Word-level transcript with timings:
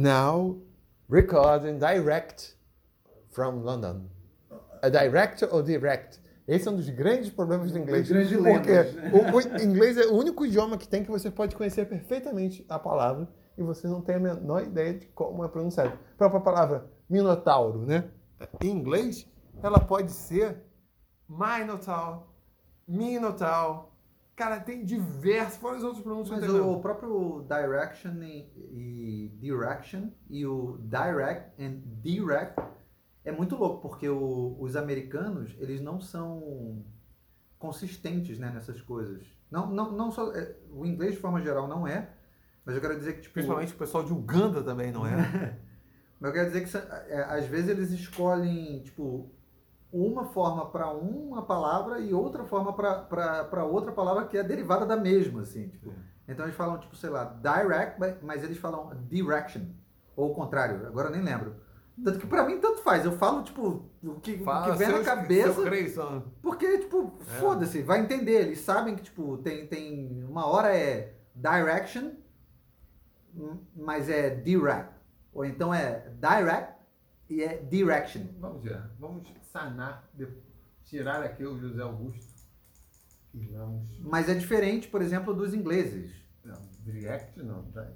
now 0.00 0.56
recording 1.08 1.78
direct 1.78 2.56
from 3.30 3.62
London. 3.62 4.08
É 4.82 4.88
direct 4.88 5.44
ou 5.44 5.62
direct? 5.62 6.18
Esse 6.48 6.66
é 6.66 6.70
um 6.70 6.76
dos 6.76 6.88
grandes 6.88 7.30
problemas 7.30 7.70
do 7.70 7.78
inglês. 7.78 8.08
Grandes 8.08 8.36
porque 8.36 8.72
né? 8.72 9.12
o, 9.12 9.36
o 9.36 9.62
inglês 9.62 9.98
é 9.98 10.06
o 10.06 10.14
único 10.14 10.44
idioma 10.44 10.78
que 10.78 10.88
tem 10.88 11.04
que 11.04 11.10
você 11.10 11.30
pode 11.30 11.54
conhecer 11.54 11.86
perfeitamente 11.86 12.64
a 12.68 12.78
palavra 12.78 13.28
e 13.56 13.62
você 13.62 13.86
não 13.86 14.00
tem 14.00 14.16
a 14.16 14.18
menor 14.18 14.62
ideia 14.62 14.94
de 14.94 15.06
como 15.08 15.44
é 15.44 15.48
pronunciado. 15.48 15.90
A 15.90 16.16
própria 16.16 16.40
palavra 16.40 16.90
minotauro, 17.08 17.84
né? 17.84 18.10
Em 18.60 18.70
inglês, 18.70 19.28
ela 19.62 19.78
pode 19.78 20.12
ser 20.12 20.64
minotaur, 21.28 22.26
minotaur. 22.88 23.89
Cara, 24.40 24.58
tem 24.58 24.82
diversos, 24.86 25.58
fora 25.58 25.76
os 25.76 25.84
outros 25.84 26.02
pronúncias. 26.02 26.40
Mas 26.40 26.50
o 26.50 26.80
próprio 26.80 27.44
direction 27.46 28.22
e, 28.22 28.48
e 28.72 29.38
direction 29.38 30.08
e 30.30 30.46
o 30.46 30.78
direct 30.80 31.62
and 31.62 31.82
direct 32.02 32.58
é 33.22 33.30
muito 33.30 33.54
louco, 33.54 33.86
porque 33.86 34.08
o- 34.08 34.56
os 34.58 34.76
americanos, 34.76 35.54
eles 35.58 35.82
não 35.82 36.00
são 36.00 36.82
consistentes 37.58 38.38
né, 38.38 38.50
nessas 38.50 38.80
coisas. 38.80 39.26
Não, 39.50 39.66
não, 39.70 39.92
não 39.92 40.10
só, 40.10 40.32
é, 40.34 40.56
o 40.72 40.86
inglês, 40.86 41.12
de 41.16 41.20
forma 41.20 41.42
geral, 41.42 41.68
não 41.68 41.86
é, 41.86 42.08
mas 42.64 42.74
eu 42.74 42.80
quero 42.80 42.96
dizer 42.96 43.16
que, 43.16 43.20
tipo... 43.20 43.34
Principalmente 43.34 43.74
o 43.74 43.76
pessoal 43.76 44.04
de 44.04 44.12
Uganda 44.14 44.62
também, 44.62 44.90
não 44.90 45.06
é? 45.06 45.16
Mas 46.18 46.28
eu 46.28 46.32
quero 46.34 46.50
dizer 46.50 46.66
que 46.66 47.12
é, 47.12 47.24
às 47.24 47.44
vezes 47.46 47.68
eles 47.68 47.90
escolhem, 47.90 48.82
tipo, 48.82 49.30
uma 49.92 50.24
forma 50.26 50.66
para 50.70 50.90
uma 50.92 51.42
palavra 51.42 51.98
e 52.00 52.12
outra 52.14 52.44
forma 52.44 52.72
para 52.72 53.64
outra 53.64 53.92
palavra 53.92 54.26
que 54.26 54.36
é 54.38 54.42
derivada 54.42 54.86
da 54.86 54.96
mesma, 54.96 55.42
assim, 55.42 55.68
tipo. 55.68 55.92
Então 56.28 56.44
eles 56.44 56.54
falam, 56.56 56.78
tipo, 56.78 56.94
sei 56.94 57.10
lá, 57.10 57.24
direct, 57.24 57.98
mas- 58.22 58.42
eles 58.44 58.56
falam 58.58 58.90
direction. 59.08 59.62
Ou 60.16 60.30
o 60.30 60.34
contrário, 60.34 60.86
agora 60.86 61.08
eu 61.08 61.12
nem 61.12 61.22
lembro. 61.22 61.56
Tanto 62.02 62.18
que 62.20 62.26
pra 62.26 62.44
mim 62.46 62.58
tanto 62.60 62.82
faz. 62.82 63.04
Eu 63.04 63.12
falo, 63.12 63.42
tipo, 63.42 63.84
o 64.02 64.20
que, 64.20 64.36
o 64.62 64.72
que 64.72 64.78
vem 64.78 64.88
na 64.88 65.04
cabeça. 65.04 65.48
Porque, 66.40 66.78
tipo, 66.78 67.12
É. 67.20 67.24
foda-se, 67.40 67.82
vai 67.82 68.00
entender. 68.00 68.40
Eles 68.42 68.60
sabem 68.60 68.94
que, 68.94 69.02
tipo, 69.02 69.36
tem, 69.38 69.66
tem. 69.66 70.24
Uma 70.24 70.46
hora 70.46 70.74
é 70.74 71.14
direction, 71.34 72.12
hum, 73.36 73.58
mas 73.76 74.08
é 74.08 74.30
direct. 74.30 74.94
Ou 75.32 75.44
então 75.44 75.74
é 75.74 76.10
direct 76.20 76.74
e 77.30 77.42
é 77.42 77.56
direction. 77.62 78.22
Vamos 78.38 78.62
ver. 78.62 78.82
Vamos 78.98 79.26
sanar, 79.52 80.08
tirar 80.84 81.22
aqui 81.22 81.44
o 81.44 81.58
José 81.58 81.80
Augusto. 81.82 82.28
E 83.32 83.46
vamos. 83.46 83.98
Mas 84.00 84.28
é 84.28 84.34
diferente, 84.34 84.88
por 84.88 85.00
exemplo, 85.00 85.32
dos 85.32 85.54
ingleses. 85.54 86.12
Não, 86.44 86.60
direct 86.80 87.40
não, 87.42 87.62
tá? 87.70 87.88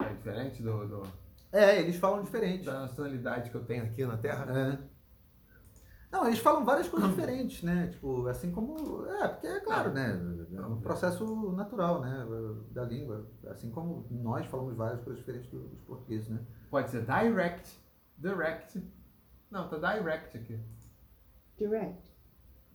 É 0.00 0.08
diferente 0.14 0.62
do, 0.62 0.86
do- 0.88 1.12
É, 1.52 1.78
eles 1.80 1.96
falam 1.96 2.22
diferente. 2.24 2.64
da 2.64 2.80
nacionalidade 2.80 3.50
que 3.50 3.56
eu 3.56 3.64
tenho 3.64 3.84
aqui 3.84 4.04
na 4.06 4.16
Terra. 4.16 4.46
É. 4.58 4.91
Não, 6.12 6.26
eles 6.26 6.38
falam 6.38 6.62
várias 6.64 6.88
coisas 6.88 7.08
diferentes, 7.10 7.62
né? 7.62 7.88
Tipo, 7.88 8.26
assim 8.28 8.52
como. 8.52 9.06
É, 9.06 9.28
porque 9.28 9.46
é 9.46 9.60
claro, 9.60 9.92
né? 9.92 10.10
É 10.54 10.60
um 10.60 10.78
processo 10.80 11.52
natural, 11.52 12.02
né? 12.02 12.26
Da 12.70 12.84
língua. 12.84 13.26
Assim 13.46 13.70
como 13.70 14.06
nós 14.10 14.44
falamos 14.46 14.76
várias 14.76 15.00
coisas 15.00 15.18
diferentes 15.20 15.50
do- 15.50 15.68
dos 15.68 15.80
portugueses, 15.80 16.28
né? 16.28 16.38
Pode 16.70 16.90
ser 16.90 17.06
direct, 17.06 17.80
direct. 18.18 18.82
Não, 19.50 19.68
tá 19.68 19.78
direct 19.94 20.36
aqui. 20.36 20.60
Direct. 21.58 22.12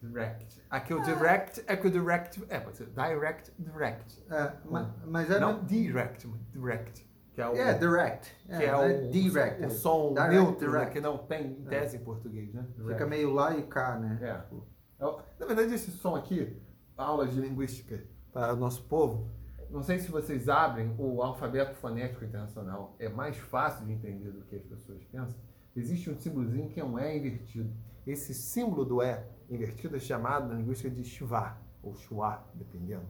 Direct. 0.01 0.63
Aqui 0.69 0.93
o 0.93 1.01
direct 1.03 1.63
é 1.67 1.75
que 1.77 1.87
o 1.87 1.91
direct. 1.91 2.43
É, 2.49 2.59
pode 2.59 2.77
ser 2.77 2.87
direct, 2.87 3.51
direct. 3.59 4.23
É, 4.31 4.53
ma- 4.65 4.95
mas 5.05 5.29
é. 5.31 5.39
Não 5.39 5.63
direct, 5.63 6.27
mas 6.27 6.39
direct. 6.51 7.06
Que 7.37 7.41
é 7.43 7.47
o. 7.49 7.55
É, 7.55 7.77
direct. 7.77 8.35
que 8.47 8.51
É, 8.51 8.65
é, 8.65 8.71
não 8.71 9.07
o, 9.07 9.11
direct. 9.11 9.63
o 9.63 9.69
som 9.69 10.11
Direct, 10.15 10.33
neutro, 10.33 10.65
né, 10.71 10.77
direct. 10.79 10.91
que 10.93 10.99
não 10.99 11.19
tem 11.19 11.51
em 11.51 11.65
tese 11.65 11.97
em 11.97 11.99
português, 11.99 12.51
né? 12.51 12.65
Fica 12.71 12.81
Direct. 12.81 13.05
meio 13.11 13.31
lá 13.31 13.55
e 13.55 13.61
cá, 13.61 13.95
né? 13.99 14.17
É. 14.19 15.05
É 15.05 15.05
Na 15.39 15.45
verdade, 15.45 15.71
esse 15.71 15.91
som 15.91 16.15
aqui, 16.15 16.59
aulas 16.97 17.31
de 17.31 17.39
linguística 17.39 18.03
para 18.33 18.53
o 18.53 18.55
nosso 18.55 18.81
povo, 18.85 19.29
não 19.69 19.83
sei 19.83 19.99
se 19.99 20.09
vocês 20.09 20.49
abrem 20.49 20.95
o 20.97 21.21
alfabeto 21.21 21.75
fonético 21.75 22.25
internacional, 22.25 22.95
é 22.97 23.07
mais 23.07 23.37
fácil 23.37 23.85
de 23.85 23.91
entender 23.93 24.31
do 24.31 24.41
que 24.45 24.55
as 24.55 24.63
pessoas 24.63 25.03
pensam. 25.03 25.39
Existe 25.75 26.09
um 26.09 26.17
símbolozinho 26.17 26.69
que 26.69 26.79
é 26.79 26.83
um 26.83 26.97
E 26.97 27.17
invertido. 27.19 27.71
Esse 28.07 28.33
símbolo 28.33 28.83
do 28.83 29.03
E 29.03 29.15
invertido 29.47 29.95
é 29.95 29.99
chamado 29.99 30.47
na 30.47 30.55
linguística 30.55 30.89
de 30.89 31.03
schwa, 31.03 31.55
ou 31.83 31.93
schwa, 31.93 32.49
dependendo. 32.55 33.05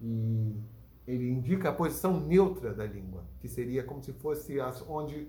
E 0.00 0.54
ele 1.14 1.30
indica 1.30 1.70
a 1.70 1.72
posição 1.72 2.20
neutra 2.20 2.72
da 2.74 2.86
língua, 2.86 3.24
que 3.40 3.48
seria 3.48 3.84
como 3.84 4.02
se 4.02 4.12
fosse 4.12 4.60
as- 4.60 4.84
onde 4.88 5.28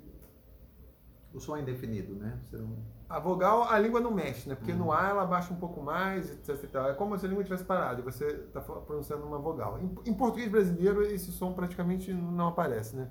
O 1.33 1.39
som 1.39 1.55
é 1.55 1.61
indefinido, 1.61 2.13
né? 2.15 2.37
Não... 2.51 2.75
a 3.07 3.17
vogal, 3.19 3.63
a 3.63 3.79
língua 3.79 4.01
não 4.01 4.11
mexe, 4.11 4.49
né? 4.49 4.55
Porque 4.55 4.73
no 4.73 4.91
A 4.91 5.09
ela 5.09 5.25
baixa 5.25 5.53
um 5.53 5.57
pouco 5.57 5.81
mais, 5.81 6.29
etc. 6.29 6.61
e 6.63 6.67
tal. 6.67 6.89
É 6.89 6.93
como 6.93 7.17
se 7.17 7.25
a 7.25 7.29
língua 7.29 7.43
tivesse 7.43 7.63
parado 7.63 8.01
e 8.01 8.03
você 8.03 8.25
está 8.27 8.59
pronunciando 8.61 9.25
uma 9.25 9.37
vogal. 9.37 9.79
Em, 9.79 10.11
em 10.11 10.13
português 10.13 10.49
brasileiro, 10.51 11.01
esse 11.03 11.31
som 11.31 11.53
praticamente 11.53 12.13
não 12.13 12.49
aparece, 12.49 12.97
né? 12.97 13.09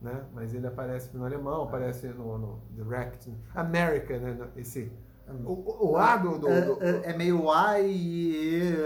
né? 0.00 0.24
Mas 0.34 0.54
ele 0.54 0.66
aparece 0.66 1.16
no 1.16 1.24
alemão, 1.24 1.62
aparece 1.64 2.08
no, 2.08 2.38
no 2.38 2.62
direct. 2.72 3.30
né? 3.30 3.36
America, 3.54 4.18
né? 4.18 4.48
Esse, 4.56 4.92
o, 5.32 5.92
o, 5.92 5.96
A 5.96 6.16
do... 6.16 6.38
do, 6.38 6.38
do- 6.76 6.82
É, 6.84 6.90
é- 6.90 7.10
é 7.10 7.16
meio 7.16 7.42
I 7.78 7.86
e 7.86 8.76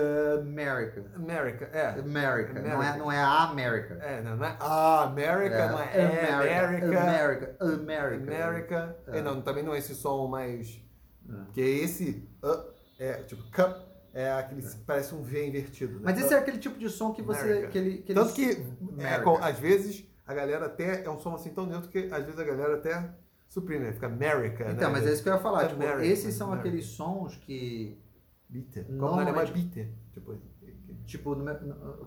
America. 0.41 1.05
America, 1.15 1.69
é. 1.73 1.89
America. 1.99 2.53
Não, 2.55 2.69
é, 2.69 2.73
America. 2.75 2.99
não 2.99 3.13
é 3.13 3.19
a 3.19 3.43
América. 3.45 3.95
É, 3.95 4.23
não, 4.23 4.37
não 4.37 4.45
é 4.47 4.57
a 4.61 5.01
América, 5.03 5.69
não 5.69 5.79
é, 5.81 5.91
é 5.97 6.33
América. 6.33 6.87
America. 6.87 7.57
America. 7.61 8.33
América. 8.33 8.97
É. 9.09 9.19
E 9.19 9.23
não, 9.23 9.43
também 9.43 9.63
não 9.65 9.75
é 9.75 9.79
esse 9.79 9.95
som 9.95 10.27
mais. 10.29 10.81
É. 11.29 11.33
Porque 11.45 11.61
esse 11.61 12.29
uh, 12.43 12.73
é 12.99 13.15
tipo 13.25 13.43
cup 13.51 13.77
é 14.15 14.33
aquele 14.33 14.63
que 14.63 14.77
parece 14.87 15.15
um 15.15 15.23
V 15.23 15.47
invertido. 15.47 15.95
né? 15.95 16.01
Mas 16.05 16.19
esse 16.21 16.33
é 16.33 16.39
aquele 16.39 16.59
tipo 16.59 16.79
de 16.79 16.89
som 16.89 17.13
que 17.13 17.21
você. 17.23 17.43
America. 17.43 17.69
Que 17.69 17.79
ele, 17.79 17.99
que 17.99 18.15
Tanto 18.15 18.41
ele- 18.41 18.55
que 18.55 18.61
é, 19.03 19.05
America. 19.07 19.23
com- 19.25 19.45
às 19.45 19.59
vezes 19.59 20.05
a 20.27 20.35
galera 20.35 20.67
até 20.67 21.05
é 21.05 21.11
um 21.11 21.19
som 21.19 21.35
assim 21.35 21.51
tão 21.51 21.67
neutro 21.67 21.89
que 21.91 22.09
às 22.13 22.25
vezes 22.25 22.39
a 22.39 22.45
galera 22.45 22.75
até 22.77 23.11
suprime, 23.49 23.87
né? 23.87 23.93
fica 23.93 24.07
America. 24.07 24.65
Então, 24.71 24.89
né? 24.91 24.99
mas 24.99 25.07
é 25.07 25.13
isso 25.13 25.23
que 25.23 25.29
eu 25.29 25.35
ia 25.35 25.41
falar. 25.41 25.69
Tipo, 25.69 25.83
America, 25.83 26.05
esses 26.07 26.35
são 26.35 26.49
America. 26.49 26.69
aqueles 26.69 26.87
sons 26.87 27.37
que. 27.37 28.01
Bitter. 28.49 28.85
Como 28.87 28.97
na 28.99 29.07
Normalmente- 29.07 29.39
alemã 29.39 29.53
bitter. 29.53 29.93
Tipo, 30.13 30.37
Tipo, 31.05 31.37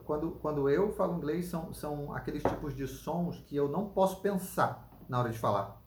quando, 0.06 0.32
quando 0.34 0.70
eu 0.70 0.92
falo 0.92 1.18
inglês, 1.18 1.48
são, 1.48 1.74
são 1.74 2.14
aqueles 2.14 2.44
tipos 2.44 2.76
de 2.76 2.86
sons 2.88 3.40
que 3.48 3.56
eu 3.56 3.68
não 3.68 3.90
posso 3.90 4.22
pensar 4.22 4.92
na 5.10 5.20
hora 5.20 5.30
de 5.32 5.40
falar. 5.40 5.82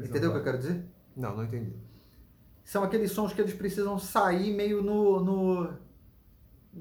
Entendeu 0.00 0.30
o 0.30 0.32
que 0.32 0.38
eu 0.40 0.44
quero 0.44 0.58
dizer? 0.58 0.84
Não, 1.16 1.36
não 1.36 1.44
entendi. 1.44 1.76
São 2.64 2.82
aqueles 2.82 3.12
sons 3.12 3.32
que 3.32 3.40
eles 3.40 3.54
precisam 3.54 3.98
sair 3.98 4.54
meio 4.54 4.82
no. 4.82 5.20
no 5.22 5.74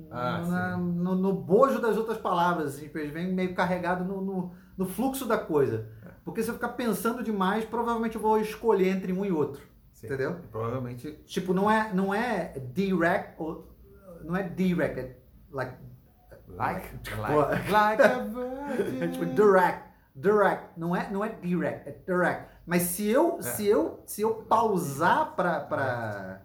Ah, 0.09 0.41
na- 0.47 0.77
no, 0.77 1.15
no 1.15 1.33
bojo 1.33 1.79
das 1.81 1.97
outras 1.97 2.17
palavras, 2.17 2.75
assim, 2.75 2.89
eles 2.95 3.11
vêm 3.13 3.31
meio 3.33 3.53
carregado 3.53 4.03
no, 4.03 4.21
no, 4.21 4.51
no 4.77 4.85
fluxo 4.85 5.25
da 5.27 5.37
coisa. 5.37 5.87
Porque 6.23 6.41
se 6.43 6.49
eu 6.49 6.53
ficar 6.55 6.69
pensando 6.69 7.23
demais, 7.23 7.65
provavelmente 7.65 8.15
eu 8.15 8.21
vou 8.21 8.39
escolher 8.39 8.89
entre 8.89 9.11
um 9.11 9.25
e 9.25 9.31
outro. 9.31 9.61
Sim. 9.91 10.07
Entendeu? 10.07 10.37
Provavelmente. 10.51 11.11
Tipo, 11.25 11.53
não 11.53 11.69
é, 11.69 11.93
não 11.93 12.13
é 12.13 12.53
direct, 12.73 13.33
ou, 13.37 13.67
não 14.23 14.35
é 14.35 14.43
direct, 14.43 14.99
é 14.99 15.15
like, 15.51 15.75
Like. 16.47 16.97
Tipo, 16.99 17.21
Like, 17.21 17.71
like 17.71 18.01
a 18.03 18.19
virgin. 18.19 19.11
tipo 19.11 19.25
direct, 19.25 19.83
direct, 20.15 20.65
não 20.77 20.95
é, 20.95 21.09
não 21.09 21.23
é 21.25 21.29
direct, 21.29 21.89
é 21.89 21.91
direct. 22.05 22.47
Mas 22.65 22.83
se 22.83 23.07
eu, 23.09 23.37
É. 23.39 23.41
se 23.41 23.65
eu, 23.67 24.03
se 24.05 24.21
eu 24.21 24.35
pausar 24.35 25.35
para 25.35 25.59
para 25.61 26.41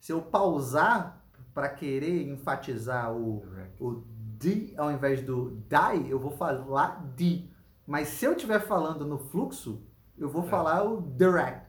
se 0.00 0.12
eu 0.12 0.20
pausar 0.22 1.22
para 1.54 1.68
querer 1.68 2.28
enfatizar 2.28 3.12
o 3.12 3.40
Direct. 3.46 3.82
o 3.82 4.04
D 4.38 4.74
ao 4.76 4.90
invés 4.92 5.22
do 5.22 5.50
die, 5.68 6.10
eu 6.10 6.18
vou 6.18 6.30
falar 6.30 7.02
D. 7.16 7.48
Mas 7.86 8.08
se 8.08 8.24
eu 8.24 8.32
estiver 8.32 8.60
falando 8.60 9.06
no 9.06 9.18
fluxo, 9.18 9.86
eu 10.18 10.28
vou 10.28 10.44
É. 10.44 10.48
falar 10.48 10.82
o 10.82 11.00
direct. 11.16 11.66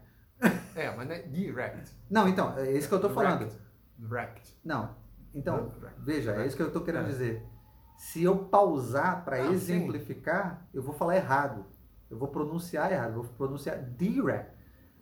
É, 0.76 0.96
mas 0.96 1.08
não 1.08 1.16
é 1.16 1.22
direct. 1.24 1.92
Não, 2.10 2.28
então, 2.28 2.58
é 2.58 2.72
isso 2.72 2.88
que 2.88 2.94
eu 2.96 3.02
tô 3.02 3.10
falando. 3.10 3.40
Direct. 3.40 3.62
Direct. 3.98 4.60
Não. 4.64 4.96
Então, 5.34 5.70
Direct. 5.70 6.02
veja, 6.02 6.32
é 6.36 6.46
isso 6.46 6.56
que 6.56 6.62
eu 6.64 6.72
tô 6.72 6.82
querendo 6.82 7.06
É. 7.06 7.10
dizer. 7.10 7.44
Se 7.98 8.24
eu 8.24 8.38
pausar 8.46 9.26
para 9.26 9.38
Ah, 9.38 9.46
sim. 9.48 9.54
exemplificar, 9.54 10.68
eu 10.74 10.82
vou 10.84 10.94
falar 10.94 11.16
errado. 11.16 11.66
Eu 12.10 12.18
vou 12.18 12.28
pronunciar 12.28 12.92
errado, 12.92 13.10
eu 13.16 13.24
vou 13.24 13.34
pronunciar 13.34 13.82
direct. 13.84 14.52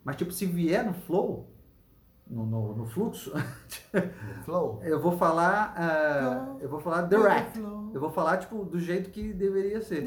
Mas 0.02 0.16
tipo, 0.16 0.32
se 0.32 0.46
vier 0.46 0.84
no 0.84 0.94
flow, 0.94 1.54
no, 2.26 2.44
no, 2.44 2.76
no 2.76 2.86
fluxo, 2.86 3.32
Flow. 4.44 4.80
eu 4.84 5.00
vou 5.00 5.12
falar, 5.12 5.74
ah, 5.76 6.44
Flow. 6.44 6.60
eu 6.60 6.68
vou 6.68 6.80
falar 6.80 7.02
direct. 7.02 7.58
Flow. 7.58 7.90
Eu 7.94 8.00
vou 8.00 8.10
falar 8.10 8.38
tipo 8.38 8.64
do 8.64 8.78
jeito 8.78 9.10
que 9.10 9.32
deveria 9.32 9.80
ser. 9.80 10.04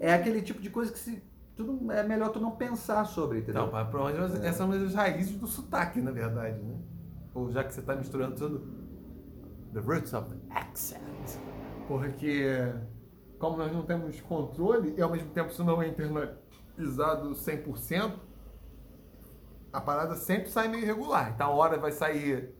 É 0.00 0.12
aquele 0.14 0.42
tipo 0.42 0.60
de 0.60 0.70
coisa 0.70 0.92
que 0.92 0.98
se 0.98 1.22
tudo 1.54 1.90
é 1.90 2.02
melhor 2.02 2.30
tu 2.30 2.40
não 2.40 2.50
pensar 2.50 3.04
sobre, 3.06 3.38
entendeu? 3.38 3.62
Não, 3.62 3.72
mas 3.72 3.88
provavelmente 3.88 4.38
essas 4.44 4.56
são 4.56 4.70
as 4.70 4.94
raízes 4.94 5.36
do 5.36 5.46
sotaque, 5.46 6.00
na 6.00 6.10
verdade, 6.10 6.62
né? 6.62 6.76
Ou 7.34 7.50
já 7.50 7.64
que 7.64 7.72
você 7.72 7.80
está 7.80 7.94
misturando 7.94 8.34
tudo. 8.34 8.86
The 9.72 9.80
roots 9.80 10.12
of 10.14 10.30
the 10.30 10.36
accent. 10.50 11.00
Porque 11.86 12.72
como 13.38 13.56
nós 13.56 13.72
não 13.72 13.82
temos 13.82 14.20
controle 14.22 14.94
e 14.96 15.02
ao 15.02 15.10
mesmo 15.10 15.30
tempo 15.30 15.50
isso 15.50 15.62
não 15.64 15.80
é 15.82 15.88
internalizado 15.88 17.30
100%, 17.32 18.12
a 19.76 19.80
parada 19.80 20.16
sempre 20.16 20.48
sai 20.48 20.68
meio 20.68 20.84
irregular. 20.84 21.32
Então 21.34 21.48
a 21.48 21.54
hora 21.54 21.76
vai 21.76 21.92
sair. 21.92 22.54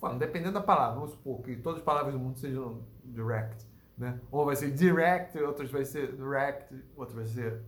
Falando, 0.00 0.18
dependendo 0.18 0.54
da 0.54 0.60
palavra, 0.60 0.96
vamos 0.96 1.12
supor 1.12 1.40
que 1.40 1.54
todas 1.56 1.78
as 1.78 1.84
palavras 1.84 2.12
do 2.12 2.18
mundo 2.18 2.36
sejam 2.36 2.82
direct. 3.04 3.64
Né? 3.96 4.18
Uma 4.30 4.44
vai 4.44 4.56
ser 4.56 4.72
direct, 4.72 5.38
outras 5.38 5.70
vai 5.70 5.84
ser 5.84 6.16
direct, 6.16 6.74
outra 6.96 7.14
vai 7.14 7.26
ser. 7.26 7.62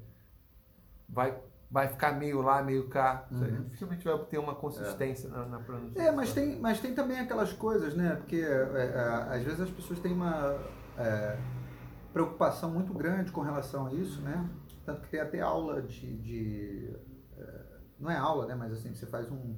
Vai, 1.08 1.40
vai 1.70 1.86
ficar 1.86 2.12
meio 2.12 2.42
lá, 2.42 2.60
meio 2.64 2.88
cá. 2.88 3.28
Uhum. 3.30 3.62
Dificilmente 3.62 4.04
vai 4.04 4.18
ter 4.24 4.38
uma 4.38 4.56
consistência 4.56 5.30
na, 5.30 5.46
na 5.46 5.60
pronúncia. 5.60 6.02
É, 6.02 6.10
mas 6.10 6.32
tem, 6.32 6.58
mas 6.58 6.80
tem 6.80 6.92
também 6.92 7.20
aquelas 7.20 7.52
coisas, 7.52 7.94
né? 7.94 8.16
Porque 8.16 8.36
é, 8.36 8.42
é, 8.42 9.36
às 9.36 9.44
vezes 9.44 9.60
as 9.60 9.70
pessoas 9.70 10.00
têm 10.00 10.12
uma 10.12 10.58
é, 10.98 11.38
preocupação 12.12 12.72
muito 12.72 12.92
grande 12.92 13.30
com 13.30 13.40
relação 13.40 13.86
a 13.86 13.92
isso, 13.92 14.20
né? 14.20 14.50
Tanto 14.84 15.02
que 15.02 15.10
tem 15.10 15.20
até 15.20 15.40
aula 15.40 15.80
de. 15.80 16.16
de 16.18 16.96
é, 16.96 17.09
não 18.00 18.10
é 18.10 18.16
aula, 18.16 18.46
né? 18.46 18.54
Mas 18.54 18.72
assim, 18.72 18.94
você 18.94 19.06
faz 19.06 19.30
um 19.30 19.54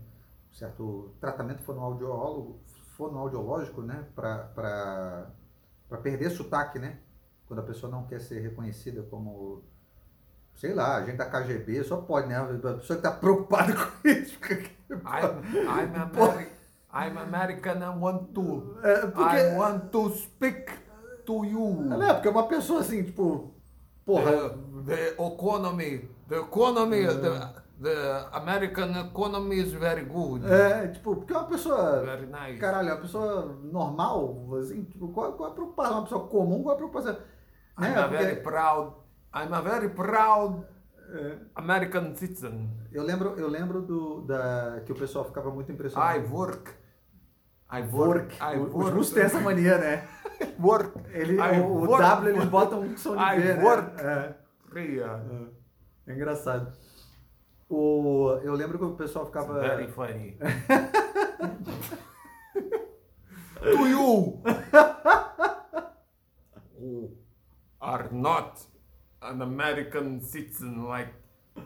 certo 0.50 1.14
tratamento 1.20 1.62
fonoaudiólogo, 1.62 2.60
fonoaudiológico, 2.96 3.82
né? 3.82 4.04
Para 4.14 5.30
perder 6.02 6.30
sotaque, 6.30 6.78
né? 6.78 6.98
Quando 7.46 7.60
a 7.60 7.64
pessoa 7.64 7.90
não 7.90 8.06
quer 8.06 8.20
ser 8.20 8.40
reconhecida 8.40 9.02
como 9.04 9.62
sei 10.54 10.74
lá, 10.74 10.96
a 10.96 11.04
gente 11.04 11.16
da 11.16 11.26
KGB 11.26 11.82
só 11.84 11.96
pode, 11.96 12.28
né? 12.28 12.36
A 12.36 12.44
pessoa 12.44 12.80
que 12.80 12.92
está 12.92 13.10
preocupada 13.10 13.72
com 13.74 14.08
isso. 14.08 14.38
I'm, 14.90 15.06
I'm, 15.66 15.94
Ameri 15.96 16.48
I'm 16.92 17.18
American 17.18 17.82
I 17.82 17.98
want 17.98 18.34
to. 18.34 18.76
É, 18.82 19.06
porque... 19.06 19.36
I 19.36 19.56
want 19.56 19.90
to 19.90 20.10
speak 20.10 20.66
to 21.24 21.44
you. 21.44 21.82
Não, 21.82 22.02
é, 22.02 22.12
porque 22.14 22.28
uma 22.28 22.46
pessoa 22.46 22.80
assim, 22.80 23.02
tipo. 23.02 23.54
Porra. 24.04 24.50
The, 24.84 25.12
the 25.12 25.24
economy. 25.24 26.10
The 26.28 26.36
economy. 26.40 27.06
The, 27.06 27.61
the 27.82 28.28
American 28.32 28.90
economy 29.08 29.56
is 29.60 29.72
very 29.72 30.04
good. 30.04 30.44
É, 30.46 30.88
tipo, 30.88 31.16
porque 31.16 31.32
uma 31.32 31.44
pessoa. 31.44 32.00
Very 32.02 32.26
nice. 32.26 32.58
Caralho, 32.58 32.88
uma 32.88 33.00
pessoa 33.00 33.58
normal, 33.62 34.48
assim, 34.60 34.84
tipo, 34.84 35.08
qual, 35.08 35.32
qual 35.34 35.48
é 35.48 35.52
a 35.52 35.54
preocupação? 35.54 35.92
Uma 35.94 36.02
pessoa 36.04 36.28
comum, 36.28 36.62
qual 36.62 36.72
é 36.72 36.74
a 36.74 36.78
preocupação? 36.78 37.16
I'm 37.78 37.82
Né? 37.82 37.94
a 37.98 38.08
Porque- 38.08 38.24
very 38.24 38.40
proud. 38.42 38.92
I'm 39.34 39.52
a 39.54 39.60
very 39.60 39.88
proud 39.88 40.64
American 41.54 42.14
citizen. 42.14 42.70
Eu 42.92 43.02
lembro, 43.02 43.34
eu 43.38 43.48
lembro 43.48 43.82
do, 43.82 44.22
da, 44.22 44.80
que 44.84 44.92
o 44.92 44.94
pessoal 44.94 45.24
ficava 45.24 45.50
muito 45.50 45.70
impressionado. 45.72 46.18
I 46.18 46.22
work. 46.30 46.70
I 47.70 47.80
Work. 47.90 47.94
work. 47.94 48.34
I 48.40 48.58
O- 48.58 48.64
Os 48.66 48.74
work. 48.74 48.90
russos 48.96 49.14
têm 49.14 49.22
essa 49.22 49.40
mania, 49.40 49.78
né? 49.78 50.06
Work. 50.60 50.92
Ele, 51.12 51.34
I 51.36 51.60
o, 51.60 51.66
o 51.66 51.86
work. 51.86 52.02
W 52.02 52.28
eles 52.36 52.44
botam 52.48 52.80
um 52.80 52.96
som 52.96 53.16
de 53.16 53.22
I 53.22 53.40
V, 53.40 53.54
né? 53.54 53.64
work. 53.64 54.00
É. 54.00 54.34
Yeah. 54.78 55.22
É 56.06 56.12
engraçado. 56.14 56.72
O, 57.74 58.38
eu 58.42 58.52
lembro 58.52 58.78
que 58.78 58.84
o 58.84 58.92
pessoal 58.94 59.24
ficava. 59.24 59.58
Very 59.58 59.88
funny. 59.88 60.36
to 63.62 63.88
you 63.88 64.42
who 66.78 67.16
are 67.80 68.12
not 68.12 68.60
an 69.22 69.40
American 69.40 70.20
citizen 70.20 70.86
like 70.86 71.14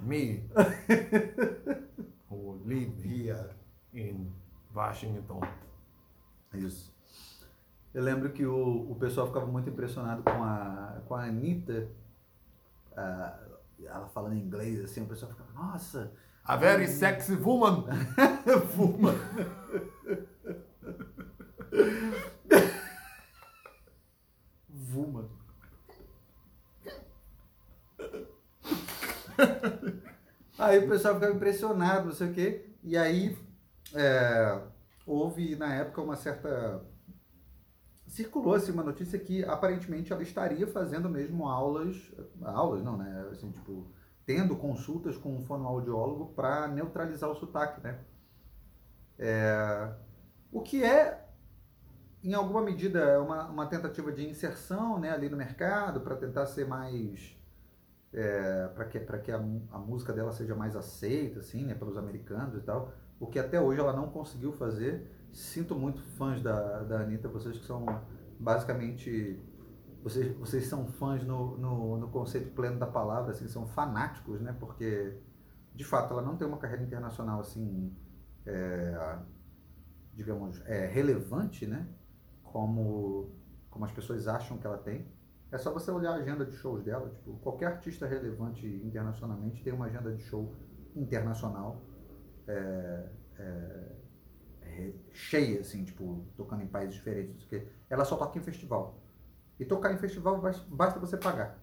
me, 0.01 0.45
who 2.31 2.61
live 2.65 3.03
here 3.03 3.51
in 3.93 4.33
Washington. 4.73 5.41
Isso. 6.55 6.95
Eu 7.93 8.05
lembro 8.05 8.31
que 8.31 8.47
o, 8.47 8.93
o 8.93 8.95
pessoal 8.95 9.27
ficava 9.27 9.47
muito 9.47 9.69
impressionado 9.71 10.23
com 10.23 10.45
a, 10.45 11.03
com 11.09 11.17
a 11.17 11.25
Anitta. 11.25 11.89
ah, 12.97 13.56
ela 13.85 14.09
falando 14.09 14.37
inglês, 14.37 14.81
assim, 14.85 15.03
o 15.03 15.07
pessoal 15.07 15.33
ficava, 15.33 15.53
nossa, 15.53 16.13
A 16.45 16.57
very 16.57 16.87
sexy 16.87 17.35
woman. 17.35 17.87
fuma. 18.75 19.15
Vuma. 24.69 25.29
Aí 30.59 30.79
o 30.79 30.89
pessoal 30.89 31.15
ficava 31.15 31.35
impressionado, 31.35 32.07
não 32.07 32.15
sei 32.15 32.31
o 32.31 32.33
quê. 32.33 32.71
E 32.83 32.97
aí 32.97 33.37
é, 33.95 34.61
houve 35.05 35.57
na 35.57 35.75
época 35.75 36.01
uma 36.01 36.17
certa. 36.17 36.81
Circulou 38.17 38.55
assim, 38.55 38.73
uma 38.73 38.83
notícia 38.83 39.19
que 39.19 39.45
aparentemente 39.45 40.11
ela 40.11 40.23
estaria 40.23 40.67
fazendo 40.67 41.07
mesmo 41.07 41.47
aulas. 41.47 42.11
Aulas 42.41 42.83
não, 42.83 42.97
né? 42.97 43.29
Assim, 43.31 43.51
tipo, 43.51 43.87
tendo 44.25 44.57
consultas 44.57 45.19
com 45.19 45.37
um 45.37 45.43
fonoaudiólogo 45.43 46.33
para 46.33 46.67
neutralizar 46.67 47.29
o 47.29 47.35
sotaque, 47.35 47.83
né? 47.85 47.99
É, 49.19 49.93
o 50.51 50.63
que 50.63 50.83
é, 50.83 51.27
em 52.25 52.33
alguma 52.33 52.63
medida, 52.63 53.21
uma, 53.21 53.49
uma 53.49 53.67
tentativa 53.67 54.11
de 54.11 54.27
inserção 54.27 54.99
né, 54.99 55.11
ali 55.11 55.29
no 55.29 55.37
mercado 55.37 56.01
para 56.01 56.17
tentar 56.17 56.47
ser 56.47 56.67
mais. 56.67 57.37
É, 58.15 58.69
para 58.69 58.87
que, 58.87 58.99
pra 58.99 59.19
que 59.19 59.31
a, 59.31 59.37
a 59.37 59.79
música 59.79 60.11
dela 60.15 60.33
seja 60.33 60.55
mais 60.55 60.75
aceita 60.75 61.41
assim, 61.41 61.67
né, 61.67 61.75
pelos 61.75 61.99
americanos 61.99 62.57
e 62.57 62.63
tal. 62.63 62.95
O 63.21 63.27
que 63.27 63.39
até 63.39 63.61
hoje 63.61 63.79
ela 63.79 63.93
não 63.93 64.09
conseguiu 64.09 64.53
fazer. 64.53 65.07
Sinto 65.33 65.75
muito 65.75 66.03
fãs 66.03 66.43
da, 66.43 66.83
da 66.83 67.01
Anitta, 67.01 67.29
vocês 67.29 67.59
que 67.59 67.65
são 67.65 67.85
basicamente. 68.39 69.41
Vocês, 70.03 70.37
vocês 70.37 70.67
são 70.67 70.87
fãs 70.87 71.25
no, 71.25 71.59
no, 71.59 71.97
no 71.99 72.09
conceito 72.09 72.51
pleno 72.53 72.79
da 72.79 72.87
palavra, 72.87 73.33
assim, 73.33 73.49
são 73.49 73.67
fanáticos, 73.67 74.41
né? 74.41 74.55
Porque, 74.59 75.19
de 75.75 75.85
fato, 75.85 76.13
ela 76.13 76.23
não 76.23 76.37
tem 76.37 76.47
uma 76.47 76.59
carreira 76.59 76.85
internacional 76.85 77.41
assim 77.41 77.93
é, 78.47 79.19
digamos, 80.15 80.63
é, 80.67 80.87
relevante, 80.87 81.67
né? 81.67 81.87
Como, 82.43 83.33
como 83.69 83.85
as 83.85 83.93
pessoas 83.93 84.27
acham 84.29 84.57
que 84.57 84.67
ela 84.67 84.79
tem. 84.79 85.07
É 85.51 85.59
só 85.59 85.73
você 85.73 85.91
olhar 85.91 86.13
a 86.13 86.17
agenda 86.17 86.45
de 86.45 86.57
shows 86.57 86.83
dela. 86.83 87.11
Tipo, 87.11 87.35
qualquer 87.39 87.67
artista 87.67 88.07
relevante 88.07 88.67
internacionalmente 88.67 89.63
tem 89.63 89.73
uma 89.73 89.87
agenda 89.87 90.13
de 90.15 90.23
show 90.23 90.55
internacional 90.95 91.83
é, 92.49 93.09
é, 93.39 93.96
cheia, 95.13 95.61
assim, 95.61 95.85
tipo, 95.85 96.25
tocando 96.37 96.63
em 96.63 96.67
países 96.67 96.95
diferentes. 96.95 97.47
quê. 97.47 97.67
Ela 97.89 98.05
só 98.05 98.17
toca 98.17 98.39
em 98.39 98.43
festival. 98.43 99.01
E 99.59 99.65
tocar 99.65 99.93
em 99.93 99.99
festival 99.99 100.41
bas- 100.41 100.61
basta 100.61 101.01
você 101.01 101.17
pagar. 101.17 101.59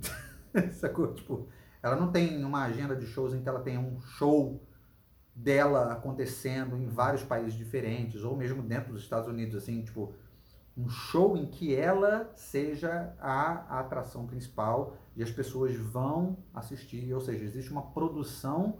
Sacou? 0.72 1.14
Tipo, 1.14 1.48
ela 1.82 1.96
não 1.96 2.10
tem 2.12 2.44
uma 2.44 2.64
agenda 2.64 2.94
de 2.96 3.06
shows 3.06 3.34
em 3.34 3.42
que 3.42 3.48
ela 3.48 3.60
tenha 3.60 3.80
um 3.80 4.00
show 4.00 4.60
dela 5.34 5.92
acontecendo 5.92 6.76
em 6.76 6.86
vários 6.88 7.22
países 7.22 7.54
diferentes, 7.54 8.24
ou 8.24 8.36
mesmo 8.36 8.62
dentro 8.62 8.92
dos 8.92 9.02
Estados 9.02 9.28
Unidos, 9.28 9.56
assim, 9.56 9.82
tipo, 9.82 10.14
um 10.76 10.88
show 10.88 11.36
em 11.36 11.46
que 11.46 11.74
ela 11.74 12.30
seja 12.34 13.14
a, 13.20 13.76
a 13.76 13.80
atração 13.80 14.26
principal 14.26 14.96
e 15.16 15.22
as 15.22 15.30
pessoas 15.30 15.74
vão 15.76 16.38
assistir, 16.54 17.12
ou 17.12 17.20
seja, 17.20 17.44
existe 17.44 17.70
uma 17.70 17.82
produção 17.82 18.78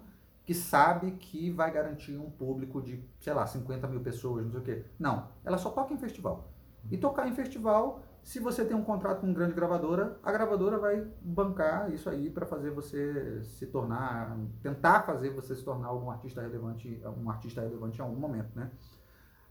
que 0.50 0.54
sabe 0.54 1.12
que 1.12 1.48
vai 1.48 1.70
garantir 1.70 2.18
um 2.18 2.28
público 2.28 2.82
de, 2.82 3.00
sei 3.20 3.32
lá, 3.32 3.46
50 3.46 3.86
mil 3.86 4.00
pessoas, 4.00 4.44
não 4.44 4.50
sei 4.50 4.60
o 4.60 4.64
quê. 4.64 4.84
Não, 4.98 5.28
ela 5.44 5.56
só 5.56 5.70
toca 5.70 5.94
em 5.94 5.96
festival. 5.96 6.50
E 6.90 6.98
tocar 6.98 7.28
em 7.28 7.32
festival, 7.32 8.02
se 8.20 8.40
você 8.40 8.64
tem 8.64 8.76
um 8.76 8.82
contrato 8.82 9.20
com 9.20 9.28
uma 9.28 9.32
grande 9.32 9.54
gravadora, 9.54 10.18
a 10.24 10.32
gravadora 10.32 10.76
vai 10.76 11.06
bancar 11.22 11.92
isso 11.92 12.10
aí 12.10 12.28
para 12.28 12.44
fazer 12.46 12.72
você 12.72 13.40
se 13.44 13.64
tornar, 13.68 14.36
tentar 14.60 15.02
fazer 15.02 15.30
você 15.30 15.54
se 15.54 15.62
tornar 15.62 15.86
algum 15.86 16.10
artista 16.10 16.42
relevante, 16.42 17.00
um 17.16 17.30
artista 17.30 17.60
relevante 17.60 18.00
em 18.00 18.02
algum 18.02 18.18
momento, 18.18 18.50
né? 18.56 18.72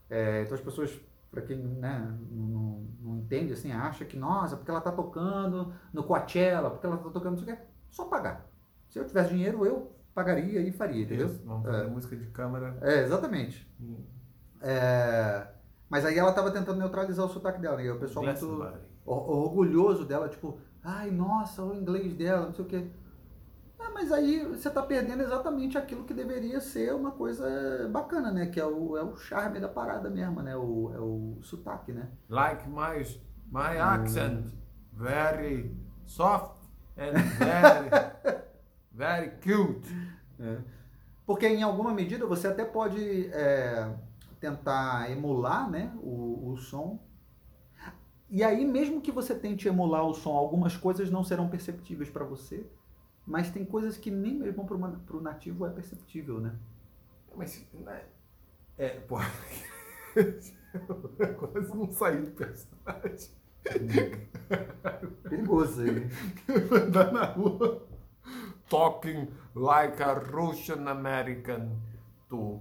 É, 0.10 0.42
então 0.42 0.54
as 0.54 0.62
pessoas, 0.62 1.00
para 1.32 1.44
quem 1.44 1.60
né, 1.60 2.14
não, 2.30 2.86
não 3.00 3.18
entende, 3.20 3.54
assim, 3.54 3.72
acha 3.72 4.04
que, 4.04 4.18
nossa, 4.18 4.58
porque 4.58 4.70
ela 4.70 4.82
tá 4.82 4.92
tocando 4.92 5.74
no 5.94 6.04
Coachella, 6.04 6.70
porque 6.70 6.86
ela 6.86 6.98
tá 6.98 7.04
tocando 7.10 7.38
não 7.38 7.38
sei 7.38 7.54
o 7.54 7.56
quê, 7.56 7.64
só 7.90 8.04
pagar. 8.04 8.50
Se 8.90 9.00
eu 9.00 9.08
tivesse 9.08 9.30
dinheiro, 9.30 9.66
eu 9.66 9.98
pagaria 10.20 10.62
e 10.62 10.72
faria, 10.72 11.04
entendeu? 11.04 11.28
Isso, 11.28 11.42
Vamos 11.46 11.66
fazer 11.66 11.88
música 11.88 12.16
de 12.16 12.26
câmara. 12.28 12.78
É, 12.82 13.04
exatamente. 13.04 13.66
É, 14.62 15.48
mas 15.90 16.06
aí 16.06 16.18
ela 16.18 16.34
tava 16.34 16.52
tentando 16.52 16.78
neutralizar 16.78 17.26
o 17.26 17.30
sotaque 17.30 17.62
dela, 17.62 17.78
né? 17.78 17.86
E 17.86 17.92
o 17.92 18.00
pessoal 18.00 18.26
Bless 18.26 18.44
muito 18.44 18.90
orgulhoso 19.06 20.06
dela, 20.06 20.28
tipo, 20.28 20.60
ai, 20.84 21.10
nossa, 21.10 21.64
o 21.64 21.74
inglês 21.74 22.14
dela, 22.14 22.48
não 22.48 22.54
sei 22.54 22.66
o 22.66 22.68
quê. 22.68 22.86
Ah, 23.80 23.92
mas 23.94 24.12
aí 24.12 24.46
você 24.46 24.70
tá 24.70 24.84
perdendo 24.84 25.24
exatamente 25.24 25.78
aquilo 25.78 26.04
que 26.04 26.14
deveria 26.14 26.60
ser 26.60 26.94
uma 26.94 27.12
coisa 27.12 27.88
bacana, 27.90 28.30
né? 28.30 28.48
Que 28.48 28.60
é 28.60 28.66
o, 28.66 28.98
é 28.98 29.04
o 29.04 29.16
charme 29.16 29.60
da 29.60 29.70
parada 29.70 30.10
mesmo, 30.10 30.42
né? 30.42 30.56
O, 30.56 30.92
é 30.94 31.00
o 31.00 31.38
sotaque, 31.42 31.94
né? 31.94 32.10
Like 32.28 32.68
my, 32.68 33.02
my 33.50 33.78
accent. 33.80 34.48
Very 34.92 35.74
soft 36.06 36.60
and 36.98 37.14
very, 37.40 37.90
very 39.00 39.32
cute. 39.42 39.88
Porque 41.26 41.48
em 41.48 41.64
alguma 41.64 41.94
medida 41.94 42.26
você 42.26 42.48
até 42.48 42.66
pode 42.66 43.28
é, 43.28 43.90
tentar 44.42 45.10
emular 45.10 45.70
né, 45.70 45.94
o, 46.02 46.52
o 46.52 46.58
som. 46.58 47.00
e 48.30 48.44
aí, 48.44 48.66
mesmo 48.66 49.00
que 49.00 49.12
você 49.12 49.34
tente 49.34 49.68
emular 49.68 50.04
o 50.04 50.14
som, 50.14 50.36
algumas 50.36 50.76
coisas 50.76 51.10
não 51.10 51.24
serão 51.24 51.48
perceptíveis 51.48 52.10
para 52.10 52.26
você, 52.26 52.66
mas 53.26 53.50
tem 53.50 53.64
coisas 53.64 53.96
que 53.96 54.12
nem 54.12 54.38
mesmo 54.38 54.66
para 54.66 55.18
o 55.18 55.22
nativo 55.22 55.66
é 55.66 55.70
perceptível, 55.70 56.42
né? 56.42 56.54
Mas, 57.36 57.66
né? 57.74 58.04
É, 58.78 58.90
pô. 58.90 59.18
Quase 61.38 61.76
não 61.76 61.92
saí 61.92 62.22
do 62.22 62.32
personagem. 62.32 63.32
Perigoso 65.24 65.82
aí. 65.82 66.10
Andar 66.88 67.12
na 67.12 67.26
rua. 67.26 67.88
Talking 68.70 69.28
like 69.56 70.00
a 70.00 70.16
Russian 70.32 70.88
American 70.88 71.82
to 72.30 72.60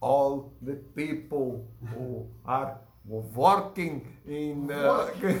all 0.00 0.52
the 0.62 0.74
people 0.96 1.66
who 1.92 2.26
are 2.44 2.78
working 3.10 4.18
in 4.26 4.66
the, 4.66 5.38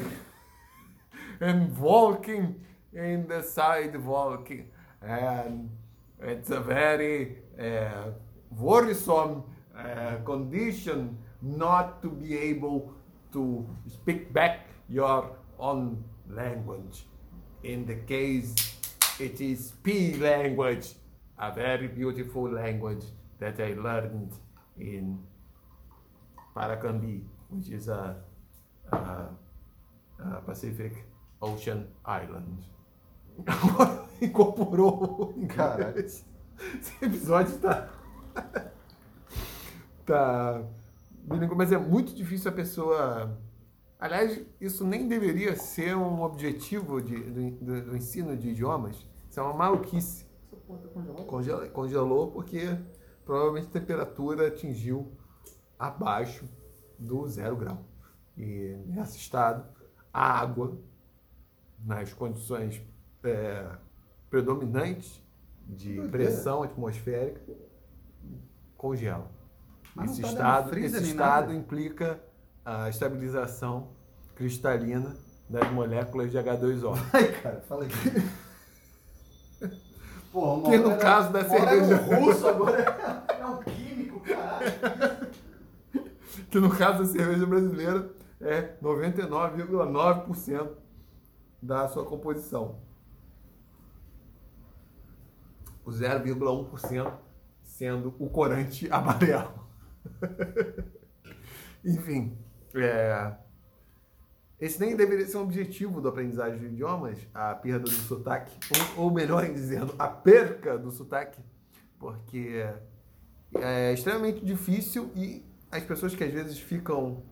and 1.40 1.76
walking 1.78 2.60
in 2.92 3.26
the 3.28 3.42
sidewalk 3.42 4.50
and 5.02 5.70
it's 6.20 6.50
a 6.50 6.60
very 6.60 7.36
uh, 7.60 8.10
worrisome 8.50 9.42
uh, 9.76 10.16
condition 10.24 11.18
not 11.42 12.00
to 12.02 12.08
be 12.08 12.36
able 12.38 12.92
to 13.32 13.66
speak 13.88 14.32
back 14.32 14.68
your 14.88 15.36
own 15.58 16.02
language. 16.30 17.04
In 17.62 17.84
the 17.84 17.96
case, 17.96 18.54
it 19.20 19.40
is 19.40 19.72
P 19.82 20.16
language, 20.16 20.94
a 21.38 21.52
very 21.52 21.88
beautiful 21.88 22.50
language 22.50 23.04
that 23.38 23.60
I 23.60 23.74
learned 23.74 24.32
in 24.78 25.18
Paracambi, 26.56 27.22
which 27.50 27.68
is 27.68 27.88
a, 27.88 28.16
a, 28.92 28.96
a 28.96 30.40
Pacific 30.46 31.04
Ocean 31.40 31.86
island. 32.04 32.64
Incorporou. 34.20 35.34
Caraca. 35.48 35.98
Esse 36.00 36.24
episódio 37.02 37.58
tá. 37.58 37.88
tá. 40.06 40.62
Mas 41.56 41.72
é 41.72 41.78
muito 41.78 42.14
difícil 42.14 42.50
a 42.50 42.54
pessoa. 42.54 43.38
Aliás, 44.04 44.38
isso 44.60 44.86
nem 44.86 45.08
deveria 45.08 45.56
ser 45.56 45.96
um 45.96 46.20
objetivo 46.20 47.00
de, 47.00 47.16
do, 47.16 47.50
do, 47.52 47.82
do 47.86 47.96
ensino 47.96 48.36
de 48.36 48.50
idiomas. 48.50 48.94
Isso 49.30 49.40
é 49.40 49.42
uma 49.42 49.54
maluquice. 49.54 50.26
Congelou, 51.26 51.70
congelou 51.70 52.30
porque 52.30 52.78
provavelmente 53.24 53.68
a 53.68 53.70
temperatura 53.70 54.48
atingiu 54.48 55.10
abaixo 55.78 56.44
do 56.98 57.26
zero 57.26 57.56
grau. 57.56 57.82
E 58.36 58.76
nesse 58.84 59.16
estado, 59.16 59.64
a 60.12 60.38
água, 60.38 60.76
nas 61.82 62.12
condições 62.12 62.82
é, 63.22 63.70
predominantes 64.28 65.18
de 65.66 65.98
pressão 66.08 66.62
atmosférica, 66.62 67.40
congela. 68.76 69.30
Mas 69.94 70.10
esse 70.10 70.20
tá 70.20 70.28
estado, 70.28 70.78
esse 70.78 71.02
estado 71.04 71.46
nada. 71.46 71.54
implica 71.54 72.22
a 72.64 72.88
estabilização 72.88 73.88
cristalina 74.34 75.16
das 75.48 75.70
moléculas 75.70 76.30
de 76.30 76.38
H2O. 76.38 76.94
Ai, 77.12 77.32
cara, 77.40 77.60
fala 77.62 77.84
aí. 77.84 77.90
Porra, 80.32 80.70
Que 80.70 80.78
no 80.78 80.88
hora 80.88 80.96
caso 80.98 81.32
da 81.32 81.40
era 81.40 81.48
cerveja- 81.48 81.94
um 82.02 82.24
russo, 82.24 82.46
agora 82.48 82.80
é 83.38 83.46
um 83.46 83.62
químico, 83.62 84.20
caralho. 84.20 85.28
que 86.50 86.58
no 86.58 86.70
caso 86.76 86.98
da 87.00 87.04
cerveja 87.06 87.46
brasileira 87.46 88.10
é 88.40 88.74
99,9% 88.82 90.70
da 91.62 91.86
sua 91.88 92.04
composição. 92.04 92.80
O 95.84 95.90
0,1% 95.90 97.12
sendo 97.62 98.14
o 98.18 98.28
corante 98.28 98.90
amarelo. 98.90 99.52
Enfim, 101.84 102.36
é, 102.74 103.36
esse 104.60 104.80
nem 104.80 104.96
deveria 104.96 105.26
ser 105.26 105.36
um 105.36 105.42
objetivo 105.42 106.00
do 106.00 106.08
aprendizagem 106.08 106.58
de 106.58 106.66
idiomas, 106.66 107.18
a 107.34 107.54
perda 107.54 107.80
do 107.80 107.90
sotaque, 107.90 108.56
ou, 108.96 109.04
ou 109.04 109.10
melhor 109.10 109.44
dizendo, 109.46 109.94
a 109.98 110.08
perca 110.08 110.78
do 110.78 110.90
sotaque, 110.90 111.42
porque 111.98 112.66
é 113.56 113.92
extremamente 113.92 114.44
difícil 114.44 115.10
e 115.14 115.44
as 115.70 115.82
pessoas 115.82 116.14
que 116.14 116.24
às 116.24 116.32
vezes 116.32 116.58
ficam. 116.58 117.22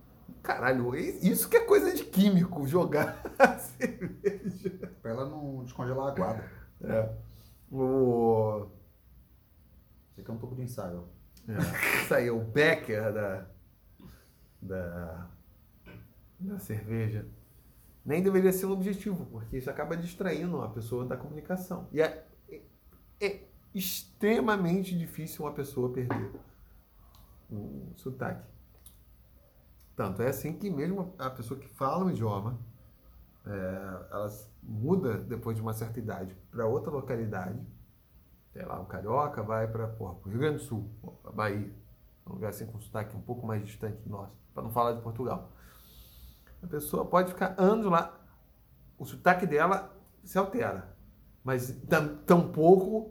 Caralho, 0.42 0.96
isso 0.96 1.48
que 1.48 1.56
é 1.56 1.64
coisa 1.64 1.94
de 1.94 2.04
químico, 2.04 2.66
jogar 2.66 3.22
a 3.38 3.56
cerveja. 3.58 4.70
Pra 5.00 5.12
ela 5.12 5.28
não 5.28 5.62
descongelar 5.62 6.08
a 6.08 6.14
guarda. 6.14 6.50
É. 6.82 7.08
O. 7.70 8.66
Isso 10.10 10.20
aqui 10.20 10.30
é 10.30 10.34
um 10.34 10.38
pouco 10.38 10.56
de 10.56 10.62
ensaio. 10.62 11.08
É. 11.48 12.02
Isso 12.02 12.14
aí, 12.14 12.30
o 12.30 12.40
Becker 12.40 13.12
da, 13.12 13.46
da, 14.60 15.30
da 16.42 16.58
cerveja. 16.58 17.26
Nem 18.04 18.22
deveria 18.22 18.52
ser 18.52 18.66
um 18.66 18.72
objetivo, 18.72 19.26
porque 19.26 19.58
isso 19.58 19.70
acaba 19.70 19.96
distraindo 19.96 20.60
a 20.60 20.68
pessoa 20.68 21.04
da 21.04 21.16
comunicação. 21.16 21.88
E 21.92 22.00
é, 22.00 22.26
é 23.20 23.44
extremamente 23.74 24.96
difícil 24.96 25.44
uma 25.44 25.52
pessoa 25.52 25.92
perder 25.92 26.32
o 27.50 27.92
sotaque. 27.96 28.50
Tanto 29.94 30.22
é 30.22 30.28
assim 30.28 30.54
que 30.54 30.70
mesmo 30.70 31.14
a 31.18 31.30
pessoa 31.30 31.58
que 31.60 31.68
fala 31.68 32.04
o 32.04 32.10
idioma, 32.10 32.58
é, 33.46 34.06
ela 34.10 34.28
muda 34.62 35.18
depois 35.18 35.56
de 35.56 35.62
uma 35.62 35.72
certa 35.72 35.98
idade 35.98 36.34
para 36.50 36.66
outra 36.66 36.90
localidade. 36.90 37.60
Sei 38.52 38.64
lá, 38.64 38.80
o 38.80 38.86
carioca 38.86 39.42
vai 39.42 39.66
para 39.66 39.94
o 39.98 40.28
Rio 40.28 40.38
Grande 40.38 40.58
do 40.58 40.62
Sul, 40.62 40.90
a 41.24 41.30
Bahia, 41.30 41.72
um 42.26 42.32
lugar 42.34 42.50
assim 42.50 42.66
com 42.66 42.80
sotaque 42.80 43.16
um 43.16 43.20
pouco 43.20 43.46
mais 43.46 43.64
distante 43.64 43.96
do 44.02 44.10
nosso, 44.10 44.36
para 44.52 44.62
não 44.62 44.70
falar 44.70 44.92
de 44.92 45.00
Portugal. 45.02 45.51
A 46.62 46.66
pessoa 46.66 47.04
pode 47.04 47.30
ficar 47.30 47.54
anos 47.58 47.86
lá, 47.86 48.18
o 48.98 49.04
sotaque 49.04 49.46
dela 49.46 49.94
se 50.24 50.38
altera, 50.38 50.94
mas 51.42 51.70
tam- 51.88 52.16
tampouco 52.26 53.10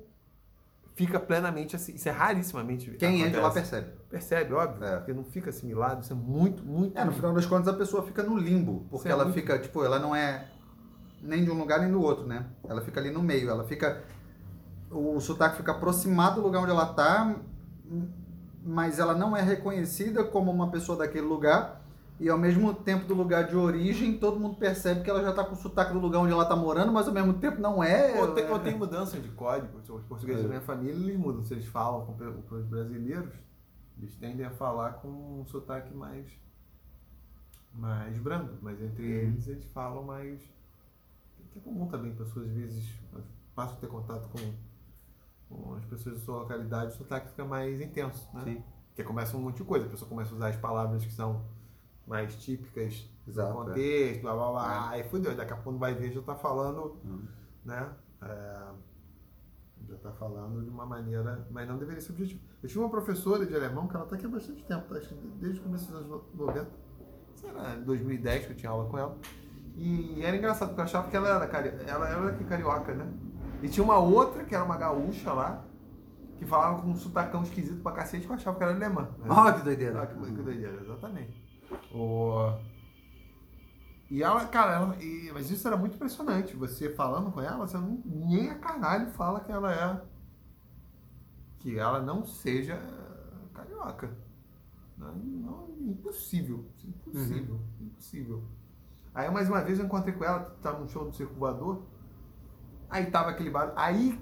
fica 0.95 1.19
plenamente 1.19 1.75
assim. 1.75 1.93
Isso 1.95 2.07
é 2.07 2.11
rarissimamente. 2.11 2.91
Quem 2.91 3.23
é 3.23 3.29
de 3.29 3.35
lá 3.37 3.47
acontece. 3.47 3.71
percebe. 3.71 4.01
Percebe, 4.09 4.53
óbvio, 4.53 4.83
É. 4.85 4.97
porque 4.97 5.13
não 5.13 5.23
fica 5.23 5.49
assimilado, 5.49 6.01
isso 6.01 6.13
é 6.13 6.15
muito, 6.15 6.63
muito. 6.65 6.97
É, 6.97 7.03
no 7.03 7.11
final 7.11 7.33
das 7.33 7.45
contas 7.45 7.67
a 7.67 7.73
pessoa 7.77 8.03
fica 8.03 8.23
no 8.23 8.37
limbo, 8.37 8.85
porque 8.89 8.95
Isso 8.97 9.07
é 9.07 9.11
ela 9.11 9.23
muito- 9.25 9.35
fica, 9.35 9.57
tipo, 9.59 9.83
ela 9.83 9.99
não 9.99 10.15
é 10.15 10.47
nem 11.21 11.43
de 11.43 11.51
um 11.51 11.57
lugar 11.57 11.79
nem 11.79 11.91
do 11.91 12.01
outro, 12.01 12.25
né? 12.25 12.45
Ela 12.67 12.81
fica 12.81 12.99
ali 12.99 13.09
no 13.11 13.21
meio, 13.21 13.49
ela 13.49 13.63
fica 13.63 14.01
o 14.89 15.19
sotaque 15.21 15.55
fica 15.57 15.71
aproximado 15.71 16.35
do 16.35 16.41
lugar 16.41 16.61
onde 16.61 16.71
ela 16.71 16.93
tá, 16.93 17.33
mas 18.63 18.99
ela 18.99 19.13
não 19.15 19.35
é 19.35 19.41
reconhecida 19.41 20.23
como 20.23 20.51
uma 20.51 20.69
pessoa 20.69 20.97
daquele 20.97 21.25
lugar. 21.25 21.80
E 22.21 22.29
ao 22.29 22.37
mesmo 22.37 22.71
tempo 22.71 23.03
do 23.07 23.15
lugar 23.15 23.47
de 23.47 23.55
origem, 23.55 24.15
todo 24.19 24.39
mundo 24.39 24.55
percebe 24.55 25.01
que 25.01 25.09
ela 25.09 25.23
já 25.23 25.33
tá 25.33 25.43
com 25.43 25.53
o 25.53 25.57
sotaque 25.57 25.91
do 25.91 25.97
lugar 25.99 26.19
onde 26.19 26.31
ela 26.31 26.45
tá 26.45 26.55
morando, 26.55 26.91
mas 26.91 27.07
ao 27.07 27.13
mesmo 27.15 27.33
tempo 27.33 27.59
não 27.59 27.83
é. 27.83 28.21
Ou 28.21 28.31
tem, 28.35 28.47
ou 28.47 28.59
tem 28.59 28.77
mudança 28.77 29.19
de 29.19 29.27
código. 29.29 29.79
Os 29.79 30.03
portugueses 30.03 30.41
É. 30.41 30.43
da 30.43 30.49
minha 30.49 30.61
família, 30.61 30.93
eles 30.93 31.17
mudam. 31.17 31.43
Se 31.43 31.55
eles 31.55 31.65
falam 31.65 32.05
com, 32.05 32.13
com 32.13 32.55
os 32.55 32.65
brasileiros, 32.67 33.33
eles 33.97 34.13
tendem 34.17 34.45
a 34.45 34.51
falar 34.51 34.93
com 35.01 35.07
um 35.07 35.45
sotaque 35.47 35.95
mais, 35.95 36.27
mais 37.73 38.15
brando. 38.19 38.55
Mas 38.61 38.79
entre 38.79 39.03
eles, 39.03 39.47
eles 39.47 39.65
falam 39.73 40.03
mais... 40.03 40.39
Que 41.51 41.57
é 41.57 41.61
comum 41.63 41.87
também, 41.87 42.13
pessoas 42.13 42.47
às 42.47 42.53
vezes 42.53 42.87
passam 43.55 43.77
a 43.77 43.79
ter 43.79 43.87
contato 43.87 44.29
com, 44.29 44.53
com 45.49 45.73
as 45.73 45.85
pessoas 45.85 46.19
da 46.19 46.21
sua 46.21 46.37
localidade, 46.41 46.93
o 46.93 46.97
sotaque 46.97 47.29
fica 47.29 47.43
mais 47.43 47.81
intenso, 47.81 48.29
né? 48.31 48.41
Sim. 48.43 48.63
Porque 48.89 49.03
começa 49.03 49.35
um 49.35 49.41
monte 49.41 49.57
de 49.57 49.63
coisa. 49.63 49.87
A 49.87 49.89
pessoa 49.89 50.07
começa 50.07 50.31
a 50.33 50.35
usar 50.35 50.47
as 50.49 50.55
palavras 50.57 51.03
que 51.03 51.11
são 51.11 51.41
mais 52.07 52.35
típicas 52.35 53.09
Exato, 53.27 53.53
do 53.53 53.61
é. 53.61 53.65
contexto, 53.65 54.21
blá 54.21 54.33
blá 54.33 54.51
blá. 54.51 54.89
Aí 54.89 55.03
fudeu. 55.03 55.35
Daqui 55.35 55.53
a 55.53 55.57
pouco 55.57 55.79
vai 55.79 55.93
ver, 55.93 56.11
já 56.11 56.21
tá 56.21 56.35
falando 56.35 56.97
Hum. 57.05 57.21
né? 57.63 57.89
É, 58.21 58.67
já 59.87 59.95
está 59.95 60.11
falando 60.11 60.61
de 60.63 60.69
uma 60.69 60.85
maneira, 60.85 61.47
mas 61.51 61.67
não 61.67 61.77
deveria 61.77 62.01
ser 62.01 62.11
objetivo. 62.11 62.41
Eu 62.61 62.67
tive 62.69 62.79
uma 62.79 62.89
professora 62.89 63.45
de 63.45 63.55
alemão 63.55 63.87
que 63.87 63.95
ela 63.95 64.05
está 64.05 64.15
aqui 64.15 64.25
há 64.25 64.29
bastante 64.29 64.63
tempo, 64.63 64.87
tá? 64.87 64.97
Acho 64.99 65.07
que 65.09 65.27
desde 65.39 65.59
o 65.59 65.63
começo 65.63 65.91
dos 65.91 65.95
anos 66.11 66.23
90, 66.35 66.67
sei 67.35 67.51
lá, 67.51 67.75
em 67.75 67.83
2010 67.83 68.45
que 68.45 68.51
eu 68.51 68.55
tinha 68.57 68.69
aula 68.71 68.89
com 68.89 68.97
ela. 68.97 69.17
E 69.75 70.21
era 70.21 70.35
engraçado, 70.37 70.69
porque 70.69 70.81
eu 70.81 70.85
achava 70.85 71.09
que 71.09 71.15
ela 71.15 71.29
era, 71.29 71.47
cari... 71.47 71.69
ela 71.87 72.07
era 72.07 72.33
carioca, 72.43 72.93
né? 72.93 73.11
E 73.63 73.69
tinha 73.69 73.83
uma 73.83 73.97
outra 73.97 74.43
que 74.43 74.53
era 74.53 74.63
uma 74.63 74.77
gaúcha 74.77 75.31
lá, 75.33 75.63
que 76.37 76.45
falava 76.45 76.81
com 76.81 76.89
um 76.89 76.95
sotacão 76.95 77.41
esquisito 77.43 77.81
pra 77.81 77.91
cacete, 77.93 78.25
que 78.25 78.31
eu 78.31 78.35
achava 78.35 78.57
que 78.57 78.63
era 78.63 78.73
alemã. 78.75 79.03
né? 79.19 79.27
Ah, 79.29 79.53
que 79.53 79.63
doideira. 79.63 80.01
Ah, 80.03 80.07
que, 80.07 80.13
que 80.15 80.41
doideira, 80.41 80.81
exatamente. 80.81 81.40
O... 81.93 82.53
E 84.09 84.21
ela, 84.21 84.45
cara, 84.45 84.73
ela, 84.73 84.95
e- 85.01 85.31
mas 85.33 85.49
isso 85.49 85.67
era 85.67 85.77
muito 85.77 85.95
impressionante. 85.95 86.55
Você 86.55 86.89
falando 86.89 87.31
com 87.31 87.41
ela, 87.41 87.65
você 87.65 87.77
não, 87.77 88.01
nem 88.05 88.49
a 88.49 88.55
caralho 88.59 89.09
fala 89.11 89.39
que 89.39 89.51
ela 89.51 89.73
é. 89.73 90.01
Que 91.59 91.77
ela 91.79 92.01
não 92.01 92.25
seja 92.25 92.77
carioca. 93.53 94.11
Não, 94.97 95.15
não, 95.15 95.69
impossível. 95.79 96.65
Impossível. 96.83 97.59
Impossível. 97.79 98.43
Aí 99.13 99.29
mais 99.31 99.47
uma 99.49 99.61
vez 99.63 99.79
eu 99.79 99.85
encontrei 99.85 100.13
com 100.13 100.23
ela, 100.23 100.39
tava 100.61 100.79
no 100.79 100.89
show 100.89 101.05
do 101.05 101.15
Circo 101.15 101.35
Voador. 101.35 101.83
Aí 102.89 103.05
tava 103.09 103.29
aquele 103.29 103.49
barulho. 103.49 103.77
Aí. 103.77 104.19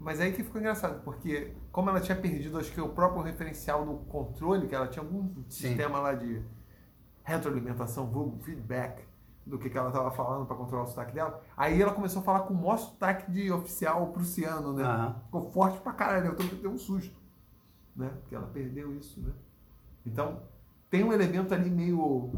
Mas 0.00 0.20
aí 0.20 0.32
que 0.32 0.44
ficou 0.44 0.60
engraçado, 0.60 1.02
porque 1.02 1.52
como 1.72 1.90
ela 1.90 2.00
tinha 2.00 2.16
perdido, 2.16 2.56
acho 2.56 2.70
que 2.72 2.80
o 2.80 2.88
próprio 2.90 3.20
referencial 3.22 3.84
no 3.84 3.98
controle, 4.04 4.68
que 4.68 4.74
ela 4.74 4.86
tinha 4.86 5.02
algum 5.04 5.26
Sim. 5.48 5.68
sistema 5.70 5.98
lá 5.98 6.14
de 6.14 6.40
retroalimentação, 7.28 8.06
vulgo, 8.06 8.38
feedback, 8.42 9.06
do 9.44 9.58
que, 9.58 9.68
que 9.68 9.76
ela 9.76 9.90
tava 9.90 10.10
falando 10.10 10.46
para 10.46 10.56
controlar 10.56 10.84
o 10.84 10.86
sotaque 10.86 11.12
dela. 11.12 11.42
Aí 11.56 11.80
ela 11.80 11.92
começou 11.92 12.20
a 12.22 12.24
falar 12.24 12.40
com 12.40 12.54
o 12.54 12.56
maior 12.56 12.78
sotaque 12.78 13.30
de 13.30 13.50
oficial 13.52 14.06
prussiano, 14.08 14.72
né? 14.72 14.82
Aham. 14.82 15.14
Ficou 15.26 15.50
forte 15.50 15.78
pra 15.80 15.92
caralho, 15.92 16.26
eu 16.26 16.36
também 16.36 16.54
dei 16.56 16.70
um 16.70 16.78
susto, 16.78 17.18
né? 17.94 18.10
Porque 18.20 18.34
ela 18.34 18.46
perdeu 18.46 18.94
isso, 18.94 19.20
né? 19.20 19.32
Então, 20.04 20.42
tem 20.90 21.04
um 21.04 21.12
elemento 21.12 21.52
ali 21.54 21.70
meio 21.70 22.32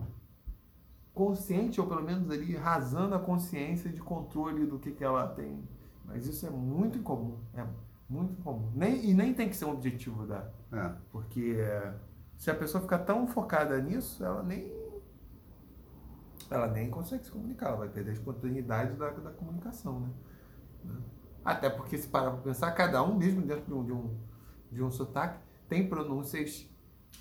consciente, 1.14 1.80
ou 1.80 1.86
pelo 1.86 2.02
menos 2.02 2.28
ali 2.30 2.56
rasando 2.56 3.14
a 3.14 3.18
consciência 3.18 3.90
de 3.90 4.00
controle 4.00 4.66
do 4.66 4.78
que, 4.78 4.90
que 4.90 5.04
ela 5.04 5.26
tem. 5.28 5.62
Mas 6.04 6.26
isso 6.26 6.46
é 6.46 6.50
muito 6.50 6.98
incomum, 6.98 7.38
é 7.54 7.64
muito 8.08 8.32
incomum. 8.40 8.70
Nem, 8.74 9.08
e 9.08 9.14
nem 9.14 9.32
tem 9.34 9.48
que 9.48 9.56
ser 9.56 9.66
um 9.66 9.72
objetivo 9.72 10.26
da... 10.26 10.48
É. 10.72 10.92
Porque 11.12 11.56
é, 11.58 11.94
se 12.36 12.50
a 12.50 12.54
pessoa 12.54 12.80
ficar 12.80 13.00
tão 13.00 13.26
focada 13.26 13.80
nisso, 13.80 14.24
ela 14.24 14.42
nem 14.42 14.79
ela 16.50 16.66
nem 16.66 16.90
consegue 16.90 17.24
se 17.24 17.30
comunicar, 17.30 17.68
ela 17.68 17.76
vai 17.78 17.88
perder 17.88 18.10
a 18.10 18.14
espontaneidade 18.14 18.94
da, 18.94 19.10
da 19.10 19.30
comunicação, 19.30 20.00
né? 20.00 20.10
Né? 20.84 20.96
Até 21.44 21.70
porque 21.70 21.96
se 21.96 22.08
parar 22.08 22.32
para 22.32 22.40
pensar, 22.40 22.72
cada 22.72 23.02
um 23.02 23.16
mesmo 23.16 23.42
dentro 23.42 23.64
de 23.64 23.72
um, 23.72 23.84
de 23.84 23.92
um, 23.92 24.18
de 24.72 24.82
um 24.82 24.90
sotaque 24.90 25.38
tem 25.68 25.88
pronúncias 25.88 26.68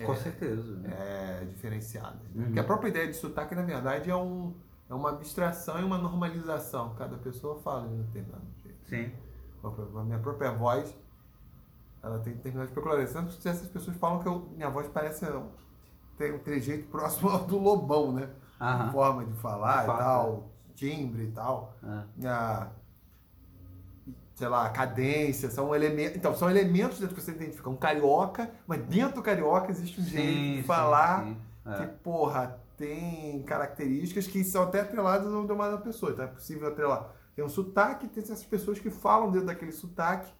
Com 0.04 0.14
é, 0.14 0.16
certeza. 0.16 0.82
é, 0.86 1.46
diferenciadas. 1.46 2.22
Né? 2.24 2.30
Uhum. 2.36 2.44
Porque 2.46 2.60
a 2.60 2.64
própria 2.64 2.90
ideia 2.90 3.08
de 3.08 3.14
sotaque, 3.14 3.56
na 3.56 3.62
verdade, 3.62 4.10
é, 4.10 4.16
um, 4.16 4.56
é 4.90 4.94
uma 4.94 5.10
abstração 5.12 5.80
e 5.80 5.84
uma 5.84 5.98
normalização. 5.98 6.96
Cada 6.96 7.18
pessoa 7.18 7.60
fala 7.62 7.88
de 7.88 7.94
um 7.94 8.02
determinado 8.04 8.46
jeito. 8.64 8.90
Sim. 8.90 9.12
A 9.64 10.04
minha 10.04 10.20
própria 10.20 10.52
voz, 10.52 10.96
ela 12.02 12.20
tem 12.20 12.34
determinadas 12.34 12.74
peculiaridades. 12.74 13.14
Tanto 13.14 13.38
que 13.38 13.48
essas 13.48 13.68
pessoas 13.68 13.96
falam 13.98 14.20
que 14.20 14.28
eu- 14.28 14.50
minha 14.56 14.70
voz 14.70 14.88
parece 14.88 15.26
tem 16.18 16.34
um 16.34 16.40
trejeito 16.40 16.88
próximo 16.88 17.30
ao 17.30 17.46
do 17.46 17.58
lobão, 17.58 18.12
né? 18.12 18.30
Aham. 18.60 18.92
Forma 18.92 19.25
de 19.25 19.34
falar 19.34 19.82
De 19.82 19.88
fato, 19.88 20.00
e 20.00 20.04
tal, 20.04 20.51
timbre 20.75 21.24
e 21.24 21.32
tal. 21.32 21.78
É. 22.22 22.28
A, 22.28 22.68
sei 24.36 24.48
lá, 24.48 24.70
cadência, 24.70 25.50
são 25.50 25.75
elementos. 25.75 26.16
Então, 26.16 26.34
são 26.34 26.50
elementos 26.50 27.00
dentro 27.00 27.16
que 27.16 27.22
você 27.22 27.32
identifica. 27.32 27.70
Um 27.70 27.75
carioca, 27.75 28.50
mas 28.66 28.82
dentro 28.86 29.16
do 29.16 29.22
carioca 29.22 29.70
existe 29.72 30.00
um 30.00 30.04
jeito 30.04 30.62
de 30.62 30.63
falar 30.63 31.24
sim. 31.25 31.38
É. 31.66 31.74
que, 31.75 31.88
porra, 32.04 32.60
tem 32.78 33.44
características 33.44 34.28
que 34.28 34.44
são 34.44 34.63
até 34.63 34.80
atreladas 34.80 35.32
ao 35.34 35.44
idioma 35.44 35.70
da 35.70 35.78
pessoa. 35.78 36.13
Então 36.13 36.25
é 36.25 36.30
possível 36.30 36.70
atrelar. 36.70 37.13
Tem 37.36 37.44
um 37.44 37.50
sotaque, 37.50 38.08
tem 38.08 38.24
essas 38.24 38.44
pessoas 38.44 38.80
que 38.80 38.89
falam 38.89 39.30
dentro 39.30 39.48
daquele 39.48 39.72
sotaque 39.74 40.32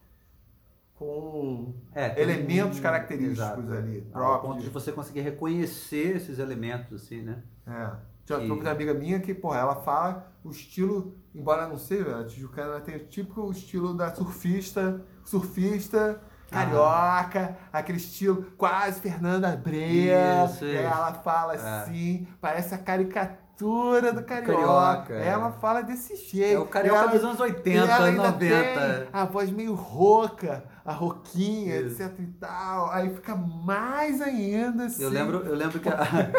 com 0.96 1.74
É, 1.94 2.10
tem 2.10 2.24
elementos 2.24 2.80
característicos 2.80 3.66
exato. 3.66 3.74
ali, 3.74 4.06
Ao 4.14 4.42
ponto 4.42 4.62
de 4.62 4.70
você 4.70 4.92
conseguir 4.92 5.22
reconhecer 5.22 6.18
esses 6.18 6.40
elementos, 6.40 7.04
assim, 7.04 7.22
né? 7.22 7.42
É. 7.66 8.09
Tinha 8.38 8.54
uma 8.54 8.70
amiga 8.70 8.94
minha 8.94 9.20
que, 9.20 9.34
porra, 9.34 9.60
ela 9.60 9.76
fala 9.76 10.28
o 10.44 10.52
estilo, 10.52 11.16
embora 11.34 11.68
não 11.68 11.78
seja, 11.78 12.20
a 12.20 12.24
Tijucana 12.26 12.74
ela 12.74 12.82
tem 12.82 12.96
o 12.96 13.06
típico 13.08 13.50
estilo 13.52 13.94
da 13.94 14.14
surfista, 14.14 15.02
surfista, 15.26 16.22
carioca, 16.50 17.58
aquele 17.72 17.98
estilo 17.98 18.46
quase 18.58 19.00
Fernanda. 19.02 19.60
Isso, 19.66 20.66
isso. 20.66 20.78
ela 20.78 21.14
fala 21.14 21.54
É. 21.56 21.58
assim, 21.82 22.28
parece 22.42 22.74
a 22.74 22.78
caricatura 22.78 24.14
do 24.14 24.24
carioca. 24.24 24.54
Carioca, 24.54 25.14
é. 25.16 25.28
Ela 25.28 25.52
fala 25.52 25.82
desse 25.82 26.16
jeito. 26.16 26.56
É 26.56 26.60
o 26.60 26.66
carioca 26.66 27.00
ela- 27.02 27.12
dos 27.12 27.24
anos 27.24 27.40
e 27.40 27.42
80, 27.44 27.92
ela 27.92 28.06
ainda 28.06 28.32
90. 28.32 28.48
tem 28.48 29.08
a 29.12 29.26
voz 29.26 29.50
meio 29.52 29.74
rouca, 29.76 30.64
a 30.86 30.94
roquinha, 30.94 31.82
Isso. 31.82 32.02
etc 32.02 32.20
e 32.20 32.28
tal. 32.40 32.90
Aí 32.92 33.14
fica 33.14 33.36
mais 33.36 34.22
ainda 34.22 34.86
assim. 34.86 35.04
Eu 35.04 35.10
lembro, 35.10 35.38
eu 35.46 35.56
lembro 35.56 35.80
que 35.80 35.90
a- 35.90 36.32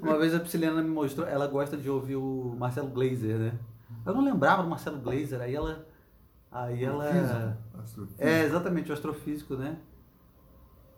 uma 0.00 0.18
vez 0.18 0.34
a 0.34 0.40
Prisciliana 0.40 0.82
me 0.82 0.88
mostrou, 0.90 1.26
ela 1.26 1.46
gosta 1.46 1.76
de 1.76 1.88
ouvir 1.90 2.16
o 2.16 2.54
Marcelo 2.58 2.88
Glazer, 2.88 3.38
né? 3.38 3.58
Eu 4.04 4.14
não 4.14 4.24
lembrava 4.24 4.62
do 4.62 4.68
Marcelo 4.68 4.98
Glazer, 4.98 5.40
aí 5.40 5.54
ela. 5.54 5.86
Aí 6.50 6.84
ela. 6.84 7.56
Astrofísico. 7.82 8.22
É, 8.22 8.42
exatamente, 8.44 8.90
o 8.90 8.94
astrofísico, 8.94 9.56
né? 9.56 9.78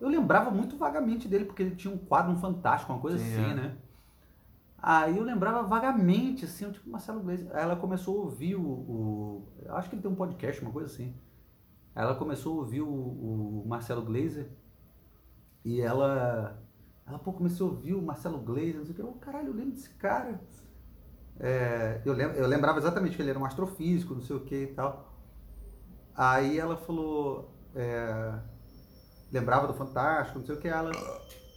Eu 0.01 0.09
lembrava 0.09 0.51
muito 0.51 0.77
vagamente 0.77 1.27
dele, 1.27 1.46
porque 1.46 1.62
ele 1.62 1.75
tinha 1.75 1.92
um 1.92 1.99
quadro, 1.99 2.33
um 2.33 2.37
fantástico, 2.37 2.92
uma 2.92 3.01
coisa 3.01 3.18
Sim, 3.18 3.25
assim, 3.33 3.51
é. 3.51 3.55
né? 3.55 3.77
Aí 4.79 5.16
eu 5.16 5.25
lembrava 5.25 5.62
vagamente, 5.62 6.44
assim, 6.44 6.70
tipo 6.70 6.88
Marcelo 6.88 7.20
Glazer. 7.20 7.49
Aí 7.55 7.62
ela 7.62 7.77
começou 7.77 8.18
a 8.20 8.25
ouvir 8.25 8.55
o, 8.57 8.62
o- 8.62 9.49
Acho 9.70 9.88
que 9.88 9.94
ele 9.96 10.03
tem 10.03 10.11
um 10.11 10.14
podcast, 10.14 10.61
uma 10.62 10.70
coisa 10.70 10.92
assim. 10.92 11.14
Aí 11.94 12.05
ela 12.05 12.14
começou 12.14 12.53
a 12.55 12.57
ouvir 12.61 12.83
o, 12.83 12.88
o 12.88 13.64
Marcelo 13.66 14.03
Glazer. 14.03 14.49
E 15.64 15.81
ela. 15.81 16.59
Ela, 17.07 17.19
pô, 17.19 17.33
comecei 17.33 17.64
a 17.64 17.69
ouvir 17.69 17.95
o 17.95 18.03
Marcelo 18.03 18.38
Glazer, 18.38 18.77
não 18.77 18.85
sei 18.85 18.92
o 18.92 18.97
que. 18.97 19.03
Eu, 19.03 19.12
caralho, 19.14 19.49
eu 19.49 19.55
lembro 19.55 19.73
desse 19.73 19.90
cara. 19.90 20.40
É, 21.38 22.01
eu, 22.05 22.12
lem- 22.14 22.35
eu 22.35 22.47
lembrava 22.47 22.79
exatamente 22.79 23.16
que 23.16 23.23
ele 23.23 23.31
era 23.31 23.38
um 23.38 23.45
astrofísico, 23.45 24.14
não 24.14 24.23
sei 24.23 24.37
o 24.37 24.40
que 24.40 24.55
e 24.64 24.66
tal. 24.69 25.12
Aí 26.14 26.59
ela 26.59 26.77
falou. 26.77 27.51
é, 27.75 28.38
lembrava 29.33 29.66
do 29.66 29.75
Fantástico, 29.75 30.38
não 30.38 30.47
sei 30.47 30.55
o 30.57 30.59
que. 30.61 30.69
Ela, 30.69 30.90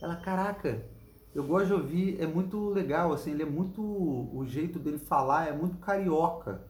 ela, 0.01 0.15
caraca, 0.17 0.85
eu 1.33 1.43
gosto 1.45 1.67
de 1.67 1.73
ouvir, 1.73 2.21
é 2.21 2.27
muito 2.27 2.69
legal, 2.69 3.13
assim, 3.13 3.31
ele 3.31 3.43
é 3.43 3.45
muito. 3.45 3.81
O 3.81 4.45
jeito 4.45 4.79
dele 4.79 4.97
falar 4.99 5.47
é 5.47 5.53
muito 5.53 5.77
carioca. 5.77 6.61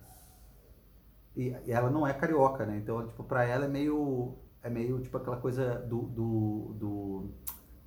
E, 1.36 1.56
e 1.65 1.72
ela 1.72 1.89
não 1.89 2.06
é 2.06 2.13
carioca, 2.13 2.65
né? 2.65 2.78
Então, 2.78 3.08
tipo, 3.08 3.24
pra 3.24 3.44
ela 3.46 3.65
é 3.65 3.68
meio. 3.68 4.36
É 4.62 4.70
meio 4.70 5.00
tipo 5.02 5.18
aquela 5.18 5.38
coisa 5.38 5.76
do. 5.80 6.02
do, 6.04 6.74
do 6.80 7.30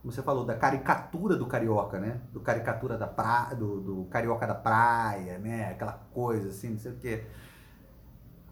como 0.03 0.13
você 0.13 0.23
falou, 0.23 0.45
da 0.45 0.57
caricatura 0.57 1.37
do 1.37 1.47
carioca, 1.47 1.99
né? 2.01 2.21
Do 2.33 2.41
caricatura 2.41 2.99
da 2.99 3.07
praia, 3.07 3.55
do, 3.55 3.81
do 3.81 4.05
carioca 4.07 4.47
da 4.47 4.55
praia, 4.55 5.39
né? 5.39 5.71
Aquela 5.71 5.93
coisa 6.13 6.49
assim, 6.49 6.71
não 6.71 6.79
sei 6.79 6.93
o 6.93 6.97
quê. 6.97 7.25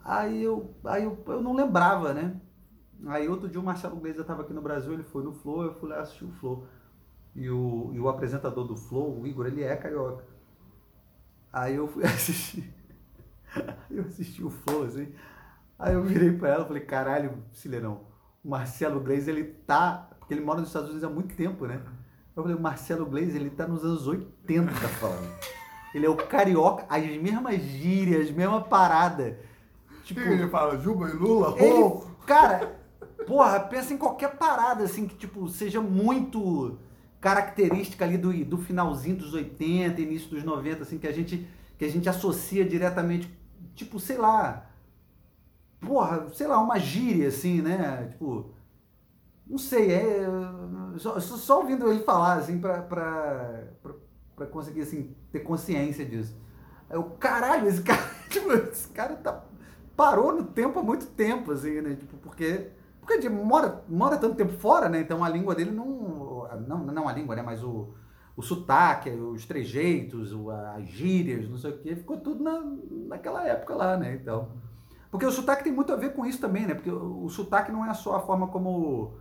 Aí 0.05 0.43
eu, 0.43 0.73
aí 0.85 1.05
eu, 1.05 1.23
eu 1.27 1.43
não 1.43 1.53
lembrava, 1.53 2.15
né? 2.15 2.41
Aí 3.07 3.29
outro 3.29 3.49
dia 3.49 3.61
o 3.61 3.65
Marcelo 3.65 3.97
Glazer 3.97 4.21
estava 4.21 4.43
aqui 4.43 4.53
no 4.53 4.63
Brasil, 4.63 4.93
ele 4.93 5.03
foi 5.03 5.25
no 5.25 5.33
Flow, 5.33 5.65
eu 5.65 5.75
fui 5.75 5.89
lá 5.89 6.01
assistir 6.01 6.25
o 6.25 6.33
Flow. 6.33 6.67
E 7.35 7.51
o, 7.51 7.91
e 7.93 8.01
o 8.01 8.09
apresentador 8.09 8.67
do 8.67 8.77
Flow, 8.77 9.21
o 9.21 9.27
Igor, 9.27 9.47
ele 9.47 9.63
é 9.63 9.75
carioca. 9.77 10.25
Aí 11.53 11.75
eu 11.75 11.89
fui 11.89 12.05
assistir. 12.07 12.73
Eu 13.91 14.05
assisti 14.05 14.45
o 14.45 14.51
Flow, 14.51 14.85
assim. 14.85 15.13
Aí 15.79 15.95
eu 15.95 16.05
virei 16.05 16.33
pra 16.33 16.51
ela 16.51 16.65
e 16.65 16.69
falei, 16.69 16.85
caralho, 16.85 17.43
Cilerão, 17.53 18.07
o 18.45 18.51
Marcelo 18.51 19.01
Glazer, 19.01 19.35
ele 19.35 19.45
tá. 19.45 20.10
Porque 20.31 20.39
ele 20.39 20.47
mora 20.47 20.61
nos 20.61 20.69
Estados 20.69 20.91
Unidos 20.91 21.03
há 21.03 21.11
muito 21.13 21.35
tempo, 21.35 21.67
né? 21.67 21.81
Eu 22.37 22.45
falei, 22.45 22.57
o 22.57 22.61
Marcelo 22.61 23.05
Glazer, 23.05 23.35
ele 23.35 23.51
tá 23.51 23.67
nos 23.67 23.85
anos 23.85 24.07
80 24.07 24.71
falando. 24.71 25.29
Ele 25.93 26.07
é 26.07 26.09
o 26.09 26.15
carioca, 26.15 26.87
as 26.89 27.05
mesmas 27.21 27.61
gírias, 27.61 28.29
as 28.29 28.31
mesmas 28.31 28.65
paradas. 28.69 29.35
Tipo, 30.05 30.21
ele 30.21 30.49
fala 30.49 30.79
Juba 30.79 31.09
e 31.09 31.15
Lula, 31.15 31.57
ele, 31.59 31.83
oh! 31.83 32.03
cara, 32.25 32.81
porra, 33.27 33.59
pensa 33.59 33.93
em 33.93 33.99
qualquer 33.99 34.37
parada, 34.37 34.85
assim, 34.85 35.09
que, 35.09 35.17
tipo, 35.17 35.49
seja 35.49 35.81
muito 35.81 36.79
característica 37.21 38.05
ali 38.05 38.17
do, 38.17 38.33
do 38.45 38.59
finalzinho 38.59 39.17
dos 39.17 39.35
80, 39.35 40.01
início 40.01 40.31
dos 40.31 40.45
90, 40.45 40.85
assim, 40.85 40.97
que 40.97 41.09
a 41.09 41.13
gente, 41.13 41.45
que 41.77 41.85
a 41.85 41.91
gente 41.91 42.09
associa 42.09 42.65
diretamente, 42.65 43.29
tipo, 43.75 43.99
sei 43.99 44.17
lá, 44.17 44.71
porra, 45.81 46.29
sei 46.33 46.47
lá, 46.47 46.61
uma 46.61 46.79
gíria, 46.79 47.27
assim, 47.27 47.61
né? 47.61 48.11
Tipo, 48.13 48.60
não 49.51 49.59
sei, 49.59 49.93
é. 49.93 50.27
Só, 50.99 51.19
só- 51.21 51.59
ouvindo 51.61 51.91
ele 51.91 52.03
falar, 52.03 52.35
assim, 52.35 52.61
pra, 52.61 52.83
pra, 52.83 53.65
pra, 53.83 53.93
pra 54.37 54.47
conseguir, 54.47 54.83
assim, 54.83 55.15
ter 55.33 55.41
consciência 55.41 56.05
disso. 56.05 56.37
Aí 56.89 56.97
eu, 56.97 57.05
caralho, 57.05 57.69
esse 57.69 57.83
cara, 57.85 58.03
tipo, 58.29 58.53
esse 58.53 58.89
cara 58.89 59.15
tá, 59.17 59.45
parou 59.97 60.33
no 60.35 60.45
tempo 60.45 60.79
há 60.79 60.83
muito 60.83 61.07
tempo, 61.07 61.53
assim, 61.53 61.81
né? 61.81 61.95
Tipo, 61.97 62.17
porque. 62.19 62.71
Porque 63.01 63.15
ele 63.15 63.29
mora, 63.31 63.83
mora 63.89 64.17
tanto 64.19 64.37
tempo 64.37 64.53
fora, 64.53 64.89
né? 64.89 65.01
Então 65.01 65.25
a 65.25 65.29
língua 65.29 65.55
dele 65.55 65.71
não. 65.73 66.47
Não, 66.67 66.79
não 66.85 67.09
a 67.09 67.13
língua, 67.13 67.35
né? 67.37 67.43
Mas 67.43 67.63
o, 67.65 67.89
o 68.37 68.43
sotaque, 68.43 69.11
os 69.11 69.47
trejeitos, 69.47 70.33
as 70.77 70.85
gírias, 70.87 71.49
não 71.49 71.57
sei 71.59 71.71
o 71.71 71.79
quê, 71.79 71.97
ficou 71.97 72.19
tudo 72.19 72.43
na, 72.45 72.61
naquela 73.09 73.47
época 73.47 73.75
lá, 73.75 73.97
né? 73.97 74.15
Então. 74.15 74.49
Porque 75.11 75.27
o 75.27 75.33
sotaque 75.33 75.65
tem 75.65 75.73
muito 75.73 75.93
a 75.93 75.97
ver 75.97 76.15
com 76.15 76.25
isso 76.25 76.41
também, 76.41 76.67
né? 76.67 76.75
Porque 76.75 76.91
o, 76.91 77.25
o 77.25 77.29
sotaque 77.31 77.73
não 77.73 77.85
é 77.85 77.93
só 77.95 78.17
a 78.17 78.21
forma 78.21 78.47
como 78.49 79.15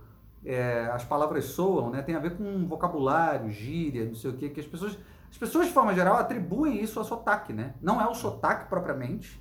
é, 0.44 0.88
as 0.92 1.04
palavras 1.04 1.44
soam, 1.46 1.90
né? 1.90 2.02
Tem 2.02 2.14
a 2.14 2.18
ver 2.18 2.36
com 2.36 2.66
vocabulário, 2.66 3.50
gíria, 3.50 4.06
não 4.06 4.14
sei 4.14 4.30
o 4.30 4.36
quê, 4.36 4.48
que 4.48 4.60
as 4.60 4.66
pessoas, 4.66 4.98
as 5.30 5.36
pessoas 5.36 5.66
de 5.66 5.72
forma 5.72 5.94
geral 5.94 6.16
atribuem 6.16 6.82
isso 6.82 6.98
a 6.98 7.04
sotaque, 7.04 7.52
né? 7.52 7.74
Não 7.80 8.00
é 8.00 8.08
o 8.08 8.14
sotaque 8.14 8.68
propriamente, 8.68 9.40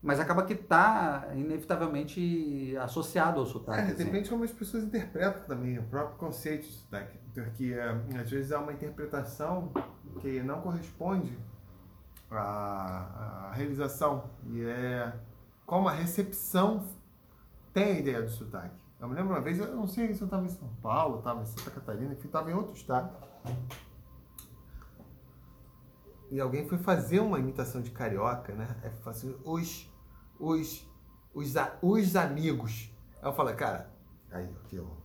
mas 0.00 0.20
acaba 0.20 0.44
que 0.44 0.52
está 0.52 1.28
inevitavelmente 1.34 2.76
associado 2.78 3.40
ao 3.40 3.46
sotaque. 3.46 3.80
É, 3.80 3.84
assim. 3.94 4.04
depende 4.04 4.24
de 4.24 4.30
como 4.30 4.44
as 4.44 4.52
pessoas 4.52 4.84
interpretam 4.84 5.42
também 5.42 5.78
o 5.78 5.82
próprio 5.84 6.16
conceito 6.16 6.66
de 6.66 6.72
sotaque. 6.72 7.18
Porque 7.34 7.74
é, 7.74 8.20
às 8.20 8.30
vezes 8.30 8.52
há 8.52 8.60
uma 8.60 8.72
interpretação 8.72 9.72
que 10.20 10.40
não 10.42 10.60
corresponde 10.60 11.36
a, 12.30 13.48
a 13.48 13.52
realização 13.54 14.30
e 14.46 14.62
é 14.62 15.12
como 15.66 15.88
a 15.88 15.92
recepção 15.92 16.84
tem 17.72 17.84
a 17.84 17.98
ideia 17.98 18.22
do 18.22 18.30
sotaque. 18.30 18.87
Eu 19.00 19.08
me 19.08 19.14
lembro 19.14 19.32
uma 19.32 19.40
vez, 19.40 19.58
eu 19.58 19.76
não 19.76 19.86
sei 19.86 20.12
se 20.12 20.20
eu 20.20 20.24
estava 20.24 20.44
em 20.44 20.48
São 20.48 20.68
Paulo, 20.82 21.18
estava 21.18 21.40
em 21.40 21.46
Santa 21.46 21.70
Catarina, 21.70 22.12
enfim, 22.12 22.26
estava 22.26 22.50
em 22.50 22.54
outro 22.54 22.74
estado. 22.74 23.12
E 26.30 26.40
alguém 26.40 26.68
foi 26.68 26.78
fazer 26.78 27.20
uma 27.20 27.38
imitação 27.38 27.80
de 27.80 27.90
carioca, 27.90 28.52
né? 28.54 28.76
É 28.82 29.08
assim, 29.08 29.34
os, 29.44 29.88
os, 30.38 30.86
os, 31.32 31.54
os 31.80 32.16
amigos. 32.16 32.92
Aí 33.22 33.28
eu 33.28 33.32
falei, 33.32 33.54
cara, 33.54 33.90
aí 34.32 34.52
o, 34.72 34.96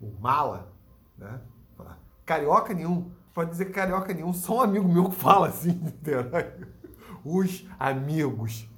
o 0.00 0.20
mala, 0.20 0.72
né? 1.18 1.40
Carioca 2.24 2.72
nenhum. 2.72 3.12
Pode 3.34 3.50
dizer 3.50 3.66
carioca 3.66 4.14
nenhum, 4.14 4.32
só 4.32 4.58
um 4.58 4.60
amigo 4.60 4.88
meu 4.88 5.10
que 5.10 5.16
fala 5.16 5.48
assim, 5.48 5.70
entendeu? 5.82 6.24
Os 7.24 7.66
amigos. 7.78 8.68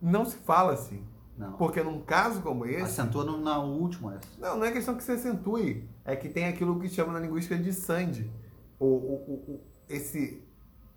Não 0.00 0.24
se 0.24 0.36
fala 0.36 0.72
assim. 0.72 1.04
Não. 1.36 1.52
Porque 1.54 1.82
num 1.82 2.00
caso 2.00 2.40
como 2.42 2.64
esse. 2.64 2.82
Acentua 3.00 3.24
no, 3.24 3.38
na 3.38 3.58
última. 3.58 4.20
Não, 4.38 4.56
não 4.58 4.64
é 4.64 4.70
questão 4.70 4.94
que 4.96 5.02
se 5.02 5.12
acentue. 5.12 5.88
É 6.04 6.14
que 6.14 6.28
tem 6.28 6.46
aquilo 6.46 6.78
que 6.78 6.88
chama 6.88 7.12
na 7.12 7.18
linguística 7.20 7.56
de 7.56 7.72
sand. 7.72 8.30
O, 8.78 8.86
o, 8.86 9.14
o, 9.48 9.60
esse, 9.88 10.42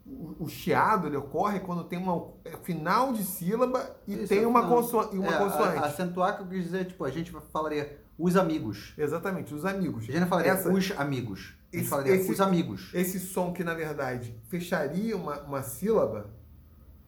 o, 0.06 0.36
o 0.44 0.48
chiado 0.50 1.08
ele 1.08 1.18
ocorre 1.18 1.60
quando 1.60 1.84
tem 1.86 1.98
uma 1.98 2.28
é 2.46 2.52
final 2.58 3.14
de 3.14 3.24
sílaba 3.24 3.96
e 4.08 4.14
Isso, 4.16 4.28
tem 4.28 4.46
uma, 4.46 4.62
não. 4.62 4.70
consoa, 4.70 5.10
e 5.14 5.18
uma 5.18 5.28
É, 5.32 5.36
a- 5.36 5.38
consoante. 5.40 5.78
acentuar 5.80 6.36
que 6.38 6.44
eu 6.44 6.48
quis 6.48 6.64
dizer, 6.66 6.86
tipo, 6.86 7.04
a 7.04 7.10
gente 7.10 7.32
falaria 7.52 8.00
os 8.18 8.36
amigos. 8.36 8.94
Exatamente, 8.98 9.54
os 9.54 9.66
amigos. 9.66 10.04
A 10.04 10.08
gente 10.08 10.20
não 10.22 10.28
falaria 10.28 10.52
Essa- 10.52 10.72
os 10.72 10.92
amigos. 10.98 11.54
A 11.72 11.76
gente 11.76 11.82
Esse- 11.82 11.90
falaria 11.90 12.16
esse- 12.16 12.32
os 12.32 12.42
amigos. 12.42 12.92
Esse 12.94 13.20
som 13.20 13.54
que, 13.54 13.64
na 13.64 13.74
verdade, 13.74 14.36
fecharia 14.50 15.16
uma, 15.18 15.40
uma 15.42 15.62
sílaba, 15.64 16.30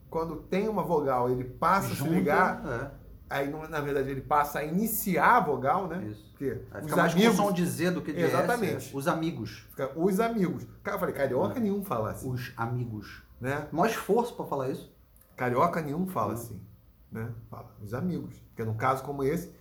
quando 0.10 0.36
tem 0.38 0.68
uma 0.68 0.82
vogal, 0.84 1.30
ele 1.30 1.44
passa 1.44 1.94
a 1.94 1.96
se 1.96 2.04
ligar, 2.08 2.99
aí, 3.30 3.50
na 3.70 3.80
verdade, 3.82 4.10
ele 4.10 4.22
passa 4.22 4.60
a 4.60 4.63
iniciar 4.63 5.38
a 5.38 5.39
vogal, 5.39 5.86
É, 5.92 5.98
né? 5.98 6.08
isso. 6.08 6.28
Porque 6.32 6.62
Aí 6.72 6.80
os 6.82 6.86
fica 6.89 6.96
mais 7.02 7.13
amigos... 7.13 7.38
com 7.38 7.44
som 7.48 7.52
de 7.52 7.65
Z 7.65 7.92
do 7.92 8.02
que 8.02 8.13
de 8.13 8.22
Exatamente. 8.22 8.76
S. 8.76 8.94
é. 8.94 8.98
Os 8.98 9.08
amigos. 9.08 9.68
fica 9.70 9.92
os 9.96 10.20
amigos. 10.20 10.65
Cara, 10.84 10.96
eu 10.96 11.00
falei, 11.00 11.13
carioca 11.15 11.60
nenhum 11.60 11.84
fala 11.84 12.12
assim, 12.12 12.32
Os 12.32 12.52
amigos. 12.56 13.22
né? 13.42 13.68
Maior 13.72 13.89
esforço 13.89 14.34
pra 14.36 14.46
falar 14.46 14.70
isso. 14.70 14.92
Carioca 15.36 15.82
nenhum 15.82 16.08
fala 16.08 16.34
Não. 16.34 16.34
assim, 16.36 16.62
né? 17.12 17.30
Fala, 17.50 17.74
os 17.82 17.94
amigos. 17.94 18.36
Porque 18.50 18.63
num 18.63 18.76
caso 18.76 19.04
como 19.04 19.24
esse, 19.24 19.52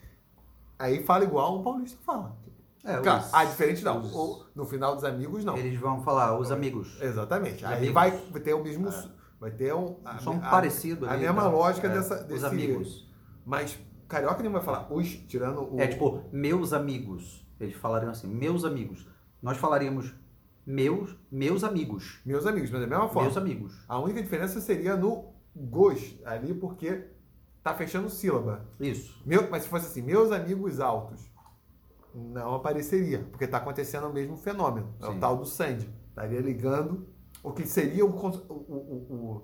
aí 0.78 1.02
fala 1.04 1.24
igual 1.24 1.58
o 1.58 1.62
paulista 1.62 1.98
fala. 2.04 2.36
É, 2.84 2.96
Claro, 3.00 3.20
os- 3.24 3.34
ah, 3.34 3.44
diferente 3.44 3.84
não. 3.84 4.00
os- 4.00 4.46
no 4.54 4.64
final 4.64 4.94
dos 4.94 5.04
amigos, 5.04 5.44
não. 5.44 5.56
Eles 5.56 5.78
vão 5.78 6.00
falar 6.02 6.38
os 6.38 6.50
amigos. 6.52 6.96
Exatamente. 7.02 7.64
Aí 7.66 7.74
amigos. 7.74 7.94
vai 7.94 8.10
ter 8.42 8.54
o 8.54 8.62
mesmo... 8.62 8.88
Vai 9.40 9.50
ter 9.52 9.72
um... 9.74 9.96
Um 10.04 10.18
som 10.20 10.40
a- 10.42 10.48
parecido 10.50 11.06
A 11.06 11.12
ali, 11.12 11.22
mesma 11.22 11.42
tá? 11.42 11.48
lógica 11.48 11.86
É, 11.86 11.90
dessa, 11.90 12.14
Os 12.22 12.24
desse... 12.24 12.46
amigos. 12.46 13.07
Mas 13.48 13.78
carioca 14.06 14.42
nenhum 14.42 14.52
vai 14.52 14.62
falar 14.62 14.92
os, 14.92 15.08
tirando 15.26 15.74
o... 15.74 15.80
É 15.80 15.86
tipo, 15.86 16.22
meus 16.30 16.74
amigos. 16.74 17.48
Eles 17.58 17.74
falariam 17.74 18.10
assim, 18.10 18.28
meus 18.28 18.62
amigos. 18.62 19.08
Nós 19.40 19.56
falaríamos 19.56 20.14
meus, 20.66 21.16
meus 21.32 21.64
amigos. 21.64 22.20
Meus 22.26 22.44
amigos, 22.44 22.70
mas 22.70 22.82
da 22.82 22.86
mesma 22.86 23.08
forma. 23.08 23.22
Meus 23.22 23.38
amigos. 23.38 23.84
A 23.88 23.98
única 23.98 24.22
diferença 24.22 24.60
seria 24.60 24.98
no 24.98 25.32
gos 25.56 26.20
ali, 26.26 26.52
porque 26.52 27.06
tá 27.62 27.72
fechando 27.72 28.10
sílaba. 28.10 28.68
Isso. 28.78 29.18
Meu, 29.24 29.50
mas 29.50 29.62
se 29.62 29.70
fosse 29.70 29.86
assim, 29.86 30.02
meus 30.02 30.30
amigos 30.30 30.78
altos, 30.78 31.32
não 32.14 32.54
apareceria, 32.54 33.26
porque 33.30 33.46
está 33.46 33.56
acontecendo 33.56 34.08
o 34.08 34.12
mesmo 34.12 34.36
fenômeno. 34.36 34.94
É 35.00 35.06
o 35.06 35.18
tal 35.18 35.38
do 35.38 35.46
Sandy. 35.46 35.88
Estaria 36.10 36.40
ligando 36.40 37.08
o 37.42 37.50
que 37.50 37.66
seria 37.66 38.04
o, 38.04 38.10
o, 38.10 38.52
o, 38.58 39.42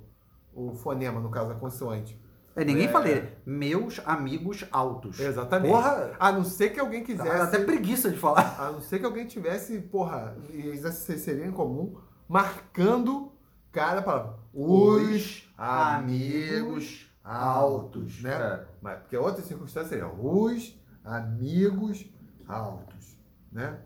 o, 0.52 0.72
o 0.72 0.74
fonema, 0.74 1.20
no 1.20 1.30
caso, 1.30 1.52
a 1.52 1.54
consoante. 1.54 2.22
É, 2.56 2.64
ninguém 2.64 2.86
É. 2.86 2.88
falaria 2.88 3.36
meus 3.44 4.00
amigos 4.06 4.64
altos. 4.70 5.18
Exatamente. 5.18 5.72
Porra, 5.72 6.12
A 6.20 6.30
não 6.32 6.44
ser 6.44 6.70
que 6.70 6.78
alguém 6.80 7.02
quisesse. 7.02 7.28
até 7.28 7.58
preguiça 7.64 8.10
de 8.10 8.16
falar. 8.18 8.56
A 8.60 8.70
não 8.70 8.80
ser 8.80 8.98
que 9.00 9.04
alguém 9.06 9.26
tivesse, 9.26 9.80
porra, 9.80 10.36
e 10.50 10.70
isso 10.70 10.90
seria 11.18 11.46
em 11.46 11.50
comum, 11.52 11.96
marcando 12.28 13.32
cada 13.72 14.02
palavra. 14.02 14.36
Os 14.52 15.52
amigos 15.56 17.10
altos, 17.24 18.22
né? 18.22 18.32
É. 18.34 18.64
Mas, 18.80 18.98
porque 19.00 19.16
outra 19.16 19.42
circunstância 19.42 19.88
seria 19.88 20.06
os 20.08 20.78
amigos 21.04 22.06
altos, 22.46 23.18
né? 23.50 23.78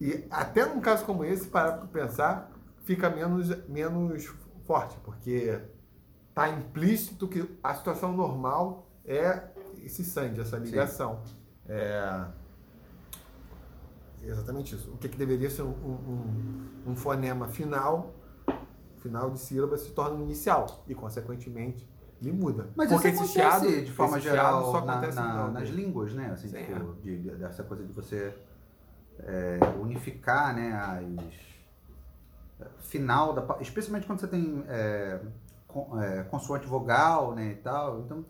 E 0.00 0.26
até 0.30 0.66
num 0.66 0.80
caso 0.80 1.04
como 1.04 1.24
esse, 1.24 1.46
parar 1.46 1.72
para 1.78 1.86
pensar, 1.86 2.50
fica 2.84 3.08
menos, 3.08 3.48
menos 3.68 4.26
forte, 4.66 4.96
porque 5.04 5.60
tá 6.34 6.48
implícito 6.48 7.28
que 7.28 7.48
a 7.62 7.74
situação 7.74 8.12
normal 8.16 8.86
é 9.04 9.42
esse 9.84 10.04
sangue, 10.04 10.40
essa 10.40 10.56
ligação. 10.58 11.20
É 11.68 12.26
exatamente 14.22 14.74
isso. 14.74 14.90
O 14.92 14.96
que, 14.98 15.08
que 15.08 15.16
deveria 15.16 15.50
ser 15.50 15.62
um, 15.62 15.70
um, 15.70 16.90
um 16.92 16.96
fonema 16.96 17.48
final, 17.48 18.14
final 18.98 19.30
de 19.30 19.38
sílaba, 19.40 19.76
se 19.76 19.90
torna 19.90 20.16
um 20.16 20.22
inicial 20.22 20.84
e, 20.86 20.94
consequentemente, 20.94 21.88
ele 22.20 22.32
muda. 22.32 22.68
Mas 22.76 22.88
Porque 22.88 23.08
isso 23.08 23.24
esse 23.24 23.38
acontece 23.38 23.66
chiado, 23.66 23.84
de 23.84 23.90
forma 23.92 24.18
esse 24.18 24.28
geral 24.28 24.64
só 24.70 24.84
na- 24.84 24.92
acontece 24.92 25.16
na- 25.16 25.28
final 25.30 25.50
nas 25.50 25.68
línguas, 25.68 26.14
né? 26.14 26.30
Assim, 26.32 26.48
Sim, 26.48 26.64
tipo, 26.64 26.94
de, 27.02 27.18
de- 27.18 27.30
dessa 27.34 27.64
coisa 27.64 27.84
de 27.84 27.92
você 27.92 28.32
é, 29.18 29.58
unificar, 29.80 30.54
né? 30.54 30.72
As 30.72 31.52
final 32.78 33.32
da 33.32 33.58
especialmente 33.60 34.06
quando 34.06 34.20
você 34.20 34.28
tem 34.28 34.62
é, 34.68 35.20
é, 36.00 36.22
consoante 36.24 36.66
vogal, 36.66 37.34
né? 37.34 37.52
E 37.52 37.56
tal, 37.56 38.00
então 38.00 38.24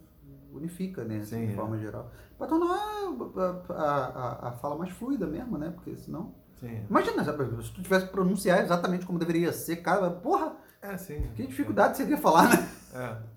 unifica, 0.52 1.02
né? 1.04 1.18
assim, 1.18 1.36
Sim, 1.40 1.46
de 1.46 1.52
é. 1.52 1.56
forma 1.56 1.78
geral. 1.78 2.10
Pra 2.36 2.46
tornar 2.46 2.74
a, 2.74 3.72
a, 3.74 4.48
a- 4.48 4.52
fala 4.52 4.76
mais 4.76 4.90
fluida 4.92 5.26
mesmo, 5.26 5.56
né? 5.56 5.70
Porque 5.70 5.96
senão. 5.96 6.34
Sim. 6.60 6.84
Imagina, 6.88 7.24
se 7.24 7.72
tu 7.72 7.82
tivesse 7.82 8.06
que 8.06 8.12
pronunciar 8.12 8.62
exatamente 8.62 9.04
como 9.06 9.18
deveria 9.18 9.52
ser, 9.52 9.76
cara, 9.76 10.10
porra, 10.10 10.54
É, 10.80 10.96
sim. 10.96 11.22
que 11.34 11.46
dificuldade 11.46 11.96
seria 11.96 12.16
falar, 12.18 12.48
né? 12.50 12.68
É. 12.94 13.32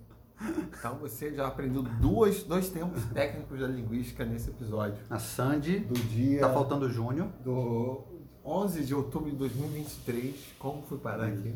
Então 0.78 0.96
você 0.98 1.34
já 1.34 1.48
aprendeu 1.48 1.82
duas, 1.82 2.44
dois 2.44 2.70
tempos 2.70 3.04
técnicos 3.14 3.58
da 3.60 3.68
linguística 3.68 4.26
nesse 4.26 4.50
episódio. 4.50 4.98
A 5.10 5.18
Sandy, 5.18 5.80
Do 5.80 5.94
dia 5.96 6.42
tá 6.42 6.52
faltando 6.52 6.86
o 6.86 6.90
Júnior. 6.90 7.30
do 7.44 8.04
11 8.44 8.84
de 8.84 8.94
outubro 8.94 9.32
de 9.32 9.38
2023. 9.38 10.36
Como 10.60 10.84
fui 10.84 10.98
parar 11.00 11.28
aqui? 11.28 11.56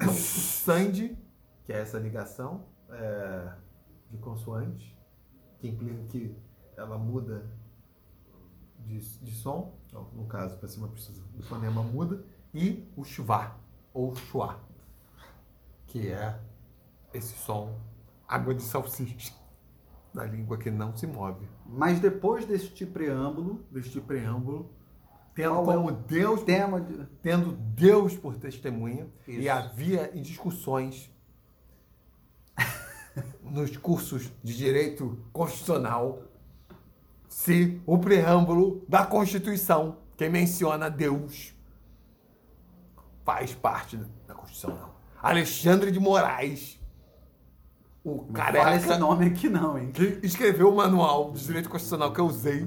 Sandy, 0.10 1.16
que 1.64 1.72
é 1.72 1.80
essa 1.80 1.98
ligação 1.98 2.64
é, 2.90 3.52
de 4.10 4.18
consoante, 4.18 4.96
que 5.58 5.68
implica 5.68 6.02
que 6.08 6.36
ela 6.76 6.98
muda 6.98 7.50
de, 8.80 8.98
de 8.98 9.32
som, 9.32 9.78
então, 9.86 10.08
no 10.12 10.26
caso, 10.26 10.56
para 10.58 10.68
cima 10.68 10.88
precisa 10.88 11.22
do 11.34 11.42
fonema 11.42 11.82
muda, 11.82 12.24
e 12.52 12.90
o 12.96 13.04
chuvá, 13.04 13.56
ou 13.94 14.14
chuá, 14.14 14.58
que 15.86 16.08
é 16.08 16.38
esse 17.12 17.34
som 17.34 17.78
água 18.26 18.54
de 18.54 18.62
salsicha 18.62 19.34
da 20.12 20.24
língua 20.24 20.58
que 20.58 20.70
não 20.70 20.96
se 20.96 21.06
move. 21.06 21.46
Mas 21.66 22.00
depois 22.00 22.44
deste 22.44 22.86
preâmbulo, 22.86 23.64
Deste 23.70 24.00
preâmbulo, 24.00 24.70
tendo 25.34 25.54
Qual 25.54 25.72
é 25.72 25.76
como 25.76 25.92
Deus 25.92 26.42
tema 26.42 26.80
de. 26.80 27.06
tendo 27.22 27.52
Deus 27.52 28.16
por 28.16 28.36
testemunha 28.36 29.06
Isso. 29.26 29.40
e 29.40 29.48
havia 29.48 30.10
em 30.16 30.22
discussões 30.22 31.11
nos 33.42 33.76
cursos 33.76 34.30
de 34.42 34.56
direito 34.56 35.18
constitucional 35.32 36.22
se 37.28 37.80
o 37.86 37.98
preâmbulo 37.98 38.84
da 38.88 39.06
Constituição 39.06 39.98
que 40.16 40.28
menciona 40.28 40.90
Deus 40.90 41.54
faz 43.24 43.54
parte 43.54 43.96
da 44.26 44.34
Constituição 44.34 44.76
não. 44.76 44.92
Alexandre 45.22 45.90
de 45.90 46.00
Moraes 46.00 46.80
o 48.04 48.26
Não 48.28 48.74
esse 48.74 48.98
nome 48.98 49.26
aqui 49.26 49.48
não, 49.48 49.78
hein? 49.78 49.92
que 49.92 50.18
escreveu 50.24 50.70
o 50.70 50.76
manual 50.76 51.30
de 51.30 51.44
direito 51.44 51.68
constitucional 51.68 52.12
que 52.12 52.20
eu 52.20 52.26
usei 52.26 52.66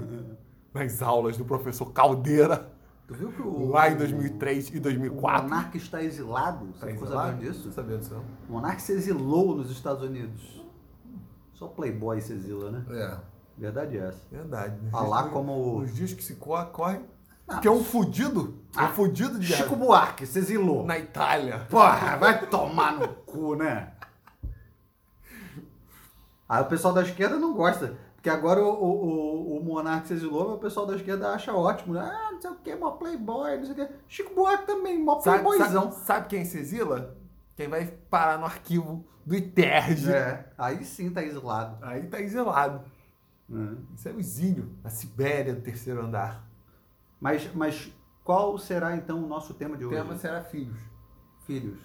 nas 0.73 1.01
aulas 1.01 1.35
do 1.35 1.43
professor 1.43 1.91
Caldeira 1.91 2.71
Tu 3.07 3.13
viu 3.13 3.31
que 3.31 3.41
o. 3.41 3.69
lá 3.69 3.89
em 3.89 3.97
2003 3.97 4.69
e 4.73 4.77
O 4.77 4.81
2004 4.81 5.43
monarca 5.43 5.77
está 5.77 6.01
exilado. 6.03 6.65
Você 6.73 6.79
Tá 6.79 6.87
ficou 6.87 7.03
exilado? 7.05 7.27
sabendo 7.31 7.41
disso? 7.51 7.65
Não 7.67 7.73
sabia 7.73 7.97
disso, 7.97 8.13
não. 8.15 8.23
O 8.49 8.51
monarca 8.53 8.79
se 8.79 8.91
exilou 8.93 9.55
nos 9.55 9.69
Estados 9.71 10.03
Unidos. 10.03 10.63
Só 11.53 11.67
playboy 11.67 12.19
se 12.19 12.33
exila, 12.33 12.71
né? 12.71 12.83
É, 12.89 13.17
Verdade 13.57 13.97
é 13.97 14.07
essa. 14.07 14.21
verdade. 14.31 14.75
Dias- 14.79 15.29
como- 15.31 15.77
Os 15.77 15.93
dias 15.93 16.13
que 16.13 16.23
se 16.23 16.35
corre, 16.35 16.65
corre. 16.71 16.99
Que 17.61 17.67
é 17.67 17.71
um 17.71 17.83
fudido. 17.83 18.59
É 18.75 18.81
um 18.81 18.85
Ah, 18.85 18.87
fudido 18.89 19.37
de 19.39 19.45
Chico 19.53 19.75
Buarque 19.75 20.25
se 20.25 20.39
exilou. 20.39 20.83
na 20.85 20.97
Itália. 20.97 21.59
Porra, 21.69 22.17
vai 22.17 22.43
tomar 22.47 22.93
no 22.93 23.07
cu, 23.07 23.55
né? 23.55 23.93
Aí 26.49 26.61
o 26.61 26.65
pessoal 26.65 26.93
da 26.93 27.01
esquerda 27.03 27.37
não 27.37 27.53
gosta. 27.53 27.95
Porque 28.25 28.35
agora 28.35 28.59
o, 28.59 28.69
o, 28.69 29.53
o, 29.53 29.57
o 29.59 29.63
monarca 29.63 30.07
se 30.07 30.13
exilou, 30.13 30.47
mas 30.47 30.55
o 30.55 30.59
pessoal 30.59 30.87
da 30.87 30.95
esquerda 30.95 31.29
acha 31.29 31.53
ótimo, 31.53 31.93
né? 31.93 31.99
Ah, 32.01 32.31
não 32.31 32.41
sei 32.41 32.49
o 32.49 32.55
que, 32.55 32.75
mó 32.75 32.89
playboy, 32.93 33.57
não 33.57 33.65
sei 33.65 33.73
o 33.73 33.75
que. 33.87 33.93
Chico 34.07 34.33
Buarque 34.33 34.65
também, 34.65 34.97
mó 34.97 35.19
Sabe, 35.19 35.43
playboyzão. 35.43 35.91
sabe, 35.91 36.05
sabe 36.05 36.27
quem 36.29 36.43
se 36.43 36.57
exila? 36.57 37.15
Quem 37.55 37.67
vai 37.67 37.85
parar 37.85 38.39
no 38.39 38.45
arquivo 38.45 39.05
do 39.23 39.35
ITERJ. 39.35 40.11
É, 40.11 40.51
aí 40.57 40.83
sim 40.83 41.11
tá 41.11 41.21
isolado. 41.21 41.77
Aí 41.85 42.07
tá 42.07 42.19
isolado. 42.19 42.83
É. 43.47 43.93
Isso 43.93 44.09
é 44.09 44.11
o 44.11 44.19
exílio, 44.19 44.71
a 44.83 44.89
Sibéria 44.89 45.53
do 45.53 45.61
terceiro 45.61 46.03
andar. 46.03 46.49
Mas, 47.21 47.47
mas 47.53 47.93
qual 48.23 48.57
será 48.57 48.95
então 48.95 49.23
o 49.23 49.27
nosso 49.27 49.53
tema 49.53 49.77
de 49.77 49.85
O 49.85 49.89
hoje? 49.89 49.97
tema 49.97 50.15
será 50.17 50.41
filhos. 50.43 50.79
Filhos. 51.45 51.77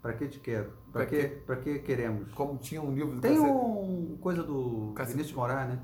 Pra 0.00 0.14
que 0.14 0.26
te 0.26 0.40
quero? 0.40 0.72
Pra, 0.92 1.06
Pra 1.06 1.06
que, 1.06 1.22
pra 1.46 1.56
que 1.56 1.78
queremos? 1.78 2.30
Como 2.32 2.58
tinha 2.58 2.82
um 2.82 2.92
livro 2.94 3.14
do 3.14 3.20
Tem 3.20 3.34
Cacete- 3.34 3.50
um 3.52 4.18
coisa 4.20 4.42
do 4.42 4.92
Cacete- 4.94 5.16
Vinícius 5.16 5.36
Moraes, 5.36 5.68
né? 5.70 5.78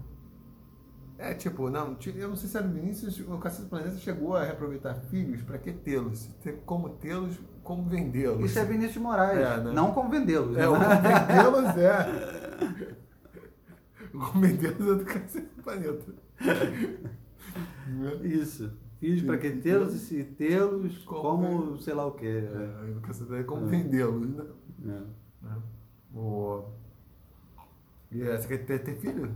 É, 1.17 1.35
tipo, 1.35 1.69
não, 1.71 1.97
eu 2.15 2.29
não 2.29 2.37
sei 2.37 2.49
se 2.49 2.57
era 2.57 2.67
o 2.67 2.71
Vinícius, 2.71 3.19
o 3.21 3.39
Cacete 3.39 3.63
do 3.65 3.69
Planeta 3.71 3.97
chegou 3.97 4.37
a 4.37 4.45
reaproveitar 4.45 4.95
filhos 5.11 5.43
para 5.43 5.59
que 5.59 5.73
tê-los? 5.73 6.31
Como 6.65 6.91
tê-los, 6.91 7.37
como 7.65 7.83
vendê-los. 7.89 8.45
Isso 8.45 8.59
é 8.59 8.65
Vinícius 8.65 9.03
Moraes. 9.03 9.39
É, 9.39 9.61
né? 9.65 9.73
Não 9.73 9.91
como 9.93 10.11
vendê-los. 10.11 10.57
É, 10.57 10.61
né? 10.61 10.67
como 10.67 10.79
vendê-los 10.79 11.77
é. 11.77 12.99
Como 14.13 14.41
vendê-los 14.41 14.81
é 14.81 14.95
do 14.95 15.05
Cacete 15.05 15.47
do 15.57 15.63
Planeta. 15.63 16.15
Isso. 18.23 18.71
Filhos 19.01 19.23
pra 19.23 19.39
que 19.39 19.51
tê-los 19.51 19.95
e 19.95 19.99
se 19.99 20.25
tê-los 20.25 20.99
Como- 21.05 21.47
como 21.63 21.79
sei 21.79 21.95
lá 21.95 22.07
o 22.07 22.13
quê. 22.13 22.27
É, 22.27 23.01
Planeta 23.01 23.33
é 23.37 23.43
como 23.45 23.67
É. 23.67 23.69
vendê-los, 23.71 24.29
né? 24.29 24.45
É. 24.85 25.03
né? 25.43 25.63
O... 26.15 26.65
E 28.11 28.23
é, 28.23 28.37
você 28.37 28.49
quer 28.49 28.65
ter, 28.65 28.79
ter 28.81 28.97
filho? 28.97 29.35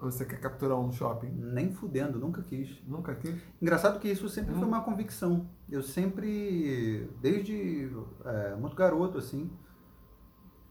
Ou 0.00 0.10
você 0.10 0.24
quer 0.24 0.40
capturar 0.40 0.78
um 0.78 0.86
no 0.88 0.92
shopping? 0.92 1.28
Nem 1.28 1.72
fudendo, 1.72 2.18
nunca 2.18 2.42
quis. 2.42 2.82
Nunca 2.86 3.14
quis? 3.14 3.40
Engraçado 3.60 3.98
que 4.00 4.08
isso 4.08 4.28
sempre 4.28 4.54
foi 4.54 4.64
Hum. 4.64 4.68
uma 4.68 4.82
convicção. 4.82 5.48
Eu 5.70 5.82
sempre, 5.82 7.08
desde 7.20 7.90
é, 8.24 8.54
muito 8.56 8.74
garoto, 8.76 9.18
assim, 9.18 9.50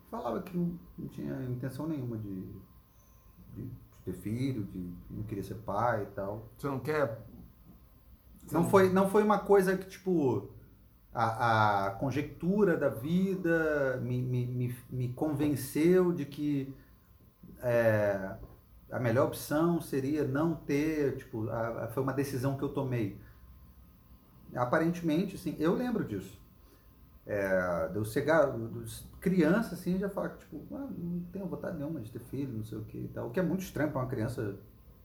falava 0.09 0.41
que 0.41 0.55
não, 0.55 0.77
não 0.97 1.07
tinha 1.07 1.41
intenção 1.43 1.87
nenhuma 1.87 2.17
de, 2.17 2.41
de 3.55 3.71
ter 4.05 4.13
filho, 4.13 4.63
de 4.65 4.93
não 5.09 5.23
queria 5.23 5.43
ser 5.43 5.55
pai 5.55 6.03
e 6.03 6.07
tal. 6.07 6.49
Você 6.57 6.67
não 6.67 6.79
quer. 6.79 7.19
você 8.45 8.53
Não 8.55 8.69
foi, 8.69 8.89
não 8.91 9.09
foi 9.09 9.23
uma 9.23 9.39
coisa 9.39 9.77
que, 9.77 9.87
tipo, 9.87 10.49
a, 11.13 11.87
a 11.87 11.91
conjectura 11.91 12.77
da 12.77 12.89
vida 12.89 13.99
me, 14.01 14.21
me, 14.21 14.45
me, 14.47 14.75
me 14.89 15.09
convenceu 15.13 16.11
de 16.11 16.25
que 16.25 16.73
é, 17.63 18.35
a 18.91 18.99
melhor 18.99 19.27
opção 19.27 19.81
seria 19.81 20.25
não 20.25 20.55
ter, 20.55 21.17
tipo, 21.17 21.49
a- 21.49 21.85
a- 21.85 21.87
foi 21.89 22.03
uma 22.03 22.13
decisão 22.13 22.57
que 22.57 22.63
eu 22.63 22.69
tomei. 22.69 23.17
Aparentemente, 24.55 25.35
assim, 25.35 25.55
eu 25.59 25.73
lembro 25.73 26.03
disso. 26.05 26.39
É, 27.25 27.87
de 27.89 27.97
eu 27.97 28.05
ser 28.05 28.21
gar- 28.21 28.51
dos- 28.51 29.05
criança, 29.21 29.75
assim, 29.75 29.97
já 29.97 30.09
fala 30.09 30.29
que, 30.29 30.39
tipo, 30.39 30.75
ah, 30.75 30.87
não 30.97 31.21
tenho 31.31 31.45
vontade 31.47 31.77
nenhuma 31.77 32.01
de 32.01 32.11
ter 32.11 32.19
filho, 32.19 32.51
não 32.53 32.63
sei 32.65 32.77
o 32.77 32.83
que 32.85 32.97
e 32.97 33.07
tal. 33.09 33.27
O 33.27 33.31
que 33.31 33.39
é 33.39 33.43
muito 33.43 33.61
estranho 33.63 33.91
para 33.91 34.01
uma 34.01 34.07
criança 34.09 34.55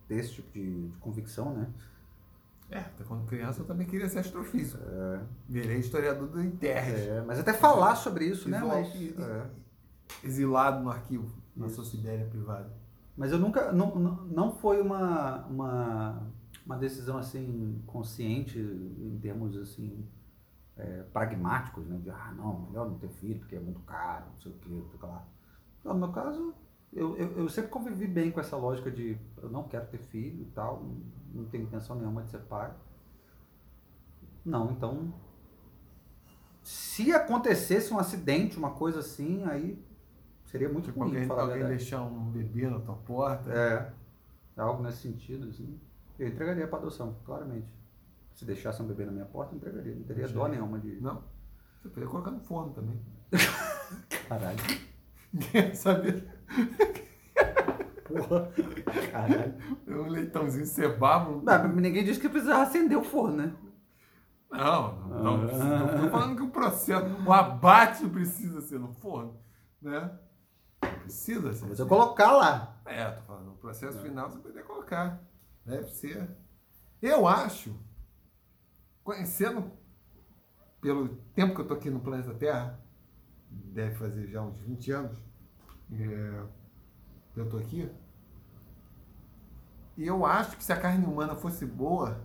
ter 0.08 0.16
esse 0.16 0.34
tipo 0.34 0.52
de, 0.52 0.88
de 0.88 0.98
convicção, 0.98 1.54
né? 1.56 1.68
É, 2.70 2.78
até 2.80 3.02
quando 3.04 3.26
criança 3.26 3.62
eu 3.62 3.64
também 3.64 3.86
queria 3.86 4.08
ser 4.08 4.18
astrofísico. 4.18 4.82
Virei 5.48 5.78
historiador 5.78 6.28
do 6.28 6.42
ITERJ. 6.42 7.08
É, 7.08 7.22
mas 7.22 7.38
até 7.38 7.52
falar 7.52 7.96
sobre 7.96 8.26
isso, 8.26 8.48
né? 8.48 8.58
Mas, 8.58 8.94
é. 9.18 9.50
Exilado 10.22 10.82
no 10.82 10.90
arquivo, 10.90 11.30
na 11.56 11.66
Isso. 11.66 11.76
sua 11.76 11.84
Sibéria 11.84 12.26
privada. 12.26 12.72
mas 13.16 13.32
eu 13.32 13.38
nunca. 13.38 13.72
Não, 13.72 13.94
não, 14.26 14.52
foi 14.52 14.80
uma, 14.80 15.46
uma, 15.46 16.22
uma 16.64 16.76
decisão 16.76 17.18
assim 17.18 17.82
consciente 17.86 18.58
em 18.58 19.18
termos 19.20 19.56
assim 19.56 20.06
é, 20.76 21.02
pragmáticos, 21.12 21.86
né? 21.86 21.98
De 21.98 22.10
ah, 22.10 22.32
não, 22.36 22.66
melhor 22.66 22.88
não 22.88 22.98
ter 22.98 23.10
filho 23.10 23.38
porque 23.40 23.56
é 23.56 23.60
muito 23.60 23.80
caro, 23.80 24.26
não 24.30 24.36
sei 24.36 24.52
o 24.52 24.54
que, 24.56 24.84
sei 24.90 25.08
lá. 25.08 25.26
Não, 25.84 25.94
no 25.94 26.00
meu 26.00 26.12
caso, 26.12 26.54
eu, 26.92 27.16
eu, 27.16 27.38
eu 27.38 27.48
sempre 27.48 27.70
convivi 27.70 28.06
bem 28.06 28.30
com 28.30 28.40
essa 28.40 28.56
lógica 28.56 28.90
de 28.90 29.18
eu 29.42 29.50
não 29.50 29.64
quero 29.64 29.86
ter 29.86 29.98
filho 29.98 30.42
e 30.42 30.46
tal, 30.46 30.82
não, 31.32 31.44
tenho 31.46 31.64
intenção 31.64 31.96
nenhuma 31.96 32.22
de 32.22 32.30
ser 32.30 32.40
pai. 32.40 32.72
Não, 34.44 34.70
então. 34.70 35.12
Se 36.62 37.12
acontecesse 37.12 37.92
um 37.92 37.98
acidente, 37.98 38.58
uma 38.58 38.70
coisa 38.70 39.00
assim, 39.00 39.44
aí 39.44 39.82
seria 40.46 40.68
muito 40.68 40.86
Tipo, 40.86 41.00
ruim, 41.00 41.10
alguém, 41.10 41.26
falar 41.26 41.42
a 41.42 41.44
alguém 41.46 41.66
deixar 41.66 42.02
um 42.02 42.30
bebê 42.30 42.68
na 42.68 42.80
tua 42.80 42.96
porta. 42.96 43.50
É, 43.50 43.92
algo 44.56 44.82
nesse 44.82 44.98
sentido, 44.98 45.48
assim. 45.48 45.78
Eu 46.18 46.28
entregaria 46.28 46.66
para 46.66 46.78
adoção, 46.78 47.16
claramente. 47.24 47.68
Se 48.34 48.44
deixasse 48.44 48.82
um 48.82 48.86
bebê 48.86 49.04
na 49.04 49.12
minha 49.12 49.24
porta, 49.24 49.54
eu 49.54 49.56
entregaria. 49.58 49.94
Não 49.94 50.02
teria 50.02 50.28
dó 50.28 50.46
nenhuma 50.46 50.78
de. 50.78 51.00
Não. 51.00 51.22
Você 51.80 51.88
poderia 51.88 52.08
colocar 52.10 52.30
no 52.30 52.40
forno 52.40 52.72
também. 52.72 53.00
Caralho. 54.28 54.58
Quer 55.52 55.74
saber? 55.74 56.37
Porra. 58.06 58.50
Caralho. 59.10 59.54
Um 59.86 60.08
leitãozinho 60.08 60.66
cebado. 60.66 61.42
Mas 61.44 61.74
ninguém 61.76 62.04
disse 62.04 62.20
que 62.20 62.28
precisava 62.28 62.62
acender 62.62 62.96
o 62.96 63.04
forno, 63.04 63.36
né? 63.36 63.54
Não, 64.50 64.98
não, 65.08 65.22
não, 65.22 65.34
Ah. 65.34 65.38
precisa. 65.46 65.78
Não 65.78 66.00
tô 66.04 66.10
falando 66.10 66.36
que 66.36 66.42
o 66.42 66.50
processo, 66.50 67.06
o 67.26 67.32
abate 67.32 68.08
precisa 68.08 68.62
ser 68.62 68.78
no 68.78 68.92
forno, 68.94 69.38
né? 69.80 70.10
Precisa 71.02 71.52
ser. 71.52 71.66
Você 71.66 71.84
colocar 71.84 72.32
lá. 72.32 72.80
É, 72.86 73.10
tô 73.10 73.22
falando, 73.22 73.50
o 73.52 73.56
processo 73.56 73.98
final 74.00 74.30
você 74.30 74.38
poderia 74.38 74.62
colocar. 74.64 75.20
Deve 75.66 75.88
ser. 75.90 76.30
Eu 77.02 77.28
acho, 77.28 77.78
conhecendo 79.04 79.70
pelo 80.80 81.08
tempo 81.34 81.54
que 81.54 81.60
eu 81.60 81.66
tô 81.66 81.74
aqui 81.74 81.90
no 81.90 82.00
planeta 82.00 82.32
Terra, 82.34 82.80
deve 83.50 83.96
fazer 83.96 84.28
já 84.28 84.40
uns 84.40 84.58
20 84.60 84.90
anos, 84.92 85.18
é, 85.92 86.42
eu 87.36 87.48
tô 87.48 87.58
aqui, 87.58 87.90
e 89.96 90.06
eu 90.06 90.24
acho 90.24 90.56
que 90.56 90.62
se 90.64 90.72
a 90.72 90.80
carne 90.80 91.04
humana 91.04 91.34
fosse 91.34 91.66
boa, 91.66 92.20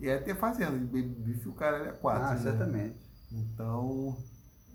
ia 0.00 0.20
ter 0.22 0.34
fazenda 0.36 0.72
bife 0.78 1.48
o 1.48 1.52
cara 1.52 1.88
é 1.88 1.92
quatro. 1.92 2.22
ah, 2.28 2.34
né? 2.34 2.40
certamente. 2.40 2.96
Então, 3.32 4.16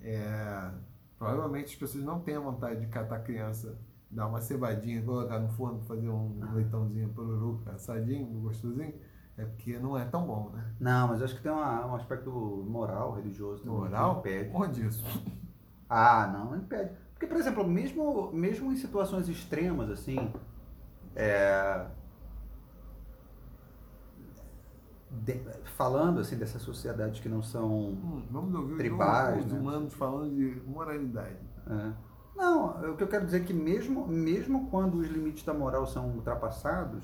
é, 0.02 0.72
provavelmente 1.18 1.74
as 1.74 1.76
pessoas 1.76 2.04
não 2.04 2.20
têm 2.20 2.36
a 2.36 2.40
vontade 2.40 2.82
de 2.82 2.88
catar 2.88 3.18
a 3.18 3.20
criança, 3.20 3.78
dar 4.12 4.28
uma 4.28 4.42
cebadinha, 4.42 5.02
colocar 5.04 5.40
no 5.40 5.50
forno, 5.50 5.82
fazer 5.84 6.10
um 6.10 6.40
leitãozinho 6.54 7.10
pururuca, 7.14 7.72
assadinho, 7.72 8.26
gostosinho, 8.42 8.94
é 9.38 9.46
porque 9.46 9.80
não 9.80 9.98
é 9.98 10.04
tão 10.04 10.26
bom, 10.28 10.50
né? 10.50 10.74
Não, 10.80 11.08
mas 11.08 11.22
acho 11.22 11.36
que 11.36 11.42
tem 11.42 11.52
uma- 11.52 11.86
um 11.86 11.96
aspecto 11.96 12.30
moral, 12.70 13.14
religioso 13.16 13.64
também. 13.64 13.78
Moral? 13.80 14.22
Que 14.22 14.30
impede. 14.30 14.52
Onde 14.54 14.86
isso? 14.88 15.04
Ah, 15.88 16.28
não, 16.28 16.56
impede. 16.58 16.92
Porque, 17.20 17.28
por 17.28 17.38
exemplo, 17.38 17.68
mesmo, 17.68 18.32
mesmo 18.32 18.72
em 18.72 18.78
situações 18.78 19.28
extremas, 19.28 19.90
assim, 19.90 20.32
é, 21.16 21.86
de- 25.12 25.42
falando 25.76 26.20
assim 26.22 26.38
dessas 26.38 26.62
sociedades 26.62 27.20
que 27.20 27.28
não 27.28 27.42
são 27.42 27.92
Hum, 27.92 28.24
vamos 28.32 28.56
ouvir 28.56 28.78
Tribais, 28.78 29.46
os 29.46 29.52
né? 29.52 29.60
humanos 29.60 29.94
falando 29.94 30.34
de 30.34 30.62
moralidade. 30.66 31.38
É. 31.68 31.92
Não, 32.38 32.92
o 32.94 32.96
que 32.96 33.04
eu 33.04 33.08
quero 33.08 33.26
dizer 33.26 33.42
é 33.42 33.46
que 33.46 33.54
mesmo, 33.54 34.08
mesmo 34.08 34.70
quando 34.70 34.96
os 34.96 35.08
limites 35.10 35.44
da 35.44 35.54
moral 35.54 35.86
são 35.86 36.08
ultrapassados, 36.12 37.04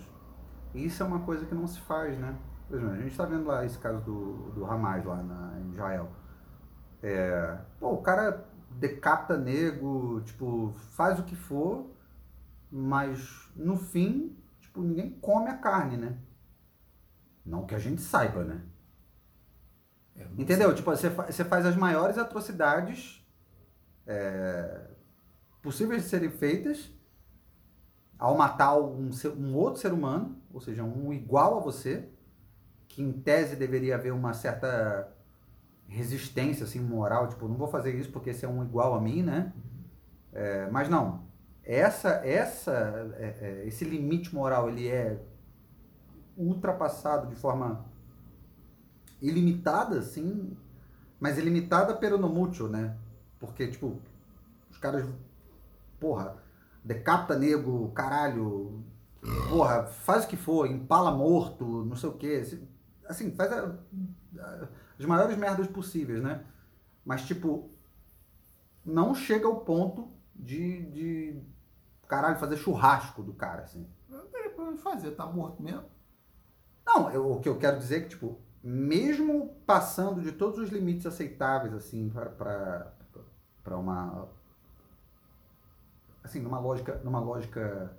isso 0.73 1.03
é 1.03 1.05
uma 1.05 1.19
coisa 1.21 1.45
que 1.45 1.53
não 1.53 1.67
se 1.67 1.79
faz, 1.81 2.17
né? 2.17 2.37
Por 2.69 2.77
exemplo, 2.77 2.93
a 2.93 2.97
gente 2.97 3.11
está 3.11 3.25
vendo 3.25 3.45
lá 3.45 3.65
esse 3.65 3.77
caso 3.77 4.01
do, 4.01 4.51
do 4.51 4.65
Hamas 4.65 5.03
lá 5.03 5.21
na, 5.21 5.59
em 5.59 5.69
Israel. 5.71 6.07
É, 7.03 7.57
pô, 7.79 7.91
o 7.93 8.01
cara 8.01 8.45
decapita 8.79 9.37
nego, 9.37 10.21
tipo, 10.21 10.73
faz 10.91 11.19
o 11.19 11.23
que 11.23 11.35
for, 11.35 11.91
mas 12.71 13.49
no 13.55 13.77
fim, 13.77 14.35
tipo, 14.61 14.81
ninguém 14.83 15.11
come 15.21 15.49
a 15.49 15.57
carne, 15.57 15.97
né? 15.97 16.17
Não 17.45 17.65
que 17.65 17.73
a 17.75 17.79
gente 17.79 18.01
saiba, 18.01 18.43
né? 18.43 18.61
Entendeu? 20.37 20.73
Tipo, 20.73 20.91
você, 20.91 21.09
fa- 21.09 21.31
você 21.31 21.43
faz 21.43 21.65
as 21.65 21.75
maiores 21.75 22.17
atrocidades 22.17 23.21
é, 24.07 24.87
possíveis 25.61 26.03
de 26.03 26.09
serem 26.09 26.31
feitas 26.31 26.91
ao 28.17 28.37
matar 28.37 28.77
um, 28.79 29.09
um 29.37 29.55
outro 29.55 29.81
ser 29.81 29.91
humano, 29.93 30.41
ou 30.53 30.61
seja, 30.61 30.83
um 30.83 31.11
igual 31.13 31.57
a 31.57 31.61
você, 31.61 32.07
que 32.87 33.03
em 33.03 33.13
tese 33.13 33.57
deveria 33.57 33.95
haver 33.95 34.13
uma 34.13 34.33
certa 34.33 35.14
resistência 35.87 36.63
assim, 36.65 36.79
moral, 36.79 37.27
tipo, 37.29 37.47
não 37.47 37.55
vou 37.55 37.67
fazer 37.67 37.93
isso 37.95 38.11
porque 38.11 38.31
esse 38.31 38.45
é 38.45 38.47
um 38.49 38.63
igual 38.63 38.93
a 38.95 39.01
mim, 39.01 39.23
né? 39.23 39.53
É, 40.33 40.69
mas 40.69 40.89
não. 40.89 41.23
Essa, 41.63 42.09
essa, 42.25 42.71
é, 43.17 43.37
é, 43.63 43.67
esse 43.67 43.85
limite 43.85 44.33
moral, 44.33 44.69
ele 44.69 44.87
é 44.87 45.19
ultrapassado 46.37 47.27
de 47.27 47.35
forma 47.35 47.85
ilimitada, 49.21 49.99
assim, 49.99 50.55
mas 51.19 51.37
ilimitada 51.37 51.95
pelo 51.95 52.17
no 52.17 52.29
mucho, 52.29 52.67
né? 52.67 52.95
Porque, 53.39 53.67
tipo, 53.67 53.99
os 54.69 54.77
caras, 54.77 55.07
porra, 55.99 56.35
decapita 56.83 57.37
nego, 57.37 57.89
caralho, 57.91 58.83
porra, 59.49 59.85
faz 59.85 60.25
o 60.25 60.27
que 60.27 60.37
for, 60.37 60.67
empala 60.69 61.11
morto, 61.11 61.85
não 61.85 61.95
sei 61.95 62.09
o 62.09 62.13
assim- 62.41 62.67
Assim, 63.07 63.31
faz 63.35 63.51
a- 63.53 63.75
a- 64.39 64.67
as 64.99 65.05
maiores 65.05 65.37
merdas 65.37 65.67
possíveis, 65.67 66.21
né? 66.23 66.43
Mas, 67.05 67.25
tipo, 67.25 67.69
não 68.83 69.13
chega 69.15 69.47
ao 69.47 69.61
ponto 69.61 70.09
de, 70.35 70.83
de 70.91 71.41
caralho, 72.07 72.37
fazer 72.39 72.57
churrasco 72.57 73.23
do 73.23 73.33
cara, 73.33 73.63
assim. 73.63 73.87
Não 74.09 74.25
tem 74.27 74.49
pra 74.49 74.65
onde 74.65 74.81
fazer, 74.81 75.11
tá 75.11 75.25
morto 75.25 75.61
mesmo. 75.61 75.83
Não, 76.85 77.09
eu- 77.11 77.31
o 77.31 77.39
que 77.41 77.49
eu 77.49 77.57
quero 77.57 77.77
dizer 77.77 77.97
é 77.97 78.01
que, 78.01 78.09
tipo, 78.09 78.39
mesmo 78.63 79.49
passando 79.65 80.21
de 80.21 80.31
todos 80.31 80.59
os 80.59 80.69
limites 80.69 81.05
aceitáveis, 81.05 81.73
assim, 81.73 82.09
para 82.09 83.77
uma. 83.77 84.27
Assim, 86.23 86.39
numa 86.41 86.59
lógica, 86.59 86.99
numa 87.03 87.19
lógica, 87.19 87.95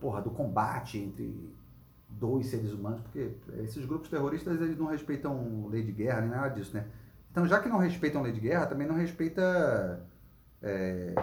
porra, 0.00 0.20
do 0.22 0.30
combate 0.30 0.98
entre 0.98 1.52
dois 2.18 2.46
seres 2.46 2.72
humanos, 2.72 3.00
porque 3.02 3.30
esses 3.62 3.84
grupos 3.84 4.08
terroristas, 4.08 4.60
eles 4.60 4.76
não 4.76 4.86
respeitam 4.86 5.66
lei 5.68 5.82
de 5.82 5.92
guerra, 5.92 6.20
nem 6.22 6.30
nada 6.30 6.48
disso, 6.48 6.74
né? 6.74 6.86
Então, 7.30 7.46
já 7.46 7.60
que 7.60 7.68
não 7.68 7.78
respeitam 7.78 8.22
lei 8.22 8.32
de 8.32 8.40
guerra, 8.40 8.66
também 8.66 8.86
não 8.86 8.94
respeita 8.94 10.04
é, 10.62 11.14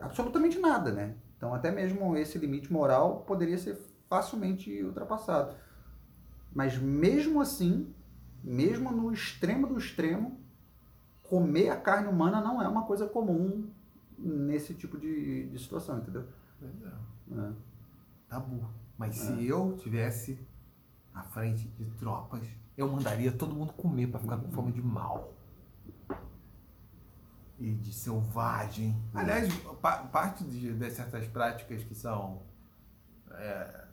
absolutamente 0.00 0.58
nada, 0.58 0.92
né? 0.92 1.14
Então, 1.36 1.54
até 1.54 1.70
mesmo 1.70 2.16
esse 2.16 2.38
limite 2.38 2.72
moral 2.72 3.24
poderia 3.26 3.58
ser 3.58 3.76
facilmente 4.08 4.82
ultrapassado. 4.84 5.56
Mas 6.54 6.78
mesmo 6.78 7.40
assim, 7.40 7.92
mesmo 8.44 8.92
no 8.92 9.12
extremo 9.12 9.66
do 9.66 9.78
extremo, 9.78 10.38
comer 11.22 11.70
a 11.70 11.76
carne 11.76 12.08
humana 12.08 12.40
não 12.40 12.62
é 12.62 12.68
uma 12.68 12.84
coisa 12.84 13.06
comum 13.06 13.68
nesse 14.18 14.74
tipo 14.74 14.98
de, 14.98 15.48
de 15.48 15.58
situação, 15.58 15.98
entendeu? 15.98 16.24
É. 16.62 17.38
É. 17.40 17.52
Tabu. 18.28 18.81
Mas 19.02 19.18
É. 19.20 19.34
se 19.34 19.46
eu 19.48 19.76
tivesse 19.78 20.38
à 21.12 21.24
frente 21.24 21.66
de 21.66 21.84
tropas, 21.96 22.46
eu 22.76 22.88
mandaria 22.88 23.32
todo 23.32 23.52
mundo 23.52 23.72
comer 23.72 24.06
pra 24.06 24.20
ficar 24.20 24.36
com 24.36 24.48
fome 24.52 24.70
de 24.70 24.80
mal. 24.80 25.34
E 27.58 27.74
de 27.74 27.92
selvagem. 27.92 28.96
Aliás, 29.12 29.52
pa- 29.80 30.04
parte 30.04 30.44
de, 30.44 30.72
de 30.72 30.90
certas 30.92 31.26
práticas 31.26 31.82
que 31.82 31.96
são 31.96 32.42
é, 33.32 33.86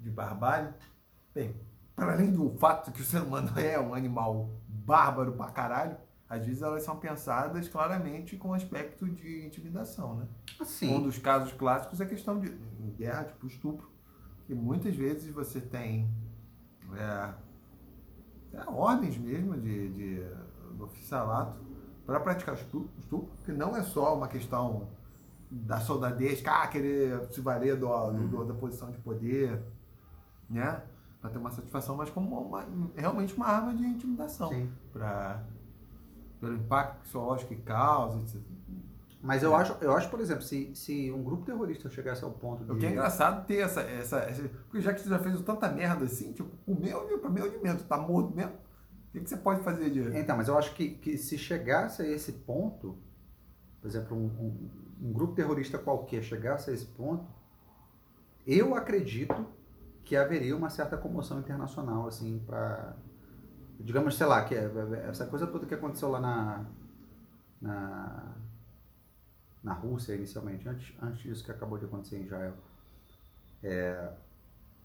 de 0.00 0.10
barbárie, 0.10 0.72
bem, 1.34 1.54
para 1.94 2.12
além 2.14 2.32
do 2.32 2.48
fato 2.56 2.92
que 2.92 3.02
o 3.02 3.04
ser 3.04 3.20
humano 3.22 3.50
é 3.60 3.78
um 3.78 3.92
animal 3.92 4.48
bárbaro 4.66 5.32
pra 5.32 5.50
caralho, 5.50 5.98
às 6.30 6.46
vezes 6.46 6.62
elas 6.62 6.82
são 6.82 6.96
pensadas 6.98 7.68
claramente 7.68 8.38
com 8.38 8.54
aspecto 8.54 9.06
de 9.06 9.44
intimidação, 9.46 10.16
né? 10.16 10.28
Um 10.58 10.62
Assim, 10.62 11.02
dos 11.02 11.18
casos 11.18 11.52
clássicos 11.52 12.00
é 12.00 12.04
a 12.04 12.08
questão 12.08 12.40
de 12.40 12.48
guerra, 12.96 13.24
tipo 13.24 13.46
estupro, 13.46 13.90
que 14.46 14.54
muitas 14.54 14.94
vezes 14.94 15.32
você 15.32 15.60
tem 15.60 16.08
é, 16.94 17.34
é, 18.52 18.64
ordens 18.68 19.16
mesmo 19.18 19.54
de, 19.58 19.88
de, 19.92 20.24
do 20.76 20.84
oficialato 20.84 21.58
para 22.06 22.20
praticar 22.20 22.54
estu- 22.54 22.88
estupro, 22.98 23.30
que 23.44 23.52
não 23.52 23.74
é 23.76 23.82
só 23.82 24.16
uma 24.16 24.28
questão 24.28 24.88
da 25.50 25.80
soldadesca, 25.80 26.50
ah, 26.50 26.66
querer 26.68 27.26
se 27.32 27.40
valer 27.40 27.76
do, 27.78 27.86
do- 28.10 28.28
do- 28.28 28.44
da 28.44 28.54
posição 28.54 28.90
de 28.90 28.98
poder, 28.98 29.62
né? 30.50 30.82
Para 31.20 31.30
ter 31.30 31.38
uma 31.38 31.50
satisfação, 31.50 31.96
mas 31.96 32.10
como 32.10 32.38
uma, 32.38 32.66
realmente 32.94 33.34
uma 33.34 33.46
arma 33.46 33.74
de 33.74 33.82
intimidação, 33.84 34.50
pra, 34.92 35.42
pelo 36.40 36.54
impacto 36.56 37.00
psicológico 37.02 37.54
que 37.54 37.62
causa, 37.62 38.18
etc. 38.18 38.42
Mas 39.26 39.42
eu 39.42 39.56
acho, 39.56 39.74
eu 39.80 39.92
acho, 39.96 40.10
por 40.10 40.20
exemplo, 40.20 40.42
se, 40.42 40.74
se 40.76 41.10
um 41.10 41.22
grupo 41.24 41.46
terrorista 41.46 41.88
chegasse 41.88 42.22
ao 42.22 42.30
ponto 42.30 42.62
de. 42.62 42.70
O 42.70 42.76
que 42.76 42.84
é 42.84 42.90
engraçado 42.90 43.46
ter 43.46 43.56
essa, 43.60 43.80
essa, 43.80 44.18
essa- 44.18 44.46
Porque 44.66 44.82
já 44.82 44.92
que 44.92 45.00
você 45.00 45.08
já 45.08 45.18
fez 45.18 45.40
tanta 45.40 45.66
merda 45.72 46.04
assim, 46.04 46.32
tipo, 46.34 46.50
o 46.66 46.74
meu, 46.78 47.18
pra 47.18 47.30
meu 47.30 47.44
alimento, 47.44 47.84
tá 47.84 47.96
morto 47.96 48.36
mesmo. 48.36 48.52
O 48.52 49.12
que, 49.12 49.20
que 49.20 49.30
você 49.30 49.38
pode 49.38 49.62
fazer 49.62 49.88
de. 49.88 50.00
Então, 50.18 50.36
mas 50.36 50.46
eu 50.48 50.58
acho 50.58 50.74
que, 50.74 50.90
que 50.90 51.16
se 51.16 51.38
chegasse 51.38 52.02
a 52.02 52.06
esse 52.06 52.32
ponto, 52.32 52.98
por 53.80 53.88
exemplo, 53.88 54.14
um, 54.14 54.26
um- 54.26 54.70
um 55.08 55.12
grupo 55.12 55.34
terrorista 55.34 55.78
qualquer 55.78 56.22
chegasse 56.22 56.70
a 56.70 56.74
esse 56.74 56.86
ponto, 56.86 57.24
eu 58.46 58.74
acredito 58.74 59.46
que 60.04 60.16
haveria 60.16 60.54
uma 60.54 60.68
certa 60.68 60.98
comoção 60.98 61.38
internacional, 61.40 62.06
assim, 62.06 62.38
para 62.46 62.94
digamos, 63.80 64.16
sei 64.16 64.26
lá, 64.26 64.44
que 64.44 64.54
é- 64.54 65.06
essa 65.08 65.26
coisa 65.26 65.46
toda 65.46 65.64
que 65.66 65.74
aconteceu 65.74 66.10
lá 66.10 66.20
na 66.20 66.66
na, 67.60 68.36
na 69.64 69.72
Rússia 69.74 70.14
inicialmente, 70.14 70.68
antes, 70.68 70.94
antes 71.02 71.22
disso 71.22 71.44
que 71.44 71.50
acabou 71.52 71.78
de 71.78 71.86
acontecer 71.86 72.18
em 72.18 72.24
Israel. 72.24 72.54
É, 73.62 74.12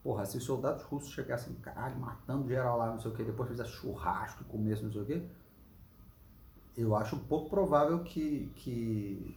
porra, 0.02 0.26
se 0.26 0.38
os 0.38 0.44
soldados 0.44 0.82
russos 0.84 1.12
chegassem, 1.12 1.54
caralho, 1.56 1.98
matando 1.98 2.48
geral 2.48 2.78
lá, 2.78 2.88
não 2.92 3.00
sei 3.00 3.10
o 3.10 3.14
que, 3.14 3.24
depois 3.24 3.50
fizesse 3.50 3.70
churrasco, 3.72 4.44
comesse, 4.44 4.84
não 4.84 4.92
sei 4.92 5.02
o 5.02 5.06
que, 5.06 5.30
eu 6.76 6.94
acho 6.96 7.16
pouco 7.18 7.50
provável 7.50 8.02
que, 8.02 8.50
que, 8.56 9.36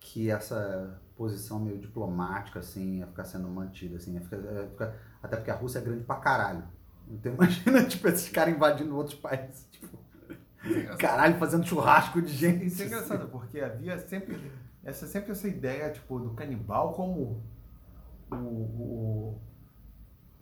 que 0.00 0.30
essa 0.30 1.00
posição 1.16 1.58
meio 1.60 1.78
diplomática, 1.78 2.60
assim, 2.60 2.98
ia 2.98 3.06
ficar 3.06 3.24
sendo 3.24 3.48
mantida, 3.48 3.96
assim, 3.96 4.14
ia 4.14 4.20
ficar, 4.20 4.36
ia 4.38 4.68
ficar- 4.68 4.94
até 5.22 5.36
porque 5.36 5.50
a 5.50 5.54
Rússia 5.56 5.78
é 5.80 5.82
grande 5.82 6.04
pra 6.04 6.16
caralho. 6.16 6.64
Então 7.08 7.32
imagina, 7.34 7.84
tipo, 7.84 8.06
esses 8.08 8.28
caras 8.30 8.54
invadindo 8.54 8.94
outros 8.96 9.16
países, 9.18 9.66
tipo, 9.70 9.97
caralho, 10.98 11.38
fazendo 11.38 11.66
churrasco 11.66 12.20
de 12.22 12.32
gente. 12.32 12.66
Isso 12.66 12.82
é 12.82 12.86
engraçado, 12.86 13.28
porque 13.28 13.60
havia 13.60 13.98
sempre 13.98 14.52
essa, 14.84 15.06
sempre 15.06 15.32
essa 15.32 15.48
ideia, 15.48 15.90
tipo, 15.90 16.18
do 16.18 16.30
canibal 16.34 16.92
como 16.94 17.42
o, 18.30 18.36
o- 18.36 19.40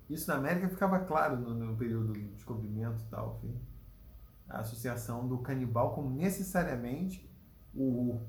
Isso 0.08 0.28
na 0.28 0.36
América 0.36 0.68
ficava 0.68 1.00
claro 1.00 1.36
no, 1.36 1.54
no 1.54 1.76
período 1.76 2.12
do 2.12 2.20
descobrimento 2.34 3.02
e 3.02 3.10
tal, 3.10 3.40
enfim. 3.42 3.60
A 4.48 4.60
associação 4.60 5.26
do 5.26 5.38
canibal 5.38 5.94
como 5.94 6.10
necessariamente 6.10 7.28
o 7.74 8.20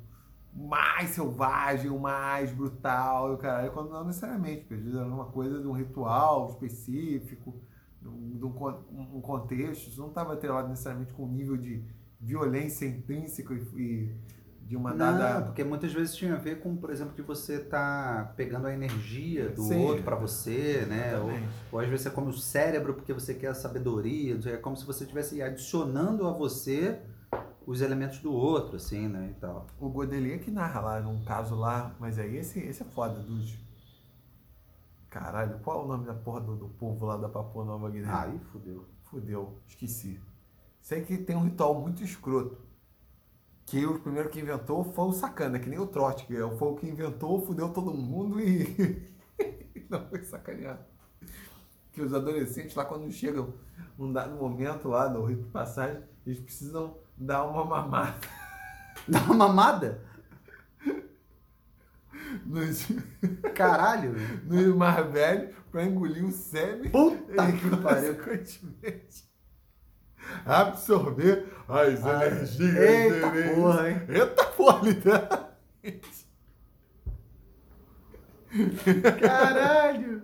mais 0.54 1.12
selvagem, 1.12 1.92
o 1.92 2.00
mais 2.00 2.52
brutal, 2.52 3.32
e 3.32 3.36
o 3.36 3.38
caralho, 3.38 3.72
quando 3.72 3.92
não 3.92 4.04
necessariamente, 4.06 4.62
porque 4.62 4.74
às 4.74 4.82
vezes 4.82 4.96
era 4.96 5.08
uma 5.08 5.26
coisa 5.26 5.62
de 5.62 5.68
um 5.68 5.72
ritual 5.74 6.50
específico, 6.50 7.62
de 8.02 8.46
um, 8.46 9.22
contexto, 9.22 9.90
isso 9.90 10.00
não 10.00 10.10
estava 10.10 10.34
atrelado 10.34 10.70
necessariamente 10.70 11.14
com 11.14 11.24
o 11.24 11.28
nível 11.28 11.58
de 11.58 11.84
violência 12.20 12.86
intrínseca 12.86 13.54
e, 13.54 13.58
e 13.76 14.16
de 14.68 14.76
uma 14.76 14.94
Não, 14.94 15.18
dada. 15.18 15.46
porque 15.46 15.64
muitas 15.64 15.94
vezes 15.94 16.16
tinha 16.16 16.34
a 16.34 16.38
ver 16.38 16.60
com, 16.60 16.76
por 16.76 16.90
exemplo, 16.90 17.14
que 17.14 17.22
você 17.22 17.60
tá 17.60 18.34
pegando 18.36 18.68
a 18.68 18.74
energia 18.74 19.50
do 19.50 19.62
Sim. 19.62 19.86
outro 19.86 20.04
pra 20.04 20.16
você, 20.16 20.86
né? 20.88 21.18
Ou, 21.18 21.32
ou 21.72 21.80
às 21.80 21.88
vezes 21.88 22.04
você 22.04 22.10
come 22.10 22.30
o 22.30 22.34
cérebro 22.34 22.94
porque 22.94 23.14
você 23.14 23.34
quer 23.34 23.48
a 23.48 23.54
sabedoria, 23.54 24.38
é 24.46 24.58
como 24.58 24.76
se 24.76 24.86
você 24.86 25.04
estivesse 25.06 25.42
adicionando 25.42 26.28
a 26.28 26.32
você 26.32 27.00
os 27.66 27.82
elementos 27.82 28.20
do 28.20 28.34
outro, 28.34 28.78
assim, 28.78 29.08
né? 29.08 29.30
E 29.32 29.40
tal. 29.40 29.68
O 29.80 29.90
Godelier 29.90 30.40
que 30.40 30.52
narra 30.52 30.82
lá 30.82 31.00
num 31.02 31.24
caso 31.24 31.56
lá, 31.56 31.96
mas 32.00 32.20
aí 32.20 32.38
esse, 32.38 32.60
esse 32.60 32.82
é 32.82 32.86
foda, 32.86 33.20
dos. 33.20 33.58
Caralho, 35.18 35.58
qual 35.64 35.82
é 35.82 35.84
o 35.84 35.88
nome 35.88 36.06
da 36.06 36.14
porra 36.14 36.42
do, 36.42 36.56
do 36.56 36.70
povo 36.70 37.08
lá 37.08 37.18
da 37.18 37.28
Papua 37.28 37.66
Nova 37.66 37.90
Guiné? 37.90 38.08
Aí 38.08 38.40
fudeu. 38.52 38.86
Fudeu, 39.06 39.60
esqueci. 39.66 40.22
Sei 40.80 41.02
que 41.02 41.18
tem 41.18 41.36
um 41.36 41.44
ritual 41.44 41.82
muito 41.82 42.04
escroto. 42.04 42.62
Que 43.66 43.84
o 43.84 44.00
primeiro 44.00 44.30
que 44.30 44.40
inventou 44.40 44.84
foi 44.84 45.06
o 45.06 45.12
sacana, 45.12 45.60
que 45.60 45.68
nem 45.68 45.80
o 45.80 45.88
Trotsky. 45.88 46.36
Foi 46.60 46.68
o 46.68 46.76
que 46.76 46.88
inventou, 46.88 47.44
fudeu 47.44 47.70
todo 47.70 47.92
mundo 47.94 48.40
e. 48.40 49.12
Não 49.90 50.08
foi 50.08 50.24
sacaneado. 50.24 50.86
Que 51.92 52.02
os 52.02 52.14
adolescentes 52.14 52.76
lá, 52.76 52.86
quando 52.86 53.12
chegam 53.12 53.56
num 53.98 54.14
dado 54.14 54.36
momento 54.36 54.88
lá 54.88 55.10
no 55.10 55.26
rito 55.26 55.44
de 55.44 55.50
passagem, 55.50 56.04
eles 56.26 56.40
precisam 56.40 56.96
dar 57.18 57.44
uma 57.44 57.66
mamada 57.66 58.20
Dá 59.08 59.22
uma 59.22 59.48
mamada? 59.48 60.02
Nos, 62.46 62.88
Caralho! 63.56 64.16
nos 64.46 64.76
mais 64.76 65.12
velhos 65.12 65.56
pra 65.72 65.84
engolir 65.84 66.26
o 66.26 66.32
sêmen 66.32 66.90
Puta 66.92 67.16
e, 67.50 67.54
que 67.58 67.70
pariu! 67.78 68.16
consequentemente, 68.16 69.24
absorver 70.46 71.46
as 71.68 72.06
Ah, 72.06 72.26
energias. 72.28 72.76
Eita 72.78 73.30
deles. 73.32 73.56
porra, 73.56 73.90
hein? 73.90 74.02
Eita 74.10 74.44
porra, 74.46 74.82
literalmente. 74.90 76.28
Caralho! 79.22 80.22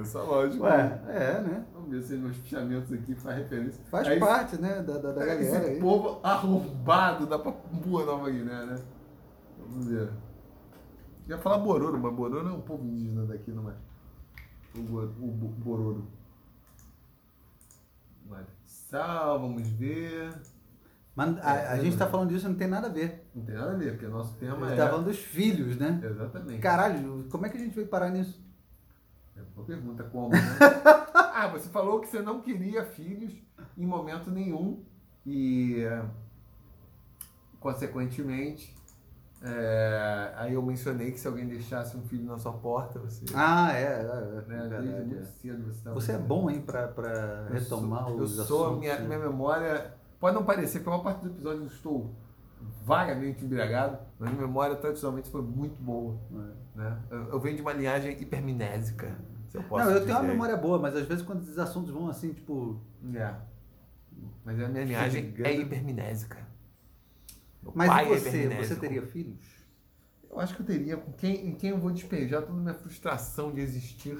Essa 0.00 0.22
lógica. 0.22 0.62
Ué, 0.64 1.00
é, 1.08 1.40
né? 1.40 1.64
Vamos 1.72 1.90
ver 1.90 2.02
se 2.02 2.14
nos 2.14 2.36
fichamentos 2.36 2.92
aqui 2.92 3.14
faz 3.14 3.38
referência. 3.38 3.82
Faz 3.90 4.06
Aí, 4.06 4.20
parte, 4.20 4.60
né, 4.60 4.82
da, 4.82 4.98
da, 4.98 5.12
da 5.12 5.20
galera 5.24 5.40
Esse 5.40 5.56
aí. 5.56 5.80
povo 5.80 6.20
arrombado 6.22 7.26
da 7.26 7.38
Papua 7.38 8.04
Nova 8.04 8.28
Guiné, 8.30 8.66
né? 8.66 8.76
Vamos 9.68 9.86
ver. 9.86 10.10
Eu 11.28 11.36
ia 11.36 11.38
falar 11.38 11.58
Bororo, 11.58 11.98
mas 11.98 12.14
Bororo 12.14 12.48
é 12.48 12.52
um 12.52 12.60
povo 12.60 12.84
indígena 12.84 13.26
daqui, 13.26 13.50
não 13.50 13.70
é? 13.70 13.74
O, 14.74 14.80
o 14.80 15.30
Bo- 15.32 15.48
Bororo. 15.48 16.06
Sal, 18.64 19.38
vamos 19.40 19.68
ver. 19.68 20.32
Mas 21.14 21.36
a, 21.38 21.72
a 21.72 21.78
gente 21.78 21.96
tá 21.96 22.06
falando 22.08 22.30
disso, 22.30 22.48
não 22.48 22.54
tem 22.56 22.68
nada 22.68 22.86
a 22.86 22.90
ver. 22.90 23.28
Não 23.34 23.44
tem 23.44 23.54
nada 23.54 23.72
a 23.72 23.76
ver, 23.76 23.92
porque 23.92 24.06
o 24.06 24.10
nosso 24.10 24.34
A 24.34 24.38
tema 24.38 24.68
gente 24.68 24.78
é. 24.80 24.84
tá 24.84 24.88
falando 24.88 25.06
dos 25.06 25.18
filhos, 25.18 25.76
né? 25.76 26.00
Exatamente. 26.02 26.60
Caralho, 26.60 27.26
como 27.30 27.44
é 27.44 27.48
que 27.50 27.56
a 27.56 27.60
gente 27.60 27.74
veio 27.74 27.88
parar 27.88 28.10
nisso? 28.10 28.40
É 29.36 29.40
uma 29.54 29.64
pergunta 29.64 30.04
como, 30.04 30.30
né? 30.30 30.38
ah, 31.34 31.48
você 31.48 31.68
falou 31.68 32.00
que 32.00 32.08
você 32.08 32.22
não 32.22 32.40
queria 32.40 32.84
filhos 32.84 33.32
em 33.76 33.84
momento 33.86 34.30
nenhum. 34.30 34.82
E, 35.26 35.82
consequentemente, 37.60 38.74
é, 39.40 40.32
aí 40.36 40.54
eu 40.54 40.62
mencionei 40.62 41.12
que 41.12 41.20
se 41.20 41.28
alguém 41.28 41.46
deixasse 41.46 41.96
um 41.96 42.02
filho 42.02 42.24
na 42.24 42.38
sua 42.38 42.52
porta, 42.52 42.98
você. 42.98 43.24
Ah, 43.34 43.72
é, 43.72 43.82
é, 43.82 43.86
é, 43.86 44.48
né, 44.48 44.68
desde 44.68 44.68
verdade. 44.68 45.06
muito 45.06 45.22
é. 45.22 45.24
cedo 45.24 45.64
você 45.64 45.80
tá 45.84 45.92
Você 45.92 46.12
é 46.12 46.18
bom, 46.18 46.50
hein, 46.50 46.60
pra, 46.60 46.88
pra 46.88 47.46
Eu 47.48 47.54
retomar 47.54 48.06
sou, 48.06 48.20
os 48.20 48.38
Eu 48.38 48.44
sou, 48.44 48.64
assuntos, 48.64 48.80
minha, 48.80 48.98
né? 48.98 49.06
minha 49.06 49.18
memória. 49.18 49.94
Pode 50.18 50.34
não 50.34 50.44
parecer, 50.44 50.80
porque 50.80 50.88
a 50.88 50.92
maior 50.92 51.04
parte 51.04 51.20
dos 51.20 51.30
episódios 51.30 51.62
eu 51.62 51.68
estou 51.68 52.14
vagamente 52.84 53.44
embriagado, 53.44 53.98
mas 54.18 54.30
minha 54.30 54.42
memória 54.42 54.74
tradicionalmente 54.74 55.30
foi 55.30 55.42
muito 55.42 55.80
boa. 55.80 56.18
É. 56.32 56.78
Né? 56.78 56.98
Eu, 57.08 57.24
eu 57.30 57.40
venho 57.40 57.54
de 57.54 57.62
uma 57.62 57.72
linhagem 57.72 58.20
hiperminésica, 58.20 59.16
eu 59.54 59.62
Não, 59.70 59.90
eu 59.90 60.04
tenho 60.04 60.18
uma 60.18 60.26
memória 60.26 60.56
boa, 60.56 60.78
mas 60.78 60.96
às 60.96 61.06
vezes 61.06 61.24
quando 61.24 61.42
esses 61.42 61.58
assuntos 61.58 61.92
vão 61.92 62.08
assim, 62.08 62.32
tipo... 62.32 62.80
É. 63.14 63.34
Mas 64.44 64.60
a 64.60 64.68
minha 64.68 64.84
linhagem 64.84 65.32
é 65.44 65.52
hiperminésica. 65.54 66.47
Meu 67.68 67.76
Mas 67.76 67.88
pai 67.88 68.08
e 68.08 68.12
é 68.12 68.18
você? 68.18 68.48
Você 68.48 68.76
teria 68.76 69.02
filhos? 69.06 69.38
Eu 70.30 70.38
acho 70.40 70.54
que 70.54 70.62
eu 70.62 70.66
teria 70.66 70.96
com 70.96 71.12
quem, 71.12 71.48
em 71.48 71.54
quem 71.54 71.70
eu 71.70 71.78
vou 71.78 71.90
despejar 71.90 72.42
toda 72.42 72.58
a 72.58 72.62
minha 72.62 72.74
frustração 72.74 73.52
de 73.52 73.60
existir, 73.60 74.18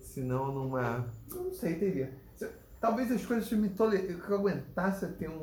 senão 0.00 0.52
numa. 0.52 1.10
Eu 1.30 1.44
não 1.44 1.52
sei, 1.52 1.74
teria. 1.76 2.16
Se- 2.34 2.50
Talvez 2.78 3.10
as 3.10 3.24
coisas 3.24 3.48
que 3.48 3.56
me 3.56 3.70
tole... 3.70 3.98
que 3.98 4.28
eu 4.30 4.36
aguentasse 4.36 5.06
ter 5.14 5.30
um, 5.30 5.34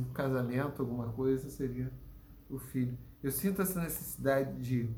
um- 0.00 0.04
casamento, 0.12 0.82
alguma 0.82 1.12
coisa, 1.12 1.48
seria 1.48 1.90
o 2.50 2.58
filho. 2.58 2.98
Eu 3.22 3.30
sinto 3.30 3.62
essa 3.62 3.80
necessidade 3.80 4.60
de. 4.60 4.90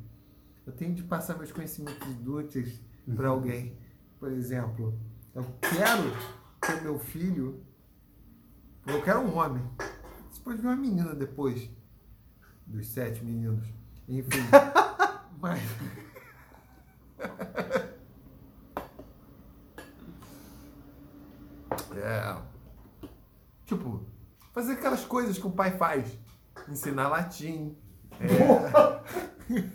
Eu 0.67 0.73
tenho 0.73 0.95
de 0.95 1.03
passar 1.05 1.37
meus 1.37 1.53
conhecimentos 1.53 2.09
inúteis 2.09 2.81
para 3.15 3.29
alguém. 3.29 3.77
Por 4.19 4.33
exemplo, 4.33 4.99
eu 5.35 5.45
quero 5.61 6.13
ter 6.61 6.83
meu 6.83 6.99
filho. 6.99 7.63
Eu 8.87 9.03
quero 9.03 9.21
um 9.21 9.37
homem. 9.37 9.63
Você 10.31 10.41
pode 10.43 10.61
ver 10.63 10.69
uma 10.69 10.77
menina 10.77 11.15
depois 11.15 11.71
dos 12.67 12.89
sete 12.89 13.25
meninos. 13.25 13.67
Enfim. 14.09 14.43
Mas. 15.41 15.61
É. 21.99 22.37
Tipo, 23.65 24.07
fazer 24.53 24.75
aquelas 24.75 25.05
coisas 25.05 25.39
que 25.39 25.47
o 25.47 25.51
pai 25.51 25.77
faz. 25.77 26.17
Ensinar 26.69 27.09
latim. 27.09 27.77
É, 28.21 28.27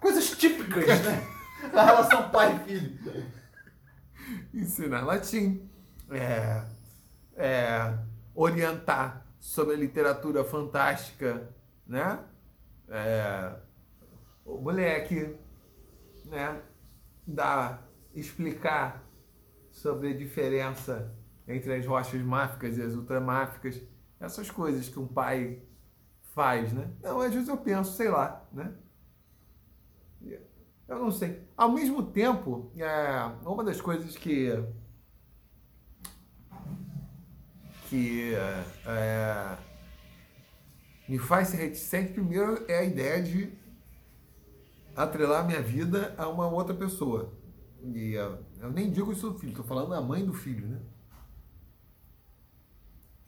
Coisas 0.00 0.30
típicas, 0.30 0.86
né? 1.02 1.26
da 1.72 1.84
relação 1.84 2.30
pai 2.30 2.54
e 2.54 2.58
filho. 2.68 3.32
ensinar 4.52 5.02
latim. 5.02 5.68
É, 6.10 6.64
é, 7.36 7.98
orientar 8.34 9.23
sobre 9.44 9.76
literatura 9.76 10.42
fantástica, 10.42 11.54
né? 11.86 12.18
É, 12.88 13.54
o 14.42 14.56
moleque, 14.56 15.36
né? 16.24 16.62
Dar, 17.26 17.86
explicar 18.14 19.06
sobre 19.70 20.08
a 20.08 20.16
diferença 20.16 21.14
entre 21.46 21.74
as 21.74 21.84
rochas 21.84 22.22
máficas 22.22 22.78
e 22.78 22.82
as 22.82 22.94
ultramáficas, 22.94 23.82
essas 24.18 24.50
coisas 24.50 24.88
que 24.88 24.98
um 24.98 25.06
pai 25.06 25.62
faz, 26.32 26.72
né? 26.72 26.90
Não, 27.02 27.20
às 27.20 27.34
vezes 27.34 27.48
eu 27.48 27.58
penso, 27.58 27.92
sei 27.92 28.08
lá, 28.08 28.48
né? 28.50 28.74
Eu 30.88 30.98
não 30.98 31.10
sei. 31.10 31.46
Ao 31.54 31.70
mesmo 31.70 32.02
tempo, 32.02 32.72
é, 32.78 33.30
uma 33.46 33.62
das 33.62 33.78
coisas 33.78 34.16
que 34.16 34.50
que 37.94 38.34
é, 38.86 39.56
me 41.08 41.16
faz 41.16 41.48
ser 41.48 41.58
reticente, 41.58 42.12
primeiro, 42.12 42.64
é 42.66 42.78
a 42.78 42.84
ideia 42.84 43.22
de 43.22 43.52
atrelar 44.96 45.46
minha 45.46 45.62
vida 45.62 46.12
a 46.18 46.28
uma 46.28 46.48
outra 46.48 46.74
pessoa. 46.74 47.32
E 47.84 48.16
é, 48.16 48.38
eu 48.60 48.72
nem 48.72 48.90
digo 48.90 49.12
isso 49.12 49.30
do 49.30 49.38
filho, 49.38 49.50
estou 49.50 49.64
falando 49.64 49.90
da 49.90 50.00
mãe 50.00 50.26
do 50.26 50.32
filho, 50.32 50.66
né? 50.66 50.80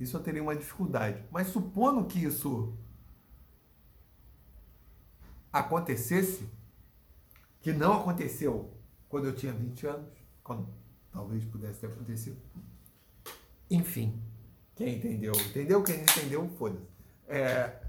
Isso 0.00 0.16
eu 0.16 0.20
teria 0.20 0.42
uma 0.42 0.56
dificuldade. 0.56 1.22
Mas 1.30 1.46
supondo 1.46 2.04
que 2.04 2.18
isso 2.18 2.76
acontecesse, 5.52 6.50
que 7.60 7.72
não 7.72 8.00
aconteceu 8.00 8.74
quando 9.08 9.28
eu 9.28 9.34
tinha 9.36 9.52
20 9.52 9.86
anos, 9.86 10.12
quando 10.42 10.68
talvez 11.12 11.44
pudesse 11.44 11.78
ter 11.78 11.86
acontecido. 11.86 12.36
Enfim, 13.70 14.20
quem 14.76 14.96
entendeu, 14.96 15.32
entendeu? 15.34 15.82
Quem 15.82 15.96
não 15.96 16.04
entendeu, 16.04 16.48
foda-se. 16.50 16.86
É, 17.26 17.82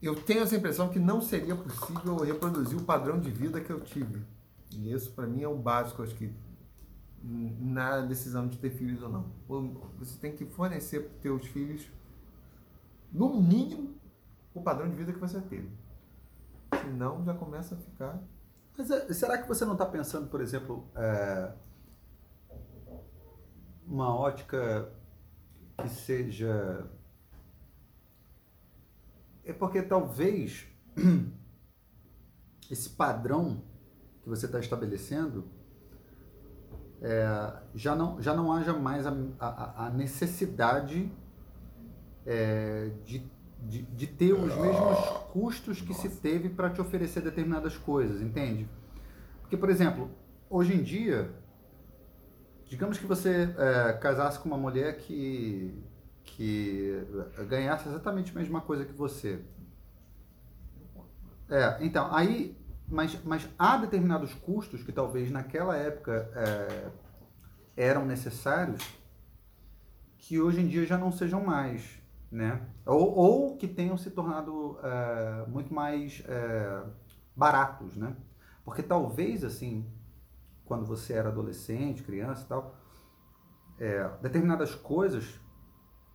eu 0.00 0.16
tenho 0.16 0.40
essa 0.40 0.56
impressão 0.56 0.88
que 0.88 0.98
não 0.98 1.20
seria 1.20 1.54
possível 1.54 2.16
reproduzir 2.16 2.76
o 2.76 2.82
padrão 2.82 3.20
de 3.20 3.30
vida 3.30 3.60
que 3.60 3.70
eu 3.70 3.80
tive. 3.80 4.24
E 4.72 4.90
isso, 4.92 5.12
para 5.12 5.26
mim, 5.26 5.42
é 5.42 5.48
o 5.48 5.56
básico, 5.56 6.02
acho 6.02 6.14
que, 6.16 6.34
na 7.22 8.00
decisão 8.00 8.48
de 8.48 8.58
ter 8.58 8.70
filhos 8.70 9.02
ou 9.02 9.08
não. 9.10 9.30
Você 9.98 10.18
tem 10.18 10.34
que 10.34 10.46
fornecer 10.46 11.00
para 11.00 11.14
os 11.14 11.20
teus 11.20 11.46
filhos, 11.46 11.86
no 13.12 13.40
mínimo, 13.40 13.94
o 14.54 14.62
padrão 14.62 14.88
de 14.88 14.96
vida 14.96 15.12
que 15.12 15.20
você 15.20 15.40
teve. 15.42 15.70
Senão, 16.82 17.22
já 17.24 17.34
começa 17.34 17.74
a 17.74 17.78
ficar... 17.78 18.20
Mas 18.76 18.90
é, 18.90 19.12
será 19.12 19.38
que 19.38 19.48
você 19.48 19.64
não 19.64 19.72
está 19.74 19.86
pensando, 19.86 20.28
por 20.28 20.40
exemplo, 20.40 20.88
é, 20.96 21.52
uma 23.86 24.14
ótica 24.14 24.90
que 25.76 25.88
seja. 25.88 26.86
É 29.44 29.52
porque 29.52 29.82
talvez 29.82 30.66
esse 32.70 32.90
padrão 32.90 33.62
que 34.22 34.28
você 34.28 34.46
está 34.46 34.60
estabelecendo 34.60 35.44
é, 37.00 37.52
já, 37.74 37.96
não, 37.96 38.22
já 38.22 38.32
não 38.32 38.52
haja 38.52 38.72
mais 38.72 39.04
a, 39.06 39.12
a, 39.40 39.86
a 39.86 39.90
necessidade 39.90 41.12
é, 42.24 42.90
de 43.04 43.18
de, 43.68 43.82
de 43.82 44.06
ter 44.06 44.32
os 44.32 44.54
mesmos 44.56 44.98
custos 45.32 45.80
que 45.80 45.94
se 45.94 46.08
teve 46.08 46.48
para 46.48 46.70
te 46.70 46.80
oferecer 46.80 47.22
determinadas 47.22 47.76
coisas, 47.76 48.20
entende? 48.20 48.68
Porque, 49.40 49.56
por 49.56 49.70
exemplo, 49.70 50.10
hoje 50.50 50.74
em 50.74 50.82
dia, 50.82 51.30
digamos 52.66 52.98
que 52.98 53.06
você 53.06 53.54
é, 53.56 53.92
casasse 53.94 54.38
com 54.38 54.48
uma 54.48 54.58
mulher 54.58 54.96
que, 54.98 55.74
que 56.24 57.06
ganhasse 57.48 57.88
exatamente 57.88 58.36
a 58.36 58.40
mesma 58.40 58.60
coisa 58.60 58.84
que 58.84 58.92
você. 58.92 59.40
É, 61.48 61.78
então, 61.80 62.14
aí, 62.14 62.56
mas, 62.88 63.22
mas 63.24 63.48
há 63.58 63.76
determinados 63.76 64.34
custos 64.34 64.82
que 64.82 64.90
talvez 64.90 65.30
naquela 65.30 65.76
época 65.76 66.30
é, 66.34 66.90
eram 67.76 68.04
necessários 68.04 68.82
que 70.18 70.40
hoje 70.40 70.60
em 70.60 70.68
dia 70.68 70.86
já 70.86 70.96
não 70.96 71.12
sejam 71.12 71.44
mais 71.44 72.01
né? 72.32 72.66
Ou, 72.86 73.14
ou 73.14 73.56
que 73.56 73.68
tenham 73.68 73.98
se 73.98 74.10
tornado 74.10 74.78
é, 74.82 75.44
muito 75.46 75.72
mais 75.72 76.24
é, 76.26 76.82
baratos, 77.36 77.94
né? 77.94 78.16
Porque 78.64 78.82
talvez, 78.82 79.44
assim, 79.44 79.86
quando 80.64 80.86
você 80.86 81.12
era 81.12 81.28
adolescente, 81.28 82.02
criança 82.02 82.42
e 82.42 82.48
tal, 82.48 82.74
é, 83.78 84.08
determinadas 84.22 84.74
coisas 84.74 85.38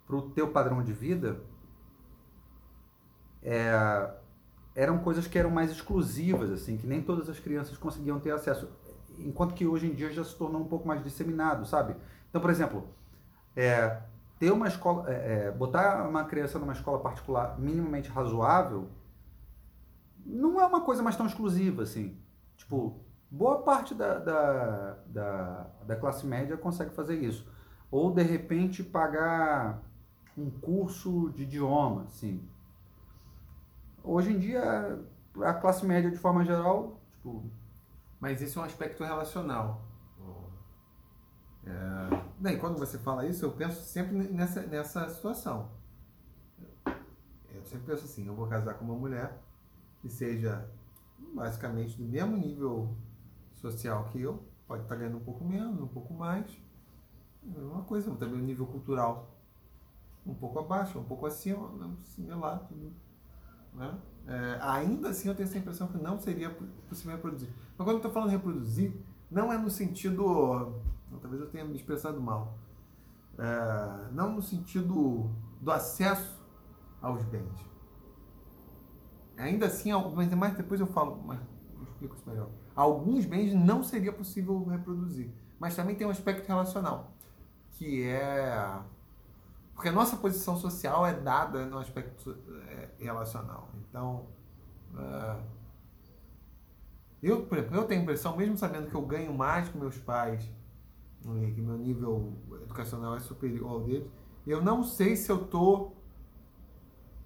para 0.07 0.15
o 0.15 0.32
teu 0.32 0.51
padrão 0.51 0.84
de 0.84 0.93
vida 0.93 1.39
é, 3.43 4.11
eram 4.74 4.99
coisas 4.99 5.28
que 5.28 5.38
eram 5.38 5.51
mais 5.51 5.70
exclusivas, 5.70 6.49
assim, 6.49 6.78
que 6.78 6.88
nem 6.88 7.01
todas 7.01 7.30
as 7.30 7.39
crianças 7.39 7.78
conseguiam 7.78 8.20
ter 8.20 8.32
acesso. 8.32 8.70
Enquanto 9.20 9.53
que 9.53 9.68
hoje 9.68 9.88
em 9.88 9.93
dia 9.93 10.11
já 10.11 10.24
se 10.24 10.36
tornou 10.36 10.61
um 10.61 10.68
pouco 10.68 10.88
mais 10.88 11.03
disseminado, 11.03 11.65
sabe? 11.65 11.95
Então, 12.30 12.41
por 12.41 12.49
exemplo, 12.49 12.88
é, 13.55 14.01
ter 14.39 14.51
uma 14.51 14.67
escola, 14.67 15.09
é, 15.11 15.47
é, 15.47 15.51
botar 15.51 16.07
uma 16.07 16.23
criança 16.25 16.59
numa 16.59 16.73
escola 16.73 16.99
particular 16.99 17.59
minimamente 17.59 18.09
razoável 18.09 18.89
não 20.25 20.61
é 20.61 20.65
uma 20.65 20.81
coisa 20.81 21.01
mais 21.01 21.15
tão 21.15 21.25
exclusiva 21.25 21.83
assim. 21.83 22.17
Tipo, 22.55 22.99
boa 23.31 23.61
parte 23.61 23.95
da, 23.95 24.19
da, 24.19 24.97
da, 25.07 25.67
da 25.85 25.95
classe 25.95 26.25
média 26.25 26.57
consegue 26.57 26.91
fazer 26.91 27.15
isso. 27.15 27.49
Ou 27.89 28.13
de 28.13 28.21
repente 28.21 28.83
pagar 28.83 29.81
um 30.38 30.51
curso 30.51 31.31
de 31.31 31.43
idioma, 31.43 32.03
assim. 32.03 32.47
Hoje 34.03 34.33
em 34.33 34.39
dia 34.39 34.99
a 35.43 35.53
classe 35.53 35.85
média 35.85 36.11
de 36.11 36.17
forma 36.17 36.43
geral, 36.43 36.99
tipo, 37.13 37.43
Mas 38.19 38.41
esse 38.41 38.57
é 38.57 38.61
um 38.61 38.63
aspecto 38.63 39.03
relacional. 39.03 39.81
É... 41.65 42.26
Bem, 42.39 42.59
quando 42.59 42.77
você 42.77 42.99
fala 42.99 43.25
isso, 43.25 43.43
eu 43.43 43.51
penso 43.51 43.81
sempre 43.83 44.15
nessa, 44.15 44.61
nessa 44.61 45.09
situação. 45.09 45.71
Eu 46.85 47.63
sempre 47.65 47.88
penso 47.88 48.05
assim, 48.05 48.27
eu 48.27 48.35
vou 48.35 48.45
casar 48.45 48.75
com 48.75 48.85
uma 48.85 48.93
mulher 48.93 49.41
que 50.01 50.07
seja 50.07 50.69
basicamente 51.33 51.97
do 51.97 52.03
mesmo 52.03 52.38
nível 52.38 52.95
social 53.55 54.05
que 54.11 54.21
eu, 54.21 54.43
pode 54.67 54.83
estar 54.83 54.95
ganhando 54.95 55.17
um 55.17 55.23
pouco 55.23 55.43
menos, 55.43 55.81
um 55.81 55.88
pouco 55.88 56.13
mais, 56.13 56.45
É 57.55 57.59
uma 57.59 57.81
coisa, 57.81 58.13
também 58.15 58.39
o 58.39 58.43
nível 58.43 58.67
cultural 58.67 59.35
um 60.23 60.35
pouco 60.35 60.59
abaixo, 60.59 60.99
um 60.99 61.03
pouco 61.03 61.25
acima, 61.25 61.71
similar, 62.03 62.59
tudo. 62.67 62.93
Né? 63.73 63.97
É, 64.27 64.59
ainda 64.61 65.09
assim 65.09 65.29
eu 65.29 65.33
tenho 65.33 65.47
essa 65.47 65.57
impressão 65.57 65.88
que 65.88 65.97
não 65.97 66.19
seria 66.19 66.49
possível 66.88 67.13
reproduzir. 67.13 67.49
Mas 67.77 67.85
quando 67.85 67.91
eu 67.91 67.97
estou 67.97 68.11
falando 68.11 68.29
reproduzir, 68.29 68.93
não 69.31 69.51
é 69.51 69.57
no 69.57 69.69
sentido. 69.69 70.75
Talvez 71.20 71.41
eu 71.41 71.49
tenha 71.49 71.65
me 71.65 71.76
expressado 71.76 72.20
mal. 72.20 72.57
É, 73.38 74.11
não 74.11 74.34
no 74.34 74.41
sentido 74.41 75.30
do 75.61 75.72
acesso 75.72 76.43
aos 77.01 77.24
bens. 77.26 77.65
Ainda 79.38 79.68
assim, 79.68 79.91
mas 80.15 80.34
mais 80.34 80.55
depois 80.55 80.80
eu 80.80 80.88
falo, 80.88 81.22
mas 81.24 81.39
eu 81.76 81.84
explico 81.84 82.15
isso 82.15 82.28
melhor. 82.28 82.49
Alguns 82.76 83.26
bens 83.26 83.53
não 83.53 83.84
seria 83.84 84.11
possível 84.11 84.63
reproduzir, 84.65 85.32
mas 85.59 85.76
também 85.76 85.95
tem 85.95 86.07
um 86.07 86.09
aspecto 86.09 86.47
relacional, 86.47 87.11
que 87.72 88.03
é 88.03 88.82
porque 89.78 89.89
a 89.89 89.91
nossa 89.91 90.18
posição 90.18 90.57
social 90.57 91.05
é 91.05 91.13
dada 91.13 91.63
no 91.68 91.78
aspecto 91.78 92.36
é, 92.68 92.89
relacional. 92.97 93.70
Então, 93.88 94.26
uh, 94.95 95.39
eu, 97.22 97.45
por 97.45 97.59
exemplo, 97.59 97.78
eu 97.78 97.86
tenho 97.86 97.99
a 97.99 98.03
impressão, 98.03 98.36
mesmo 98.36 98.57
sabendo 98.57 98.89
que 98.89 98.95
eu 98.95 99.03
ganho 99.03 99.32
mais 99.32 99.70
que 99.70 99.78
meus 99.78 99.95
pais, 99.99 100.51
que 101.22 101.61
meu 101.61 101.78
nível 101.78 102.34
educacional 102.63 103.15
é 103.15 103.20
superior 103.20 103.70
ao 103.70 103.82
deles, 103.82 104.09
eu 104.45 104.61
não 104.61 104.84
sei 104.84 105.15
se 105.15 105.30
eu 105.30 105.43
estou, 105.43 106.01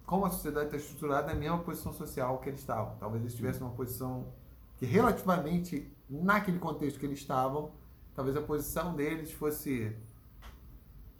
como 0.04 0.26
a 0.26 0.30
sociedade 0.30 0.66
está 0.66 0.76
estruturada, 0.76 1.28
na 1.28 1.38
mesma 1.38 1.58
posição 1.58 1.92
social 1.92 2.38
que 2.38 2.48
eles 2.48 2.60
estavam. 2.60 2.96
Talvez 2.96 3.22
eles 3.22 3.34
tivessem 3.34 3.62
uma 3.62 3.74
posição 3.74 4.32
que, 4.76 4.84
relativamente, 4.84 5.92
naquele 6.10 6.58
contexto 6.58 6.98
que 6.98 7.06
eles 7.06 7.20
estavam, 7.20 7.70
talvez 8.14 8.36
a 8.36 8.42
posição 8.42 8.94
deles 8.94 9.30
fosse 9.32 9.96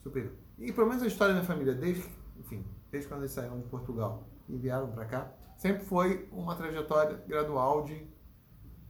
superior. 0.02 0.32
E 0.58 0.72
pelo 0.72 0.88
menos 0.88 1.02
a 1.02 1.06
história 1.06 1.34
da 1.34 1.42
família, 1.42 1.74
desde, 1.74 2.04
enfim, 2.38 2.64
desde 2.90 3.08
quando 3.08 3.20
eles 3.20 3.32
saíram 3.32 3.60
de 3.60 3.68
Portugal 3.68 4.28
e 4.48 4.56
vieram 4.56 4.90
para 4.90 5.04
cá, 5.04 5.32
sempre 5.56 5.84
foi 5.84 6.28
uma 6.32 6.56
trajetória 6.56 7.16
gradual 7.26 7.84
de 7.84 7.94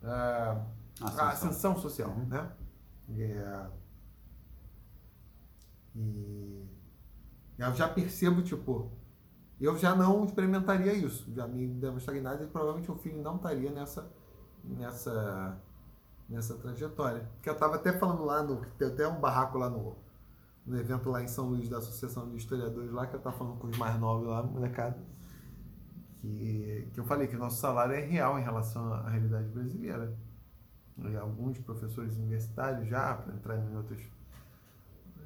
uh, 0.03 0.62
ascensão. 1.01 1.28
ascensão. 1.28 1.76
social, 1.76 2.09
uhum. 2.11 2.26
né? 2.26 2.51
É, 3.19 3.67
e 5.95 6.67
eu 7.59 7.75
já 7.75 7.89
percebo, 7.89 8.43
tipo, 8.43 8.91
eu 9.61 9.77
já 9.77 9.95
não 9.95 10.25
experimentaria 10.25 10.93
isso, 10.93 11.33
já 11.33 11.47
me 11.47 11.69
deu 11.69 11.91
uma 11.91 11.99
estagnada 11.99 12.43
e 12.43 12.47
provavelmente 12.47 12.91
o 12.91 12.97
filho 12.97 13.23
não 13.23 13.37
estaria 13.37 13.71
nessa, 13.71 14.11
nessa, 14.65 15.61
nessa 16.29 16.57
trajetória. 16.57 17.29
Porque 17.35 17.49
eu 17.49 17.55
estava 17.55 17.77
até 17.77 17.93
falando 17.93 18.25
lá, 18.25 18.43
no, 18.43 18.65
tem 18.79 18.89
até 18.89 19.07
um 19.07 19.21
barraco 19.21 19.59
lá 19.59 19.69
no, 19.69 19.97
no 20.67 20.79
evento 20.79 21.11
lá 21.11 21.23
em 21.23 21.29
São 21.29 21.49
Luís 21.49 21.69
da 21.69 21.79
Associação 21.79 22.29
de 22.29 22.37
Historiadores 22.37 22.91
lá, 22.91 23.07
que 23.07 23.15
eu 23.15 23.19
estava 23.19 23.37
falando 23.37 23.59
com 23.59 23.69
os 23.69 23.79
mais 23.79 23.99
novos 24.01 24.27
lá, 24.27 24.43
molecada, 24.43 24.99
que, 26.17 26.89
que 26.93 26.99
eu 26.99 27.05
falei 27.05 27.29
que 27.29 27.37
nosso 27.37 27.61
salário 27.61 27.95
é 27.95 28.01
real 28.01 28.39
em 28.39 28.43
relação 28.43 28.93
à 28.93 29.11
realidade 29.11 29.49
brasileira. 29.49 30.17
Alguns 31.20 31.59
professores 31.59 32.16
universitários 32.16 32.88
já, 32.88 33.14
para 33.14 33.34
entrar 33.34 33.59
em 33.59 33.76
outras 33.76 34.01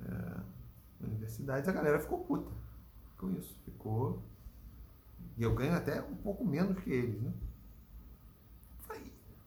é, 0.06 1.04
universidades, 1.04 1.68
a 1.68 1.72
galera 1.72 1.98
ficou 1.98 2.24
puta 2.24 2.50
com 3.18 3.30
isso. 3.32 3.58
Ficou. 3.64 4.22
E 5.36 5.42
eu 5.42 5.54
ganho 5.54 5.74
até 5.74 6.00
um 6.00 6.16
pouco 6.16 6.44
menos 6.44 6.78
que 6.78 6.90
eles, 6.90 7.20
né? 7.20 7.32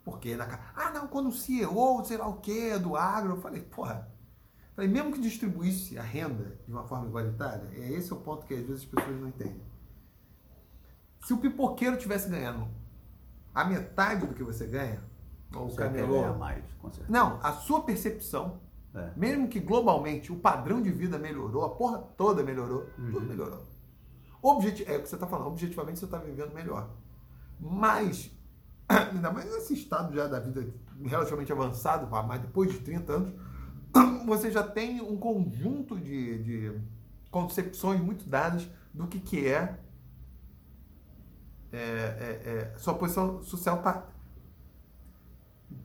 Porque 0.04 0.36
na 0.36 0.46
Ah, 0.76 0.92
não, 0.92 1.08
quando 1.08 1.30
o 1.30 1.32
CEO, 1.32 2.04
sei 2.04 2.18
lá 2.18 2.28
o 2.28 2.38
que, 2.38 2.78
do 2.80 2.96
agro, 2.96 3.34
eu 3.34 3.42
falei, 3.42 3.62
porra 3.62 4.10
Falei, 4.80 4.90
mesmo 4.90 5.12
que 5.12 5.20
distribuísse 5.20 5.98
a 5.98 6.02
renda 6.02 6.58
de 6.66 6.72
uma 6.72 6.88
forma 6.88 7.06
igualitária, 7.06 7.68
é 7.74 7.92
esse 7.92 8.14
o 8.14 8.16
ponto 8.16 8.46
que 8.46 8.54
às 8.54 8.62
vezes 8.62 8.84
as 8.84 8.86
pessoas 8.86 9.20
não 9.20 9.28
entendem. 9.28 9.62
Se 11.26 11.34
o 11.34 11.38
pipoqueiro 11.38 11.98
tivesse 11.98 12.30
ganhando 12.30 12.66
a 13.54 13.66
metade 13.66 14.26
do 14.26 14.34
que 14.34 14.42
você 14.42 14.66
ganha, 14.66 15.04
ou 15.54 15.68
o 15.68 15.76
camelô. 15.76 16.34
mais, 16.36 16.64
com 16.80 16.90
certeza. 16.90 17.12
Não, 17.12 17.40
a 17.42 17.54
sua 17.54 17.82
percepção, 17.84 18.60
é. 18.94 19.10
mesmo 19.16 19.48
que 19.48 19.60
globalmente 19.60 20.32
o 20.32 20.36
padrão 20.36 20.82
de 20.82 20.92
vida 20.92 21.18
melhorou, 21.18 21.66
a 21.66 21.70
porra 21.70 22.00
toda 22.18 22.44
melhorou, 22.44 22.88
uhum. 22.98 23.12
tudo 23.12 23.26
melhorou. 23.26 23.64
Objeti 24.42 24.84
é 24.88 24.98
o 24.98 25.02
que 25.02 25.10
você 25.10 25.16
está 25.16 25.28
falando, 25.28 25.48
objetivamente 25.48 26.00
você 26.00 26.06
está 26.06 26.18
vivendo 26.18 26.54
melhor. 26.54 26.90
Mas, 27.60 28.32
ainda 28.88 29.32
mais 29.32 29.46
nesse 29.52 29.74
estado 29.74 30.14
já 30.14 30.28
da 30.28 30.40
vida 30.40 30.66
relativamente 31.04 31.52
avançado, 31.52 32.08
mas 32.26 32.42
depois 32.42 32.72
de 32.72 32.80
30 32.80 33.14
anos, 33.14 33.34
você 34.26 34.52
já 34.52 34.64
tem 34.64 35.02
um 35.02 35.18
conjunto 35.18 36.00
de, 36.00 36.44
de 36.44 36.82
concepções 37.30 38.00
muito 38.00 38.28
dadas 38.28 38.68
do 38.94 39.08
que, 39.08 39.20
que 39.20 39.48
é, 39.48 39.78
é, 41.72 41.78
é, 41.78 42.74
é 42.74 42.78
sua 42.78 42.94
posição 42.94 43.44
social 43.44 43.78
está 43.78 44.08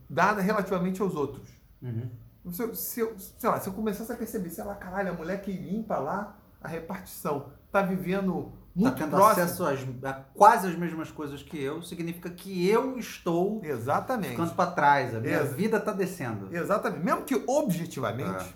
dada 0.09 0.41
relativamente 0.41 1.01
aos 1.01 1.15
outros. 1.15 1.49
Uhum. 1.83 2.11
Se, 2.51 2.75
se, 2.75 3.01
eu, 3.01 3.15
sei 3.19 3.49
lá, 3.49 3.59
se 3.59 3.69
eu 3.69 3.73
começasse 3.73 4.13
a 4.13 4.17
perceber, 4.17 4.51
sei 4.51 4.65
lá, 4.65 4.75
caralho, 4.75 5.11
a 5.11 5.15
mulher 5.15 5.41
que 5.41 5.53
limpa 5.53 5.99
lá 5.99 6.39
a 6.65 6.69
repartição 6.69 7.51
está 7.67 7.83
vivendo 7.83 8.53
muito 8.75 8.95
tá 8.95 9.05
tendo 9.05 9.11
próximo. 9.11 9.45
acesso 9.45 9.65
às, 9.67 10.05
a 10.05 10.13
quase 10.35 10.67
as 10.67 10.75
mesmas 10.75 11.11
coisas 11.11 11.43
que 11.43 11.63
eu, 11.63 11.83
significa 11.83 12.31
que 12.31 12.69
eu 12.69 12.99
estou 12.99 13.61
Exatamente. 13.63 14.31
ficando 14.31 14.55
para 14.55 14.71
trás, 14.73 15.15
a 15.15 15.21
minha 15.21 15.43
Ex 15.43 15.53
vida 15.53 15.77
está 15.77 15.93
descendo. 15.93 16.49
Exatamente. 16.55 17.05
Mesmo 17.05 17.23
que 17.23 17.35
objetivamente 17.47 18.45
é. 18.45 18.55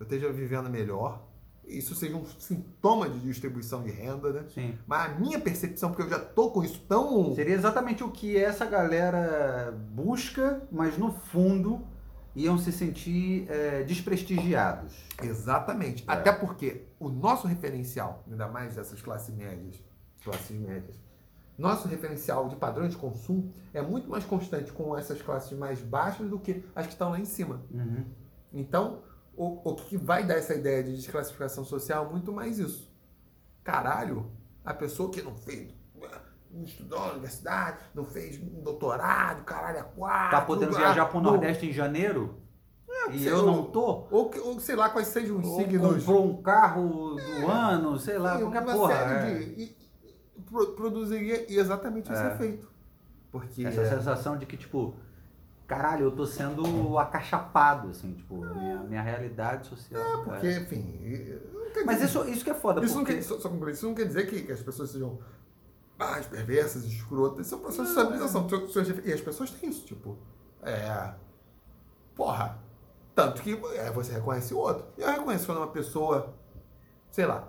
eu 0.00 0.04
esteja 0.04 0.32
vivendo 0.32 0.70
melhor, 0.70 1.22
isso 1.70 1.94
seja 1.94 2.16
um 2.16 2.24
sintoma 2.38 3.08
de 3.08 3.18
distribuição 3.20 3.82
de 3.82 3.90
renda, 3.90 4.32
né? 4.32 4.44
Sim. 4.54 4.78
Mas 4.86 5.10
a 5.10 5.14
minha 5.18 5.40
percepção, 5.40 5.90
porque 5.90 6.02
eu 6.02 6.08
já 6.08 6.18
tô 6.18 6.50
com 6.50 6.62
isso 6.62 6.80
tão. 6.88 7.34
Seria 7.34 7.54
exatamente 7.54 8.02
o 8.02 8.10
que 8.10 8.36
essa 8.36 8.66
galera 8.66 9.72
busca, 9.92 10.62
mas 10.70 10.98
no 10.98 11.12
fundo 11.12 11.82
iam 12.34 12.58
se 12.58 12.72
sentir 12.72 13.46
é, 13.48 13.82
desprestigiados. 13.82 14.94
Exatamente. 15.22 16.04
É. 16.06 16.12
Até 16.12 16.32
porque 16.32 16.86
o 16.98 17.08
nosso 17.08 17.46
referencial, 17.46 18.24
ainda 18.30 18.48
mais 18.48 18.74
dessas 18.74 19.00
classes 19.00 19.34
médias, 19.34 19.82
classes 20.22 20.56
médias, 20.56 20.96
nosso 21.58 21.88
referencial 21.88 22.48
de 22.48 22.56
padrão 22.56 22.88
de 22.88 22.96
consumo 22.96 23.52
é 23.74 23.82
muito 23.82 24.08
mais 24.08 24.24
constante 24.24 24.72
com 24.72 24.96
essas 24.96 25.20
classes 25.20 25.56
mais 25.56 25.80
baixas 25.80 26.28
do 26.28 26.38
que 26.38 26.64
as 26.74 26.86
que 26.86 26.92
estão 26.92 27.10
lá 27.10 27.20
em 27.20 27.24
cima. 27.26 27.60
Uhum. 27.70 28.04
Então, 28.52 29.02
o, 29.40 29.70
o 29.70 29.74
que 29.74 29.96
vai 29.96 30.22
dar 30.24 30.34
essa 30.34 30.54
ideia 30.54 30.84
de 30.84 30.94
desclassificação 30.94 31.64
social 31.64 32.06
é 32.06 32.08
muito 32.10 32.30
mais 32.30 32.58
isso. 32.58 32.92
Caralho, 33.64 34.30
a 34.62 34.74
pessoa 34.74 35.10
que 35.10 35.22
não 35.22 35.34
fez 35.34 35.72
não 36.50 36.64
estudou 36.64 36.98
na 36.98 37.12
universidade, 37.12 37.78
não 37.94 38.04
fez 38.04 38.38
um 38.42 38.60
doutorado, 38.60 39.44
caralho, 39.44 39.78
é 39.78 39.82
quatro. 39.82 40.30
Tá 40.38 40.44
podendo 40.44 40.76
viajar 40.76 41.06
pro 41.06 41.20
Nordeste 41.20 41.66
em 41.66 41.72
janeiro? 41.72 42.40
É, 42.88 43.12
e 43.12 43.26
eu 43.26 43.46
não 43.46 43.62
tô? 43.70 44.08
Ou, 44.10 44.30
ou, 44.44 44.60
sei 44.60 44.74
lá 44.74 44.90
quais 44.90 45.08
sejam 45.08 45.38
os 45.38 45.46
ou 45.46 45.56
signos. 45.56 46.04
Comprou 46.04 46.26
um 46.26 46.42
carro 46.42 47.14
do 47.14 47.20
é, 47.20 47.44
ano, 47.46 47.98
sei 47.98 48.18
lá, 48.18 48.36
sim, 48.36 48.42
qualquer 48.42 48.64
porra. 48.64 48.94
É. 48.94 49.38
De, 49.38 49.62
e, 49.62 49.76
produziria 50.76 51.46
exatamente 51.48 52.12
esse 52.12 52.22
é. 52.22 52.34
efeito. 52.34 52.68
Porque 53.30 53.64
Essa 53.64 53.88
sensação 53.88 54.36
de 54.36 54.44
que, 54.44 54.56
tipo, 54.56 54.96
caralho, 55.70 56.06
eu 56.06 56.10
tô 56.10 56.26
sendo 56.26 56.98
acachapado, 56.98 57.90
assim, 57.90 58.12
tipo, 58.12 58.44
é. 58.44 58.54
minha, 58.54 58.76
minha 58.78 59.02
realidade 59.02 59.68
social. 59.68 60.02
É, 60.02 60.24
porque, 60.24 60.50
enfim. 60.58 61.38
Mas 61.86 62.02
isso, 62.02 62.28
isso 62.28 62.42
que 62.42 62.50
é 62.50 62.54
foda. 62.54 62.84
Isso, 62.84 62.94
porque... 62.94 63.12
não 63.12 63.20
quer, 63.20 63.24
só, 63.24 63.38
só 63.38 63.68
isso 63.68 63.86
não 63.86 63.94
quer 63.94 64.06
dizer 64.06 64.28
que, 64.28 64.42
que 64.42 64.50
as 64.50 64.60
pessoas 64.60 64.90
sejam 64.90 65.20
mais 65.96 66.26
perversas, 66.26 66.84
escrotas. 66.84 67.46
Isso 67.46 67.54
é 67.54 67.58
um 67.58 67.60
processo 67.60 67.84
de 67.84 67.88
estabilização. 67.90 68.48
E 69.04 69.12
as 69.12 69.20
pessoas 69.20 69.50
têm 69.52 69.70
isso, 69.70 69.86
tipo. 69.86 70.18
É. 70.60 71.14
Porra. 72.16 72.58
Tanto 73.14 73.40
que 73.40 73.52
é, 73.76 73.92
você 73.92 74.12
reconhece 74.12 74.52
o 74.52 74.58
outro. 74.58 74.86
Eu 74.98 75.08
reconheço 75.08 75.46
quando 75.46 75.58
uma 75.58 75.68
pessoa, 75.68 76.34
sei 77.12 77.26
lá, 77.26 77.48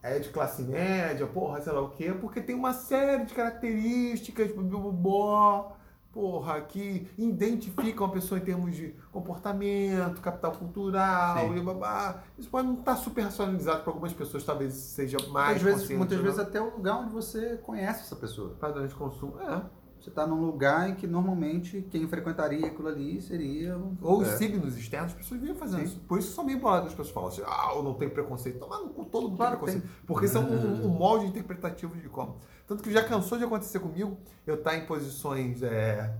é 0.00 0.20
de 0.20 0.28
classe 0.28 0.62
média, 0.62 1.26
porra, 1.26 1.60
sei 1.60 1.72
lá 1.72 1.80
o 1.80 1.90
quê, 1.90 2.12
porque 2.12 2.40
tem 2.40 2.54
uma 2.54 2.72
série 2.72 3.24
de 3.24 3.34
características, 3.34 4.52
bobó, 4.52 5.76
porra, 6.12 6.60
que 6.62 7.08
identificam 7.16 8.06
a 8.06 8.10
pessoa 8.10 8.38
em 8.38 8.44
termos 8.44 8.74
de 8.74 8.94
comportamento, 9.12 10.20
capital 10.20 10.52
cultural, 10.52 11.56
e 11.56 11.60
babá. 11.60 12.22
Isso 12.38 12.48
pode 12.48 12.66
não 12.66 12.74
estar 12.74 12.96
super 12.96 13.22
racionalizado 13.22 13.82
para 13.82 13.92
algumas 13.92 14.12
pessoas, 14.12 14.44
talvez 14.44 14.74
seja 14.74 15.18
mais. 15.28 15.62
Muitas 15.62 15.80
vezes, 15.80 15.96
muitas 15.96 16.18
vezes 16.18 16.38
até 16.38 16.60
o 16.60 16.76
lugar 16.76 17.00
onde 17.00 17.12
você 17.12 17.56
conhece 17.58 18.00
essa 18.00 18.16
pessoa. 18.16 18.56
Padrão 18.58 18.86
de 18.86 18.94
consumo. 18.94 19.38
É. 19.40 19.62
Você 20.00 20.10
está 20.10 20.26
num 20.26 20.40
lugar 20.40 20.88
em 20.88 20.94
que 20.94 21.06
normalmente 21.06 21.82
quem 21.90 22.06
frequentaria 22.06 22.66
aquilo 22.66 22.88
ali 22.88 23.20
seria. 23.20 23.76
Ou 24.00 24.20
os 24.20 24.28
é. 24.28 24.36
signos 24.36 24.76
externos, 24.76 25.12
as 25.12 25.18
pessoas 25.18 25.40
vinham 25.40 25.56
fazendo 25.56 25.80
Sim. 25.80 25.86
isso. 25.86 26.00
Por 26.00 26.18
isso 26.18 26.32
são 26.32 26.44
meio 26.44 26.60
boladas 26.60 26.88
as 26.88 26.94
pessoas 26.94 27.10
falam 27.10 27.28
assim: 27.28 27.42
ah, 27.44 27.72
eu 27.74 27.82
não 27.82 27.94
tenho 27.94 28.10
preconceito. 28.10 28.58
Toma 28.58 28.78
no 28.78 28.90
cu, 28.90 29.04
todo 29.04 29.28
mundo 29.28 29.36
claro 29.36 29.56
tem 29.56 29.58
preconceito. 29.58 29.82
Tem. 29.82 30.06
Porque 30.06 30.28
são 30.28 30.44
um, 30.44 30.86
um, 30.86 30.88
molde 30.88 31.26
interpretativo 31.26 31.96
de 31.96 32.08
como. 32.08 32.38
Tanto 32.66 32.82
que 32.82 32.92
já 32.92 33.04
cansou 33.04 33.38
de 33.38 33.44
acontecer 33.44 33.80
comigo 33.80 34.16
eu 34.46 34.54
estar 34.54 34.70
tá 34.70 34.76
em 34.76 34.86
posições 34.86 35.62
é, 35.62 36.14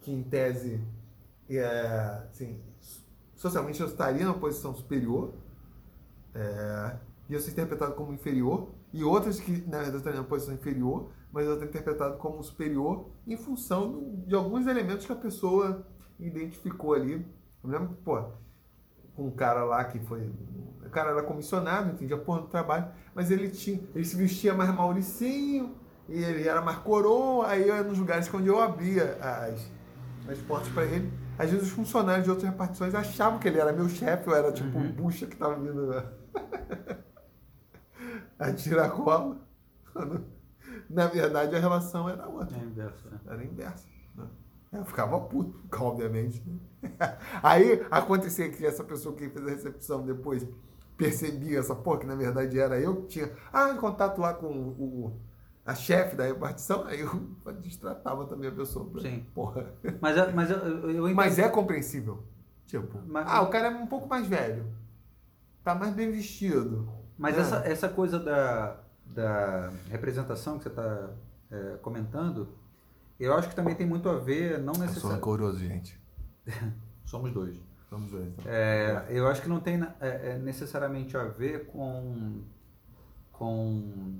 que, 0.00 0.12
em 0.12 0.22
tese, 0.22 0.82
é, 1.48 2.22
assim, 2.30 2.60
socialmente 3.34 3.80
eu 3.80 3.86
estaria 3.86 4.24
numa 4.24 4.38
posição 4.38 4.74
superior, 4.74 5.32
É, 6.34 6.96
e 7.32 7.34
eu 7.34 7.40
sou 7.40 7.50
interpretado 7.50 7.94
como 7.94 8.12
inferior, 8.12 8.68
e 8.92 9.02
outras 9.02 9.40
que, 9.40 9.52
na 9.66 9.78
verdade, 9.78 9.96
estão 9.96 10.12
na 10.12 10.22
posição 10.22 10.52
inferior, 10.52 11.10
mas 11.32 11.46
eu 11.46 11.54
estou 11.54 11.66
interpretado 11.66 12.18
como 12.18 12.42
superior 12.42 13.08
em 13.26 13.38
função 13.38 14.22
de 14.26 14.34
alguns 14.34 14.66
elementos 14.66 15.06
que 15.06 15.12
a 15.12 15.16
pessoa 15.16 15.86
identificou 16.20 16.92
ali. 16.92 17.26
Eu 17.64 17.70
lembro, 17.70 17.96
pô, 18.04 18.22
com 19.16 19.28
um 19.28 19.30
cara 19.30 19.64
lá 19.64 19.82
que 19.84 19.98
foi. 20.00 20.30
O 20.84 20.90
cara 20.90 21.12
era 21.12 21.22
comissionado, 21.22 21.92
entendia 21.92 22.18
porra 22.18 22.42
do 22.42 22.48
trabalho, 22.48 22.88
mas 23.14 23.30
ele 23.30 23.48
tinha. 23.48 23.80
Ele 23.94 24.04
se 24.04 24.14
vestia 24.14 24.52
mais 24.52 24.68
Mauricinho, 24.74 25.74
e 26.10 26.22
ele 26.22 26.46
era 26.46 26.60
mais 26.60 26.76
coroa, 26.80 27.46
aí 27.48 27.66
eu 27.66 27.76
ia 27.76 27.82
nos 27.82 27.98
lugares 27.98 28.28
onde 28.34 28.48
eu 28.48 28.60
abria 28.60 29.16
as, 29.22 29.70
as 30.28 30.38
portas 30.40 30.68
para 30.68 30.84
ele. 30.84 31.10
Às 31.38 31.50
vezes 31.50 31.68
os 31.68 31.72
funcionários 31.72 32.24
de 32.24 32.30
outras 32.30 32.50
repartições 32.50 32.94
achavam 32.94 33.38
que 33.38 33.48
ele 33.48 33.58
era 33.58 33.72
meu 33.72 33.88
chefe, 33.88 34.28
eu 34.28 34.34
era 34.34 34.52
tipo 34.52 34.76
uhum. 34.76 34.92
bucha 34.92 35.26
que 35.26 35.34
tava 35.34 35.54
vindo 35.54 35.90
a 38.42 38.52
tirar 38.52 38.90
cola. 38.90 39.38
Na 40.88 41.06
verdade, 41.06 41.54
a 41.54 41.58
relação 41.58 42.08
era 42.08 42.26
outra. 42.26 42.56
É 42.56 42.60
inversa. 42.60 43.10
Né? 43.10 43.20
Era 43.26 43.44
inversa. 43.44 43.86
Né? 44.14 44.26
Eu 44.72 44.84
ficava 44.84 45.20
puto, 45.20 45.60
obviamente. 45.78 46.42
Né? 46.46 46.58
Aí 47.42 47.84
acontecia 47.90 48.50
que 48.50 48.64
essa 48.64 48.84
pessoa 48.84 49.14
que 49.14 49.28
fez 49.28 49.46
a 49.46 49.50
recepção 49.50 50.04
depois 50.04 50.46
percebia 50.96 51.58
essa 51.58 51.74
porra, 51.74 52.00
que 52.00 52.06
na 52.06 52.14
verdade 52.14 52.58
era 52.58 52.78
eu 52.78 53.02
que 53.02 53.08
tinha. 53.08 53.32
Ah, 53.52 53.70
em 53.70 53.76
contato 53.76 54.20
lá 54.20 54.34
com 54.34 54.46
o, 54.46 55.20
a 55.64 55.74
chefe 55.74 56.16
da 56.16 56.24
repartição, 56.24 56.84
aí 56.84 57.00
eu 57.00 57.10
destratava 57.60 58.26
também 58.26 58.48
a 58.48 58.52
pessoa. 58.52 58.90
Sim. 59.00 59.26
Porra. 59.34 59.74
Mas, 60.00 60.16
é, 60.16 60.32
mas, 60.32 60.50
eu, 60.50 60.90
eu 60.90 61.14
mas 61.14 61.38
é 61.38 61.48
compreensível. 61.48 62.22
Tipo, 62.66 62.98
mas, 63.06 63.26
ah, 63.28 63.42
o 63.42 63.50
cara 63.50 63.68
é 63.68 63.70
um 63.70 63.86
pouco 63.86 64.08
mais 64.08 64.26
velho. 64.26 64.66
Tá 65.62 65.74
mais 65.74 65.92
bem 65.94 66.10
vestido. 66.10 67.01
Mas 67.18 67.36
é. 67.36 67.40
essa, 67.40 67.56
essa 67.66 67.88
coisa 67.88 68.18
da, 68.18 68.76
da 69.06 69.70
representação 69.90 70.58
que 70.58 70.64
você 70.64 70.68
está 70.70 71.10
é, 71.50 71.76
comentando, 71.82 72.48
eu 73.18 73.34
acho 73.34 73.48
que 73.48 73.54
também 73.54 73.74
tem 73.74 73.86
muito 73.86 74.08
a 74.08 74.18
ver, 74.18 74.58
não 74.58 74.72
necessariamente... 74.72 74.96
Eu 74.96 75.00
sou 75.00 75.10
rancoroso, 75.10 75.58
gente. 75.58 76.00
Somos 77.04 77.32
dois. 77.32 77.60
Somos 77.88 78.10
dois. 78.10 78.26
Então. 78.28 78.44
É, 78.50 79.06
eu 79.10 79.28
acho 79.28 79.42
que 79.42 79.48
não 79.48 79.60
tem 79.60 79.80
é, 80.00 80.30
é, 80.30 80.38
necessariamente 80.38 81.16
a 81.16 81.24
ver 81.24 81.66
com, 81.66 82.42
com 83.30 84.18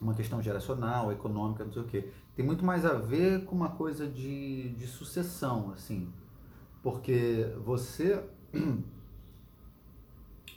uma 0.00 0.14
questão 0.14 0.42
geracional, 0.42 1.12
econômica, 1.12 1.64
não 1.64 1.72
sei 1.72 1.82
o 1.82 1.84
quê. 1.84 2.10
Tem 2.34 2.44
muito 2.44 2.64
mais 2.64 2.84
a 2.84 2.94
ver 2.94 3.44
com 3.44 3.54
uma 3.54 3.70
coisa 3.70 4.06
de, 4.08 4.70
de 4.70 4.86
sucessão, 4.86 5.70
assim. 5.72 6.12
Porque 6.82 7.52
você 7.64 8.24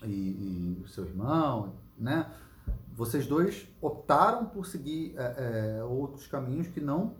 e, 0.03 0.77
e 0.77 0.81
o 0.83 0.87
seu 0.87 1.05
irmão, 1.05 1.75
né? 1.97 2.29
Vocês 2.93 3.25
dois 3.25 3.67
optaram 3.81 4.45
por 4.45 4.65
seguir 4.65 5.15
é, 5.17 5.77
é, 5.79 5.83
outros 5.83 6.27
caminhos 6.27 6.67
que 6.67 6.81
não 6.81 7.15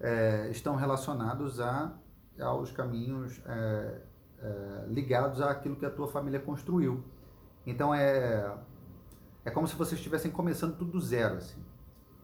é, 0.00 0.50
estão 0.50 0.76
relacionados 0.76 1.60
a, 1.60 1.92
aos 2.40 2.70
caminhos 2.70 3.40
é, 3.46 4.00
é, 4.38 4.84
ligados 4.88 5.40
àquilo 5.40 5.76
que 5.76 5.86
a 5.86 5.90
tua 5.90 6.08
família 6.08 6.40
construiu. 6.40 7.04
Então 7.64 7.94
é 7.94 8.54
é 9.46 9.50
como 9.50 9.68
se 9.68 9.76
vocês 9.76 9.98
estivessem 9.98 10.28
começando 10.28 10.76
tudo 10.76 10.90
do 10.90 11.00
zero, 11.00 11.36
assim. 11.36 11.64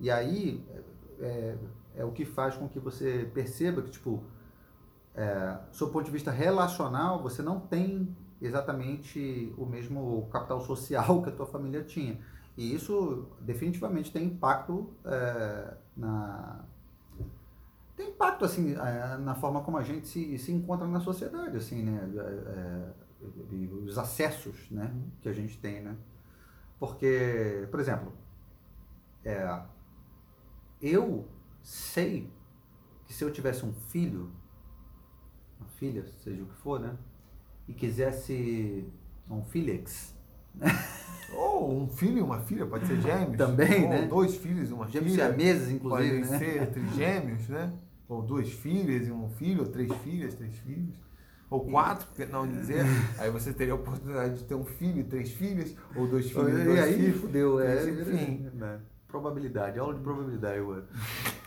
E 0.01 0.11
aí 0.11 0.67
é, 1.21 1.57
é, 1.95 2.05
o 2.05 2.11
que 2.11 2.25
faz 2.25 2.57
com 2.57 2.69
que 2.69 2.81
você 2.81 3.31
perceba 3.33 3.81
que, 3.81 3.91
tipo, 3.91 4.25
é, 5.15 5.57
seu 5.71 5.89
ponto 5.89 6.05
de 6.05 6.11
vista 6.11 6.33
relacional, 6.33 7.23
você 7.23 7.41
não 7.41 7.61
tem 7.61 8.15
exatamente 8.43 9.55
o 9.57 9.65
mesmo 9.65 10.29
capital 10.31 10.61
social 10.61 11.23
que 11.23 11.29
a 11.29 11.33
tua 11.33 11.47
família 11.47 11.83
tinha. 11.85 12.19
E 12.57 12.75
isso 12.75 13.29
definitivamente 13.41 14.13
tem 14.13 14.27
impacto 14.27 14.93
é, 15.05 15.75
na 15.97 16.65
tem 17.97 18.09
impacto 18.09 18.45
assim 18.45 18.73
é, 18.75 19.17
na 19.19 19.35
forma 19.35 19.63
como 19.63 19.79
a 19.79 19.83
gente 19.83 20.07
se, 20.09 20.37
se 20.39 20.53
encontra 20.53 20.87
na 20.87 21.01
sociedade 21.01 21.57
assim 21.57 21.83
né? 21.83 22.01
É, 22.17 23.03
os 23.85 23.97
acessos 23.97 24.69
né 24.71 24.93
que 25.21 25.29
a 25.29 25.33
gente 25.33 25.59
tem 25.59 25.81
né? 25.81 25.97
Porque 26.79 27.67
por 27.71 27.81
exemplo 27.81 28.13
é, 29.25 29.63
eu 30.81 31.27
sei 31.63 32.31
que 33.07 33.15
se 33.15 33.25
eu 33.25 33.33
tivesse 33.33 33.65
um 33.65 33.73
filho 33.73 34.31
uma 35.59 35.69
filha 35.69 36.07
seja 36.23 36.43
o 36.43 36.47
que 36.47 36.57
for 36.57 36.81
né 36.81 36.99
e 37.69 37.73
quisesse 37.73 38.85
um 39.31 39.43
Felix. 39.43 40.15
Ou 41.35 41.83
um 41.83 41.89
filho 41.89 42.19
e 42.19 42.23
uma 42.23 42.41
filha, 42.41 42.67
pode 42.67 42.87
ser 42.87 43.01
gêmeos. 43.01 43.37
Também, 43.39 43.85
Ou 43.85 43.89
né? 43.91 44.07
dois 44.07 44.37
filhos 44.37 44.71
e 44.71 44.73
uma 44.73 44.87
gêmeos 44.89 45.13
filha. 45.13 45.25
Gêmeos 45.25 45.45
meses, 45.45 45.71
inclusive, 45.71 46.09
Podem 46.09 46.31
né? 46.31 46.39
ser 46.39 46.67
trigêmeos, 46.71 47.49
né? 47.49 47.73
Ou 48.09 48.23
duas 48.23 48.51
filhas 48.53 49.09
e 49.09 49.11
um 49.11 49.29
filho, 49.31 49.61
ou 49.63 49.69
três 49.69 49.91
filhas, 50.03 50.35
três 50.35 50.55
filhos. 50.59 50.95
Ou 51.49 51.65
quatro, 51.65 52.07
porque 52.07 52.27
não 52.27 52.47
dizer. 52.47 52.85
aí 53.19 53.31
você 53.31 53.53
teria 53.53 53.73
a 53.73 53.77
oportunidade 53.77 54.39
de 54.39 54.45
ter 54.45 54.55
um 54.55 54.65
filho 54.65 55.01
e 55.01 55.05
três 55.05 55.31
filhas, 55.31 55.75
ou 55.97 56.07
dois 56.07 56.31
filhos 56.31 56.61
e 56.61 56.65
dois 56.65 56.79
e 56.79 56.83
aí, 56.83 56.95
filhos. 56.95 57.21
fudeu, 57.21 57.61
é. 57.61 57.89
Enfim. 57.89 58.51
Né? 58.55 58.81
Probabilidade, 59.09 59.79
aula 59.79 59.95
de 59.95 60.01
probabilidade, 60.01 60.61
mano. 60.61 60.85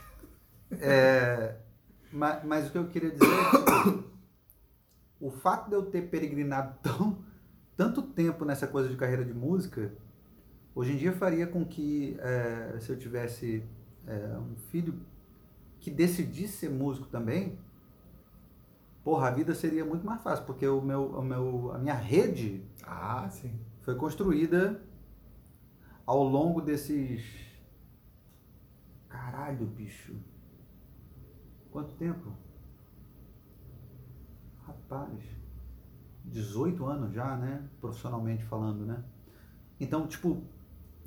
é, 0.79 1.55
mas, 2.11 2.43
mas 2.43 2.67
o 2.67 2.71
que 2.71 2.77
eu 2.77 2.87
queria 2.87 3.11
dizer 3.11 3.25
é 3.25 3.83
que 3.83 4.03
o 5.19 5.29
fato 5.31 5.69
de 5.69 5.75
eu 5.75 5.85
ter 5.85 6.09
peregrinado 6.09 6.77
tão, 6.83 7.17
tanto 7.75 8.01
tempo 8.01 8.45
nessa 8.45 8.67
coisa 8.67 8.89
de 8.89 8.95
carreira 8.95 9.23
de 9.23 9.33
música, 9.33 9.93
hoje 10.73 10.93
em 10.93 10.97
dia 10.97 11.13
faria 11.13 11.47
com 11.47 11.65
que, 11.65 12.17
é, 12.19 12.77
se 12.79 12.89
eu 12.89 12.97
tivesse 12.97 13.63
é, 14.07 14.37
um 14.37 14.55
filho 14.69 14.99
que 15.79 15.91
decidisse 15.91 16.57
ser 16.57 16.69
músico 16.69 17.07
também, 17.07 17.57
porra, 19.03 19.27
a 19.27 19.31
vida 19.31 19.53
seria 19.53 19.85
muito 19.85 20.05
mais 20.05 20.21
fácil, 20.21 20.45
porque 20.45 20.67
o 20.67 20.81
meu, 20.81 21.05
o 21.07 21.21
meu, 21.21 21.71
a 21.73 21.77
minha 21.77 21.93
rede 21.93 22.63
ah, 22.83 23.29
sim. 23.29 23.53
foi 23.81 23.95
construída 23.95 24.81
ao 26.05 26.23
longo 26.23 26.61
desses. 26.61 27.23
Caralho, 29.09 29.65
bicho. 29.65 30.15
Quanto 31.71 31.93
tempo? 31.95 32.31
Rapaz, 34.89 35.19
18 36.25 36.85
anos 36.85 37.13
já, 37.13 37.35
né? 37.35 37.63
Profissionalmente 37.81 38.43
falando, 38.43 38.85
né? 38.85 39.03
Então, 39.79 40.05
tipo, 40.07 40.43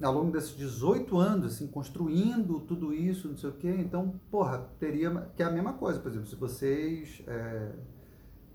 ao 0.02 0.12
longo 0.12 0.32
desses 0.32 0.56
18 0.56 1.16
anos, 1.16 1.54
assim, 1.54 1.68
construindo 1.68 2.60
tudo 2.60 2.92
isso, 2.92 3.28
não 3.28 3.36
sei 3.36 3.50
o 3.50 3.52
quê, 3.52 3.74
então, 3.78 4.20
porra, 4.30 4.68
teria. 4.78 5.10
Que 5.36 5.42
é 5.42 5.46
a 5.46 5.50
mesma 5.50 5.74
coisa, 5.74 6.00
por 6.00 6.10
exemplo, 6.10 6.26
se 6.26 6.36
vocês 6.36 7.22
é, 7.26 7.72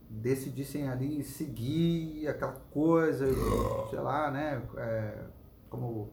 decidissem 0.09 0.87
ali 0.87 1.23
seguir 1.23 2.27
aquela 2.27 2.53
coisa, 2.71 3.25
sei 3.89 3.99
lá, 3.99 4.29
né? 4.29 4.61
É, 4.77 5.25
como 5.69 6.11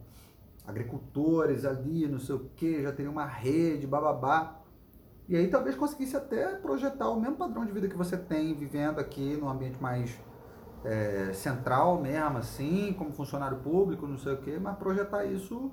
agricultores 0.67 1.65
ali, 1.65 2.07
não 2.07 2.21
sei 2.21 2.37
o 2.37 2.51
quê, 2.57 2.83
já 2.83 2.93
teria 2.93 3.11
uma 3.11 3.27
rede, 3.27 3.87
bababá. 3.87 4.60
E 5.31 5.37
aí 5.37 5.47
talvez 5.47 5.76
conseguisse 5.76 6.16
até 6.16 6.57
projetar 6.57 7.09
o 7.09 7.20
mesmo 7.20 7.37
padrão 7.37 7.64
de 7.64 7.70
vida 7.70 7.87
que 7.87 7.97
você 7.97 8.16
tem 8.16 8.53
vivendo 8.53 8.99
aqui 8.99 9.37
no 9.37 9.49
ambiente 9.49 9.81
mais 9.81 10.20
é, 10.85 11.33
central 11.33 12.01
mesmo, 12.01 12.39
assim, 12.39 12.93
como 12.99 13.12
funcionário 13.12 13.59
público, 13.59 14.09
não 14.09 14.18
sei 14.18 14.33
o 14.33 14.39
quê, 14.39 14.59
mas 14.61 14.76
projetar 14.76 15.24
isso 15.24 15.70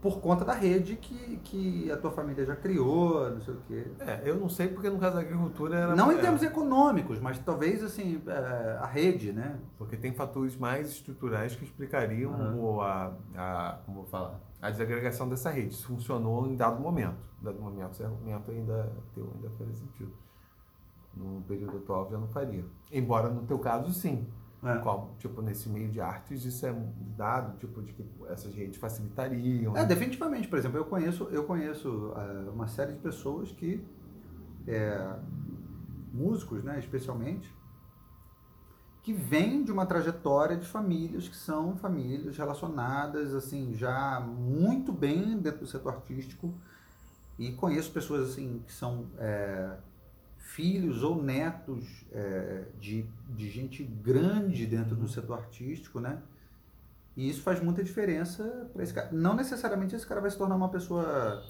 por 0.00 0.20
conta 0.20 0.44
da 0.44 0.54
rede 0.54 0.96
que, 0.96 1.36
que 1.44 1.92
a 1.92 1.96
tua 1.96 2.10
família 2.10 2.44
já 2.44 2.56
criou, 2.56 3.30
não 3.30 3.40
sei 3.40 3.54
o 3.54 3.60
quê. 3.68 3.86
É, 4.00 4.22
eu 4.24 4.36
não 4.36 4.48
sei 4.48 4.68
porque 4.68 4.88
no 4.88 4.98
caso 4.98 5.16
da 5.16 5.20
agricultura 5.20 5.76
era... 5.76 5.94
Não 5.94 6.10
em 6.10 6.18
termos 6.18 6.42
econômicos, 6.42 7.20
mas 7.20 7.38
talvez, 7.38 7.84
assim, 7.84 8.20
é, 8.26 8.78
a 8.80 8.86
rede, 8.86 9.32
né? 9.32 9.58
Porque 9.76 9.96
tem 9.96 10.12
fatores 10.12 10.56
mais 10.56 10.88
estruturais 10.90 11.54
que 11.54 11.64
explicariam 11.64 12.32
uhum. 12.32 12.80
a, 12.80 13.12
a, 13.36 13.78
como 13.84 13.98
vou 13.98 14.06
falar, 14.06 14.40
a 14.60 14.70
desagregação 14.70 15.28
dessa 15.28 15.50
rede. 15.50 15.74
Isso 15.74 15.86
funcionou 15.86 16.46
em 16.46 16.56
dado 16.56 16.80
momento. 16.80 17.18
Em 17.40 17.44
dado 17.44 17.60
momento, 17.60 17.92
esse 17.92 18.02
argumento 18.02 18.50
ainda, 18.50 18.92
teu, 19.14 19.30
ainda 19.34 19.50
faria 19.50 19.74
sentido. 19.74 20.12
No 21.14 21.42
período 21.42 21.76
atual 21.76 22.08
já 22.10 22.16
não 22.16 22.28
faria. 22.28 22.64
Embora 22.90 23.28
no 23.28 23.42
teu 23.42 23.58
caso, 23.58 23.92
sim. 23.92 24.26
É. 24.62 24.78
Como, 24.78 25.14
tipo, 25.18 25.40
nesse 25.40 25.68
meio 25.70 25.88
de 25.88 26.00
artes, 26.00 26.44
isso 26.44 26.66
é 26.66 26.74
dado, 27.16 27.56
tipo, 27.58 27.82
de 27.82 27.94
que 27.94 28.04
essas 28.28 28.54
redes 28.54 28.78
facilitariam. 28.78 29.74
É, 29.74 29.80
né? 29.80 29.86
definitivamente. 29.86 30.48
Por 30.48 30.58
exemplo, 30.58 30.76
eu 30.76 30.84
conheço, 30.84 31.24
eu 31.30 31.44
conheço 31.44 31.88
uh, 31.88 32.50
uma 32.52 32.68
série 32.68 32.92
de 32.92 32.98
pessoas 32.98 33.50
que, 33.52 33.82
é, 34.66 35.16
músicos, 36.12 36.62
né, 36.62 36.78
especialmente, 36.78 37.50
que 39.02 39.14
vêm 39.14 39.64
de 39.64 39.72
uma 39.72 39.86
trajetória 39.86 40.58
de 40.58 40.66
famílias 40.66 41.26
que 41.26 41.36
são 41.36 41.74
famílias 41.76 42.36
relacionadas, 42.36 43.32
assim, 43.32 43.72
já 43.72 44.20
muito 44.20 44.92
bem 44.92 45.38
dentro 45.38 45.60
do 45.60 45.66
setor 45.66 45.94
artístico. 45.94 46.52
E 47.38 47.52
conheço 47.52 47.90
pessoas, 47.90 48.30
assim, 48.30 48.62
que 48.66 48.72
são... 48.72 49.06
É, 49.16 49.76
filhos 50.54 51.02
ou 51.02 51.22
netos 51.22 52.04
é, 52.12 52.64
de, 52.80 53.06
de 53.28 53.48
gente 53.48 53.84
grande 53.84 54.66
dentro 54.66 54.96
do 54.96 55.08
setor 55.08 55.38
artístico, 55.38 56.00
né? 56.00 56.20
E 57.16 57.28
isso 57.28 57.42
faz 57.42 57.60
muita 57.60 57.84
diferença 57.84 58.68
para 58.72 58.82
esse 58.82 58.94
cara. 58.94 59.10
Não 59.12 59.34
necessariamente 59.34 59.94
esse 59.94 60.06
cara 60.06 60.20
vai 60.20 60.30
se 60.30 60.38
tornar 60.38 60.56
uma 60.56 60.68
pessoa, 60.68 61.44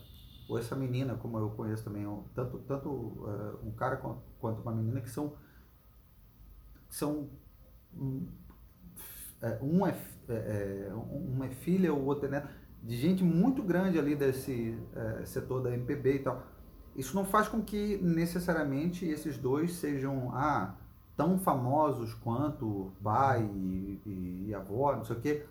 ou 0.49 0.59
essa 0.59 0.75
menina, 0.75 1.15
como 1.15 1.39
eu 1.39 1.51
conheço 1.51 1.85
também, 1.85 2.05
tanto, 2.35 2.59
tanto 2.61 2.89
uh, 2.89 3.59
um 3.65 3.71
cara 3.73 3.97
quanto 3.97 4.63
uma 4.63 4.73
menina 4.73 5.01
que 5.01 5.11
são. 5.11 5.35
são 6.89 7.31
um, 7.95 8.27
é, 9.41 9.59
um 9.63 9.87
é, 9.87 9.97
é, 10.29 10.35
é, 10.35 11.47
é 11.47 11.49
filha, 11.51 11.95
o 11.95 12.05
outro 12.05 12.27
é 12.27 12.31
neto, 12.31 12.49
de 12.83 12.97
gente 12.97 13.23
muito 13.23 13.63
grande 13.63 13.99
ali 13.99 14.15
desse 14.15 14.79
é, 14.95 15.25
setor 15.25 15.63
da 15.63 15.73
MPB 15.73 16.17
e 16.17 16.19
tal. 16.19 16.50
Isso 16.97 17.15
não 17.15 17.25
faz 17.25 17.49
com 17.49 17.63
que 17.63 17.99
necessariamente 17.99 19.07
esses 19.07 19.39
dois 19.39 19.75
sejam 19.75 20.31
ah, 20.35 20.75
tão 21.17 21.39
famosos 21.39 22.15
quanto 22.15 22.91
pai 23.03 23.43
e, 23.43 24.01
e, 24.07 24.45
e 24.49 24.55
avó, 24.55 24.95
não 24.97 25.05
sei 25.05 25.17
o 25.17 25.21
quê, 25.21 25.47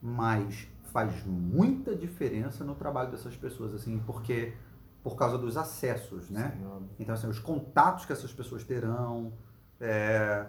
mas 0.00 0.68
faz 0.92 1.24
muita 1.24 1.94
diferença 1.94 2.64
no 2.64 2.74
trabalho 2.74 3.10
dessas 3.10 3.36
pessoas, 3.36 3.74
assim, 3.74 3.98
porque 4.06 4.54
por 5.02 5.16
causa 5.16 5.38
dos 5.38 5.56
acessos, 5.56 6.28
né? 6.28 6.58
Então, 6.98 7.14
assim, 7.14 7.26
os 7.26 7.38
contatos 7.38 8.04
que 8.04 8.12
essas 8.12 8.32
pessoas 8.32 8.64
terão, 8.64 9.32
é, 9.80 10.46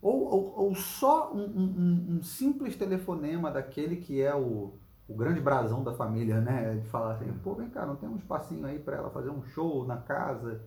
ou, 0.00 0.24
ou, 0.24 0.54
ou, 0.56 0.74
só 0.74 1.32
um, 1.32 1.44
um, 1.44 2.06
um, 2.10 2.22
simples 2.22 2.76
telefonema 2.76 3.50
daquele 3.50 3.96
que 3.96 4.22
é 4.22 4.34
o, 4.34 4.74
o 5.12 5.16
grande 5.16 5.40
brasão 5.40 5.84
da 5.84 5.92
família, 5.92 6.40
né? 6.40 6.76
De 6.76 6.88
falar 6.88 7.12
assim, 7.12 7.30
pô, 7.44 7.54
vem 7.54 7.68
cá, 7.68 7.84
não 7.84 7.96
tem 7.96 8.08
um 8.08 8.16
espacinho 8.16 8.66
aí 8.66 8.78
para 8.78 8.96
ela 8.96 9.10
fazer 9.10 9.30
um 9.30 9.42
show 9.42 9.86
na 9.86 9.98
casa? 9.98 10.62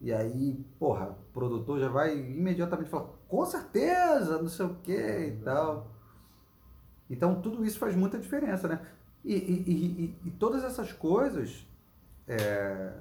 E 0.00 0.12
aí, 0.12 0.64
porra, 0.78 1.10
o 1.10 1.32
produtor 1.32 1.80
já 1.80 1.88
vai 1.88 2.16
imediatamente 2.16 2.90
falar, 2.90 3.08
com 3.26 3.44
certeza, 3.46 4.38
não 4.38 4.48
sei 4.48 4.66
o 4.66 4.74
que 4.76 4.92
e 4.92 5.40
tal. 5.42 5.90
Então, 7.08 7.40
tudo 7.40 7.64
isso 7.64 7.78
faz 7.78 7.96
muita 7.96 8.18
diferença, 8.18 8.68
né? 8.68 8.80
E, 9.24 9.34
e, 9.34 9.70
e, 9.70 10.28
e 10.28 10.30
todas 10.32 10.62
essas 10.62 10.92
coisas, 10.92 11.66
é, 12.28 12.92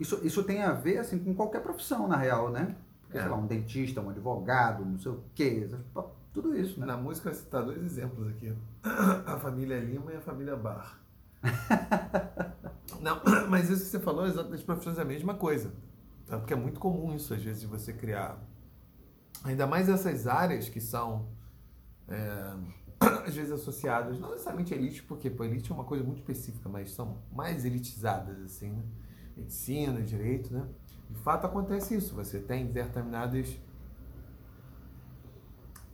isso, 0.00 0.18
isso 0.26 0.42
tem 0.42 0.62
a 0.62 0.72
ver, 0.72 0.98
assim, 0.98 1.18
com 1.18 1.34
qualquer 1.34 1.62
profissão, 1.62 2.08
na 2.08 2.16
real, 2.16 2.50
né? 2.50 2.74
Porque, 3.02 3.18
é. 3.18 3.20
sei 3.20 3.30
lá, 3.30 3.36
um 3.36 3.46
dentista, 3.46 4.00
um 4.00 4.10
advogado, 4.10 4.84
não 4.84 4.98
sei 4.98 5.12
o 5.12 5.22
quê, 5.34 5.70
tudo 6.36 6.54
isso, 6.54 6.78
né? 6.78 6.84
Na 6.84 6.98
música 6.98 7.32
você 7.32 7.40
citar 7.40 7.64
dois 7.64 7.82
exemplos 7.82 8.28
aqui. 8.28 8.54
A 8.82 9.38
família 9.38 9.80
Lima 9.80 10.12
e 10.12 10.16
a 10.16 10.20
família 10.20 10.54
Bar. 10.54 11.00
não, 13.00 13.22
mas 13.48 13.70
isso 13.70 13.84
que 13.84 13.88
você 13.88 14.00
falou, 14.00 14.30
das 14.44 14.62
profissões 14.62 14.98
é 14.98 15.02
a 15.02 15.04
mesma 15.04 15.34
coisa. 15.34 15.72
Tá? 16.26 16.36
Porque 16.36 16.52
é 16.52 16.56
muito 16.56 16.78
comum 16.78 17.14
isso, 17.14 17.32
às 17.32 17.42
vezes, 17.42 17.62
de 17.62 17.66
você 17.66 17.90
criar. 17.90 18.38
Ainda 19.44 19.66
mais 19.66 19.88
essas 19.88 20.26
áreas 20.26 20.68
que 20.68 20.78
são, 20.78 21.26
é, 22.06 22.52
às 23.26 23.34
vezes, 23.34 23.50
associadas, 23.50 24.20
não 24.20 24.30
necessariamente 24.32 24.74
elite, 24.74 25.02
porque 25.04 25.30
pô, 25.30 25.42
elite 25.42 25.72
é 25.72 25.74
uma 25.74 25.84
coisa 25.84 26.04
muito 26.04 26.18
específica, 26.18 26.68
mas 26.68 26.90
são 26.92 27.16
mais 27.32 27.64
elitizadas, 27.64 28.42
assim, 28.42 28.72
né? 28.72 28.82
Medicina, 29.34 30.02
direito, 30.02 30.52
né? 30.52 30.66
De 31.08 31.18
fato, 31.20 31.46
acontece 31.46 31.94
isso. 31.94 32.14
Você 32.14 32.40
tem 32.40 32.66
determinadas. 32.66 33.58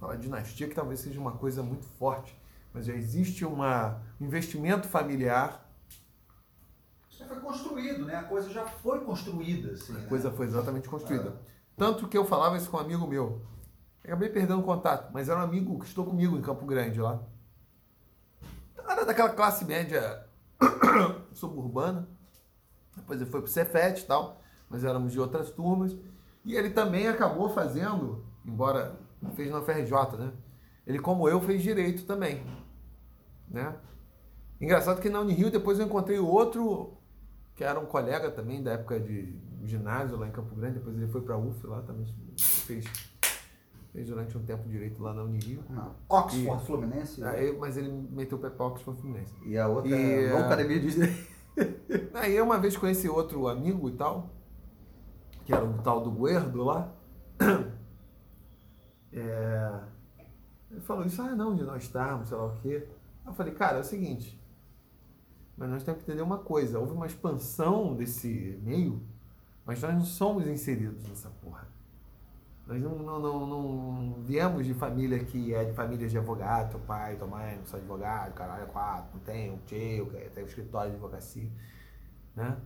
A 0.02 0.16
dinastia 0.16 0.68
que 0.68 0.74
talvez 0.74 1.00
seja 1.00 1.20
uma 1.20 1.32
coisa 1.32 1.62
muito 1.62 1.86
forte, 1.98 2.36
mas 2.74 2.86
já 2.86 2.94
existe 2.94 3.44
uma, 3.44 4.02
um 4.20 4.26
investimento 4.26 4.88
familiar 4.88 5.62
já 7.22 7.26
foi 7.26 7.40
construído, 7.40 8.04
né? 8.04 8.16
A 8.16 8.24
coisa 8.24 8.50
já 8.50 8.64
foi 8.64 9.00
construída. 9.00 9.72
Assim, 9.72 9.92
a 9.94 9.98
né? 9.98 10.06
coisa 10.08 10.30
foi 10.30 10.46
exatamente 10.46 10.88
construída. 10.88 11.28
É. 11.28 11.52
Tanto 11.76 12.08
que 12.08 12.18
eu 12.18 12.24
falava 12.24 12.56
isso 12.56 12.70
com 12.70 12.76
um 12.76 12.80
amigo 12.80 13.06
meu. 13.06 13.40
Acabei 14.04 14.28
perdendo 14.28 14.60
o 14.60 14.64
contato, 14.64 15.10
mas 15.12 15.28
era 15.28 15.38
um 15.38 15.42
amigo 15.42 15.78
que 15.78 15.86
estou 15.86 16.04
comigo 16.04 16.36
em 16.36 16.42
Campo 16.42 16.66
Grande 16.66 17.00
lá. 17.00 17.20
Era 18.76 19.04
daquela 19.04 19.30
classe 19.30 19.64
média 19.64 20.26
suburbana. 21.32 22.08
Depois 22.96 23.20
ele 23.20 23.30
foi 23.30 23.40
pro 23.40 23.50
Cefet 23.50 24.00
e 24.00 24.04
tal, 24.04 24.40
mas 24.68 24.84
éramos 24.84 25.12
de 25.12 25.20
outras 25.20 25.50
turmas. 25.50 25.96
E 26.44 26.56
ele 26.56 26.70
também 26.70 27.06
acabou 27.06 27.48
fazendo, 27.50 28.24
embora 28.44 28.98
fez 29.30 29.50
na 29.50 29.62
FRJ, 29.62 30.18
né? 30.18 30.32
Ele, 30.86 30.98
como 30.98 31.28
eu, 31.28 31.40
fez 31.40 31.62
direito 31.62 32.04
também, 32.04 32.44
né? 33.48 33.76
Engraçado 34.60 35.00
que 35.00 35.08
na 35.08 35.20
Unirio 35.20 35.50
depois 35.50 35.78
eu 35.78 35.86
encontrei 35.86 36.18
outro 36.18 36.96
que 37.54 37.64
era 37.64 37.78
um 37.78 37.86
colega 37.86 38.30
também 38.30 38.62
da 38.62 38.72
época 38.72 38.98
de 38.98 39.38
ginásio 39.64 40.16
lá 40.16 40.26
em 40.26 40.30
Campo 40.30 40.54
Grande, 40.54 40.78
depois 40.78 40.96
ele 40.96 41.06
foi 41.08 41.20
para 41.20 41.34
a 41.34 41.38
UF 41.38 41.66
lá 41.66 41.82
também, 41.82 42.06
fez, 42.38 42.84
fez 43.92 44.06
durante 44.08 44.36
um 44.36 44.42
tempo 44.42 44.68
direito 44.68 45.02
lá 45.02 45.12
na 45.12 45.22
Unirio. 45.22 45.62
Não. 45.68 45.94
Oxford 46.08 46.62
e, 46.62 46.66
Fluminense? 46.66 47.22
Aí, 47.24 47.56
mas 47.56 47.76
ele 47.76 47.90
meteu 48.10 48.38
o 48.38 48.40
pé 48.40 48.50
para 48.50 48.66
Oxford 48.66 49.00
Fluminense. 49.00 49.34
E 49.44 49.56
a 49.58 49.68
outra 49.68 49.90
e, 49.90 50.24
é 50.24 50.36
Academia 50.36 50.80
de 50.80 51.32
Aí 52.14 52.34
eu 52.34 52.44
uma 52.44 52.58
vez 52.58 52.76
conheci 52.76 53.08
outro 53.08 53.46
amigo 53.46 53.88
e 53.88 53.92
tal, 53.92 54.30
que 55.44 55.52
era 55.52 55.64
o 55.64 55.74
tal 55.82 56.00
do 56.00 56.10
Guerdo 56.10 56.64
lá. 56.64 56.92
É, 59.12 59.80
ele 60.70 60.80
falou 60.80 61.04
isso, 61.04 61.20
ah 61.20 61.34
não, 61.34 61.54
de 61.54 61.62
nós 61.62 61.82
estarmos, 61.82 62.28
sei 62.28 62.36
lá 62.36 62.46
o 62.46 62.56
quê. 62.56 62.88
Eu 63.26 63.32
falei, 63.32 63.52
cara, 63.52 63.78
é 63.78 63.80
o 63.80 63.84
seguinte, 63.84 64.40
mas 65.56 65.70
nós 65.70 65.82
temos 65.84 66.02
que 66.02 66.10
entender 66.10 66.22
uma 66.22 66.38
coisa: 66.38 66.78
houve 66.78 66.92
uma 66.92 67.06
expansão 67.06 67.94
desse 67.94 68.58
meio, 68.62 69.02
mas 69.64 69.80
nós 69.82 69.94
não 69.94 70.04
somos 70.04 70.46
inseridos 70.46 71.06
nessa 71.08 71.30
porra. 71.42 71.68
Nós 72.66 72.80
não, 72.80 72.98
não, 72.98 73.18
não, 73.20 73.46
não 73.46 74.22
viemos 74.22 74.64
de 74.64 74.72
família 74.72 75.18
que 75.24 75.52
é 75.52 75.64
de 75.64 75.72
famílias 75.72 76.10
de 76.10 76.18
advogado, 76.18 76.70
teu 76.70 76.80
pai, 76.80 77.16
tua 77.16 77.26
mãe 77.26 77.56
não 77.56 77.66
são 77.66 77.78
advogado, 77.78 78.32
caralho, 78.34 78.62
é 78.62 78.66
quatro, 78.66 79.10
não 79.14 79.20
tem, 79.20 79.50
um 79.50 79.58
tio, 79.66 80.06
tem 80.32 80.44
um 80.44 80.46
escritório 80.46 80.90
de 80.90 80.96
advocacia, 80.96 81.50
né? 82.34 82.56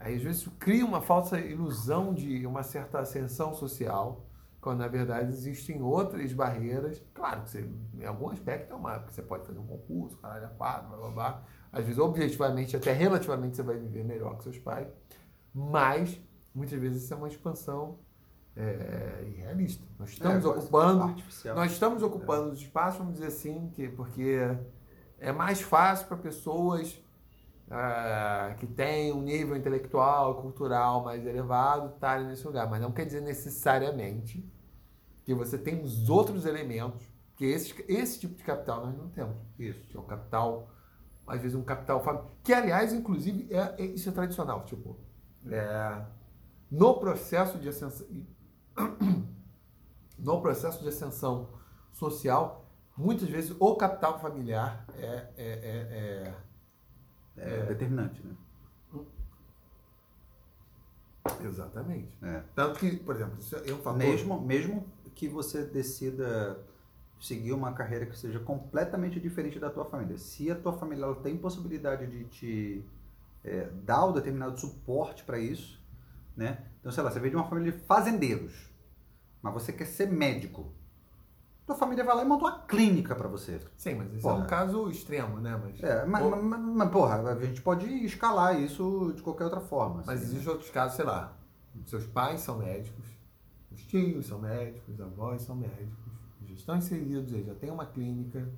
Aí 0.00 0.16
às 0.16 0.22
vezes 0.22 0.48
cria 0.58 0.84
uma 0.84 1.00
falsa 1.00 1.38
ilusão 1.38 2.14
de 2.14 2.46
uma 2.46 2.62
certa 2.62 3.00
ascensão 3.00 3.52
social, 3.52 4.24
quando 4.60 4.80
na 4.80 4.88
verdade 4.88 5.30
existem 5.30 5.82
outras 5.82 6.32
barreiras. 6.32 7.02
Claro 7.14 7.42
que 7.42 7.50
você, 7.50 7.70
em 7.94 8.04
algum 8.04 8.30
aspecto 8.30 8.72
é 8.72 8.76
uma, 8.76 8.98
porque 8.98 9.14
você 9.14 9.22
pode 9.22 9.46
fazer 9.46 9.58
um 9.58 9.66
concurso, 9.66 10.16
caralho, 10.18 10.46
é 10.46 10.48
quatro, 10.48 10.88
blá 10.88 10.98
blá 10.98 11.10
blá 11.10 11.44
às 11.72 11.84
vezes, 11.84 11.98
objetivamente, 11.98 12.76
até 12.76 12.92
relativamente, 12.92 13.56
você 13.56 13.62
vai 13.62 13.76
viver 13.76 14.04
melhor 14.04 14.36
que 14.36 14.44
seus 14.44 14.58
pais, 14.58 14.88
mas 15.54 16.20
muitas 16.54 16.80
vezes 16.80 17.02
isso 17.02 17.12
é 17.12 17.16
uma 17.16 17.28
expansão 17.28 17.98
é, 18.56 19.24
irrealista. 19.26 19.86
Nós 19.98 20.10
estamos 20.10 20.44
é, 20.44 20.48
ocupando, 20.48 21.14
nós 21.54 21.72
estamos 21.72 22.02
ocupando 22.02 22.48
é. 22.48 22.52
os 22.52 22.60
espaços, 22.60 22.98
vamos 22.98 23.14
dizer 23.14 23.26
assim, 23.26 23.70
que, 23.74 23.88
porque 23.88 24.38
é 25.18 25.30
mais 25.30 25.60
fácil 25.60 26.06
para 26.06 26.16
pessoas 26.16 27.00
ah, 27.70 28.54
que 28.58 28.66
têm 28.66 29.12
um 29.12 29.22
nível 29.22 29.56
intelectual, 29.56 30.40
cultural 30.40 31.04
mais 31.04 31.26
elevado 31.26 31.94
estarem 31.94 32.26
nesse 32.26 32.46
lugar, 32.46 32.68
mas 32.68 32.80
não 32.80 32.92
quer 32.92 33.04
dizer 33.04 33.20
necessariamente 33.20 34.44
que 35.24 35.34
você 35.34 35.58
tem 35.58 35.82
os 35.82 36.08
outros 36.08 36.46
elementos, 36.46 37.06
que 37.36 37.44
esse, 37.44 37.84
esse 37.86 38.20
tipo 38.20 38.34
de 38.34 38.42
capital 38.42 38.86
nós 38.86 38.96
não 38.96 39.10
temos. 39.10 39.36
Isso. 39.58 39.80
Que 39.86 39.96
é 39.96 40.00
o 40.00 40.04
capital 40.04 40.70
às 41.28 41.40
vezes 41.40 41.54
um 41.54 41.62
capital 41.62 42.02
que 42.42 42.52
aliás 42.52 42.92
inclusive 42.92 43.54
é, 43.54 43.74
é 43.78 43.86
isso 43.86 44.08
é 44.08 44.12
tradicional 44.12 44.64
tipo 44.64 44.98
é, 45.46 46.02
no 46.70 46.98
processo 46.98 47.58
de 47.58 47.68
ascensão 47.68 48.06
no 50.18 50.40
processo 50.40 50.82
de 50.82 50.88
ascensão 50.88 51.50
social 51.92 52.64
muitas 52.96 53.28
vezes 53.28 53.54
o 53.58 53.76
capital 53.76 54.18
familiar 54.18 54.86
é 54.94 55.04
é, 55.04 55.28
é, 55.36 56.26
é, 56.26 56.34
é 57.38 57.66
determinante 57.66 58.22
né 58.24 58.34
exatamente 61.44 62.08
tanto 62.54 62.78
que 62.78 62.96
por 62.96 63.14
exemplo 63.14 63.36
é 63.66 63.72
um 63.72 63.78
fator 63.78 63.98
mesmo 63.98 64.40
mesmo 64.40 64.86
que 65.14 65.28
você 65.28 65.64
decida 65.64 66.58
seguir 67.20 67.52
uma 67.52 67.72
carreira 67.72 68.06
que 68.06 68.16
seja 68.16 68.38
completamente 68.38 69.18
diferente 69.18 69.58
da 69.58 69.70
tua 69.70 69.84
família. 69.84 70.16
Se 70.18 70.50
a 70.50 70.54
tua 70.54 70.72
família 70.72 71.04
ela 71.04 71.16
tem 71.16 71.36
possibilidade 71.36 72.06
de 72.06 72.24
te 72.24 72.84
é, 73.44 73.68
dar 73.84 74.06
um 74.06 74.12
determinado 74.12 74.58
suporte 74.58 75.24
para 75.24 75.38
isso, 75.38 75.80
né? 76.36 76.64
Então, 76.80 76.92
sei 76.92 77.02
lá, 77.02 77.10
você 77.10 77.18
veio 77.18 77.32
de 77.32 77.36
uma 77.36 77.48
família 77.48 77.72
de 77.72 77.78
fazendeiros, 77.78 78.70
mas 79.42 79.52
você 79.52 79.72
quer 79.72 79.86
ser 79.86 80.10
médico. 80.10 80.72
Tua 81.68 81.76
família 81.76 82.02
vai 82.02 82.16
lá 82.16 82.22
e 82.22 82.26
monta 82.26 82.44
uma 82.44 82.58
clínica 82.60 83.14
para 83.14 83.28
você. 83.28 83.60
Sim, 83.76 83.94
mas 83.94 84.12
isso 84.12 84.22
porra. 84.22 84.40
é 84.40 84.42
um 84.42 84.46
caso 84.46 84.90
extremo, 84.90 85.38
né? 85.38 85.60
Mas, 85.62 85.80
é, 85.82 86.04
mas, 86.04 86.24
mas, 86.24 86.42
mas, 86.42 86.60
mas, 86.60 86.90
porra, 86.90 87.30
a 87.30 87.44
gente 87.44 87.62
pode 87.62 87.86
escalar 88.04 88.58
isso 88.58 89.12
de 89.14 89.22
qualquer 89.22 89.44
outra 89.44 89.60
forma. 89.60 90.02
Mas 90.06 90.20
assim, 90.20 90.30
existem 90.30 90.46
né? 90.46 90.50
outros 90.52 90.70
casos, 90.70 90.96
sei 90.96 91.04
lá, 91.04 91.36
seus 91.84 92.06
pais 92.06 92.40
são 92.40 92.58
médicos, 92.58 93.04
os 93.70 93.82
tios 93.82 94.26
são 94.26 94.40
médicos, 94.40 94.94
os 94.94 95.00
avós 95.00 95.42
são 95.42 95.54
médicos 95.54 96.08
estão 96.58 96.76
inseridos 96.76 97.30
já 97.46 97.54
tem 97.54 97.70
uma 97.70 97.86
clínica, 97.86 98.48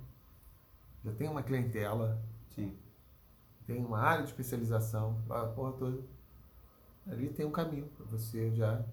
já 1.03 1.11
tem 1.13 1.29
uma 1.29 1.41
clientela, 1.41 2.21
Sim. 2.49 2.77
tem 3.65 3.83
uma 3.83 3.99
área 3.99 4.23
de 4.23 4.31
especialização, 4.31 5.21
a 5.29 5.45
porra 5.45 5.73
toda. 5.73 6.03
Ali 7.07 7.29
tem 7.29 7.45
um 7.45 7.51
caminho 7.51 7.87
para 7.87 8.05
você 8.05 8.51
já 8.51 8.83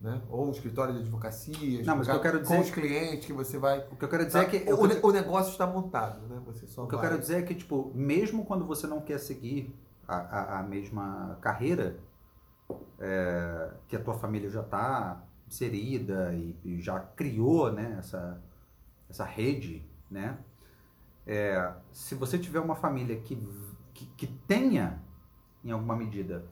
né? 0.00 0.22
Ou 0.30 0.46
um 0.46 0.50
escritório 0.50 0.94
de 0.94 1.00
advocacia, 1.00 1.82
Não, 1.84 1.96
mas 1.96 2.06
o 2.06 2.10
que 2.10 2.16
eu 2.16 2.20
quero 2.20 2.40
dizer 2.40 2.54
com 2.54 2.60
é 2.60 2.64
os 2.64 2.70
clientes 2.70 3.26
que 3.26 3.32
você 3.32 3.58
vai. 3.58 3.80
O 3.90 3.96
que 3.96 4.04
eu 4.04 4.08
quero 4.08 4.24
dizer 4.26 4.38
é 4.38 4.44
que. 4.44 4.72
o, 4.72 5.06
o 5.08 5.12
negócio 5.12 5.50
está 5.50 5.66
montado, 5.66 6.26
né? 6.28 6.40
Você 6.46 6.66
só 6.66 6.84
O 6.84 6.88
que 6.88 6.94
eu 6.94 6.98
vai- 7.00 7.08
quero 7.08 7.20
dizer 7.20 7.38
é 7.38 7.42
que, 7.42 7.54
tipo, 7.54 7.90
mesmo 7.94 8.44
quando 8.44 8.64
você 8.64 8.86
não 8.86 9.00
quer 9.00 9.18
seguir 9.18 9.74
a, 10.06 10.16
a, 10.16 10.60
a 10.60 10.62
mesma 10.62 11.36
carreira, 11.40 11.98
é, 12.98 13.70
que 13.88 13.96
a 13.96 14.00
tua 14.00 14.14
família 14.14 14.48
já 14.50 14.60
está 14.60 15.24
inserida 15.46 16.32
e, 16.34 16.54
e 16.64 16.80
já 16.80 17.00
criou, 17.00 17.72
né, 17.72 17.96
essa, 17.98 18.40
essa 19.08 19.24
rede, 19.24 19.84
né? 20.10 20.38
É, 21.26 21.72
se 21.92 22.14
você 22.14 22.38
tiver 22.38 22.60
uma 22.60 22.74
família 22.74 23.16
que, 23.20 23.36
que, 23.92 24.06
que 24.16 24.26
tenha, 24.46 25.02
em 25.64 25.70
alguma 25.70 25.96
medida, 25.96 26.44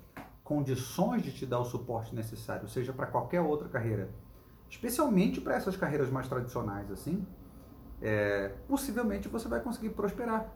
condições 0.46 1.24
de 1.24 1.32
te 1.32 1.44
dar 1.44 1.60
o 1.60 1.66
suporte 1.66 2.14
necessário, 2.14 2.68
seja 2.68 2.94
para 2.94 3.06
qualquer 3.08 3.42
outra 3.42 3.68
carreira, 3.68 4.10
especialmente 4.70 5.40
para 5.40 5.56
essas 5.56 5.76
carreiras 5.76 6.10
mais 6.10 6.28
tradicionais, 6.28 6.90
assim, 6.92 7.26
é, 8.02 8.50
possivelmente 8.68 9.28
você 9.28 9.48
vai 9.48 9.60
conseguir 9.60 9.90
prosperar. 9.90 10.52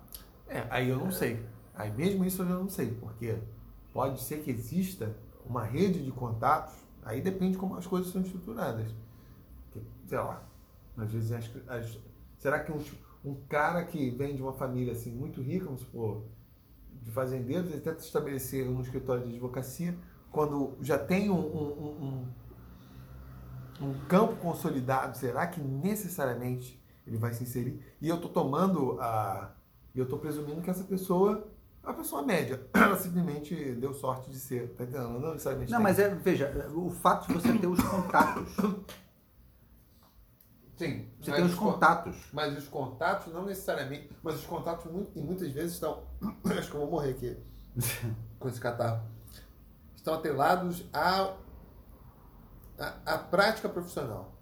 É, 0.48 0.66
aí 0.70 0.88
eu 0.90 0.98
não 0.98 1.10
sei. 1.12 1.44
Aí 1.74 1.90
mesmo 1.92 2.24
isso 2.24 2.42
eu 2.42 2.48
não 2.48 2.68
sei, 2.68 2.92
porque 3.00 3.38
pode 3.92 4.20
ser 4.22 4.42
que 4.42 4.50
exista 4.50 5.16
uma 5.46 5.64
rede 5.64 6.04
de 6.04 6.12
contatos, 6.12 6.74
aí 7.04 7.20
depende 7.22 7.58
como 7.58 7.76
as 7.76 7.86
coisas 7.86 8.12
são 8.12 8.22
estruturadas. 8.22 8.92
Sei 10.06 10.18
lá, 10.18 10.42
às 10.96 11.10
vezes 11.12 11.32
as, 11.32 11.50
as- 11.68 11.98
será 12.38 12.60
que 12.60 12.72
um, 12.72 12.82
um 13.24 13.34
cara 13.48 13.84
que 13.84 14.10
vem 14.10 14.34
de 14.34 14.42
uma 14.42 14.52
família 14.52 14.92
assim 14.92 15.12
muito 15.12 15.40
rica, 15.40 15.64
vamos 15.66 15.80
supor, 15.82 16.22
de 17.02 17.10
fazendeiros, 17.10 17.70
ele 17.70 17.80
tenta 17.80 17.98
estabelecer 18.00 18.68
um 18.68 18.80
escritório 18.80 19.24
de 19.24 19.30
advocacia 19.30 19.96
quando 20.30 20.76
já 20.80 20.98
tem 20.98 21.30
um, 21.30 21.34
um, 21.40 22.24
um, 23.80 23.86
um 23.88 23.94
campo 24.06 24.36
consolidado, 24.36 25.16
será 25.16 25.46
que 25.46 25.60
necessariamente 25.60 26.80
ele 27.06 27.16
vai 27.16 27.32
se 27.32 27.42
inserir? 27.42 27.82
E 28.00 28.08
eu 28.08 28.16
estou 28.16 28.30
tomando 28.30 29.00
a. 29.00 29.52
E 29.94 29.98
eu 29.98 30.04
estou 30.04 30.18
presumindo 30.18 30.60
que 30.62 30.70
essa 30.70 30.84
pessoa 30.84 31.48
é 31.82 31.86
uma 31.88 31.94
pessoa 31.94 32.22
média. 32.22 32.64
Ela 32.72 32.96
simplesmente 32.96 33.74
deu 33.74 33.92
sorte 33.92 34.30
de 34.30 34.38
ser, 34.38 34.68
tá 34.74 34.84
entendendo? 34.84 35.18
Não 35.18 35.32
necessariamente. 35.32 35.72
Não, 35.72 35.78
tem- 35.78 35.82
mas 35.84 35.98
é, 35.98 36.14
veja, 36.14 36.70
o 36.74 36.90
fato 36.90 37.26
de 37.26 37.34
você 37.34 37.58
ter 37.58 37.66
os 37.66 37.80
contatos. 37.82 38.54
Sim. 40.76 41.08
Você 41.20 41.32
tem 41.32 41.44
os 41.44 41.54
con- 41.54 41.72
contatos. 41.72 42.16
Mas 42.32 42.56
os 42.56 42.68
contatos 42.68 43.32
não 43.34 43.44
necessariamente. 43.44 44.10
Mas 44.22 44.36
os 44.36 44.46
contatos 44.46 44.90
mu- 44.90 45.10
muitas 45.16 45.50
vezes 45.52 45.72
estão. 45.74 46.04
Acho 46.58 46.70
que 46.70 46.76
eu 46.76 46.80
vou 46.80 46.90
morrer 46.90 47.10
aqui 47.10 47.36
com 48.38 48.48
esse 48.48 48.60
catarro. 48.60 49.02
Estão 49.94 50.14
atrelados 50.14 50.84
à, 50.92 51.34
à, 52.78 53.14
à 53.14 53.18
prática 53.18 53.68
profissional. 53.68 54.36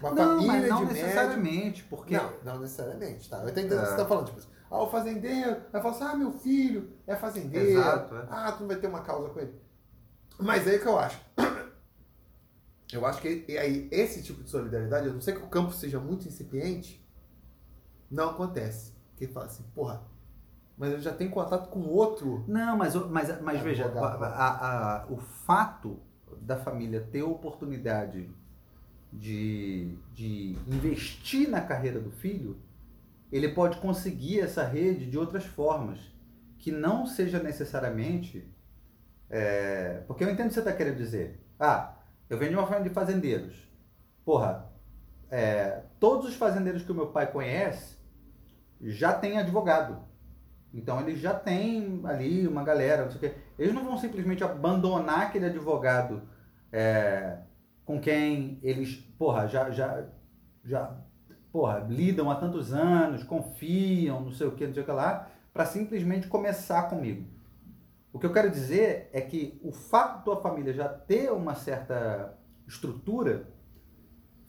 Uma 0.00 0.10
Não, 0.12 0.16
família 0.40 0.46
mas 0.52 0.68
não 0.68 0.78
de 0.78 0.84
médico. 0.86 1.02
necessariamente, 1.06 1.84
porque. 1.84 2.16
Não, 2.16 2.32
não 2.42 2.58
necessariamente, 2.60 3.28
tá? 3.28 3.42
Eu 3.42 3.48
entendo 3.50 3.66
o 3.66 3.68
que 3.68 3.74
É. 3.74 3.84
você 3.84 3.90
está 3.90 4.06
falando. 4.06 4.26
Tipo, 4.26 4.38
assim, 4.38 4.48
ah, 4.70 4.82
o 4.82 4.90
fazendeiro 4.90 5.60
vai 5.70 5.82
falar 5.82 5.94
assim: 5.94 6.04
ah, 6.04 6.16
meu 6.16 6.32
filho 6.32 6.92
é 7.06 7.16
fazendeiro. 7.16 7.68
Exato, 7.70 8.14
é. 8.16 8.26
Ah, 8.30 8.52
tu 8.52 8.60
não 8.60 8.68
vai 8.68 8.76
ter 8.76 8.86
uma 8.86 9.02
causa 9.02 9.28
com 9.28 9.40
ele. 9.40 9.54
Mas 10.38 10.66
é 10.66 10.70
aí 10.72 10.78
que 10.78 10.86
eu 10.86 10.98
acho. 10.98 11.20
Eu 12.92 13.06
acho 13.06 13.20
que 13.22 13.44
e 13.46 13.56
aí, 13.56 13.88
esse 13.92 14.20
tipo 14.20 14.42
de 14.42 14.50
solidariedade, 14.50 15.08
a 15.08 15.12
não 15.12 15.20
ser 15.20 15.36
que 15.36 15.44
o 15.44 15.48
campo 15.48 15.72
seja 15.72 16.00
muito 16.00 16.26
incipiente, 16.26 17.06
não 18.10 18.30
acontece. 18.30 18.92
Porque 19.10 19.28
fala 19.28 19.46
assim, 19.46 19.62
porra, 19.72 20.02
mas 20.80 20.92
eu 20.92 21.00
já 21.00 21.12
tenho 21.12 21.30
contato 21.30 21.68
com 21.68 21.80
outro. 21.80 22.44
Não, 22.48 22.76
mas, 22.76 22.94
mas, 22.94 23.40
mas 23.42 23.60
É, 23.60 23.62
veja, 23.62 23.84
a- 23.86 24.26
a- 24.26 25.02
a- 25.02 25.06
o 25.10 25.18
fato 25.18 26.00
da 26.40 26.56
família 26.56 27.06
ter 27.12 27.22
oportunidade 27.22 28.30
de, 29.12 29.94
de 30.14 30.56
investir 30.66 31.48
na 31.50 31.60
carreira 31.60 32.00
do 32.00 32.10
filho, 32.10 32.56
ele 33.30 33.48
pode 33.50 33.78
conseguir 33.78 34.40
essa 34.40 34.64
rede 34.64 35.06
de 35.10 35.18
outras 35.18 35.44
formas, 35.44 35.98
que 36.58 36.72
não 36.72 37.06
seja 37.06 37.42
necessariamente. 37.42 38.48
é, 39.30 40.02
porque 40.06 40.24
eu 40.24 40.30
entendo 40.30 40.46
o 40.46 40.48
que 40.48 40.54
você 40.54 40.60
está 40.60 40.72
querendo 40.72 40.96
dizer. 40.96 41.40
Ah, 41.58 41.94
eu 42.28 42.38
venho 42.38 42.52
de 42.52 42.56
uma 42.56 42.66
família 42.66 42.88
de 42.88 42.94
fazendeiros. 42.94 43.68
Porra, 44.24 44.66
é, 45.30 45.82
todos 46.00 46.28
os 46.28 46.34
fazendeiros 46.36 46.82
que 46.82 46.92
o 46.92 46.94
meu 46.94 47.08
pai 47.08 47.30
conhece 47.30 47.96
já 48.80 49.12
têm 49.12 49.38
advogado. 49.38 49.98
Então 50.72 51.00
eles 51.00 51.20
já 51.20 51.34
têm 51.34 52.00
ali 52.04 52.46
uma 52.46 52.62
galera, 52.62 53.04
não 53.04 53.10
sei 53.10 53.16
o 53.16 53.20
quê. 53.20 53.40
Eles 53.58 53.74
não 53.74 53.84
vão 53.84 53.98
simplesmente 53.98 54.44
abandonar 54.44 55.22
aquele 55.22 55.46
advogado 55.46 56.22
é, 56.72 57.38
com 57.84 58.00
quem 58.00 58.58
eles, 58.62 58.96
porra, 59.18 59.48
já, 59.48 59.70
já, 59.70 60.06
já 60.64 60.96
porra, 61.52 61.86
lidam 61.88 62.30
há 62.30 62.36
tantos 62.36 62.72
anos, 62.72 63.24
confiam, 63.24 64.20
não 64.20 64.30
sei 64.30 64.46
o 64.46 64.52
que, 64.52 64.66
não 64.66 64.74
sei 64.74 64.82
o 64.82 64.86
que 64.86 64.92
lá, 64.92 65.28
para 65.52 65.66
simplesmente 65.66 66.28
começar 66.28 66.84
comigo. 66.84 67.26
O 68.12 68.18
que 68.18 68.26
eu 68.26 68.32
quero 68.32 68.50
dizer 68.50 69.08
é 69.12 69.20
que 69.20 69.60
o 69.62 69.72
fato 69.72 70.18
da 70.18 70.22
tua 70.22 70.40
família 70.40 70.72
já 70.72 70.88
ter 70.88 71.30
uma 71.32 71.54
certa 71.54 72.36
estrutura 72.66 73.48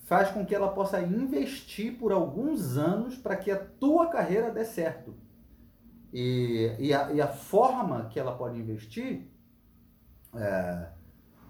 faz 0.05 0.29
com 0.29 0.45
que 0.45 0.53
ela 0.53 0.69
possa 0.69 1.01
investir 1.01 1.97
por 1.97 2.11
alguns 2.11 2.77
anos 2.77 3.17
para 3.17 3.35
que 3.35 3.49
a 3.49 3.57
tua 3.57 4.07
carreira 4.07 4.51
dê 4.51 4.65
certo. 4.65 5.15
E, 6.13 6.75
e, 6.77 6.93
a, 6.93 7.11
e 7.13 7.21
a 7.21 7.27
forma 7.27 8.05
que 8.09 8.19
ela 8.19 8.35
pode 8.35 8.59
investir 8.59 9.29
é, 10.33 10.89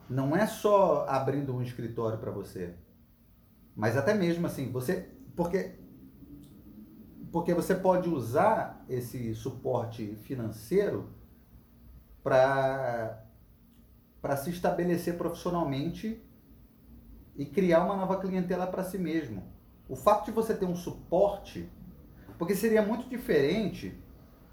não 0.09 0.36
é 0.36 0.45
só 0.45 1.05
abrindo 1.07 1.55
um 1.55 1.62
escritório 1.62 2.20
para 2.20 2.32
você, 2.32 2.76
mas 3.76 3.97
até 3.97 4.14
mesmo 4.14 4.45
assim, 4.45 4.72
você. 4.72 5.09
Porque, 5.36 5.80
porque 7.32 7.53
você 7.53 7.74
pode 7.74 8.09
usar 8.09 8.84
esse 8.89 9.34
suporte 9.34 10.16
financeiro 10.24 11.09
para 12.22 13.26
se 14.38 14.49
estabelecer 14.49 15.18
profissionalmente 15.18 16.22
e 17.36 17.45
criar 17.45 17.86
uma 17.86 17.95
nova 17.95 18.20
clientela 18.20 18.68
para 18.68 18.84
si 18.84 18.97
mesmo. 18.97 19.43
O 19.88 19.95
fato 19.95 20.26
de 20.26 20.32
você 20.32 20.53
ter 20.53 20.66
um 20.66 20.76
suporte, 20.76 21.70
porque 22.38 22.53
seria 22.53 22.82
muito 22.82 23.09
diferente 23.09 23.97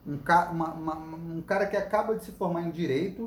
um, 0.09 0.16
ca, 0.16 0.50
uma, 0.50 0.72
uma, 0.72 0.96
um 0.96 1.42
cara 1.42 1.66
que 1.66 1.76
acaba 1.76 2.16
de 2.16 2.24
se 2.24 2.32
formar 2.32 2.62
em 2.62 2.70
direito, 2.70 3.26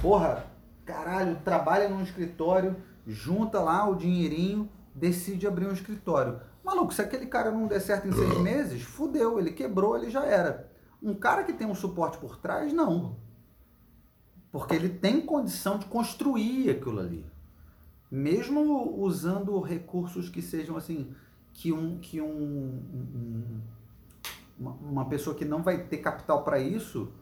porra, 0.00 0.46
caralho, 0.86 1.36
trabalha 1.44 1.88
num 1.88 2.02
escritório, 2.02 2.74
junta 3.06 3.60
lá 3.60 3.86
o 3.86 3.94
dinheirinho, 3.94 4.68
decide 4.94 5.46
abrir 5.46 5.66
um 5.66 5.72
escritório. 5.72 6.40
Maluco, 6.64 6.94
se 6.94 7.02
aquele 7.02 7.26
cara 7.26 7.50
não 7.50 7.66
der 7.66 7.80
certo 7.80 8.08
em 8.08 8.12
seis 8.12 8.38
meses, 8.38 8.82
fudeu, 8.82 9.38
ele 9.38 9.52
quebrou, 9.52 9.96
ele 9.96 10.10
já 10.10 10.24
era. 10.24 10.70
Um 11.02 11.14
cara 11.14 11.44
que 11.44 11.52
tem 11.52 11.66
um 11.66 11.74
suporte 11.74 12.18
por 12.18 12.38
trás, 12.38 12.72
não. 12.72 13.16
Porque 14.50 14.74
ele 14.74 14.88
tem 14.88 15.20
condição 15.20 15.78
de 15.78 15.84
construir 15.86 16.70
aquilo 16.70 17.00
ali. 17.00 17.24
Mesmo 18.10 18.98
usando 18.98 19.60
recursos 19.60 20.28
que 20.28 20.42
sejam 20.42 20.76
assim, 20.76 21.14
que 21.52 21.72
um, 21.72 21.98
que 21.98 22.20
um, 22.20 22.26
um 22.26 23.60
uma, 24.60 25.06
pessoa 25.06 25.34
que 25.34 25.44
não 25.44 25.62
vai 25.62 25.78
ter 25.84 25.98
capital 25.98 26.44
para 26.44 26.58
isso, 26.58 27.12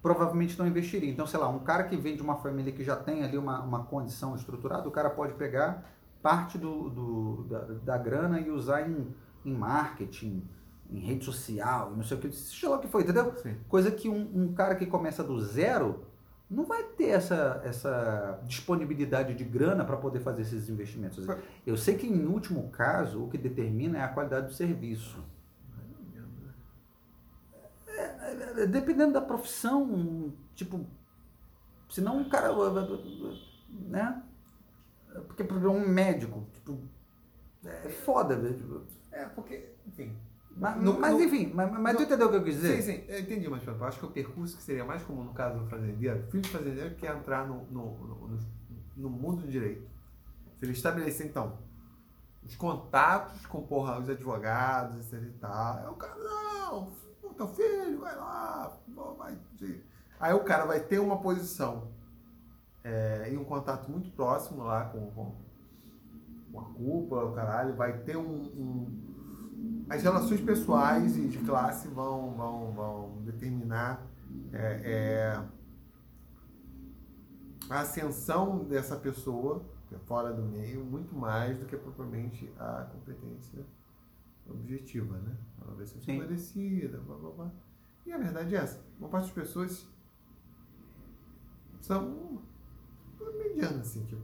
provavelmente 0.00 0.58
não 0.58 0.66
investiria. 0.66 1.10
Então, 1.10 1.26
sei 1.26 1.40
lá, 1.40 1.48
um 1.48 1.58
cara 1.58 1.84
que 1.84 1.96
vem 1.96 2.14
de 2.14 2.22
uma 2.22 2.36
família 2.36 2.72
que 2.72 2.84
já 2.84 2.94
tem 2.94 3.24
ali 3.24 3.36
uma, 3.36 3.60
uma 3.60 3.84
condição 3.84 4.34
estruturada, 4.36 4.88
o 4.88 4.92
cara 4.92 5.10
pode 5.10 5.34
pegar 5.34 5.84
parte 6.22 6.56
do, 6.56 6.88
do 6.90 7.44
da, 7.44 7.58
da 7.60 7.98
grana 7.98 8.40
e 8.40 8.50
usar 8.50 8.88
em, 8.88 9.14
em 9.44 9.52
marketing, 9.52 10.42
em 10.90 11.00
rede 11.00 11.24
social, 11.24 11.92
não 11.96 12.04
sei 12.04 12.16
o 12.16 12.20
que, 12.20 12.32
seja 12.32 12.68
lá 12.68 12.76
o 12.76 12.80
que 12.80 12.88
foi, 12.88 13.02
entendeu? 13.02 13.34
Sim. 13.36 13.56
Coisa 13.68 13.90
que 13.90 14.08
um, 14.08 14.30
um 14.34 14.52
cara 14.54 14.76
que 14.76 14.86
começa 14.86 15.22
do 15.24 15.40
zero 15.40 16.04
não 16.48 16.64
vai 16.64 16.84
ter 16.84 17.08
essa, 17.08 17.60
essa 17.64 18.40
disponibilidade 18.44 19.34
de 19.34 19.42
grana 19.42 19.84
para 19.84 19.96
poder 19.96 20.20
fazer 20.20 20.42
esses 20.42 20.68
investimentos. 20.68 21.26
Eu 21.66 21.76
sei 21.76 21.96
que, 21.96 22.06
em 22.06 22.24
último 22.26 22.70
caso, 22.70 23.24
o 23.24 23.28
que 23.28 23.36
determina 23.36 23.98
é 23.98 24.02
a 24.02 24.08
qualidade 24.08 24.46
do 24.46 24.52
serviço. 24.52 25.18
É, 27.88 28.02
é, 28.02 28.25
dependendo 28.68 29.12
da 29.12 29.20
profissão, 29.20 30.32
tipo, 30.54 30.86
senão 31.90 32.18
um 32.18 32.28
cara, 32.28 32.52
né? 33.70 34.22
Porque 35.26 35.44
por 35.44 35.56
um 35.66 35.88
médico, 35.88 36.46
tipo, 36.52 36.78
é 37.64 37.88
foda, 37.88 38.36
velho. 38.36 38.56
tipo, 38.56 38.82
É, 39.10 39.24
porque, 39.26 39.70
enfim. 39.86 40.14
Mas, 40.58 40.76
No- 40.82 40.98
mas 40.98 41.12
no- 41.12 41.20
enfim, 41.22 41.52
mas, 41.54 41.70
mas 41.70 41.96
tu 41.96 42.00
no- 42.00 42.06
entendeu 42.06 42.26
o 42.28 42.30
que 42.30 42.36
eu 42.36 42.44
quis 42.44 42.54
dizer? 42.54 42.82
Sim, 42.82 42.92
sim, 42.92 43.04
eu 43.08 43.20
entendi, 43.20 43.48
mas 43.48 43.66
eu 43.66 43.84
acho 43.84 43.98
que 43.98 44.06
o 44.06 44.10
percurso 44.10 44.56
que 44.56 44.62
seria 44.62 44.84
mais 44.84 45.02
comum 45.02 45.24
no 45.24 45.34
caso 45.34 45.58
do 45.58 45.66
fazendeiro, 45.66 46.22
filho 46.30 46.42
de 46.42 46.48
fazendeiro 46.48 46.90
que 46.94 47.02
quer 47.02 47.14
entrar 47.14 47.46
no, 47.46 47.64
no, 47.66 48.38
no, 48.96 49.10
mundo 49.10 49.42
do 49.42 49.48
direito. 49.48 49.86
Se 50.58 50.64
ele 50.64 50.72
estabelecer, 50.72 51.26
então, 51.26 51.58
os 52.42 52.56
contatos 52.56 53.44
com 53.46 53.60
porra, 53.66 53.98
os 54.00 54.08
advogados, 54.08 54.96
etc 55.12 55.22
e 55.28 55.32
tal. 55.38 55.76
Aí 55.78 55.86
o 55.88 55.94
cara, 55.94 56.14
não, 56.16 56.90
o 57.30 57.34
teu 57.34 57.48
filho, 57.48 58.00
vai 58.00 58.16
lá, 58.16 58.72
pô, 58.94 59.14
vai. 59.14 59.36
Aí 60.18 60.34
o 60.34 60.44
cara 60.44 60.64
vai 60.64 60.80
ter 60.80 60.98
uma 60.98 61.18
posição 61.18 61.88
é, 62.82 63.28
em 63.30 63.36
um 63.36 63.44
contato 63.44 63.90
muito 63.90 64.10
próximo 64.10 64.62
lá 64.62 64.86
com, 64.86 65.10
com, 65.10 65.34
com 66.52 66.60
a 66.60 66.64
culpa, 66.64 67.24
o 67.24 67.32
caralho, 67.32 67.74
vai 67.74 67.98
ter 67.98 68.16
um, 68.16 68.22
um, 68.24 69.86
As 69.88 70.02
relações 70.02 70.40
pessoais 70.40 71.16
e 71.16 71.28
de 71.28 71.38
classe 71.38 71.88
vão, 71.88 72.34
vão, 72.34 72.72
vão 72.72 73.22
determinar 73.24 74.06
é, 74.52 74.80
é, 74.84 75.42
a 77.68 77.80
ascensão 77.80 78.64
dessa 78.64 78.96
pessoa 78.96 79.64
é 79.92 79.98
fora 79.98 80.32
do 80.32 80.42
meio 80.42 80.84
muito 80.84 81.14
mais 81.14 81.58
do 81.58 81.64
que 81.64 81.76
propriamente 81.76 82.50
a 82.58 82.86
competência 82.92 83.64
objetiva, 84.48 85.16
né? 85.18 85.36
Ela 85.66 85.76
vai 85.76 85.86
ser 85.86 85.98
esclarecida, 85.98 86.98
blá 86.98 87.16
blá 87.16 87.30
blá. 87.30 87.52
E 88.04 88.12
a 88.12 88.18
verdade 88.18 88.54
é 88.54 88.58
essa. 88.58 88.80
Uma 88.98 89.08
parte 89.08 89.24
das 89.26 89.34
pessoas 89.34 89.86
são 91.80 92.42
medianas, 93.38 93.88
assim, 93.88 94.04
tipo. 94.04 94.22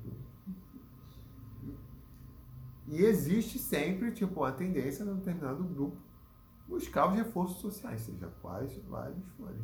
E 2.88 3.03
existe 3.05 3.59
sempre, 3.59 4.12
tipo, 4.12 4.45
a 4.45 4.53
tendência 4.53 5.05
num 5.05 5.16
determinado 5.16 5.64
grupo 5.64 5.97
buscar 6.68 7.09
os 7.09 7.14
reforços 7.14 7.61
sociais, 7.61 8.03
seja 8.03 8.28
quais 8.40 8.74
vários 8.88 9.26
forem. 9.36 9.62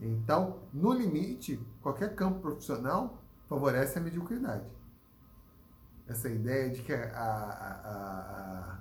Então, 0.00 0.60
no 0.72 0.92
limite, 0.92 1.58
qualquer 1.82 2.14
campo 2.14 2.40
profissional 2.40 3.22
favorece 3.48 3.98
a 3.98 4.02
mediocridade. 4.02 4.66
Essa 6.06 6.28
ideia 6.28 6.70
de 6.70 6.82
que 6.82 6.92
a, 6.92 7.12
a, 7.12 7.72
a, 7.72 8.72
a 8.74 8.78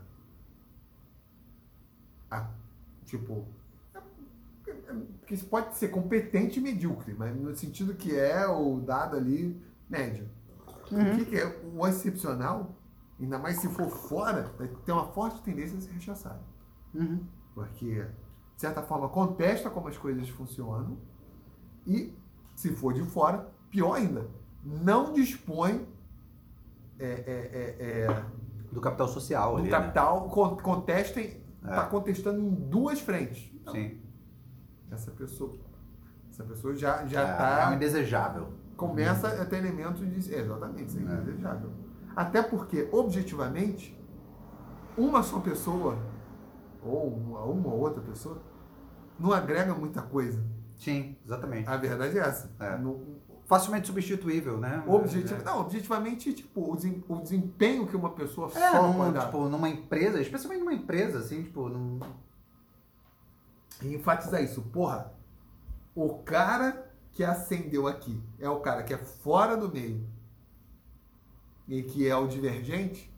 tipo, 3.05 3.45
porque 5.19 5.33
isso 5.33 5.45
pode 5.47 5.75
ser 5.75 5.89
competente 5.89 6.59
e 6.59 6.61
medíocre, 6.61 7.15
mas 7.17 7.36
no 7.36 7.55
sentido 7.55 7.95
que 7.95 8.15
é 8.15 8.47
o 8.47 8.79
dado 8.79 9.17
ali 9.17 9.59
médio. 9.89 10.29
Uhum. 10.91 11.13
O 11.13 11.17
que, 11.17 11.25
que, 11.25 11.38
é 11.38 11.61
o 11.73 11.88
excepcional, 11.88 12.75
ainda 13.19 13.39
mais 13.39 13.57
se 13.57 13.67
for 13.69 13.89
fora, 13.89 14.51
ter 14.86 14.91
uma 14.91 15.07
forte 15.07 15.41
tendência 15.41 15.77
a 15.77 15.81
ser 15.81 15.91
rechaçado. 15.91 16.43
Uhum. 16.93 17.25
Porque, 17.53 18.05
de 18.55 18.61
certa 18.61 18.81
forma, 18.83 19.09
contesta 19.09 19.69
como 19.69 19.88
as 19.88 19.97
coisas 19.97 20.29
funcionam 20.29 20.97
e, 21.88 22.13
se 22.55 22.71
for 22.75 22.93
de 22.93 23.03
fora, 23.03 23.51
pior 23.69 23.95
ainda, 23.95 24.27
não 24.63 25.13
dispõe 25.13 25.88
é, 26.99 27.05
é, 27.05 27.75
é, 27.79 28.01
é 28.01 28.25
do 28.71 28.81
capital 28.81 29.07
social. 29.07 29.55
Do 29.55 29.61
ali, 29.61 29.69
capital, 29.69 30.25
né? 30.25 30.61
contesta, 30.61 31.19
está 31.70 31.84
é. 31.84 31.89
contestando 31.89 32.39
em 32.39 32.49
duas 32.49 32.99
frentes. 32.99 33.51
Sim 33.72 34.05
essa 34.91 35.11
pessoa, 35.11 35.53
essa 36.30 36.43
pessoa 36.43 36.76
já 36.76 37.05
já 37.05 37.22
é, 37.22 37.34
tá 37.38 37.61
é 37.61 37.68
um 37.70 37.74
indesejável. 37.76 38.53
Começa 38.76 39.28
a 39.41 39.45
ter 39.45 39.57
elementos 39.57 40.01
de 40.01 40.34
exatamente, 40.34 40.89
isso 40.89 40.99
é, 40.99 41.01
é 41.01 41.05
indesejável. 41.05 41.72
Até 42.16 42.41
porque 42.41 42.89
objetivamente 42.91 43.97
uma 44.97 45.22
só 45.22 45.39
pessoa 45.39 45.97
ou 46.82 47.07
uma, 47.07 47.41
uma 47.43 47.74
outra 47.74 48.01
pessoa 48.01 48.41
não 49.20 49.32
agrega 49.32 49.74
muita 49.74 50.01
coisa. 50.01 50.43
Sim, 50.76 51.16
exatamente. 51.26 51.70
A 51.70 51.78
verdade 51.78 52.18
é 52.18 52.22
essa. 52.22 52.51
É. 52.59 52.78
No, 52.78 53.14
Facilmente 53.46 53.88
substituível, 53.88 54.58
né? 54.58 54.84
Objetiv... 54.88 55.39
É. 55.39 55.43
Não, 55.43 55.62
objetivamente, 55.62 56.34
tipo, 56.34 56.74
o 57.08 57.22
desempenho 57.22 57.86
que 57.86 57.96
uma 57.96 58.10
pessoa 58.10 58.48
é, 58.56 58.72
só 58.72 58.91
num, 58.91 59.14
tipo, 59.14 59.50
numa 59.50 59.70
empresa, 59.70 60.20
especialmente 60.20 60.62
numa 60.62 60.74
empresa, 60.74 61.20
assim, 61.20 61.43
tipo, 61.43 61.70
num, 61.70 62.00
e 63.82 63.93
enfatizar 63.96 64.41
isso. 64.43 64.62
Porra, 64.62 65.12
o 65.93 66.20
cara 66.20 66.91
que 67.12 67.24
acendeu 67.24 67.88
aqui 67.88 68.22
é 68.39 68.50
o 68.50 68.60
cara 68.60 68.84
que 68.84 68.93
é 68.93 68.98
fora 68.98 69.56
do 69.56 69.72
meio 69.72 70.06
e 71.68 71.84
que 71.84 72.08
é 72.08 72.16
o 72.16 72.28
divergente. 72.28 73.14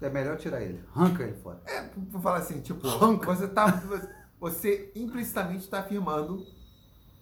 É 0.00 0.08
melhor 0.08 0.36
tirar 0.36 0.62
ele. 0.62 0.80
Arranca 0.94 1.24
ele 1.24 1.36
fora. 1.38 1.60
É, 1.66 1.82
pra 1.82 2.20
falar 2.20 2.38
assim, 2.38 2.60
tipo, 2.60 2.86
Arranca. 2.86 3.26
você 3.26 3.48
tá. 3.48 3.82
Você 4.38 4.92
implicitamente 4.94 5.64
está 5.64 5.80
afirmando. 5.80 6.46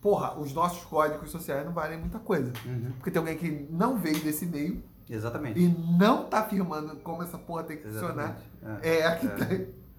Porra, 0.07 0.39
os 0.39 0.55
nossos 0.55 0.85
códigos 0.85 1.33
sociais 1.33 1.67
não 1.67 1.73
valem 1.73 1.99
muita 1.99 2.21
coisa. 2.21 2.53
Uhum. 2.65 2.93
Porque 2.93 3.11
tem 3.11 3.19
alguém 3.19 3.37
que 3.37 3.67
não 3.73 3.99
veio 3.99 4.23
desse 4.23 4.47
meio. 4.47 4.81
Exatamente. 5.11 5.59
E 5.59 5.67
não 5.99 6.29
tá 6.29 6.43
afirmando 6.43 6.95
como 6.99 7.25
essa 7.25 7.37
porra 7.37 7.65
tem 7.65 7.77
que 7.77 7.89
funcionar. 7.89 8.39
É, 8.83 8.99
é 8.99 9.05
a 9.05 9.17
que 9.17 9.27
é. 9.27 9.31
Tá, 9.31 9.47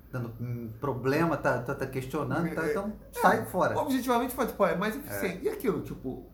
dando 0.09 0.33
problema, 0.79 1.35
tá, 1.35 1.61
tá, 1.61 1.75
tá 1.75 1.85
questionando, 1.85 2.55
tá, 2.55 2.69
então 2.69 2.93
é, 3.13 3.19
sai 3.19 3.45
fora. 3.47 3.77
Objetivamente 3.77 4.33
pode, 4.33 4.53
pô, 4.53 4.65
é 4.65 4.77
mais 4.77 4.95
eficiente. 4.95 5.45
É. 5.45 5.49
E 5.51 5.53
aquilo, 5.53 5.81
tipo, 5.81 6.25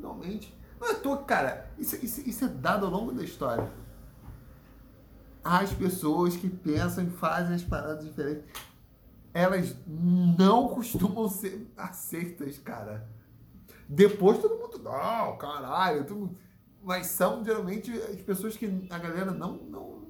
normalmente. 0.00 0.52
Não 0.80 0.90
é 0.90 0.94
toa, 0.94 1.18
cara, 1.18 1.70
isso, 1.78 1.94
isso, 2.04 2.28
isso 2.28 2.44
é 2.44 2.48
dado 2.48 2.84
ao 2.84 2.90
longo 2.90 3.12
da 3.12 3.22
história. 3.22 3.70
As 5.44 5.72
pessoas 5.72 6.36
que 6.36 6.48
pensam 6.48 7.04
e 7.04 7.10
fazem 7.10 7.54
as 7.54 7.62
paradas 7.62 8.04
diferentes, 8.04 8.42
elas 9.32 9.76
não 9.86 10.68
costumam 10.68 11.28
ser 11.28 11.72
aceitas, 11.76 12.58
cara. 12.58 13.08
Depois 13.88 14.38
todo 14.38 14.58
mundo, 14.58 14.78
não, 14.78 15.36
caralho, 15.36 16.04
tudo, 16.04 16.36
mas 16.82 17.06
são 17.06 17.44
geralmente 17.44 17.90
as 17.90 18.20
pessoas 18.20 18.56
que 18.56 18.86
a 18.90 18.98
galera 18.98 19.32
não, 19.32 19.56
não 19.56 20.02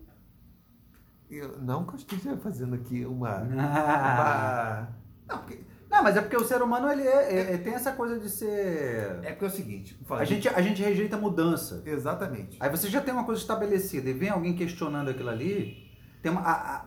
eu, 1.32 1.58
não 1.62 1.84
que 1.84 1.94
eu 1.94 1.98
esteja 1.98 2.36
fazendo 2.36 2.74
aqui 2.74 3.06
uma. 3.06 3.38
uma... 3.40 4.88
Não, 5.26 5.38
porque... 5.38 5.60
não, 5.90 6.02
mas 6.02 6.16
é 6.16 6.20
porque 6.20 6.36
o 6.36 6.44
ser 6.44 6.60
humano 6.60 6.90
ele, 6.92 7.02
é, 7.02 7.32
é, 7.32 7.54
é 7.54 7.58
tem 7.58 7.72
essa 7.72 7.92
coisa 7.92 8.18
de 8.18 8.28
ser. 8.28 9.18
É 9.22 9.30
porque 9.30 9.46
é 9.46 9.48
o 9.48 9.50
seguinte: 9.50 9.98
a, 10.10 10.24
gente, 10.24 10.48
a 10.48 10.60
gente 10.60 10.82
rejeita 10.82 11.16
mudança. 11.16 11.82
Exatamente. 11.86 12.58
Aí 12.60 12.68
você 12.68 12.88
já 12.88 13.00
tem 13.00 13.14
uma 13.14 13.24
coisa 13.24 13.40
estabelecida 13.40 14.10
e 14.10 14.12
vem 14.12 14.28
alguém 14.28 14.54
questionando 14.54 15.08
aquilo 15.08 15.30
ali. 15.30 15.90
Tem 16.20 16.30
uma, 16.30 16.42
a, 16.42 16.76
a, 16.76 16.84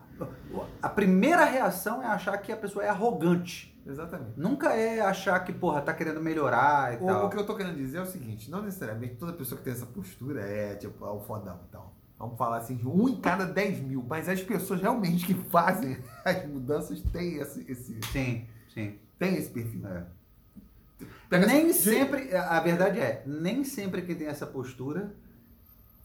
a 0.82 0.90
primeira 0.90 1.46
reação 1.46 2.02
é 2.02 2.06
achar 2.06 2.38
que 2.38 2.52
a 2.52 2.58
pessoa 2.58 2.86
é 2.86 2.90
arrogante. 2.90 3.74
Exatamente. 3.86 4.40
Nunca 4.40 4.74
é 4.74 5.00
achar 5.00 5.40
que, 5.44 5.54
porra, 5.54 5.82
tá 5.82 5.94
querendo 5.94 6.20
melhorar 6.20 6.94
e 6.94 7.04
o, 7.04 7.06
tal. 7.06 7.26
O 7.28 7.30
que 7.30 7.38
eu 7.38 7.46
tô 7.46 7.56
querendo 7.56 7.76
dizer 7.76 8.00
é 8.00 8.02
o 8.02 8.06
seguinte: 8.06 8.50
não 8.50 8.62
necessariamente 8.62 9.16
toda 9.16 9.34
pessoa 9.34 9.58
que 9.58 9.64
tem 9.64 9.74
essa 9.74 9.86
postura 9.86 10.42
é, 10.42 10.76
tipo, 10.76 11.06
é 11.06 11.10
o 11.10 11.20
fodão 11.20 11.60
e 11.68 11.72
tal. 11.72 11.94
Vamos 12.18 12.38
falar 12.38 12.58
assim, 12.58 12.78
de 12.78 12.88
um 12.88 13.10
em 13.10 13.20
cada 13.20 13.46
10 13.46 13.82
mil. 13.82 14.04
Mas 14.08 14.28
as 14.28 14.42
pessoas 14.42 14.82
realmente 14.82 15.26
que 15.26 15.34
fazem 15.34 15.98
as 16.26 16.46
mudanças 16.48 17.02
têm 17.02 17.36
esse. 17.36 17.70
esse 17.70 18.00
sim, 18.12 18.48
sim. 18.74 18.98
Tem 19.20 19.36
esse 19.36 19.50
perfil. 19.50 19.86
É. 19.88 20.06
nem 21.46 21.70
assim, 21.70 21.74
sempre, 21.74 22.36
a 22.36 22.60
verdade 22.60 23.00
é, 23.00 23.24
nem 23.26 23.64
sempre 23.64 24.02
quem 24.02 24.16
tem 24.16 24.28
essa 24.28 24.48
postura 24.48 25.14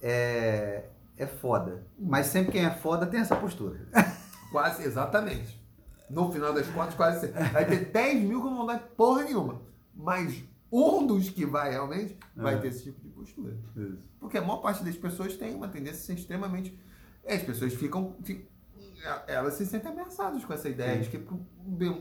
é, 0.00 0.84
é 1.16 1.26
foda. 1.26 1.86
Mas 1.98 2.26
sempre 2.26 2.52
quem 2.52 2.64
é 2.64 2.70
foda 2.70 3.06
tem 3.06 3.20
essa 3.20 3.36
postura. 3.36 3.86
Quase, 4.50 4.82
exatamente. 4.82 5.60
No 6.08 6.32
final 6.32 6.52
das 6.52 6.66
contas, 6.66 6.94
quase 6.94 7.20
sempre. 7.20 7.44
Vai 7.50 7.64
ter 7.64 7.84
10 7.84 8.24
mil 8.24 8.42
que 8.42 8.50
não 8.50 8.66
vai 8.66 8.80
porra 8.80 9.22
nenhuma. 9.22 9.62
Mas 9.94 10.42
um 10.72 11.06
dos 11.06 11.28
que 11.30 11.46
vai 11.46 11.70
realmente 11.70 12.16
vai 12.34 12.54
é. 12.54 12.58
ter 12.58 12.68
esse 12.68 12.82
tipo 12.82 13.00
de 13.00 13.08
postura. 13.10 13.56
Isso. 13.76 13.98
Porque 14.18 14.36
a 14.36 14.40
maior 14.40 14.56
parte 14.56 14.82
das 14.82 14.96
pessoas 14.96 15.36
tem 15.36 15.54
uma 15.54 15.68
tendência 15.68 16.00
a 16.00 16.04
ser 16.04 16.14
extremamente. 16.14 16.76
As 17.24 17.42
pessoas 17.42 17.74
ficam, 17.74 18.16
ficam 18.24 18.44
elas 19.26 19.54
se 19.54 19.66
sentem 19.66 19.90
ameaçadas 19.90 20.44
com 20.44 20.52
essa 20.52 20.68
ideia 20.68 21.02
Sim. 21.02 21.10
de 21.10 21.18
que 21.18 21.26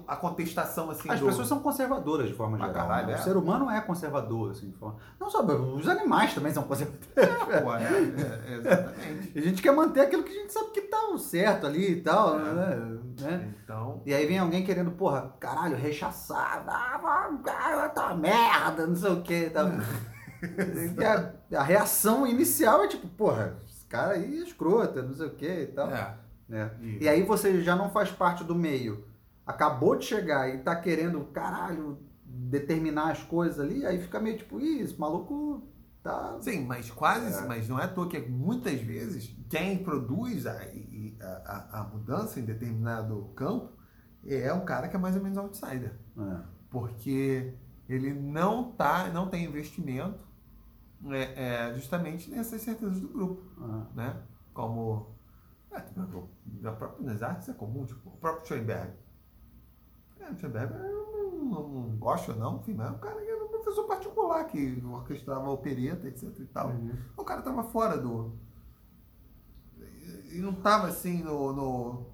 a 0.07 0.15
contestação 0.15 0.89
assim. 0.89 1.09
As 1.09 1.19
do... 1.19 1.25
pessoas 1.25 1.47
são 1.47 1.59
conservadoras 1.59 2.27
de 2.27 2.33
forma 2.33 2.57
geral. 2.57 2.73
Caralho, 2.73 3.07
né? 3.07 3.13
é. 3.13 3.15
O 3.17 3.23
ser 3.23 3.37
humano 3.37 3.69
é 3.69 3.79
conservador, 3.81 4.51
assim, 4.51 4.69
de 4.69 4.77
forma. 4.77 4.97
Não 5.19 5.29
só 5.29 5.43
os 5.43 5.87
animais 5.87 6.33
também 6.33 6.51
são 6.51 6.63
conservadores. 6.63 7.07
É, 7.15 7.61
pô, 7.61 7.75
é, 7.75 7.83
é, 7.83 8.57
exatamente. 8.57 9.31
a 9.39 9.41
gente 9.41 9.61
quer 9.61 9.71
manter 9.71 10.01
aquilo 10.01 10.23
que 10.23 10.31
a 10.31 10.41
gente 10.41 10.53
sabe 10.53 10.71
que 10.71 10.81
tá 10.81 10.99
certo 11.17 11.67
ali 11.67 11.91
e 11.91 12.01
tal, 12.01 12.39
é. 12.39 12.43
né? 13.21 13.53
Então. 13.63 14.01
E 14.05 14.13
aí 14.13 14.25
vem 14.25 14.39
alguém 14.39 14.63
querendo, 14.63 14.91
porra, 14.91 15.33
caralho, 15.39 15.75
rechaçar, 15.75 16.63
ah, 16.67 17.89
tá 17.93 18.15
merda, 18.15 18.87
não 18.87 18.95
sei 18.95 19.11
o 19.11 19.21
que 19.21 19.49
tal. 19.49 19.67
a, 21.51 21.57
a 21.57 21.63
reação 21.63 22.25
inicial 22.25 22.83
é 22.83 22.87
tipo, 22.87 23.07
porra, 23.07 23.57
esse 23.67 23.85
cara 23.85 24.13
aí 24.13 24.39
é 24.39 24.43
escrota, 24.43 25.01
não 25.01 25.13
sei 25.13 25.27
o 25.27 25.35
que 25.35 25.47
e 25.47 25.67
tal. 25.67 25.89
É. 25.89 26.15
Né? 26.49 26.71
E... 26.81 27.03
e 27.03 27.07
aí 27.07 27.21
você 27.23 27.61
já 27.61 27.75
não 27.75 27.91
faz 27.91 28.11
parte 28.11 28.43
do 28.43 28.55
meio, 28.55 29.05
acabou 29.45 29.95
de 29.95 30.05
chegar 30.05 30.49
e 30.49 30.57
tá 30.57 30.75
querendo, 30.75 31.23
caralho, 31.25 31.99
determinar 32.25 33.11
as 33.11 33.23
coisas 33.23 33.59
ali, 33.59 33.85
aí 33.85 34.01
fica 34.01 34.19
meio 34.19 34.37
tipo, 34.37 34.59
Ih, 34.59 34.81
esse 34.81 34.99
maluco 34.99 35.63
tá. 36.01 36.37
Sim, 36.41 36.65
mas 36.65 36.89
quase, 36.89 37.43
é. 37.43 37.47
mas 37.47 37.69
não 37.69 37.79
é 37.79 37.83
à 37.83 37.87
toa 37.87 38.09
que 38.09 38.19
muitas 38.19 38.81
vezes 38.81 39.35
quem 39.47 39.77
produz 39.83 40.45
a, 40.47 40.59
a, 41.21 41.79
a 41.79 41.83
mudança 41.83 42.39
em 42.39 42.45
determinado 42.45 43.31
campo 43.35 43.73
é 44.25 44.51
um 44.51 44.65
cara 44.65 44.87
que 44.87 44.95
é 44.95 44.99
mais 44.99 45.15
ou 45.15 45.21
menos 45.21 45.37
outsider. 45.37 45.93
É. 46.17 46.37
Porque 46.69 47.53
ele 47.87 48.13
não 48.13 48.71
tá, 48.71 49.09
não 49.09 49.27
tem 49.27 49.45
investimento 49.45 50.27
é, 51.09 51.69
é 51.69 51.73
justamente 51.73 52.29
nessas 52.29 52.61
certezas 52.61 52.99
do 52.99 53.07
grupo. 53.07 53.41
Né? 53.95 54.15
Como 54.53 55.15
é, 55.71 55.83
na 56.61 56.71
própria, 56.71 57.05
nas 57.05 57.21
artes 57.23 57.49
é 57.49 57.53
comum, 57.53 57.85
tipo, 57.85 58.09
o 58.09 58.17
próprio 58.17 58.47
Schoenberg. 58.47 58.93
É, 60.19 60.29
o 60.31 60.37
Schoenberg 60.37 60.73
eu 60.73 61.07
não, 61.33 61.45
não, 61.45 61.69
não 61.69 61.97
gosto 61.97 62.33
não, 62.35 62.57
enfim, 62.57 62.73
mas 62.73 62.87
é 62.87 62.91
um 62.91 62.97
cara 62.99 63.21
que 63.21 63.29
professor 63.49 63.83
particular 63.87 64.43
que 64.45 64.81
orquestrava 64.85 65.49
opereta, 65.49 66.07
etc 66.07 66.23
e 66.39 66.45
tal. 66.45 66.69
Uhum. 66.69 66.91
O 67.17 67.23
cara 67.23 67.41
tava 67.41 67.63
fora 67.63 67.97
do. 67.97 68.33
E 70.31 70.39
não 70.39 70.53
tava 70.53 70.87
assim 70.87 71.23
no. 71.23 71.53
no- 71.53 72.05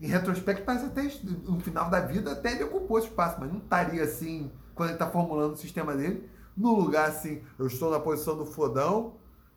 Em 0.00 0.06
retrospecto, 0.06 0.64
parece 0.64 0.86
até 0.86 1.02
no 1.50 1.58
final 1.58 1.90
da 1.90 1.98
vida 2.00 2.30
até 2.32 2.52
ele 2.52 2.64
ocupou 2.64 2.98
esse 2.98 3.08
espaço, 3.08 3.36
mas 3.40 3.50
não 3.50 3.58
estaria 3.58 4.02
assim, 4.04 4.52
quando 4.74 4.90
ele 4.90 4.98
tá 4.98 5.10
formulando 5.10 5.54
o 5.54 5.56
sistema 5.56 5.96
dele, 5.96 6.28
no 6.56 6.72
lugar 6.74 7.08
assim, 7.08 7.42
eu 7.58 7.66
estou 7.66 7.90
na 7.90 7.98
posição 7.98 8.36
do 8.36 8.46
fodão. 8.46 9.14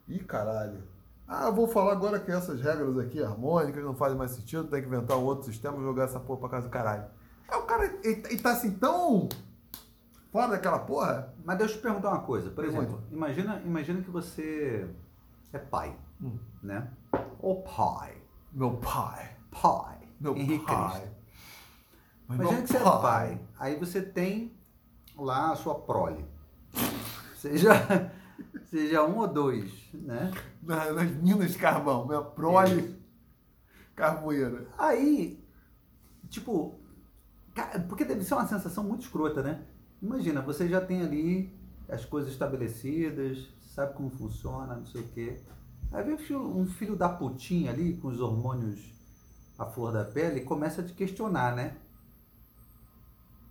Ih, 0.08 0.20
caralho. 0.24 0.82
Ah, 1.34 1.46
eu 1.46 1.54
vou 1.56 1.66
falar 1.66 1.94
agora 1.94 2.20
que 2.20 2.30
essas 2.30 2.60
regras 2.60 2.98
aqui, 2.98 3.24
harmônicas, 3.24 3.82
não 3.86 3.96
fazem 3.96 4.18
mais 4.18 4.32
sentido, 4.32 4.66
tem 4.68 4.82
que 4.82 4.88
inventar 4.90 5.18
um 5.18 5.24
outro 5.24 5.46
sistema 5.46 5.78
e 5.78 5.82
jogar 5.82 6.04
essa 6.04 6.20
porra 6.20 6.42
pra 6.42 6.50
casa 6.50 6.68
do 6.68 6.70
caralho. 6.72 7.06
É 7.50 7.56
o 7.56 7.62
cara, 7.64 7.86
ele, 8.04 8.22
ele 8.30 8.38
tá 8.42 8.52
assim 8.52 8.72
tão 8.72 9.30
fora 10.30 10.50
daquela 10.50 10.80
porra. 10.80 11.34
Mas 11.46 11.58
deixa 11.58 11.74
eu 11.76 11.78
te 11.78 11.84
perguntar 11.84 12.10
uma 12.10 12.20
coisa. 12.20 12.50
Por 12.50 12.66
Pergunta. 12.66 12.84
exemplo, 12.84 13.04
imagina, 13.10 13.62
imagina 13.64 14.02
que 14.02 14.10
você 14.12 14.94
é 15.54 15.58
pai, 15.58 15.96
Hum. 16.22 16.38
né? 16.62 16.90
Ou 17.40 17.62
pai. 17.64 18.14
Meu 18.52 18.72
pai. 18.76 19.30
Pai. 19.62 20.00
Meu 20.20 20.36
Henrique 20.36 20.66
pai. 20.66 21.00
Cristo. 21.00 21.16
Mas 22.28 22.40
Imagina 22.40 22.62
que 22.62 22.68
você 22.68 22.78
é 22.78 22.80
pai. 22.82 23.42
Aí 23.58 23.76
você 23.80 24.02
tem 24.02 24.54
lá 25.18 25.52
a 25.52 25.56
sua 25.56 25.76
prole. 25.76 26.26
Seja, 27.38 27.72
seja 28.72 29.04
um 29.06 29.20
ou 29.20 29.28
dois, 29.28 29.72
né? 29.94 30.32
Na- 30.64 30.92
nas 30.94 31.12
minas 31.12 31.52
de 31.54 31.60
carvão, 31.60 32.08
minha 32.08 32.22
prole 32.24 33.00
carvoeira. 33.96 34.68
Aí, 34.78 35.44
tipo, 36.30 36.80
porque 37.90 38.06
deve 38.06 38.24
ser 38.24 38.34
uma 38.36 38.48
sensação 38.48 38.84
muito 38.84 39.02
escrota, 39.04 39.44
né? 39.44 39.64
Imagina, 40.02 40.42
você 40.42 40.68
já 40.68 40.82
tem 40.82 41.02
ali 41.04 41.54
as 41.90 42.06
coisas 42.06 42.32
estabelecidas, 42.32 43.48
sabe 43.76 43.94
como 43.96 44.10
funciona, 44.10 44.76
não 44.76 44.86
sei 44.86 45.02
o 45.02 45.08
quê. 45.10 45.40
Aí 45.92 46.04
vem 46.04 46.16
um 46.16 46.18
filho, 46.18 46.58
um 46.58 46.66
filho 46.68 46.96
da 46.96 47.10
putinha 47.10 47.72
ali, 47.72 47.98
com 47.98 48.08
os 48.10 48.20
hormônios 48.22 48.94
à 49.60 49.66
flor 49.66 49.94
da 49.94 50.06
pele, 50.06 50.40
e 50.42 50.46
começa 50.46 50.82
a 50.82 50.86
te 50.86 50.94
questionar, 50.94 51.56
né? 51.56 51.76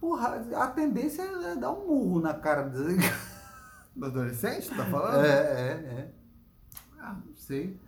Porra, 0.01 0.43
a 0.57 0.66
tendência 0.68 1.23
é 1.23 1.57
dar 1.57 1.73
um 1.73 1.87
murro 1.87 2.21
na 2.21 2.33
cara 2.35 2.62
dele. 2.62 3.03
Do 4.01 4.07
adolescente, 4.07 4.69
tá 4.75 4.85
falando? 4.87 5.25
É, 5.25 5.29
é, 5.29 5.71
é. 6.01 6.11
Ah, 6.99 7.17
não 7.25 7.37
sei. 7.37 7.79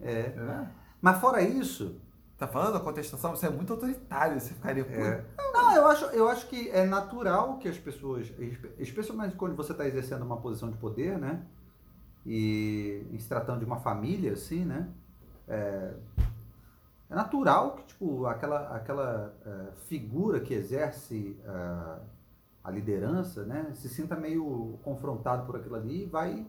é. 0.00 0.10
É. 0.10 0.66
Mas 1.00 1.18
fora 1.20 1.40
isso, 1.42 2.00
Tá 2.38 2.48
falando 2.48 2.72
da 2.72 2.80
contestação? 2.80 3.36
Você 3.36 3.46
é 3.46 3.50
muito 3.50 3.72
autoritário, 3.72 4.40
você 4.40 4.52
ficaria. 4.52 4.82
É. 4.82 5.24
Não, 5.52 5.76
eu 5.76 5.86
acho, 5.86 6.04
eu 6.06 6.28
acho 6.28 6.48
que 6.48 6.68
é 6.70 6.84
natural 6.84 7.58
que 7.58 7.68
as 7.68 7.78
pessoas, 7.78 8.32
espe- 8.36 8.72
especialmente 8.80 9.36
quando 9.36 9.54
você 9.54 9.70
está 9.70 9.86
exercendo 9.86 10.22
uma 10.22 10.38
posição 10.38 10.68
de 10.68 10.76
poder, 10.76 11.16
né? 11.18 11.46
E 12.26 13.06
em 13.12 13.18
se 13.18 13.28
tratando 13.28 13.60
de 13.60 13.64
uma 13.64 13.78
família, 13.78 14.32
assim, 14.32 14.64
né? 14.64 14.88
É, 15.46 15.94
é 17.10 17.14
natural 17.14 17.76
que, 17.76 17.84
tipo, 17.84 18.26
aquela, 18.26 18.74
aquela 18.74 19.34
é, 19.46 19.72
figura 19.86 20.40
que 20.40 20.52
exerce 20.52 21.38
é, 21.44 22.00
a 22.64 22.70
liderança, 22.70 23.44
né? 23.44 23.70
Se 23.74 23.88
sinta 23.88 24.14
meio 24.16 24.78
confrontado 24.82 25.46
por 25.46 25.56
aquilo 25.56 25.74
ali 25.74 26.02
e 26.04 26.06
vai 26.06 26.46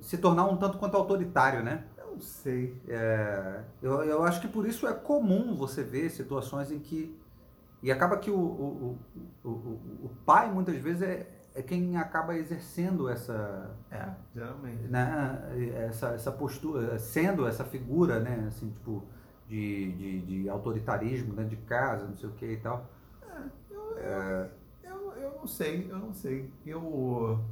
se 0.00 0.18
tornar 0.18 0.44
um 0.44 0.56
tanto 0.56 0.78
quanto 0.78 0.96
autoritário, 0.96 1.62
né? 1.62 1.84
Eu 1.98 2.12
não 2.12 2.20
sei. 2.20 2.80
É, 2.88 3.62
eu, 3.82 4.02
eu 4.04 4.22
acho 4.22 4.40
que 4.40 4.48
por 4.48 4.66
isso 4.66 4.86
é 4.86 4.94
comum 4.94 5.54
você 5.56 5.82
ver 5.82 6.10
situações 6.10 6.70
em 6.70 6.78
que. 6.78 7.18
E 7.82 7.90
acaba 7.92 8.16
que 8.16 8.30
o, 8.30 8.38
o, 8.38 8.98
o, 9.44 9.48
o, 9.48 10.10
pai, 10.24 10.50
muitas 10.50 10.76
vezes, 10.76 11.02
é, 11.02 11.28
é 11.54 11.62
quem 11.62 11.96
acaba 11.96 12.34
exercendo 12.36 13.08
essa, 13.08 13.70
É, 13.90 14.08
geralmente. 14.34 14.88
né, 14.88 15.38
essa, 15.88 16.08
essa 16.08 16.32
postura, 16.32 16.98
sendo 16.98 17.46
essa 17.46 17.64
figura, 17.64 18.18
né, 18.18 18.46
assim, 18.48 18.70
tipo, 18.70 19.04
de, 19.46 19.92
de, 19.92 20.20
de 20.22 20.48
autoritarismo 20.48 21.34
dentro 21.34 21.50
de 21.50 21.62
casa, 21.64 22.06
não 22.06 22.16
sei 22.16 22.28
o 22.28 22.32
que 22.32 22.46
e 22.46 22.56
tal. 22.56 22.88
Eu, 23.70 23.98
eu 23.98 24.50
não 25.38 25.46
sei, 25.46 25.90
eu 25.90 25.98
não 25.98 26.12
sei. 26.14 26.52
Eu. 26.64 27.44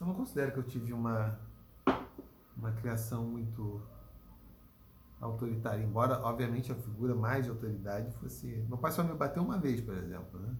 Eu 0.00 0.06
não 0.06 0.14
considero 0.14 0.52
que 0.52 0.58
eu 0.58 0.62
tive 0.64 0.92
uma. 0.92 1.38
Uma 2.56 2.72
criação 2.72 3.24
muito 3.24 3.80
autoritária. 5.20 5.82
Embora, 5.82 6.20
obviamente, 6.20 6.70
a 6.70 6.74
figura 6.74 7.14
mais 7.14 7.44
de 7.44 7.50
autoridade 7.50 8.12
fosse. 8.18 8.46
Meu 8.68 8.76
pai 8.78 8.92
só 8.92 9.02
me 9.02 9.14
bateu 9.14 9.42
uma 9.42 9.58
vez, 9.58 9.80
por 9.80 9.96
exemplo, 9.96 10.38
né? 10.40 10.54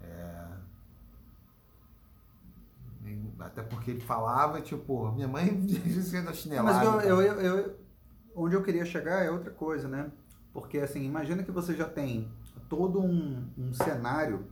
É... 0.00 0.50
Até 3.38 3.62
porque 3.62 3.90
ele 3.92 4.00
falava, 4.00 4.60
tipo, 4.60 5.10
minha 5.12 5.26
mãe 5.28 5.56
dizia 5.64 6.22
da 6.22 6.32
chinelada. 6.32 6.90
Mas 6.90 7.04
eu, 7.06 7.20
eu, 7.22 7.40
eu, 7.40 7.56
eu- 7.58 7.76
onde 8.34 8.54
eu 8.54 8.62
queria 8.62 8.84
chegar 8.84 9.24
é 9.24 9.30
outra 9.30 9.50
coisa, 9.50 9.88
né? 9.88 10.10
Porque, 10.52 10.78
assim, 10.78 11.04
imagina 11.04 11.42
que 11.42 11.50
você 11.50 11.74
já 11.74 11.88
tem 11.88 12.30
todo 12.68 13.00
um, 13.00 13.48
um 13.56 13.72
cenário 13.72 14.46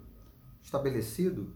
estabelecido, 0.60 1.54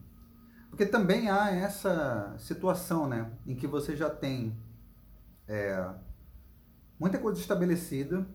porque 0.70 0.86
também 0.86 1.28
há 1.28 1.50
essa 1.50 2.34
situação, 2.38 3.06
né? 3.06 3.30
Em 3.46 3.54
que 3.54 3.66
você 3.66 3.94
já 3.94 4.08
tem 4.08 4.56
é, 5.46 5.94
muita 6.98 7.18
coisa 7.18 7.38
estabelecida. 7.38 8.26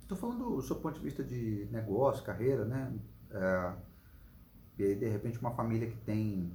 Estou 0.00 0.16
falando 0.16 0.56
do 0.56 0.62
seu 0.62 0.76
ponto 0.76 0.94
de 0.94 1.04
vista 1.04 1.24
de 1.24 1.66
negócio, 1.72 2.24
carreira, 2.24 2.64
né? 2.64 2.94
É, 3.30 3.72
e 4.78 4.84
aí, 4.84 4.94
de 4.94 5.08
repente, 5.08 5.40
uma 5.40 5.50
família 5.50 5.88
que 5.90 5.96
tem 5.96 6.52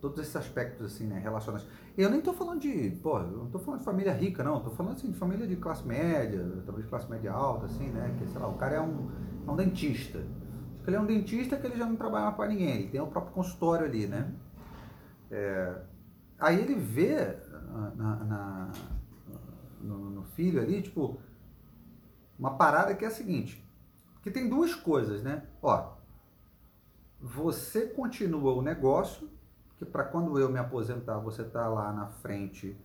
todos 0.00 0.18
esses 0.20 0.34
aspectos, 0.34 0.86
assim, 0.86 1.06
né? 1.06 1.18
Relacionados. 1.18 1.66
Eu 2.02 2.10
nem 2.10 2.20
tô 2.20 2.32
falando 2.32 2.60
de, 2.60 2.90
pô, 3.02 3.18
não 3.18 3.50
tô 3.50 3.58
falando 3.58 3.80
de 3.80 3.84
família 3.84 4.12
rica, 4.12 4.42
não. 4.42 4.60
Tô 4.60 4.70
falando, 4.70 4.94
assim, 4.94 5.10
de 5.10 5.18
família 5.18 5.46
de 5.46 5.56
classe 5.56 5.86
média, 5.86 6.62
talvez 6.64 6.86
classe 6.88 7.10
média 7.10 7.32
alta, 7.32 7.66
assim, 7.66 7.88
né? 7.90 8.14
Que, 8.18 8.26
sei 8.28 8.40
lá, 8.40 8.48
o 8.48 8.54
cara 8.56 8.76
é 8.76 8.80
um, 8.80 9.10
é 9.46 9.50
um 9.50 9.56
dentista. 9.56 10.18
Ele 10.86 10.96
é 10.96 11.00
um 11.00 11.06
dentista 11.06 11.56
que 11.56 11.66
ele 11.66 11.76
já 11.76 11.86
não 11.86 11.96
trabalha 11.96 12.32
para 12.32 12.48
ninguém. 12.48 12.70
Ele 12.70 12.88
tem 12.88 13.00
o 13.00 13.06
próprio 13.06 13.32
consultório 13.34 13.86
ali, 13.86 14.06
né? 14.06 14.32
É, 15.30 15.82
aí 16.38 16.60
ele 16.60 16.74
vê 16.74 17.36
na, 17.68 17.90
na- 17.94 18.24
na- 18.24 18.72
no, 19.80 20.10
no 20.10 20.22
filho 20.24 20.60
ali, 20.60 20.82
tipo, 20.82 21.18
uma 22.38 22.56
parada 22.56 22.94
que 22.94 23.04
é 23.04 23.08
a 23.08 23.10
seguinte. 23.10 23.62
Que 24.22 24.30
tem 24.30 24.48
duas 24.48 24.74
coisas, 24.74 25.22
né? 25.22 25.42
Ó, 25.62 25.92
você 27.20 27.86
continua 27.86 28.52
o 28.54 28.62
negócio, 28.62 29.28
que 29.80 29.86
para 29.86 30.04
quando 30.04 30.38
eu 30.38 30.50
me 30.50 30.58
aposentar, 30.58 31.18
você 31.20 31.42
tá 31.42 31.66
lá 31.66 31.90
na 31.90 32.06
frente 32.06 32.76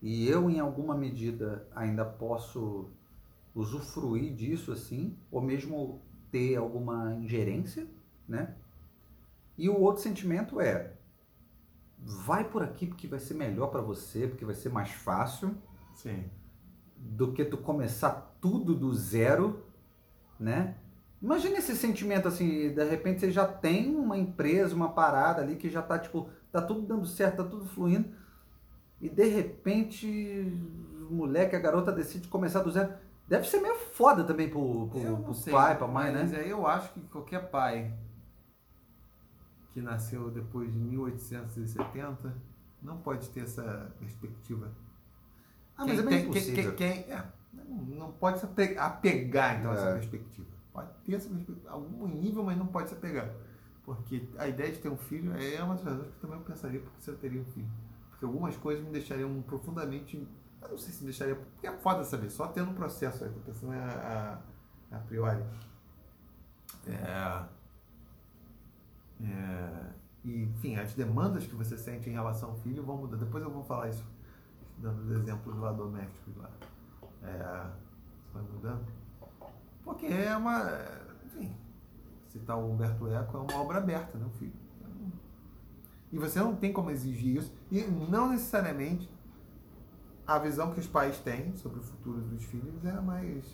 e 0.00 0.28
eu 0.28 0.48
em 0.48 0.60
alguma 0.60 0.94
medida 0.94 1.66
ainda 1.74 2.04
posso 2.04 2.88
usufruir 3.52 4.32
disso 4.32 4.70
assim, 4.70 5.18
ou 5.28 5.42
mesmo 5.42 6.00
ter 6.30 6.54
alguma 6.54 7.16
ingerência, 7.16 7.84
né? 8.28 8.54
E 9.58 9.68
o 9.68 9.80
outro 9.80 10.04
sentimento 10.04 10.60
é 10.60 10.92
vai 11.98 12.48
por 12.48 12.62
aqui 12.62 12.86
porque 12.86 13.08
vai 13.08 13.18
ser 13.18 13.34
melhor 13.34 13.66
para 13.66 13.82
você, 13.82 14.28
porque 14.28 14.44
vai 14.44 14.54
ser 14.54 14.68
mais 14.68 14.92
fácil 14.92 15.58
Sim. 15.96 16.30
do 16.96 17.32
que 17.32 17.44
tu 17.44 17.58
começar 17.58 18.36
tudo 18.40 18.72
do 18.72 18.94
zero, 18.94 19.64
né? 20.38 20.76
Imagina 21.22 21.58
esse 21.58 21.76
sentimento 21.76 22.26
assim, 22.28 22.72
de 22.72 22.84
repente 22.84 23.20
você 23.20 23.30
já 23.30 23.46
tem 23.46 23.94
uma 23.94 24.16
empresa, 24.16 24.74
uma 24.74 24.90
parada 24.92 25.42
ali 25.42 25.56
que 25.56 25.68
já 25.68 25.82
tá 25.82 25.98
tipo, 25.98 26.30
tá 26.50 26.62
tudo 26.62 26.80
dando 26.82 27.06
certo, 27.06 27.42
tá 27.42 27.44
tudo 27.44 27.66
fluindo, 27.66 28.08
e 29.00 29.08
de 29.08 29.24
repente 29.28 30.06
o 31.10 31.12
moleque, 31.14 31.54
a 31.54 31.60
garota 31.60 31.92
decide 31.92 32.28
começar 32.28 32.60
do 32.62 32.70
zero. 32.70 32.94
Deve 33.28 33.46
ser 33.46 33.60
meio 33.60 33.74
foda 33.92 34.24
também 34.24 34.48
pro, 34.48 34.88
pro, 34.88 35.16
pro 35.18 35.34
sei, 35.34 35.52
pai, 35.52 35.76
pra 35.76 35.86
mãe, 35.86 36.10
mas 36.12 36.32
né? 36.32 36.38
aí 36.38 36.50
eu 36.50 36.66
acho 36.66 36.92
que 36.94 37.00
qualquer 37.02 37.50
pai 37.50 37.92
que 39.72 39.80
nasceu 39.80 40.30
depois 40.30 40.72
de 40.72 40.78
1870 40.78 42.34
não 42.82 42.96
pode 42.98 43.28
ter 43.28 43.40
essa 43.40 43.92
perspectiva. 43.98 44.72
Ah, 45.76 45.86
mas 45.86 45.98
é 45.98 46.02
meio 46.02 46.08
quem- 46.08 46.30
impossível. 46.30 46.74
quem- 46.74 47.02
quem- 47.04 47.12
é, 47.12 47.24
não, 47.88 48.10
pode 48.12 48.38
se 48.40 48.46
ape- 48.46 48.76
apegar 48.78 49.58
então 49.58 49.70
a 49.70 49.74
essa 49.74 49.88
É. 49.90 49.92
perspectiva. 49.94 50.48
Pode 50.72 50.90
ter 51.04 51.20
algum 51.66 52.06
nível, 52.06 52.44
mas 52.44 52.56
não 52.56 52.66
pode 52.66 52.88
se 52.88 52.94
apegar. 52.94 53.30
Porque 53.84 54.28
a 54.38 54.46
ideia 54.46 54.72
de 54.72 54.78
ter 54.78 54.88
um 54.88 54.96
filho 54.96 55.32
é 55.36 55.62
uma 55.62 55.74
das 55.74 55.84
razões 55.84 56.08
que 56.08 56.14
eu 56.14 56.20
também 56.20 56.44
pensaria 56.44 56.80
porque 56.80 57.00
você 57.00 57.12
teria 57.14 57.40
um 57.40 57.44
filho. 57.46 57.70
Porque 58.10 58.24
algumas 58.24 58.56
coisas 58.56 58.84
me 58.84 58.92
deixariam 58.92 59.42
profundamente. 59.42 60.28
Eu 60.62 60.68
não 60.68 60.78
sei 60.78 60.92
se 60.92 61.00
me 61.00 61.06
deixaria. 61.06 61.34
Porque 61.34 61.66
é 61.66 61.72
foda 61.78 62.04
saber, 62.04 62.30
só 62.30 62.46
tendo 62.46 62.70
um 62.70 62.74
processo 62.74 63.24
aí, 63.24 63.30
tô 63.30 63.40
pensando 63.40 63.72
a, 63.72 64.42
a, 64.92 64.96
a 64.96 64.98
priori. 65.00 65.42
É, 66.86 67.46
é, 69.22 69.92
e, 70.24 70.42
enfim, 70.44 70.76
as 70.76 70.94
demandas 70.94 71.46
que 71.46 71.54
você 71.54 71.76
sente 71.76 72.08
em 72.08 72.12
relação 72.12 72.50
ao 72.50 72.56
filho 72.58 72.84
vão 72.84 72.98
mudar. 72.98 73.16
Depois 73.16 73.42
eu 73.42 73.50
vou 73.50 73.64
falar 73.64 73.88
isso, 73.88 74.04
dando 74.78 75.02
os 75.02 75.10
exemplos 75.10 75.56
lá 75.58 75.72
domésticos 75.72 76.36
lá. 76.36 76.50
É, 77.22 77.70
vai 78.32 78.42
mudando. 78.42 78.99
Porque 79.90 80.06
é 80.06 80.36
uma. 80.36 80.80
Enfim, 81.26 81.54
citar 82.28 82.56
o 82.56 82.70
Humberto 82.70 83.06
Eco, 83.08 83.36
é 83.36 83.40
uma 83.40 83.60
obra 83.60 83.78
aberta, 83.78 84.16
né, 84.16 84.28
filho. 84.38 84.52
E 86.12 86.18
você 86.18 86.40
não 86.40 86.56
tem 86.56 86.72
como 86.72 86.90
exigir 86.90 87.36
isso. 87.36 87.52
E 87.70 87.82
não 87.82 88.28
necessariamente 88.28 89.08
a 90.26 90.38
visão 90.38 90.72
que 90.72 90.80
os 90.80 90.86
pais 90.86 91.18
têm 91.18 91.56
sobre 91.56 91.80
o 91.80 91.82
futuro 91.82 92.20
dos 92.20 92.44
filhos 92.44 92.84
é 92.84 93.00
mais 93.00 93.44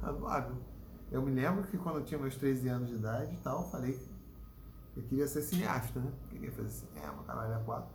razoável. 0.00 0.56
Eu 1.10 1.22
me 1.22 1.30
lembro 1.30 1.64
que 1.64 1.78
quando 1.78 1.98
eu 1.98 2.04
tinha 2.04 2.20
meus 2.20 2.36
13 2.36 2.68
anos 2.68 2.88
de 2.88 2.94
idade 2.96 3.34
e 3.34 3.38
tal, 3.38 3.62
eu 3.62 3.68
falei 3.68 3.92
que 3.92 5.00
eu 5.00 5.02
queria 5.04 5.26
ser 5.26 5.42
cineasta, 5.42 6.00
né? 6.00 6.12
Queria 6.30 6.50
fazer 6.52 6.68
cinema, 6.68 7.22
caralho, 7.24 7.54
a 7.54 7.58
quatro. 7.60 7.94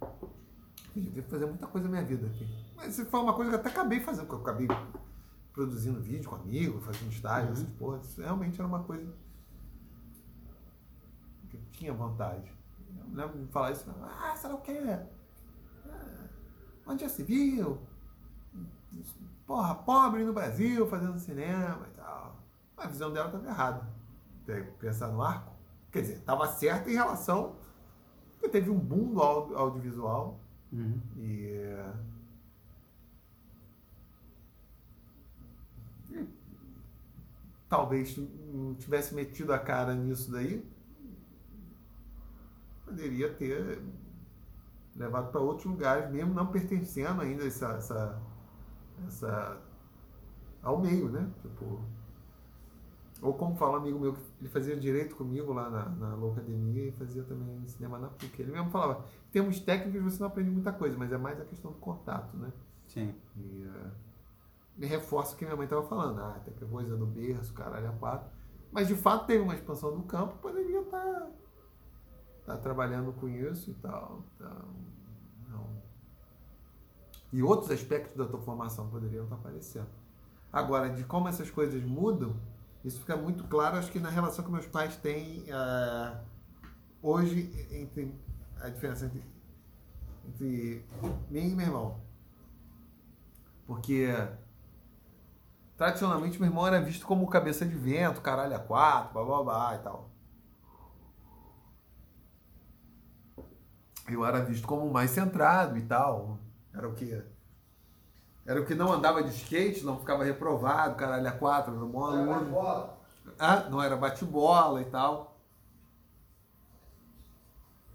Eu 0.00 1.02
devia 1.02 1.22
fazer 1.24 1.46
muita 1.46 1.66
coisa 1.66 1.88
na 1.88 1.92
minha 1.92 2.04
vida 2.04 2.26
aqui. 2.26 2.46
Mas 2.76 2.98
isso 2.98 3.06
foi 3.10 3.20
uma 3.20 3.32
coisa 3.32 3.50
que 3.50 3.56
eu 3.56 3.60
até 3.60 3.70
acabei 3.70 4.00
fazendo, 4.00 4.26
porque 4.26 4.48
eu 4.48 4.52
acabei 4.52 4.68
produzindo 5.54 6.00
vídeo 6.00 6.28
com 6.28 6.36
amigos, 6.36 6.84
fazendo 6.84 7.12
estágio, 7.12 7.46
uhum. 7.46 7.52
essas 7.52 7.70
porras. 7.70 8.06
Isso 8.06 8.20
realmente 8.20 8.60
era 8.60 8.68
uma 8.68 8.82
coisa 8.82 9.14
que 11.48 11.56
eu 11.56 11.62
tinha 11.70 11.94
vontade. 11.94 12.52
Eu 12.98 13.06
me 13.06 13.16
lembro 13.16 13.38
de 13.38 13.46
falar 13.52 13.70
isso, 13.70 13.88
ah, 14.02 14.36
será 14.36 14.54
o 14.54 14.60
quê? 14.60 14.80
Ah, 15.86 16.26
onde 16.86 17.02
já 17.02 17.08
se 17.08 17.22
viu? 17.22 17.78
Porra, 19.46 19.74
pobre 19.74 20.24
no 20.24 20.32
Brasil, 20.32 20.86
fazendo 20.88 21.18
cinema 21.18 21.86
e 21.86 21.96
tal. 21.96 22.36
A 22.76 22.86
visão 22.88 23.12
dela 23.12 23.26
estava 23.26 23.46
errada. 23.46 23.88
Pensar 24.78 25.08
no 25.08 25.22
arco. 25.22 25.52
Quer 25.92 26.00
dizer, 26.00 26.14
estava 26.14 26.46
certa 26.48 26.90
em 26.90 26.94
relação. 26.94 27.56
Porque 28.32 28.48
teve 28.48 28.70
um 28.70 28.78
boom 28.78 29.14
do 29.14 29.22
audiovisual. 29.22 30.40
Uhum. 30.72 31.00
E 31.16 31.76
talvez 37.68 38.16
não 38.16 38.74
tivesse 38.74 39.14
metido 39.14 39.52
a 39.52 39.58
cara 39.58 39.94
nisso 39.94 40.30
daí, 40.30 40.64
poderia 42.84 43.32
ter 43.32 43.82
levado 44.96 45.30
para 45.30 45.40
outros 45.40 45.66
lugares, 45.66 46.10
mesmo 46.10 46.34
não 46.34 46.46
pertencendo 46.46 47.20
ainda 47.20 47.44
essa, 47.44 47.72
essa, 47.72 48.22
essa, 49.06 49.60
ao 50.62 50.80
meio, 50.80 51.08
né? 51.08 51.28
Tipo, 51.42 51.80
ou 53.20 53.32
como 53.32 53.56
fala 53.56 53.74
um 53.74 53.76
amigo 53.76 53.98
meu, 53.98 54.12
que 54.12 54.20
ele 54.40 54.48
fazia 54.48 54.76
direito 54.76 55.16
comigo 55.16 55.52
lá 55.52 55.70
na, 55.70 55.88
na 55.88 56.14
Loucademia 56.14 56.88
e 56.88 56.92
fazia 56.92 57.22
também 57.22 57.66
cinema 57.66 57.98
na 57.98 58.08
PUC. 58.08 58.42
Ele 58.42 58.52
mesmo 58.52 58.70
falava, 58.70 59.04
em 59.28 59.30
termos 59.32 59.60
técnicos 59.60 60.02
você 60.02 60.20
não 60.20 60.28
aprende 60.28 60.50
muita 60.50 60.72
coisa, 60.72 60.96
mas 60.98 61.10
é 61.10 61.16
mais 61.16 61.40
a 61.40 61.44
questão 61.44 61.72
do 61.72 61.78
contato, 61.78 62.36
né? 62.36 62.52
Sim. 62.86 63.14
E, 63.36 63.64
uh, 63.64 63.90
me 64.76 64.86
reforça 64.86 65.34
o 65.34 65.38
que 65.38 65.44
minha 65.44 65.56
mãe 65.56 65.64
estava 65.64 65.82
falando. 65.86 66.20
Ah, 66.20 66.40
tem 66.44 66.52
que 66.54 66.64
coisa 66.64 66.96
do 66.96 67.06
berço, 67.06 67.52
caralho, 67.52 67.88
a 67.88 67.92
quatro. 67.92 68.28
Mas 68.72 68.88
de 68.88 68.96
fato 68.96 69.26
teve 69.26 69.42
uma 69.42 69.54
expansão 69.54 69.94
do 69.94 70.02
campo, 70.02 70.36
poderia 70.38 70.80
estar 70.80 70.98
tá, 71.00 71.30
tá 72.46 72.56
trabalhando 72.56 73.12
com 73.12 73.28
isso 73.28 73.70
e 73.70 73.74
tal. 73.74 74.24
Então, 74.34 74.74
não. 75.48 75.82
E 77.32 77.42
outros 77.42 77.70
aspectos 77.70 78.16
da 78.16 78.26
tua 78.26 78.40
formação 78.40 78.88
poderiam 78.88 79.24
estar 79.24 79.36
tá 79.36 79.42
aparecendo. 79.42 79.88
Agora, 80.52 80.90
de 80.90 81.04
como 81.04 81.28
essas 81.28 81.50
coisas 81.50 81.82
mudam, 81.84 82.34
isso 82.84 83.00
fica 83.00 83.16
muito 83.16 83.44
claro, 83.44 83.76
acho 83.76 83.90
que 83.90 83.98
na 83.98 84.10
relação 84.10 84.44
que 84.44 84.50
meus 84.50 84.66
pais 84.66 84.96
têm 84.96 85.44
uh, 85.44 86.18
hoje 87.02 87.50
entre 87.70 88.14
a 88.60 88.68
diferença 88.68 89.06
entre, 89.06 89.24
entre 90.28 90.84
mim 91.30 91.50
e 91.50 91.54
meu 91.54 91.66
irmão. 91.66 92.00
Porque 93.66 94.08
tradicionalmente 95.76 96.38
meu 96.38 96.48
irmão 96.48 96.66
era 96.66 96.80
visto 96.80 97.06
como 97.06 97.28
cabeça 97.28 97.64
de 97.66 97.74
vento, 97.74 98.20
caralho 98.20 98.56
a 98.56 98.58
quatro, 98.58 99.12
blá 99.12 99.24
blá 99.24 99.42
blá 99.42 99.74
e 99.74 99.78
tal. 99.78 100.10
Eu 104.08 104.24
era 104.24 104.44
visto 104.44 104.66
como 104.66 104.90
mais 104.92 105.10
centrado 105.10 105.78
e 105.78 105.82
tal. 105.82 106.38
Era 106.72 106.88
o 106.88 106.94
que? 106.94 107.22
Era 108.46 108.60
o 108.60 108.66
que 108.66 108.74
não 108.74 108.92
andava 108.92 109.22
de 109.22 109.30
skate, 109.30 109.84
não 109.84 109.98
ficava 109.98 110.22
reprovado, 110.24 110.96
caralho 110.96 111.26
a 111.26 111.32
quatro, 111.32 111.74
era 111.74 111.84
um 111.84 111.88
bom 111.88 112.04
aluno. 112.04 112.90
Ah, 113.38 113.60
não 113.70 113.82
era 113.82 113.96
bate-bola 113.96 114.82
e 114.82 114.84
tal. 114.86 115.40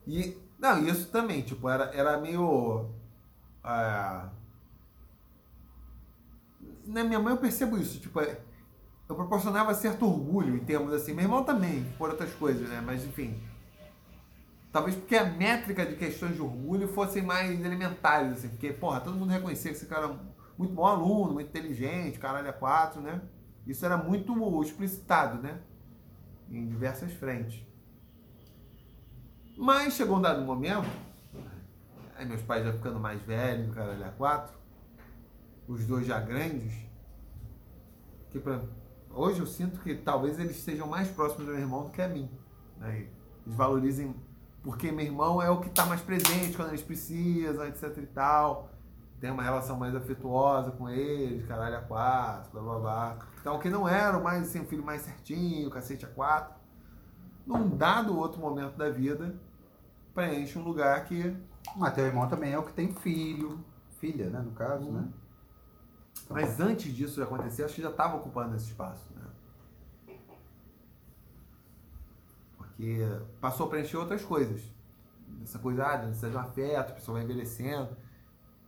E, 0.08 0.36
não, 0.58 0.80
isso 0.88 1.10
também, 1.12 1.44
tipo, 1.44 1.70
era, 1.70 1.86
era 1.96 2.18
meio. 2.18 2.90
É, 3.64 4.30
na 6.90 7.04
minha 7.04 7.20
mãe 7.20 7.34
eu 7.34 7.38
percebo 7.38 7.78
isso, 7.78 8.00
tipo, 8.00 8.20
é, 8.20 8.40
eu 9.08 9.16
proporcionava 9.16 9.74
certo 9.74 10.06
orgulho 10.06 10.56
em 10.56 10.60
termos 10.60 10.94
assim, 10.94 11.14
meu 11.14 11.24
irmão 11.24 11.44
também, 11.44 11.84
por 11.98 12.10
outras 12.10 12.34
coisas, 12.34 12.68
né? 12.68 12.82
Mas 12.86 13.06
enfim. 13.06 13.40
Talvez 14.72 14.96
porque 14.96 15.16
a 15.16 15.26
métrica 15.26 15.84
de 15.86 15.96
questões 15.96 16.36
de 16.36 16.42
orgulho 16.42 16.88
fossem 16.88 17.24
mais 17.24 17.60
elementares, 17.60 18.34
assim, 18.34 18.50
porque, 18.50 18.72
porra, 18.72 19.00
todo 19.00 19.18
mundo 19.18 19.32
reconhecia 19.32 19.72
que 19.72 19.78
esse 19.78 19.88
cara 19.88 20.06
era 20.06 20.20
muito 20.58 20.74
bom 20.74 20.86
aluno, 20.86 21.34
muito 21.34 21.48
inteligente, 21.48 22.20
caralho 22.20 22.48
é 22.48 22.52
quatro, 22.52 23.02
né? 23.02 23.22
Isso 23.66 23.84
era 23.86 23.98
muito 23.98 24.62
explicitado, 24.62 25.42
né? 25.42 25.60
Em 26.50 26.68
diversas 26.68 27.12
frentes. 27.14 27.64
Mas 29.58 29.94
chegou 29.94 30.18
um 30.18 30.22
dado 30.22 30.42
momento, 30.42 30.88
aí 32.16 32.26
meus 32.26 32.42
pais 32.42 32.64
já 32.64 32.74
ficando 32.74 33.00
mais 33.00 33.22
velhos, 33.24 33.74
caralho 33.74 34.04
é 34.04 34.10
quatro, 34.12 34.59
os 35.70 35.86
dois 35.86 36.08
já 36.08 36.20
grandes, 36.20 36.74
que 38.32 38.40
pra, 38.40 38.60
hoje 39.12 39.40
eu 39.40 39.46
sinto 39.46 39.80
que 39.82 39.94
talvez 39.94 40.40
eles 40.40 40.58
sejam 40.58 40.88
mais 40.88 41.08
próximos 41.10 41.46
do 41.46 41.52
meu 41.52 41.62
irmão 41.62 41.84
do 41.86 41.92
que 41.92 42.02
a 42.02 42.08
mim. 42.08 42.28
Né? 42.78 43.08
Eles 43.46 43.56
valorizem, 43.56 44.16
porque 44.64 44.92
meu 44.92 45.06
irmão 45.06 45.40
é 45.40 45.50
o 45.50 45.62
que 45.62 45.70
está 45.70 45.86
mais 45.86 46.02
presente 46.02 46.58
quando 46.58 46.70
eles 46.70 46.82
precisam, 46.82 47.68
etc 47.68 47.96
e 47.98 48.08
tal. 48.08 48.72
Tem 49.20 49.30
uma 49.30 49.44
relação 49.44 49.78
mais 49.78 49.94
afetuosa 49.96 50.72
com 50.72 50.90
eles, 50.90 51.46
caralho 51.46 51.78
a 51.78 51.82
quatro, 51.82 52.52
blá 52.52 52.62
blá 52.62 52.80
blá. 52.80 53.20
Então, 53.40 53.60
que 53.60 53.70
não 53.70 53.88
era 53.88 54.18
mais, 54.18 54.44
assim, 54.44 54.62
o 54.62 54.66
filho 54.66 54.84
mais 54.84 55.02
certinho, 55.02 55.70
cacete 55.70 56.06
a 56.06 56.10
quatro. 56.10 56.56
Num 57.46 57.78
dado 57.78 58.18
outro 58.18 58.42
momento 58.42 58.76
da 58.76 58.90
vida, 58.90 59.36
preenche 60.16 60.58
um 60.58 60.64
lugar 60.64 61.06
que. 61.06 61.36
Mas 61.76 61.94
teu 61.94 62.06
irmão 62.06 62.28
também 62.28 62.54
é 62.54 62.58
o 62.58 62.64
que 62.64 62.74
tem 62.74 62.92
filho, 62.92 63.64
filha, 64.00 64.30
né, 64.30 64.40
no 64.40 64.52
caso, 64.52 64.90
né? 64.90 65.08
Mas 66.30 66.60
antes 66.60 66.94
disso 66.94 67.22
acontecer, 67.22 67.64
acho 67.64 67.76
que 67.76 67.82
já 67.82 67.90
estava 67.90 68.18
ocupando 68.18 68.56
esse 68.56 68.68
espaço. 68.68 69.12
Né? 69.16 70.16
Porque 72.58 73.00
passou 73.40 73.68
a 73.68 73.70
preencher 73.70 73.98
outras 73.98 74.24
coisas. 74.24 74.62
Essa 75.44 75.60
coisa 75.60 75.86
ah, 75.86 75.96
de 75.96 76.08
necessidade 76.08 76.34
de 76.34 76.38
um 76.38 76.42
afeto, 76.42 76.92
a 76.92 76.94
pessoa 76.94 77.16
vai 77.16 77.24
envelhecendo. 77.24 77.96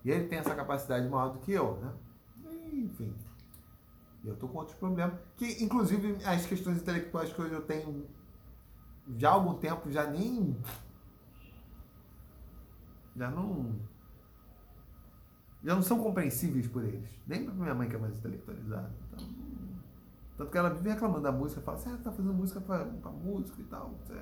E 0.04 0.12
ele 0.12 0.28
tem 0.28 0.40
essa 0.40 0.56
capacidade 0.56 1.08
maior 1.08 1.34
do 1.34 1.40
que 1.40 1.52
eu, 1.52 1.78
né? 1.78 1.94
enfim. 2.74 3.14
E 4.24 4.28
eu 4.28 4.36
tô 4.36 4.48
com 4.48 4.60
outros 4.60 4.78
problemas. 4.78 5.20
Que, 5.36 5.64
inclusive, 5.64 6.18
as 6.26 6.46
questões 6.46 6.78
intelectuais 6.78 7.32
que 7.34 7.42
hoje 7.42 7.54
eu 7.54 7.62
tenho 7.62 8.08
já 9.18 9.30
há 9.30 9.34
algum 9.34 9.56
tempo 9.56 9.92
já 9.92 10.06
nem. 10.08 10.58
Já 13.16 13.30
não 13.30 13.80
já 15.64 15.76
não 15.76 15.82
são 15.82 16.00
compreensíveis 16.00 16.68
por 16.68 16.84
eles. 16.84 17.10
Nem 17.28 17.46
para 17.46 17.54
minha 17.54 17.76
mãe, 17.76 17.88
que 17.88 17.96
é 17.96 18.00
mais 18.00 18.18
intelectualizada. 18.18 18.92
Então, 19.08 19.28
tanto 20.38 20.52
que 20.52 20.58
ela 20.58 20.70
vive 20.70 20.90
reclamando 20.90 21.22
da 21.22 21.32
música, 21.32 21.62
fala, 21.62 21.78
você 21.78 21.90
tá 21.98 22.12
fazendo 22.12 22.34
música 22.34 22.60
para 22.62 22.86
música 23.12 23.62
e 23.62 23.66
tal. 23.66 23.94
Você... 24.04 24.14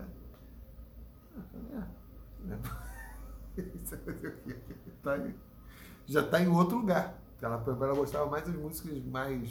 É. 1.74 2.00
já 6.08 6.22
está 6.22 6.42
em 6.42 6.48
outro 6.48 6.78
lugar. 6.78 7.18
Ela, 7.42 7.64
ela 7.66 7.96
gostava 7.96 8.30
mais 8.30 8.44
das 8.46 8.56
músicas 8.56 9.02
mais. 9.06 9.50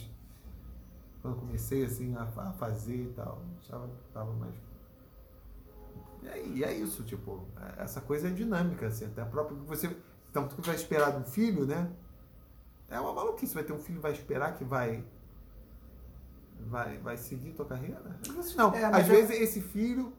Quando 1.22 1.34
eu 1.34 1.40
comecei 1.40 1.84
assim, 1.84 2.14
a, 2.14 2.22
a 2.22 2.52
fazer 2.52 3.04
e 3.04 3.12
tal. 3.14 3.42
Achava 3.60 3.88
que 3.88 4.08
estava 4.08 4.32
mais. 4.34 4.54
E 6.22 6.62
é, 6.62 6.68
é 6.68 6.74
isso, 6.74 7.02
tipo, 7.04 7.46
é, 7.56 7.82
essa 7.82 8.00
coisa 8.00 8.28
é 8.28 8.30
dinâmica, 8.30 8.88
assim, 8.88 9.06
até 9.06 9.22
a 9.22 9.26
própria. 9.26 9.56
Você, 9.66 9.96
então, 10.46 10.56
tu 10.56 10.62
vai 10.62 10.74
esperar 10.74 11.10
do 11.10 11.24
filho, 11.24 11.66
né? 11.66 11.90
É 12.88 12.98
uma 12.98 13.12
maluquice. 13.12 13.54
Vai 13.54 13.64
ter 13.64 13.72
um 13.72 13.78
filho 13.78 14.00
vai 14.00 14.12
esperar 14.12 14.54
que 14.54 14.64
vai 14.64 15.04
vai, 16.60 16.98
vai 16.98 17.16
seguir 17.16 17.52
tua 17.52 17.66
carreira? 17.66 18.02
Não, 18.56 18.74
é, 18.74 18.84
às 18.84 19.06
vezes 19.06 19.30
esse 19.40 19.60
filho 19.60 20.12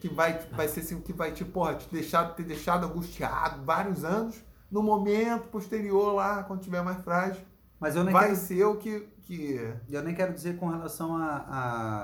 que 0.00 0.08
vai, 0.08 0.38
vai 0.50 0.66
ser 0.66 0.80
assim, 0.80 1.00
que 1.00 1.12
vai 1.12 1.30
te, 1.32 1.44
porra, 1.44 1.76
te 1.76 1.88
deixar, 1.88 2.34
ter 2.34 2.42
deixado 2.42 2.86
angustiado 2.86 3.64
vários 3.64 4.04
anos, 4.04 4.42
no 4.68 4.82
momento 4.82 5.46
posterior 5.48 6.12
lá, 6.14 6.42
quando 6.42 6.60
tiver 6.60 6.82
mais 6.82 7.00
frágil, 7.04 7.40
Mas 7.78 7.94
eu 7.94 8.02
nem 8.02 8.12
vai 8.12 8.30
quero, 8.30 8.36
ser 8.36 8.64
o 8.64 8.76
que, 8.76 9.08
que... 9.22 9.72
Eu 9.88 10.02
nem 10.02 10.12
quero 10.12 10.34
dizer 10.34 10.58
com 10.58 10.68
relação 10.68 11.16
a, 11.16 11.36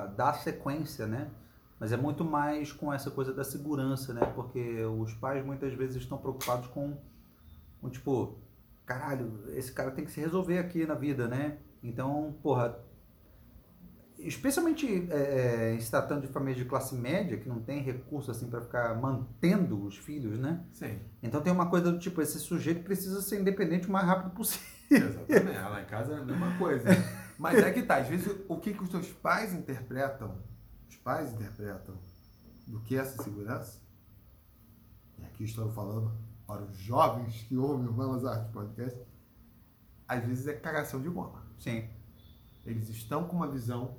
a 0.03 0.07
dar 0.07 0.35
sequência, 0.35 1.09
né? 1.09 1.29
Mas 1.79 1.93
é 1.93 1.97
muito 1.97 2.25
mais 2.25 2.73
com 2.73 2.93
essa 2.93 3.11
coisa 3.11 3.33
da 3.33 3.45
segurança, 3.45 4.13
né? 4.13 4.27
Porque 4.35 4.85
os 4.85 5.15
pais 5.15 5.45
muitas 5.45 5.73
vezes 5.75 5.97
estão 5.97 6.19
preocupados 6.19 6.67
com, 6.69 6.97
com 7.81 7.89
tipo, 7.89 8.39
caralho, 8.85 9.45
esse 9.55 9.73
cara 9.73 9.91
tem 9.91 10.05
que 10.05 10.11
se 10.11 10.21
resolver 10.21 10.59
aqui 10.59 10.85
na 10.87 10.95
vida, 10.95 11.29
né? 11.29 11.59
Então, 11.83 12.35
porra, 12.43 12.77
especialmente 14.19 15.09
é, 15.11 15.75
é, 15.75 15.81
se 15.81 15.91
tratando 15.91 16.23
de 16.23 16.29
famílias 16.29 16.59
de 16.59 16.65
classe 16.65 16.95
média, 16.95 17.39
que 17.39 17.49
não 17.49 17.61
tem 17.61 17.81
recurso 17.81 18.31
assim 18.31 18.49
para 18.51 18.61
ficar 18.61 18.95
mantendo 19.01 19.85
os 19.85 19.97
filhos, 19.97 20.39
né? 20.39 20.65
Sim. 20.73 20.99
Então 21.23 21.41
tem 21.41 21.53
uma 21.53 21.71
coisa 21.71 21.93
do 21.93 21.99
tipo, 21.99 22.21
esse 22.21 22.39
sujeito 22.41 22.83
precisa 22.83 23.23
ser 23.23 23.41
independente 23.41 23.89
o 23.89 23.93
mais 23.93 24.07
rápido 24.07 24.31
possível. 24.35 24.67
Exatamente. 24.91 25.59
Lá 25.59 25.83
em 25.83 25.87
casa 25.87 26.15
é 26.15 26.19
a 26.19 26.25
mesma 26.25 26.59
coisa. 26.59 26.89
Mas 27.39 27.59
é 27.59 27.71
que 27.71 27.83
tá, 27.83 27.99
às 27.99 28.09
vezes 28.09 28.35
o 28.49 28.57
que, 28.57 28.73
que 28.73 28.83
os 28.83 28.89
teus 28.89 29.07
pais 29.13 29.55
interpretam, 29.55 30.43
os 30.89 30.97
pais 30.97 31.33
interpretam 31.33 31.95
do 32.67 32.81
que 32.81 32.97
é 32.97 33.01
essa 33.01 33.23
segurança, 33.23 33.81
e 35.19 35.25
aqui 35.25 35.45
estou 35.45 35.71
falando 35.73 36.13
para 36.47 36.63
os 36.63 36.77
jovens 36.77 37.43
que 37.49 37.57
ouvem 37.57 37.87
o 37.89 37.93
Malas 37.93 38.25
Arte 38.25 38.51
Podcast, 38.53 38.99
às 40.07 40.25
vezes 40.25 40.47
é 40.47 40.55
cagação 40.55 41.01
de 41.03 41.09
goma. 41.09 41.43
Sim. 41.59 41.89
Eles 42.65 42.89
estão 42.89 43.25
com 43.27 43.37
uma 43.37 43.49
visão 43.49 43.97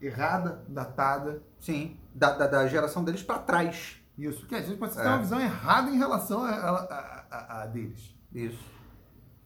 errada, 0.00 0.64
datada. 0.68 1.42
Sim. 1.60 1.98
Da, 2.14 2.32
da, 2.36 2.46
da 2.46 2.66
geração 2.68 3.02
deles 3.04 3.22
para 3.22 3.38
trás. 3.40 4.00
Isso, 4.16 4.46
que 4.46 4.54
às 4.54 4.62
vezes 4.64 4.78
pode 4.78 4.94
ser 4.94 5.00
É. 5.00 5.08
uma 5.08 5.18
visão 5.18 5.40
errada 5.40 5.90
em 5.90 5.96
relação 5.98 6.44
a, 6.44 6.50
a, 6.50 7.26
a- 7.30 7.62
a 7.62 7.66
deles. 7.66 8.14
Isso. 8.32 8.64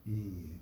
E, 0.06 0.57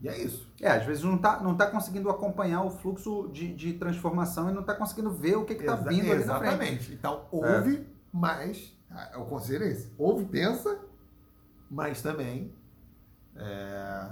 e 0.00 0.08
é 0.08 0.18
isso. 0.18 0.50
É, 0.60 0.68
às 0.70 0.84
vezes 0.86 1.02
não 1.02 1.18
tá, 1.18 1.40
não 1.42 1.54
tá 1.54 1.70
conseguindo 1.70 2.08
acompanhar 2.08 2.62
o 2.62 2.70
fluxo 2.70 3.28
de, 3.32 3.54
de 3.54 3.74
transformação 3.74 4.48
e 4.48 4.52
não 4.52 4.62
tá 4.62 4.74
conseguindo 4.74 5.10
ver 5.10 5.36
o 5.36 5.44
que, 5.44 5.54
tá 5.54 5.74
Exa- 5.74 5.88
vindo 5.90 6.10
ali 6.10 6.24
na 6.24 6.38
frente. 6.38 6.54
Exatamente. 6.54 6.92
Então, 6.94 7.28
ouve, 7.30 7.86
mas 8.12 8.74
ah, 8.90 9.18
o 9.18 9.26
conselho 9.26 9.64
é 9.64 9.68
esse. 9.68 9.92
Ouve, 9.98 10.24
pensa, 10.24 10.80
mas 11.70 12.00
também 12.00 12.54
é, 13.36 14.10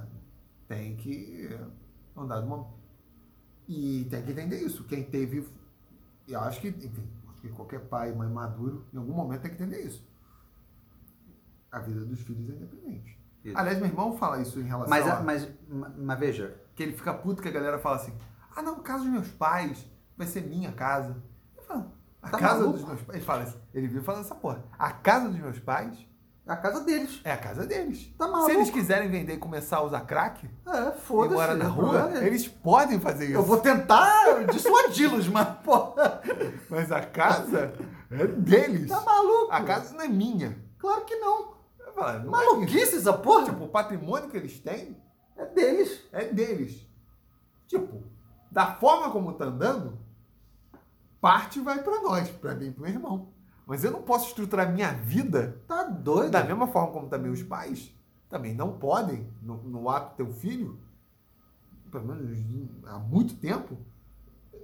tem 0.69 0.95
que 0.97 1.49
andar 2.17 2.41
de 2.41 2.47
uma... 2.47 2.67
E 3.67 4.07
tem 4.11 4.23
que 4.23 4.31
entender 4.33 4.61
isso. 4.61 4.85
Quem 4.85 5.03
teve... 5.03 5.49
Eu 6.27 6.41
acho 6.41 6.61
que, 6.61 6.69
enfim, 6.69 7.09
acho 7.31 7.41
que 7.41 7.49
qualquer 7.49 7.81
pai, 7.81 8.13
mãe 8.13 8.29
maduro, 8.29 8.87
em 8.93 8.99
algum 8.99 9.15
momento 9.15 9.41
tem 9.43 9.51
que 9.51 9.63
entender 9.63 9.81
isso. 9.83 10.07
A 11.71 11.79
vida 11.79 12.05
dos 12.05 12.21
filhos 12.21 12.49
é 12.51 12.53
independente. 12.53 13.18
Isso. 13.45 13.57
Aliás, 13.57 13.79
meu 13.79 13.87
irmão 13.87 14.17
fala 14.17 14.41
isso 14.41 14.59
em 14.61 14.65
relação 14.65 14.89
Mas, 14.91 15.07
a... 15.09 15.19
a- 15.19 15.23
mas, 15.23 15.49
ma- 15.69 15.93
mas 15.97 16.19
veja, 16.19 16.61
Que 16.75 16.83
ele 16.83 16.93
fica 16.97 17.13
puto 17.15 17.41
que 17.43 17.49
a 17.49 17.53
galera 17.53 17.79
fala 17.79 17.97
assim: 17.97 18.13
ah, 18.55 18.63
não, 18.63 18.77
casa 18.81 19.03
dos 19.05 19.13
meus 19.13 19.29
pais 19.29 19.87
vai 20.17 20.27
ser 20.27 20.43
minha 20.43 20.73
casa. 20.73 21.17
Eu 21.57 21.63
falo, 21.63 21.93
a 22.23 22.29
Tá 22.31 22.39
casa 22.39 22.61
maluco? 22.61 22.79
dos 22.79 22.87
meus 22.87 23.01
pais. 23.03 23.17
Ele 23.19 23.25
fala 23.25 23.43
assim, 23.45 23.59
ele 23.75 23.87
vive 23.89 24.05
falando 24.05 24.25
essa 24.25 24.35
porra. 24.35 24.65
A 24.79 24.91
casa 24.93 25.29
dos 25.29 25.39
meus 25.39 25.59
pais 25.61 26.07
é 26.47 26.53
a 26.53 26.57
casa 26.57 26.81
deles. 26.85 27.21
é 27.25 27.33
a 27.33 27.37
casa 27.37 27.67
deles. 27.67 28.13
Tá 28.19 28.27
maluco? 28.27 28.47
Se 28.51 28.57
eles 28.57 28.71
quiserem 28.71 29.09
vender 29.09 29.35
e 29.35 29.39
começar 29.39 29.77
a 29.79 29.83
usar 29.83 30.01
crack 30.01 30.49
É, 30.67 30.91
foda-se. 30.93 31.35
morar 31.35 31.55
na 31.55 31.67
o 31.69 31.73
rua, 31.73 32.11
é- 32.19 32.27
eles 32.27 32.49
podem 32.49 32.99
fazer 32.99 33.27
isso. 33.27 33.35
Eu 33.35 33.43
vou 33.43 33.59
tentar 33.61 34.45
dissuadi-los, 34.51 35.29
mas, 35.29 35.47
porra, 35.65 36.21
Mas 36.71 36.91
a 36.91 37.01
casa 37.03 37.75
é 38.11 38.27
deles. 38.27 38.89
tá 38.89 39.01
maluco. 39.03 39.53
A 39.53 39.63
casa 39.63 39.95
não 39.95 40.03
é 40.05 40.09
minha. 40.09 40.57
Claro 40.79 41.05
que 41.05 41.17
não. 41.17 41.58
Não 42.01 42.09
é. 42.09 42.19
Maluquice 42.47 42.97
essa 42.97 43.13
porra. 43.13 43.47
Tipo, 43.47 43.65
o 43.65 43.69
patrimônio 43.69 44.29
que 44.31 44.37
eles 44.37 44.59
têm 44.61 44.97
É 45.37 45.45
deles. 45.47 46.01
é 46.13 46.25
deles. 46.27 46.87
Tipo, 47.67 48.03
da 48.51 48.75
forma 48.75 49.11
como 49.11 49.33
tá 49.35 49.45
andando, 49.47 49.99
parte 51.21 51.61
vai 51.61 51.83
pra 51.83 52.01
nós, 52.01 52.29
pra 52.31 52.55
mim 52.55 52.67
e 52.69 52.73
pro 52.73 52.83
meu 52.83 52.93
irmão. 52.93 53.29
Mas 53.67 53.85
eu 53.85 53.91
não 53.91 54.03
posso 54.03 54.29
estruturar 54.29 54.73
minha 54.73 54.93
vida 54.95 55.61
Tá 55.69 55.83
doido. 55.85 56.31
da 56.31 56.43
mesma 56.43 56.67
forma 56.69 56.91
como 56.93 57.09
também 57.09 57.31
os 57.31 57.43
pais 57.43 57.93
também 58.31 58.55
não 58.55 58.79
podem, 58.79 59.27
no, 59.43 59.57
no 59.63 59.89
ato 59.89 60.15
ter 60.17 60.23
um 60.23 60.33
filho, 60.35 60.79
pelo 61.91 62.05
menos 62.07 62.39
há 62.87 62.99
muito 62.99 63.35
tempo, 63.37 63.79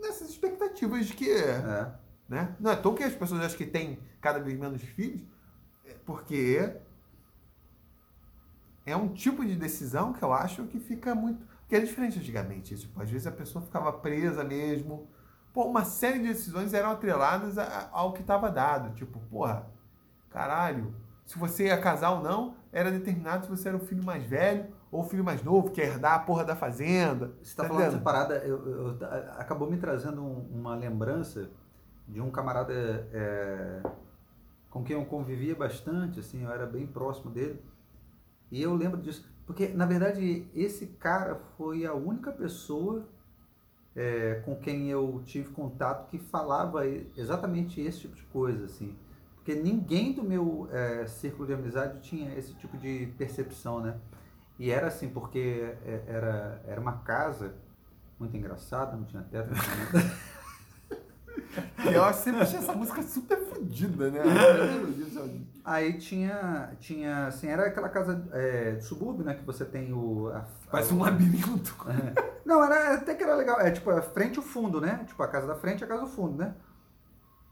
nessas 0.03 0.29
expectativas 0.29 1.07
de 1.07 1.15
que, 1.15 1.31
É. 1.31 1.95
né? 2.29 2.55
Não 2.61 2.71
é 2.71 2.77
toa 2.77 2.95
que 2.95 3.03
as 3.03 3.15
pessoas 3.15 3.41
acham 3.41 3.57
que 3.57 3.65
têm 3.67 3.99
cada 4.21 4.39
vez 4.39 4.59
menos 4.59 4.83
filhos, 4.83 5.23
é 5.87 5.95
porque 6.05 6.77
é 8.87 8.97
um 8.97 9.09
tipo 9.09 9.45
de 9.45 9.57
decisão 9.57 10.13
que 10.13 10.23
eu 10.23 10.33
acho 10.33 10.65
que 10.65 10.79
fica 10.79 11.15
muito. 11.15 11.45
que 11.67 11.75
era 11.75 11.85
diferente 11.85 12.19
antigamente. 12.19 12.77
Tipo, 12.77 13.01
às 13.03 13.11
vezes 13.11 13.27
a 13.27 13.33
pessoa 13.33 13.65
ficava 13.65 13.91
presa 13.93 14.45
mesmo. 14.45 15.09
Pô, 15.53 15.65
uma 15.65 15.83
série 15.85 16.19
de 16.19 16.29
decisões 16.29 16.75
eram 16.75 16.91
atreladas 16.91 17.57
a- 17.57 17.89
ao 17.91 18.13
que 18.13 18.21
estava 18.21 18.51
dado. 18.51 18.95
Tipo, 18.95 19.19
porra, 19.31 19.67
caralho, 20.31 20.95
se 21.25 21.39
você 21.39 21.67
ia 21.69 21.79
casar 21.81 22.11
ou 22.11 22.21
não, 22.23 22.55
era 22.71 22.91
determinado 22.91 23.45
se 23.47 23.51
você 23.51 23.69
era 23.69 23.77
o 23.77 23.81
filho 23.81 24.05
mais 24.05 24.25
velho 24.25 24.67
ou 24.93 25.01
o 25.01 25.05
filho 25.05 25.25
mais 25.25 25.43
novo, 25.43 25.71
que 25.71 25.81
ia 25.81 25.87
herdar 25.87 26.15
a 26.15 26.19
porra 26.19 26.45
da 26.45 26.55
fazenda. 26.55 27.33
Você 27.43 27.57
tá 27.57 27.63
Tá 27.63 27.69
falando 27.69 27.85
dessa 27.85 27.97
entendendo? 27.97 28.05
parada, 28.05 28.35
eu, 28.45 28.67
eu- 28.69 28.99
eu- 29.01 29.07
acabou 29.39 29.69
me 29.71 29.79
trazendo 29.79 30.23
um- 30.23 30.47
uma 30.53 30.75
lembrança 30.77 31.49
de 32.07 32.21
um 32.21 32.31
camarada 32.31 32.73
é, 33.13 33.81
com 34.71 34.85
quem 34.85 34.95
eu 34.97 35.05
convivia 35.07 35.55
bastante, 35.57 36.21
assim, 36.21 36.43
eu 36.45 36.51
era 36.53 36.67
bem 36.67 36.87
próximo 36.87 37.31
dele. 37.31 37.59
E 38.51 38.63
eu 38.63 38.75
lembro 38.75 39.01
disso, 39.01 39.29
porque 39.47 39.69
na 39.69 39.87
verdade 39.87 40.47
esse 40.55 40.87
cara 40.87 41.37
foi 41.57 41.87
a 41.87 41.95
única 41.95 42.33
pessoa 42.33 43.09
é, 43.97 44.43
com 44.45 44.57
quem 44.57 44.91
eu 44.91 45.23
tive 45.25 45.51
contato 45.51 46.09
que 46.09 46.19
falava 46.19 46.87
exatamente 47.17 47.81
esse 47.81 48.01
tipo 48.01 48.17
de 48.17 48.25
coisa, 48.25 48.65
assim. 48.65 48.97
Porque 49.37 49.55
ninguém 49.55 50.13
do 50.13 50.23
meu 50.23 50.69
é, 50.73 51.07
círculo 51.07 51.47
de 51.47 51.53
amizade 51.53 52.01
tinha 52.01 52.35
esse 52.35 52.55
tipo 52.55 52.77
de 52.79 53.13
percepção, 53.19 53.81
né? 53.81 53.99
E 54.59 54.71
era 54.71 54.87
assim, 54.87 55.09
porque 55.09 55.75
é, 55.85 56.03
era, 56.07 56.63
era 56.67 56.81
uma 56.81 56.99
casa 56.99 57.55
muito 58.19 58.37
engraçada, 58.37 58.97
não 58.97 59.05
tinha 59.05 59.23
teto, 59.23 59.51
não 59.51 59.61
tinha 59.61 60.11
eu 61.85 62.13
sempre 62.15 62.41
achei 62.43 62.59
essa 62.59 62.73
música 62.75 63.03
super 63.03 63.39
fodida, 63.47 64.11
né? 64.11 64.21
Aí 65.65 65.99
tinha, 65.99 66.77
tinha, 66.81 67.27
assim, 67.29 67.47
era 67.49 67.67
aquela 67.67 67.89
casa 67.89 68.29
é, 68.33 68.73
de 68.73 68.85
subúrbio, 68.85 69.25
né? 69.25 69.35
Que 69.35 69.45
você 69.45 69.65
tem 69.65 69.93
o... 69.93 70.29
a- 70.29 70.45
Parece 70.71 70.93
a- 70.93 70.97
um 70.97 71.01
labirinto. 71.01 71.77
Não, 72.45 72.63
era, 72.63 72.95
até 72.95 73.15
que 73.15 73.23
era 73.23 73.35
legal. 73.35 73.61
É 73.61 73.71
tipo, 73.71 73.91
a 73.91 74.03
frente 74.03 74.37
e 74.37 74.39
o 74.41 74.43
fundo, 74.43 74.81
né? 74.81 75.05
Tipo, 75.07 75.23
a 75.23 75.29
casa 75.29 75.47
da 75.47 75.55
frente 75.55 75.81
e 75.81 75.85
a 75.85 75.87
casa 75.87 76.03
do 76.03 76.09
fundo, 76.09 76.37
né? 76.39 76.55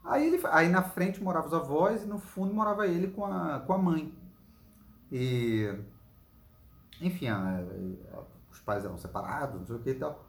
Aí, 0.05 0.27
ele, 0.27 0.39
aí 0.51 0.67
na 0.69 0.83
frente 0.83 1.23
moravam 1.23 1.47
os 1.47 1.53
avós 1.53 2.03
e 2.03 2.05
no 2.05 2.19
fundo 2.19 2.53
morava 2.53 2.85
ele 2.85 3.07
com 3.07 3.25
a, 3.25 3.59
com 3.61 3.73
a 3.73 3.77
mãe. 3.77 4.13
E... 5.11 5.73
Enfim, 7.01 7.27
a- 7.29 7.63
os 8.51 8.59
pais 8.59 8.85
eram 8.85 8.97
separados, 8.97 9.59
não 9.59 9.65
sei 9.65 9.75
o 9.75 9.79
que 9.79 9.89
e 9.89 9.95
tal. 9.95 10.23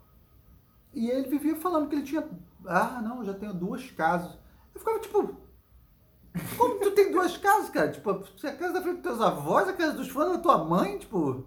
E 0.95 1.11
ele 1.11 1.29
vivia 1.29 1.57
falando 1.57 1.89
que 1.89 1.97
ele 1.97 2.05
tinha... 2.05 2.25
Ah, 2.67 3.01
não, 3.03 3.25
já 3.25 3.35
tenho 3.35 3.55
duas 3.55 3.91
casas. 3.91 4.37
Eu 4.75 4.81
ficava 4.81 4.99
tipo... 5.01 5.45
Como 6.57 6.81
tu 6.81 6.91
tem 6.91 7.13
duas 7.13 7.37
casas, 7.37 7.71
cara? 7.71 7.93
Tipo, 7.93 8.11
a 8.11 8.53
casa 8.53 8.73
da 8.73 8.83
frente 8.83 8.97
dos 8.97 9.03
teus 9.03 9.21
avós, 9.21 9.69
a 9.69 9.73
casa 9.73 9.93
dos 9.93 10.09
fãs 10.09 10.33
da 10.33 10.39
tua 10.39 10.65
mãe, 10.65 10.99
tipo... 10.99 11.47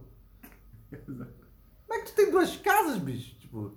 Como 0.90 1.94
é 1.94 2.00
que 2.00 2.12
tu 2.12 2.16
tem 2.16 2.32
duas 2.32 2.56
casas, 2.58 2.98
bicho? 2.98 3.38
Tipo... 3.40 3.74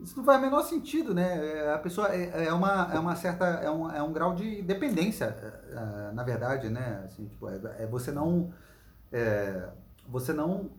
Isso 0.00 0.16
não 0.16 0.24
faz 0.24 0.38
o 0.38 0.42
menor 0.42 0.62
sentido, 0.62 1.12
né? 1.12 1.44
É, 1.44 1.74
A 1.74 1.78
pessoa 1.78 2.14
é, 2.14 2.46
é 2.46 2.52
uma, 2.52 2.88
é 2.92 2.98
uma 2.98 3.16
certa. 3.16 3.44
É 3.46 3.70
um, 3.70 3.90
é 3.90 4.02
um 4.02 4.12
grau 4.12 4.34
de 4.34 4.62
dependência, 4.62 5.24
é, 5.24 6.08
é, 6.08 6.12
na 6.12 6.22
verdade, 6.22 6.70
né? 6.70 7.02
Assim, 7.04 7.26
tipo, 7.26 7.48
é, 7.48 7.58
é 7.80 7.86
você 7.86 8.12
não. 8.12 8.52
é, 9.12 9.68
você 10.06 10.32
não. 10.32 10.70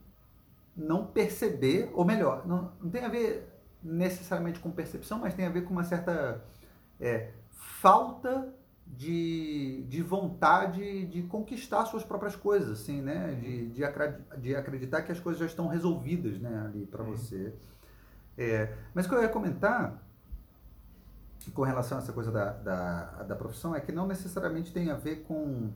Não 0.75 1.05
perceber, 1.05 1.91
ou 1.93 2.05
melhor, 2.05 2.47
não, 2.47 2.71
não 2.79 2.89
tem 2.89 3.03
a 3.03 3.09
ver 3.09 3.48
necessariamente 3.83 4.59
com 4.59 4.71
percepção, 4.71 5.19
mas 5.19 5.33
tem 5.33 5.45
a 5.45 5.49
ver 5.49 5.63
com 5.63 5.71
uma 5.71 5.83
certa 5.83 6.43
é, 6.99 7.31
falta 7.51 8.53
de, 8.85 9.83
de 9.87 10.01
vontade 10.01 11.05
de 11.05 11.23
conquistar 11.23 11.85
suas 11.85 12.03
próprias 12.03 12.35
coisas, 12.35 12.81
assim, 12.81 13.01
né? 13.01 13.35
De, 13.35 13.67
de, 13.69 13.83
acra- 13.83 14.19
de 14.37 14.55
acreditar 14.55 15.03
que 15.03 15.11
as 15.11 15.19
coisas 15.19 15.39
já 15.39 15.45
estão 15.45 15.67
resolvidas, 15.67 16.39
né? 16.39 16.65
Ali 16.65 16.85
para 16.85 17.03
Sim. 17.03 17.11
você. 17.11 17.53
É, 18.37 18.73
mas 18.93 19.05
o 19.05 19.09
que 19.09 19.15
eu 19.15 19.21
ia 19.21 19.29
comentar 19.29 20.01
com 21.53 21.63
relação 21.63 21.97
a 21.97 22.01
essa 22.01 22.13
coisa 22.13 22.31
da, 22.31 22.51
da, 22.53 23.03
da 23.23 23.35
profissão 23.35 23.75
é 23.75 23.81
que 23.81 23.91
não 23.91 24.05
necessariamente 24.07 24.71
tem 24.73 24.91
a 24.91 24.95
ver 24.95 25.23
com 25.23 25.71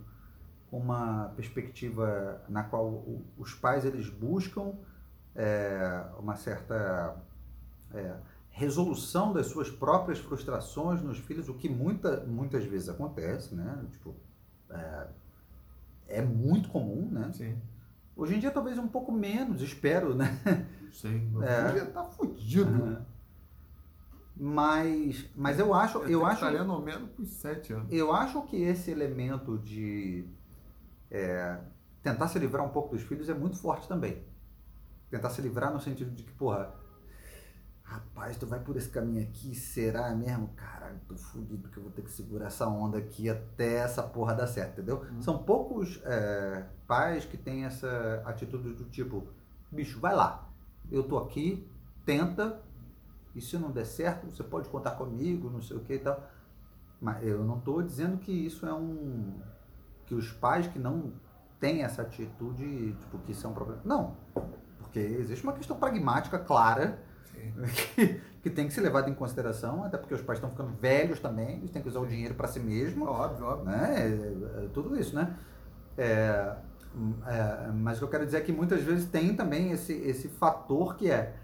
uma 0.71 1.31
perspectiva 1.35 2.41
na 2.49 2.63
qual 2.63 3.05
os 3.38 3.53
pais 3.53 3.85
eles 3.85 4.09
buscam 4.09 4.73
é, 5.35 6.03
uma 6.19 6.35
certa 6.35 7.15
é, 7.94 8.15
resolução 8.49 9.34
das 9.34 9.48
suas 9.48 9.70
próprias 9.70 10.20
frustrações 10.20 11.02
nos 11.02 11.18
filhos, 11.20 11.49
o 11.49 11.53
que 11.56 11.68
muita, 11.70 12.24
muitas 12.26 12.64
vezes 12.65 12.90
acontece, 12.90 13.56
né? 13.56 13.86
Tipo, 13.91 14.15
é, 14.70 15.07
é 16.07 16.22
muito 16.22 16.70
comum, 16.70 17.10
né? 17.11 17.32
Sim. 17.34 17.57
Hoje 18.15 18.36
em 18.36 18.40
dia 18.40 18.52
talvez 18.52 18.78
um 18.78 18.88
pouco 18.88 19.11
menos, 19.11 19.61
espero, 19.61 20.14
né? 20.15 20.40
Sim. 20.91 21.32
É. 21.41 21.80
já 21.80 21.86
tá 21.88 22.03
fudido. 22.03 23.03
Mas, 24.36 25.30
mas 25.36 25.60
eu 25.60 25.74
acho, 25.74 25.99
eu 26.03 26.26
acho, 26.26 26.41
Tá 26.41 26.49
lendo 26.49 26.72
ao 26.72 26.82
menos 26.82 27.10
por 27.11 27.26
sete 27.26 27.72
anos. 27.72 27.91
eu 27.91 28.11
acho 28.11 28.41
que 28.44 28.57
esse 28.57 28.90
elemento 28.90 29.60
de 29.60 30.26
é, 31.11 31.60
tentar 32.02 32.28
se 32.28 32.40
livrar 32.40 32.65
um 32.65 32.70
pouco 32.70 32.95
dos 32.95 33.03
filhos 33.03 33.30
é 33.30 33.34
muito 33.34 33.57
forte 33.57 33.88
também. 33.88 34.24
Tentar 35.10 35.30
se 35.30 35.41
livrar 35.41 35.72
no 35.72 35.80
sentido 35.80 36.10
de 36.11 36.24
que, 36.24 36.32
porra, 36.32 36.74
rapaz, 37.84 38.38
tu 38.38 38.47
vai 38.47 38.60
por 38.60 38.76
esse 38.76 38.89
caminho 38.89 39.23
aqui, 39.23 39.53
será 39.53 40.14
mesmo? 40.15 40.49
Caralho, 40.55 40.99
tô 41.07 41.15
fudido 41.15 41.57
porque 41.60 41.77
eu 41.77 41.84
vou 41.84 41.91
ter 41.91 42.01
que 42.01 42.11
segurar 42.11 42.47
essa 42.47 42.68
onda 42.68 42.97
aqui 42.97 43.30
até 43.30 43.76
essa 43.76 44.01
porra 44.01 44.34
dar 44.34 44.47
certo, 44.47 44.73
entendeu? 44.73 45.05
Uhum. 45.11 45.22
São 45.22 45.43
poucos 45.43 46.01
é, 46.03 46.65
pais 46.88 47.26
que 47.26 47.38
têm 47.38 47.65
essa 47.65 48.23
atitude 48.26 48.73
do 48.73 48.85
tipo, 48.85 49.27
bicho, 49.72 49.99
vai 49.99 50.15
lá, 50.15 50.49
eu 50.91 51.03
tô 51.03 51.18
aqui, 51.18 51.69
tenta, 52.05 52.61
e 53.35 53.41
se 53.41 53.57
não 53.57 53.72
der 53.72 53.85
certo, 53.85 54.30
você 54.30 54.43
pode 54.43 54.69
contar 54.69 54.91
comigo, 54.91 55.49
não 55.49 55.61
sei 55.61 55.77
o 55.77 55.80
que 55.81 55.93
e 55.93 55.99
tal. 55.99 56.23
Mas 57.01 57.23
eu 57.26 57.43
não 57.43 57.60
tô 57.60 57.81
dizendo 57.81 58.18
que 58.18 58.31
isso 58.31 58.65
é 58.65 58.73
um... 58.73 59.41
que 60.05 60.15
os 60.15 60.31
pais 60.31 60.68
que 60.68 60.80
não 60.80 61.11
têm 61.60 61.84
essa 61.84 62.03
atitude, 62.03 62.93
tipo, 62.93 63.18
que 63.19 63.31
isso 63.31 63.45
é 63.45 63.49
um 63.49 63.53
problema. 63.53 63.81
Não, 63.84 64.15
porque 64.77 64.99
existe 64.99 65.43
uma 65.43 65.53
questão 65.53 65.77
pragmática 65.77 66.38
clara 66.38 67.01
que, 68.41 68.49
tem 68.49 68.68
que 68.68 68.74
ser 68.74 68.82
levado 68.82 69.10
em 69.10 69.14
consideração, 69.14 69.84
até 69.84 69.98
porque 69.98 70.14
os 70.14 70.22
pais 70.22 70.38
estão 70.38 70.49
ficando 70.49 70.72
velhos 70.74 71.20
também, 71.20 71.57
eles 71.57 71.72
têm 71.72 71.82
que 71.82 71.88
usar 71.88 71.99
o 71.99 72.06
dinheiro 72.06 72.34
para 72.36 72.48
si 72.48 72.60
mesmo, 72.60 73.06
Óbvio, 73.06 73.45
óbvio. 73.45 73.65
né? 73.65 73.95
É, 73.98 74.65
é, 74.65 74.68
tudo 74.74 74.98
isso, 74.99 75.15
né? 75.15 75.36
É, 75.98 76.56
é, 77.28 77.72
mas 77.74 77.98
o 77.98 77.99
que 77.99 78.06
eu 78.06 78.10
quero 78.10 78.26
dizer 78.26 78.38
é 78.38 78.41
que 78.41 78.52
muitas 78.52 78.82
vezes 78.82 79.10
tem 79.10 79.36
também 79.36 79.72
esse, 79.72 79.94
esse 79.94 80.28
fator 80.28 80.95
que 80.95 81.10
é 81.10 81.36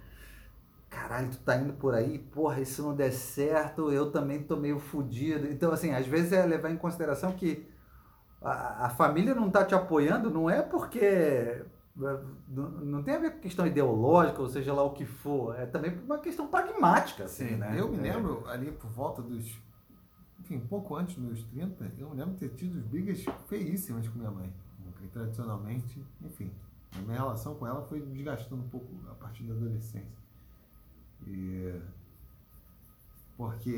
caralho, 0.90 1.30
tu 1.30 1.38
tá 1.40 1.56
indo 1.56 1.74
por 1.74 1.94
aí, 1.94 2.18
porra, 2.20 2.64
se 2.66 2.82
não 2.82 2.96
der 2.96 3.12
certo, 3.12 3.92
eu 3.92 4.12
também 4.12 4.44
tô 4.44 4.56
meio 4.58 4.80
fudido. 4.80 5.48
Então, 5.48 5.72
assim, 5.72 5.92
às 5.94 6.06
vezes 6.08 6.34
é 6.34 6.46
levar 6.46 6.72
em 6.72 6.78
consideração 6.78 7.32
que 7.34 7.68
a, 8.42 8.86
a 8.88 8.90
família 8.90 9.36
não 9.36 9.50
tá 9.50 9.64
te 9.66 9.76
apoiando, 9.76 10.30
não 10.30 10.50
é 10.50 10.62
porque 10.62 11.64
não, 12.48 12.70
não 12.72 13.04
tem 13.04 13.16
a 13.16 13.20
ver 13.20 13.32
com 13.34 13.40
questão 13.40 13.68
ideológica, 13.68 14.42
ou 14.42 14.48
seja 14.48 14.74
lá 14.74 14.84
o 14.84 14.92
que 14.94 15.06
for, 15.06 15.54
é 15.60 15.66
também 15.66 15.98
uma 16.06 16.18
questão 16.20 16.48
pragmática, 16.48 17.26
assim, 17.26 17.50
Sim, 17.50 17.56
né? 17.58 17.76
eu 17.80 17.90
me 17.90 17.98
É. 17.98 18.02
lembro 18.14 18.48
ali 18.48 18.72
por 18.72 18.90
volta 18.90 19.22
dos. 19.22 19.58
Enfim, 20.40 20.60
pouco 20.62 20.96
antes 20.96 21.16
dos 21.16 21.24
meus 21.26 21.44
30, 21.44 21.92
eu 22.00 22.10
me 22.10 22.16
lembro 22.16 22.34
de 22.36 22.40
ter 22.40 22.56
tido 22.56 22.80
brigas 22.88 23.24
feíssimas 23.48 24.08
com 24.08 24.18
minha 24.18 24.32
mãe. 24.32 24.52
Porque 24.86 25.08
tradicionalmente, 25.08 26.04
enfim, 26.22 26.52
a 26.98 27.00
minha 27.02 27.18
relação 27.18 27.56
com 27.56 27.68
ela 27.68 27.82
foi 27.84 28.02
desgastando 28.02 28.64
um 28.64 28.70
pouco 28.70 28.88
a 29.12 29.14
partir 29.16 29.44
da 29.44 29.54
adolescência. 29.54 30.18
E. 31.28 31.80
Porque 33.38 33.74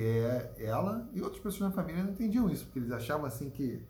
ela 0.57 1.07
e 1.13 1.21
outras 1.21 1.41
pessoas 1.41 1.69
na 1.69 1.71
família 1.71 2.03
não 2.03 2.11
entendiam 2.11 2.49
isso, 2.49 2.65
porque 2.65 2.79
eles 2.79 2.91
achavam 2.91 3.25
assim 3.25 3.49
que 3.49 3.85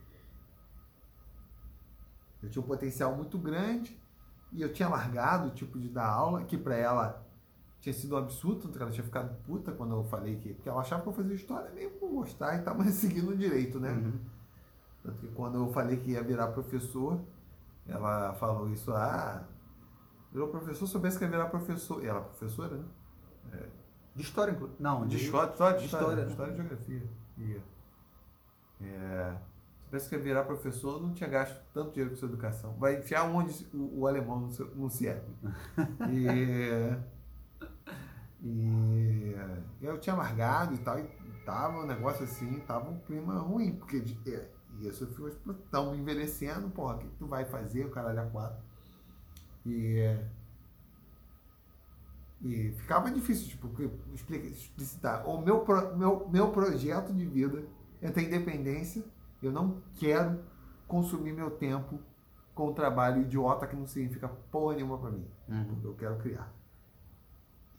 eu 2.43 2.49
tinha 2.49 2.61
um 2.63 2.67
potencial 2.67 3.15
muito 3.15 3.37
grande 3.37 3.97
e 4.51 4.61
eu 4.61 4.71
tinha 4.73 4.89
largado 4.89 5.47
o 5.47 5.51
tipo 5.51 5.79
de 5.79 5.87
dar 5.89 6.07
aula, 6.07 6.43
que 6.43 6.57
para 6.57 6.75
ela 6.75 7.25
tinha 7.79 7.93
sido 7.93 8.15
um 8.15 8.17
absurdo, 8.19 8.61
tanto 8.63 8.77
que 8.77 8.83
ela 8.83 8.91
tinha 8.91 9.03
ficado 9.03 9.35
puta 9.43 9.71
quando 9.71 9.95
eu 9.95 10.03
falei 10.03 10.35
que. 10.37 10.53
Porque 10.53 10.69
ela 10.69 10.81
achava 10.81 11.01
que 11.01 11.09
eu 11.09 11.13
fazia 11.13 11.35
história 11.35 11.69
meio 11.71 11.91
por 11.91 12.09
gostar 12.09 12.55
e 12.57 12.61
tava 12.61 12.83
seguindo 12.91 13.35
direito, 13.35 13.79
né? 13.79 13.91
Uhum. 13.91 14.19
Tanto 15.03 15.17
que 15.19 15.27
quando 15.29 15.57
eu 15.57 15.71
falei 15.73 15.97
que 15.97 16.11
ia 16.11 16.21
virar 16.23 16.47
professor, 16.47 17.19
ela 17.87 18.33
falou 18.33 18.69
isso, 18.69 18.93
ah, 18.93 19.43
virou 20.31 20.47
professor, 20.49 20.85
soubesse 20.85 21.17
que 21.17 21.23
ia 21.23 21.29
virar 21.31 21.45
professor. 21.47 22.03
E 22.03 22.07
ela 22.07 22.19
é 22.19 22.23
professora, 22.23 22.77
né? 22.77 22.83
De 24.13 24.21
história, 24.21 24.51
inclu- 24.51 24.69
não, 24.79 25.07
De 25.07 25.15
história, 25.17 25.51
história, 25.51 25.77
de 25.77 25.79
de 25.79 25.85
história, 25.85 26.05
história, 26.05 26.25
né? 26.25 26.31
história 26.31 26.51
e 26.51 26.55
geografia. 26.55 27.03
Ia. 27.37 27.63
É, 28.81 29.35
soubesse 29.91 30.09
que 30.09 30.15
ia 30.15 30.21
virar 30.21 30.43
professor, 30.45 31.01
não 31.01 31.13
tinha 31.13 31.29
gasto 31.29 31.59
tanto 31.73 31.91
dinheiro 31.91 32.11
com 32.11 32.15
sua 32.17 32.27
educação. 32.29 32.73
Vai 32.77 32.99
enfiar 32.99 33.23
onde 33.25 33.67
o, 33.73 34.01
o 34.01 34.07
alemão 34.07 34.39
não, 34.41 34.49
se- 34.49 34.71
não 34.75 34.89
serve. 34.89 35.27
E, 36.09 36.95
e 38.43 39.35
eu 39.81 39.99
tinha 39.99 40.15
largado 40.15 40.73
e 40.73 40.77
tal, 40.79 40.99
e 40.99 41.03
tava 41.45 41.79
um 41.79 41.85
negócio 41.85 42.23
assim, 42.23 42.59
tava 42.61 42.89
um 42.89 42.99
clima 42.99 43.37
ruim, 43.39 43.75
porque 43.75 43.99
de- 43.99 44.19
é, 44.33 44.49
e 44.79 44.87
isso 44.87 45.03
eu 45.03 45.13
fui 45.13 45.31
tão 45.69 45.95
envelhecendo, 45.95 46.69
porra, 46.69 46.95
o 46.95 46.99
que, 46.99 47.07
que 47.07 47.15
tu 47.17 47.27
vai 47.27 47.45
fazer, 47.45 47.85
o 47.85 47.91
caralho 47.91 48.21
a 48.21 48.25
quatro? 48.25 48.63
E, 49.65 49.97
é, 49.99 50.25
e 52.41 52.71
ficava 52.77 53.11
difícil, 53.11 53.47
tipo, 53.49 53.69
que- 53.69 53.89
explica- 54.15 54.47
explicitar. 54.47 55.27
O 55.27 55.39
meu, 55.41 55.59
pro- 55.59 55.95
meu, 55.95 56.27
meu 56.29 56.49
projeto 56.51 57.13
de 57.13 57.25
vida 57.25 57.63
é 58.01 58.09
ter 58.09 58.23
independência, 58.23 59.03
eu 59.41 59.51
não 59.51 59.81
quero 59.95 60.43
consumir 60.87 61.33
meu 61.33 61.51
tempo 61.51 61.99
com 62.53 62.69
um 62.69 62.73
trabalho 62.73 63.21
idiota 63.21 63.65
que 63.65 63.75
não 63.75 63.87
significa 63.87 64.27
porra 64.27 64.75
nenhuma 64.75 64.97
pra 64.97 65.09
mim. 65.09 65.27
Uhum. 65.47 65.81
Eu 65.83 65.95
quero 65.95 66.17
criar. 66.17 66.53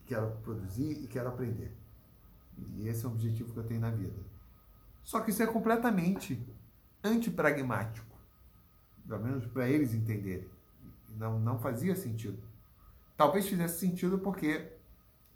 Quero 0.06 0.30
produzir 0.42 1.04
e 1.04 1.06
quero 1.06 1.28
aprender. 1.28 1.76
E 2.76 2.88
esse 2.88 3.04
é 3.04 3.08
o 3.08 3.12
objetivo 3.12 3.52
que 3.52 3.58
eu 3.58 3.66
tenho 3.66 3.80
na 3.80 3.90
vida. 3.90 4.20
Só 5.02 5.20
que 5.20 5.30
isso 5.30 5.42
é 5.42 5.46
completamente 5.46 6.44
antipragmático. 7.02 8.16
Pelo 9.06 9.22
menos 9.22 9.46
para 9.46 9.68
eles 9.68 9.94
entenderem. 9.94 10.48
Não, 11.10 11.38
não 11.38 11.58
fazia 11.58 11.94
sentido. 11.94 12.42
Talvez 13.16 13.48
fizesse 13.48 13.78
sentido 13.78 14.18
porque 14.18 14.72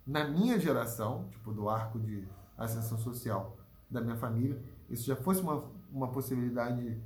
na 0.07 0.27
minha 0.28 0.59
geração, 0.59 1.28
tipo 1.31 1.53
do 1.53 1.69
arco 1.69 1.98
de 1.98 2.27
ascensão 2.57 2.97
social 2.97 3.57
da 3.90 4.01
minha 4.01 4.16
família, 4.16 4.61
isso 4.89 5.05
já 5.05 5.16
fosse 5.16 5.40
uma, 5.40 5.70
uma 5.91 6.09
possibilidade 6.09 7.01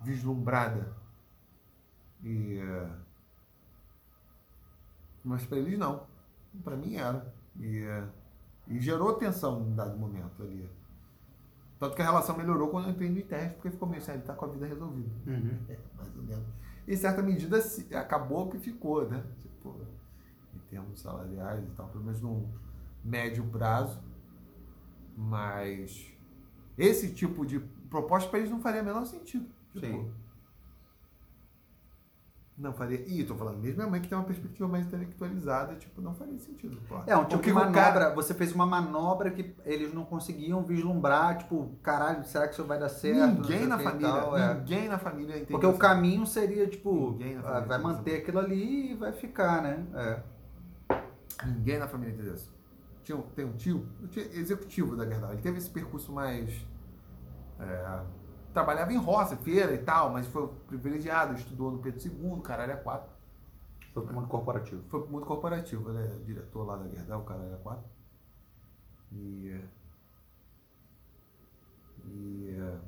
vislumbrada. 0.00 0.92
E, 2.22 2.58
eh, 2.58 2.90
mas 5.24 5.44
para 5.46 5.58
eles 5.58 5.78
não. 5.78 6.06
Para 6.62 6.76
mim 6.76 6.96
era. 6.96 7.34
E, 7.56 7.78
eh, 7.78 8.08
e 8.68 8.80
gerou 8.80 9.14
tensão 9.14 9.66
em 9.66 9.74
dado 9.74 9.98
momento 9.98 10.42
ali. 10.42 10.68
Tanto 11.78 11.96
que 11.96 12.02
a 12.02 12.04
relação 12.04 12.36
melhorou 12.36 12.68
quando 12.68 12.86
eu 12.86 12.90
entrei 12.92 13.10
no 13.10 13.18
ITES, 13.18 13.52
porque 13.54 13.70
ficou 13.70 13.88
meio 13.88 14.00
assim, 14.00 14.12
ele 14.12 14.22
tá 14.22 14.34
com 14.34 14.44
a 14.44 14.48
vida 14.48 14.66
resolvida. 14.66 15.10
Uhum. 15.26 15.58
É, 15.68 15.78
mais 15.98 16.16
ou 16.16 16.22
menos. 16.22 16.46
Em 16.86 16.96
certa 16.96 17.22
medida 17.22 17.58
acabou 17.98 18.48
que 18.48 18.58
ficou, 18.58 19.08
né? 19.08 19.24
Tipo, 19.38 19.80
em 20.54 20.58
termos 20.70 21.00
salariais 21.00 21.64
e 21.64 21.70
tal, 21.72 21.88
pelo 21.88 22.04
menos 22.04 22.20
num 22.20 22.48
médio 23.04 23.44
prazo. 23.46 24.00
Mas 25.16 26.12
esse 26.78 27.12
tipo 27.12 27.44
de 27.44 27.60
proposta 27.92 28.28
para 28.30 28.38
eles 28.38 28.50
não 28.50 28.60
faria 28.60 28.80
o 28.80 28.84
menor 28.84 29.04
sentido. 29.04 29.46
Tipo, 29.74 29.86
Sim. 29.86 30.10
Não 32.56 32.72
faria. 32.72 33.02
E 33.08 33.24
tô 33.24 33.34
falando, 33.34 33.58
mesmo 33.58 33.78
minha 33.78 33.90
mãe 33.90 34.00
que 34.00 34.08
tem 34.08 34.16
uma 34.16 34.24
perspectiva 34.24 34.68
mais 34.68 34.86
intelectualizada, 34.86 35.74
tipo, 35.74 36.00
não 36.00 36.14
faria 36.14 36.38
sentido. 36.38 36.78
É, 37.06 37.16
um 37.16 37.24
tipo 37.24 37.42
de 37.42 37.52
manobra, 37.52 37.72
cara- 37.72 38.14
você 38.14 38.34
fez 38.34 38.52
uma 38.52 38.66
manobra 38.66 39.30
que 39.30 39.54
eles 39.64 39.92
não 39.92 40.04
conseguiam 40.04 40.62
vislumbrar, 40.62 41.38
tipo, 41.38 41.72
caralho, 41.82 42.24
será 42.24 42.46
que 42.46 42.54
isso 42.54 42.64
vai 42.64 42.78
dar 42.78 42.88
certo? 42.90 43.40
Ninguém 43.40 43.66
na 43.66 43.78
família, 43.78 44.08
tal, 44.12 44.38
é. 44.38 44.54
ninguém 44.54 44.88
na 44.88 44.98
família 44.98 45.34
entende. 45.36 45.50
Porque 45.50 45.66
o 45.66 45.76
caminho 45.76 46.26
seria, 46.26 46.66
tipo, 46.66 47.12
Ninguém 47.12 47.36
na 47.36 47.48
ah, 47.48 47.60
vai 47.60 47.78
manter 47.78 48.18
aquilo 48.18 48.38
ali 48.38 48.92
e 48.92 48.94
vai 48.94 49.12
ficar, 49.12 49.62
né? 49.62 49.84
É. 49.94 50.20
Ninguém 51.46 51.78
na 51.78 51.88
família 51.88 52.12
entendeu 52.14 52.34
isso. 52.34 52.52
Tinha, 53.02 53.18
tem 53.34 53.44
um 53.44 53.52
tio, 53.54 53.84
um 54.00 54.06
tio 54.06 54.22
executivo 54.34 54.94
da 54.94 55.04
Gerdau, 55.04 55.32
ele 55.32 55.42
teve 55.42 55.58
esse 55.58 55.70
percurso 55.70 56.12
mais. 56.12 56.64
É, 57.60 58.02
trabalhava 58.52 58.92
em 58.92 58.96
roça, 58.96 59.36
feira 59.36 59.72
e 59.72 59.78
tal, 59.78 60.10
mas 60.10 60.26
foi 60.26 60.48
privilegiado, 60.66 61.34
estudou 61.34 61.70
no 61.70 61.78
Pedro 61.78 62.00
II, 62.04 62.40
caralho, 62.42 62.72
é 62.72 62.76
quatro. 62.76 63.10
Foi 63.92 64.02
pro 64.04 64.14
mundo 64.14 64.28
corporativo. 64.28 64.82
Foi 64.88 65.00
pro 65.02 65.10
mundo 65.10 65.26
corporativo, 65.26 65.90
ele 65.90 65.98
é 65.98 66.18
diretor 66.24 66.64
lá 66.64 66.76
da 66.76 66.88
Gerdau, 66.88 67.22
caralho, 67.22 67.54
é 67.54 67.58
quatro. 67.58 67.84
E. 69.12 69.60
E. 72.04 72.56
é, 72.58 72.78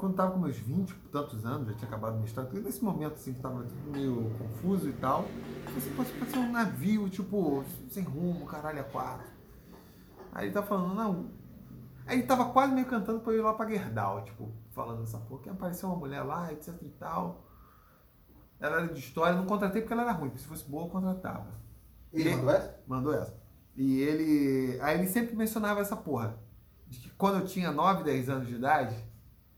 quando 0.00 0.14
tava 0.14 0.32
com 0.32 0.38
meus 0.38 0.56
20 0.56 0.90
e 0.90 0.94
tantos 1.12 1.44
anos, 1.44 1.68
já 1.68 1.74
tinha 1.74 1.88
acabado 1.88 2.16
o 2.16 2.20
mestrado, 2.20 2.50
nesse 2.54 2.82
momento 2.82 3.12
assim 3.12 3.34
que 3.34 3.40
tava 3.40 3.62
tudo 3.62 3.90
meio 3.92 4.30
confuso 4.38 4.88
e 4.88 4.94
tal, 4.94 5.26
você 5.74 5.90
pode, 5.90 6.10
pode 6.12 6.30
ser 6.30 6.38
um 6.38 6.50
navio, 6.50 7.08
tipo, 7.10 7.62
sem 7.90 8.02
rumo, 8.02 8.46
caralho, 8.46 8.80
a 8.80 8.84
quatro. 8.84 9.28
Aí 10.32 10.46
ele 10.46 10.54
tá 10.54 10.62
falando, 10.62 10.94
não. 10.94 11.39
Aí 12.10 12.18
ele 12.18 12.26
tava 12.26 12.46
quase 12.46 12.74
meio 12.74 12.88
cantando 12.88 13.20
pra 13.20 13.32
eu 13.32 13.38
ir 13.38 13.42
lá 13.42 13.54
pra 13.54 13.68
Gerdau, 13.68 14.24
tipo, 14.24 14.52
falando 14.70 15.04
essa 15.04 15.16
porra, 15.16 15.42
que 15.42 15.48
apareceu 15.48 15.88
uma 15.88 15.96
mulher 15.96 16.22
lá, 16.22 16.52
etc 16.52 16.74
e 16.82 16.88
tal. 16.88 17.46
Ela 18.58 18.78
era 18.78 18.92
de 18.92 18.98
história, 18.98 19.36
não 19.36 19.46
contratei 19.46 19.80
porque 19.80 19.92
ela 19.92 20.02
era 20.02 20.10
ruim, 20.10 20.30
porque 20.30 20.42
se 20.42 20.48
fosse 20.48 20.68
boa 20.68 20.86
eu 20.86 20.90
contratava. 20.90 21.46
Ele 22.12 22.34
mandou 22.34 22.50
essa? 22.50 22.80
Mandou 22.84 23.14
essa. 23.14 23.40
E 23.76 24.00
ele. 24.00 24.80
Aí 24.80 24.98
ele 24.98 25.06
sempre 25.06 25.36
mencionava 25.36 25.80
essa 25.80 25.94
porra. 25.94 26.36
De 26.88 26.98
que 26.98 27.10
quando 27.10 27.38
eu 27.38 27.46
tinha 27.46 27.70
9, 27.70 28.02
10 28.02 28.28
anos 28.28 28.48
de 28.48 28.56
idade, 28.56 28.96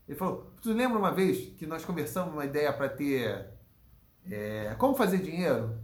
ele 0.07 0.15
falou: 0.15 0.53
Tu 0.61 0.71
lembra 0.71 0.99
uma 0.99 1.11
vez 1.11 1.55
que 1.57 1.65
nós 1.65 1.83
conversamos 1.83 2.35
uma 2.35 2.45
ideia 2.45 2.71
para 2.71 2.87
ter. 2.87 3.49
é, 4.29 4.75
como 4.77 4.95
fazer 4.95 5.17
dinheiro? 5.17 5.82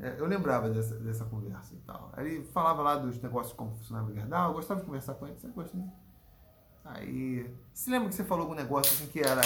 É, 0.00 0.16
eu 0.18 0.26
lembrava 0.26 0.68
dessa, 0.70 0.96
dessa 0.96 1.24
conversa 1.24 1.74
e 1.74 1.78
tal. 1.78 2.10
Aí 2.14 2.26
ele 2.26 2.44
falava 2.46 2.82
lá 2.82 2.96
dos 2.96 3.20
negócios 3.22 3.54
como 3.54 3.76
funcionava 3.76 4.10
o 4.10 4.14
Gerdau, 4.14 4.50
eu 4.50 4.54
gostava 4.54 4.80
de 4.80 4.86
conversar 4.86 5.14
com 5.14 5.26
ele, 5.26 5.38
você 5.38 5.48
gosta, 5.48 5.76
né? 5.76 5.92
Aí. 6.84 7.54
Você 7.72 7.90
lembra 7.90 8.08
que 8.08 8.14
você 8.14 8.24
falou 8.24 8.42
algum 8.42 8.54
negócio 8.54 8.92
assim 8.92 9.06
que 9.10 9.20
era. 9.20 9.40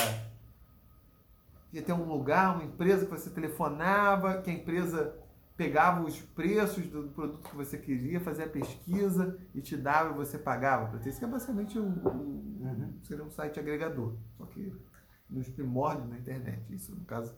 Ia 1.73 1.83
ter 1.83 1.93
um 1.93 2.05
lugar, 2.05 2.55
uma 2.55 2.65
empresa 2.65 3.05
que 3.05 3.11
você 3.11 3.29
telefonava, 3.31 4.41
que 4.41 4.51
a 4.51 4.55
empresa 4.55 5.15
pegava 5.55 6.03
os 6.03 6.19
preços 6.21 6.87
do 6.87 7.09
produto 7.09 7.49
que 7.49 7.55
você 7.57 7.77
queria, 7.77 8.21
fazia 8.21 8.47
a 8.47 8.49
pesquisa 8.49 9.39
e 9.55 9.61
te 9.61 9.77
dava 9.77 10.11
e 10.11 10.17
você 10.17 10.39
pagava 10.39 10.87
para 10.87 10.99
ter. 10.99 11.11
Isso 11.11 11.19
que 11.19 11.25
é 11.25 11.29
basicamente 11.29 11.79
um, 11.79 11.89
um, 11.89 12.39
Uhum. 12.61 12.93
seria 13.03 13.25
um 13.25 13.31
site 13.31 13.59
agregador, 13.61 14.15
só 14.37 14.45
que 14.47 14.73
nos 15.29 15.49
primórdios 15.49 16.09
da 16.09 16.19
internet. 16.19 16.63
Isso, 16.75 16.95
no 16.95 17.05
caso, 17.05 17.37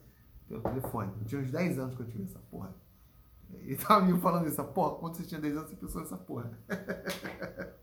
pelo 0.48 0.62
telefone. 0.62 1.12
Eu 1.20 1.26
tinha 1.26 1.40
uns 1.40 1.50
10 1.50 1.78
anos 1.78 1.94
que 1.94 2.02
eu 2.02 2.06
tive 2.06 2.24
essa 2.24 2.38
porra. 2.50 2.74
E 3.62 3.76
tava 3.76 4.04
me 4.04 4.18
falando 4.20 4.48
isso, 4.48 4.62
porra, 4.64 4.96
quando 4.96 5.16
você 5.16 5.22
tinha 5.24 5.40
10 5.40 5.56
anos, 5.56 5.70
você 5.70 5.76
pensou 5.76 6.00
nessa 6.00 6.16
porra. 6.16 6.50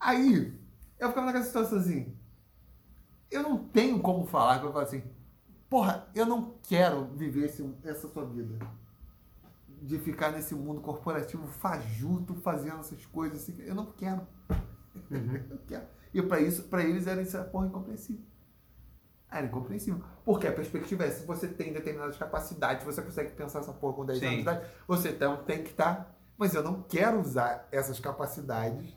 Aí, 0.00 0.58
eu 0.98 1.08
ficava 1.08 1.26
naquela 1.26 1.44
situação 1.44 1.78
assim, 1.78 2.14
eu 3.30 3.42
não 3.42 3.58
tenho 3.58 4.00
como 4.00 4.26
falar, 4.26 4.60
que 4.60 4.66
eu 4.66 4.72
falo 4.72 4.84
assim, 4.84 5.02
porra, 5.68 6.06
eu 6.14 6.26
não 6.26 6.54
quero 6.62 7.06
viver 7.14 7.46
esse, 7.46 7.68
essa 7.84 8.06
sua 8.08 8.24
vida. 8.24 8.58
De 9.82 9.98
ficar 9.98 10.30
nesse 10.30 10.54
mundo 10.54 10.80
corporativo 10.80 11.46
fajuto, 11.46 12.34
fazendo 12.36 12.80
essas 12.80 13.04
coisas 13.06 13.42
assim, 13.42 13.60
eu 13.62 13.74
não 13.74 13.86
quero. 13.92 14.26
eu 15.10 15.48
não 15.48 15.58
quero. 15.66 15.86
E 16.12 16.22
para 16.22 16.40
isso, 16.40 16.64
para 16.64 16.84
eles 16.84 17.06
era 17.06 17.20
isso, 17.20 17.42
porra, 17.44 17.66
incompreensível. 17.66 18.22
Era 19.36 19.46
incompreensível. 19.46 20.00
Porque 20.24 20.46
a 20.46 20.52
perspectiva 20.52 21.04
é, 21.04 21.10
se 21.10 21.26
você 21.26 21.48
tem 21.48 21.72
determinadas 21.72 22.16
capacidades, 22.16 22.84
você 22.84 23.02
consegue 23.02 23.30
pensar 23.32 23.60
essa 23.60 23.72
porra 23.72 23.94
com 23.94 24.04
10 24.06 24.18
Sim. 24.18 24.24
anos 24.26 24.36
de 24.36 24.42
idade, 24.42 24.66
você 24.86 25.08
então 25.10 25.36
tem 25.44 25.62
que 25.62 25.70
estar. 25.70 26.14
Mas 26.38 26.54
eu 26.54 26.62
não 26.62 26.82
quero 26.82 27.20
usar 27.20 27.66
essas 27.72 27.98
capacidades. 28.00 28.94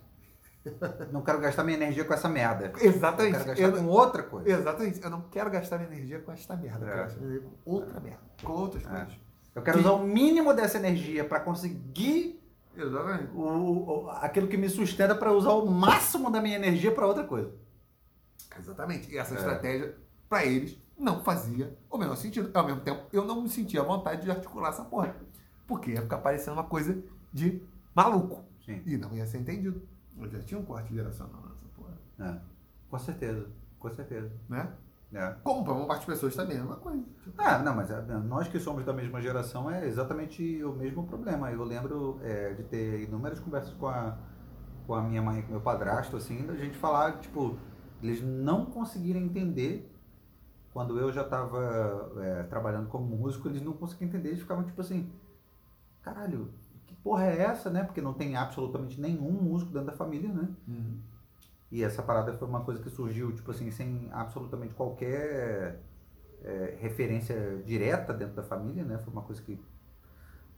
Não 1.14 1.22
quero 1.22 1.40
gastar 1.40 1.64
minha 1.64 1.78
energia 1.78 2.04
com 2.04 2.14
essa 2.14 2.28
merda. 2.28 2.74
Exatamente. 2.82 3.38
Eu 3.38 3.44
quero 3.46 3.46
gastar 3.46 3.64
Eu 3.64 3.72
com 3.72 3.78
não- 3.84 3.90
outra 3.90 4.22
coisa. 4.24 4.50
Exatamente. 4.50 5.02
Eu 5.02 5.10
não 5.10 5.22
quero 5.22 5.50
gastar 5.50 5.78
minha 5.78 5.90
energia 5.94 6.20
com 6.20 6.32
esta 6.34 6.58
merda. 6.58 6.86
Eu 6.86 6.90
É. 6.90 6.92
quero 6.92 7.04
gastar 7.04 7.20
minha 7.22 7.30
energia 7.38 7.50
com 7.64 7.72
outra 7.72 8.00
merda. 8.02 8.20
Com 8.44 8.52
outras 8.52 8.84
É. 8.86 8.90
coisas. 8.90 9.14
Eu 9.56 9.62
quero 9.62 9.78
Que- 9.78 9.84
usar 9.86 9.94
o 9.94 10.04
mínimo 10.04 10.54
dessa 10.54 10.78
energia 10.78 11.24
para 11.24 11.40
conseguir 11.40 12.44
Exatamente. 12.76 13.32
o, 13.34 13.42
o- 14.06 14.10
aquilo 14.10 14.48
que 14.50 14.58
me 14.58 14.68
sustenta 14.68 15.16
para 15.16 15.32
usar 15.32 15.52
o 15.54 15.66
máximo 15.72 16.30
da 16.30 16.42
minha 16.42 16.58
energia 16.58 16.92
para 16.92 17.08
outra 17.08 17.24
coisa. 17.24 17.50
Exatamente. 18.60 19.10
E 19.10 19.18
essa 19.18 19.36
É. 19.36 19.38
estratégia, 19.38 19.96
para 20.30 20.46
eles, 20.46 20.78
não 20.98 21.24
fazia 21.24 21.78
o 21.90 21.98
menor 21.98 22.16
sentido. 22.16 22.50
Ao 22.54 22.66
mesmo 22.66 22.82
tempo, 22.82 23.04
eu 23.14 23.26
não 23.26 23.42
me 23.42 23.50
sentia 23.50 23.82
à 23.82 23.84
vontade 23.84 24.24
de 24.24 24.32
articular 24.32 24.70
essa 24.70 24.84
porra. 24.84 25.16
Porque 25.66 25.92
ia 25.92 26.02
ficar 26.02 26.18
parecendo 26.20 26.54
uma 26.58 26.64
coisa 26.64 27.02
de 27.32 27.62
maluco. 27.94 28.44
Sim. 28.66 28.82
E 28.86 28.98
não 28.98 29.14
ia 29.16 29.26
ser 29.26 29.38
entendido. 29.38 29.82
Eu 30.18 30.30
já 30.30 30.40
tinha 30.40 30.60
um 30.60 30.66
corte 30.66 30.94
geracional 30.94 31.42
nessa 31.42 31.66
porra. 31.76 31.98
É. 32.20 32.40
Com 32.90 33.00
certeza, 33.00 33.48
com 33.80 33.90
certeza. 33.90 34.32
Né? 34.50 34.72
É. 35.14 35.36
Como 35.44 35.64
para 35.64 35.74
uma 35.74 35.86
parte 35.86 36.00
das 36.00 36.16
pessoas 36.16 36.36
também 36.36 36.58
é 36.58 36.60
a 36.60 36.64
mesma 36.64 36.78
coisa. 36.78 37.04
Ah, 37.38 37.60
não, 37.60 37.76
mas 37.76 37.90
é, 37.90 38.02
nós 38.26 38.48
que 38.48 38.60
somos 38.60 38.84
da 38.84 38.92
mesma 38.92 39.22
geração 39.22 39.70
é 39.70 39.86
exatamente 39.86 40.64
o 40.64 40.74
mesmo 40.74 41.06
problema. 41.06 41.52
Eu 41.52 41.64
lembro 41.64 42.20
é, 42.24 42.54
de 42.54 42.64
ter 42.64 43.04
inúmeras 43.04 43.40
conversas 43.40 43.74
com 43.74 43.88
a, 43.88 44.18
com 44.86 44.96
a 44.96 45.02
minha 45.02 45.22
mãe 45.22 45.40
e 45.40 45.44
com 45.44 45.52
meu 45.52 45.62
padrasto, 45.62 46.18
assim, 46.18 46.46
da 46.46 46.56
gente 46.56 46.78
falar, 46.78 47.20
tipo, 47.20 47.58
eles 48.02 48.22
não 48.22 48.66
conseguiram 48.66 49.22
entender 49.22 49.90
quando 50.78 51.00
eu 51.00 51.12
já 51.12 51.24
estava 51.24 52.12
trabalhando 52.52 52.88
como 52.88 53.04
músico, 53.04 53.48
eles 53.48 53.64
não 53.64 53.74
conseguiam 53.74 54.10
entender, 54.10 54.30
eles 54.30 54.42
ficavam 54.42 54.64
tipo 54.64 54.80
assim, 54.80 55.12
caralho, 56.04 56.54
que 56.86 56.94
porra 56.98 57.26
é 57.26 57.42
essa, 57.42 57.68
né? 57.72 57.84
Porque 57.84 58.00
não 58.00 58.14
tem 58.14 58.36
absolutamente 58.36 59.02
nenhum 59.02 59.32
músico 59.32 59.72
dentro 59.72 59.88
da 59.88 59.94
família, 59.94 60.32
né? 60.32 60.48
E 61.72 61.84
essa 61.84 62.04
parada 62.04 62.32
foi 62.38 62.48
uma 62.48 62.62
coisa 62.62 62.80
que 62.80 62.92
surgiu, 62.92 63.34
tipo 63.34 63.50
assim, 63.50 63.72
sem 63.72 64.08
absolutamente 64.12 64.76
qualquer 64.76 65.82
é, 66.44 66.78
referência 66.80 67.60
direta 67.66 68.14
dentro 68.14 68.36
da 68.36 68.44
família, 68.44 68.86
né? 68.86 69.00
Foi 69.00 69.12
uma 69.12 69.24
coisa 69.24 69.42
que 69.42 69.60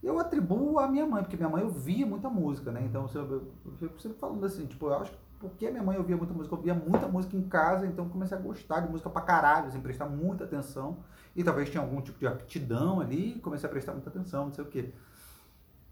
eu 0.03 0.19
atribuo 0.19 0.79
à 0.79 0.87
minha 0.89 1.05
mãe, 1.07 1.23
porque 1.23 1.37
minha 1.37 1.47
mãe 1.47 1.63
ouvia 1.63 2.05
muita 2.05 2.29
música, 2.29 2.73
né? 2.73 2.83
Então 2.83 3.09
eu, 3.15 3.21
eu, 3.21 3.53
eu 3.63 3.71
fico 3.77 4.01
sempre 4.01 4.19
falando 4.19 4.45
assim, 4.45 4.65
tipo, 4.65 4.85
eu 4.87 4.95
acho 4.95 5.11
que 5.13 5.17
porque 5.39 5.71
minha 5.71 5.81
mãe 5.81 5.97
ouvia 5.97 6.17
muita 6.17 6.33
música, 6.33 6.53
eu 6.53 6.57
ouvia 6.57 6.73
muita 6.73 7.07
música 7.07 7.35
em 7.37 7.47
casa, 7.47 7.87
então 7.87 8.09
comecei 8.09 8.37
a 8.37 8.41
gostar 8.41 8.81
de 8.81 8.89
música 8.89 9.09
pra 9.09 9.21
caralho, 9.21 9.67
assim, 9.67 9.79
prestar 9.79 10.05
muita 10.05 10.43
atenção. 10.43 10.97
E 11.35 11.43
talvez 11.43 11.69
tinha 11.69 11.81
algum 11.81 12.01
tipo 12.01 12.19
de 12.19 12.27
aptidão 12.27 12.99
ali, 12.99 13.39
comecei 13.39 13.67
a 13.67 13.71
prestar 13.71 13.93
muita 13.93 14.09
atenção, 14.09 14.47
não 14.47 14.53
sei 14.53 14.63
o 14.63 14.67
quê. 14.67 14.93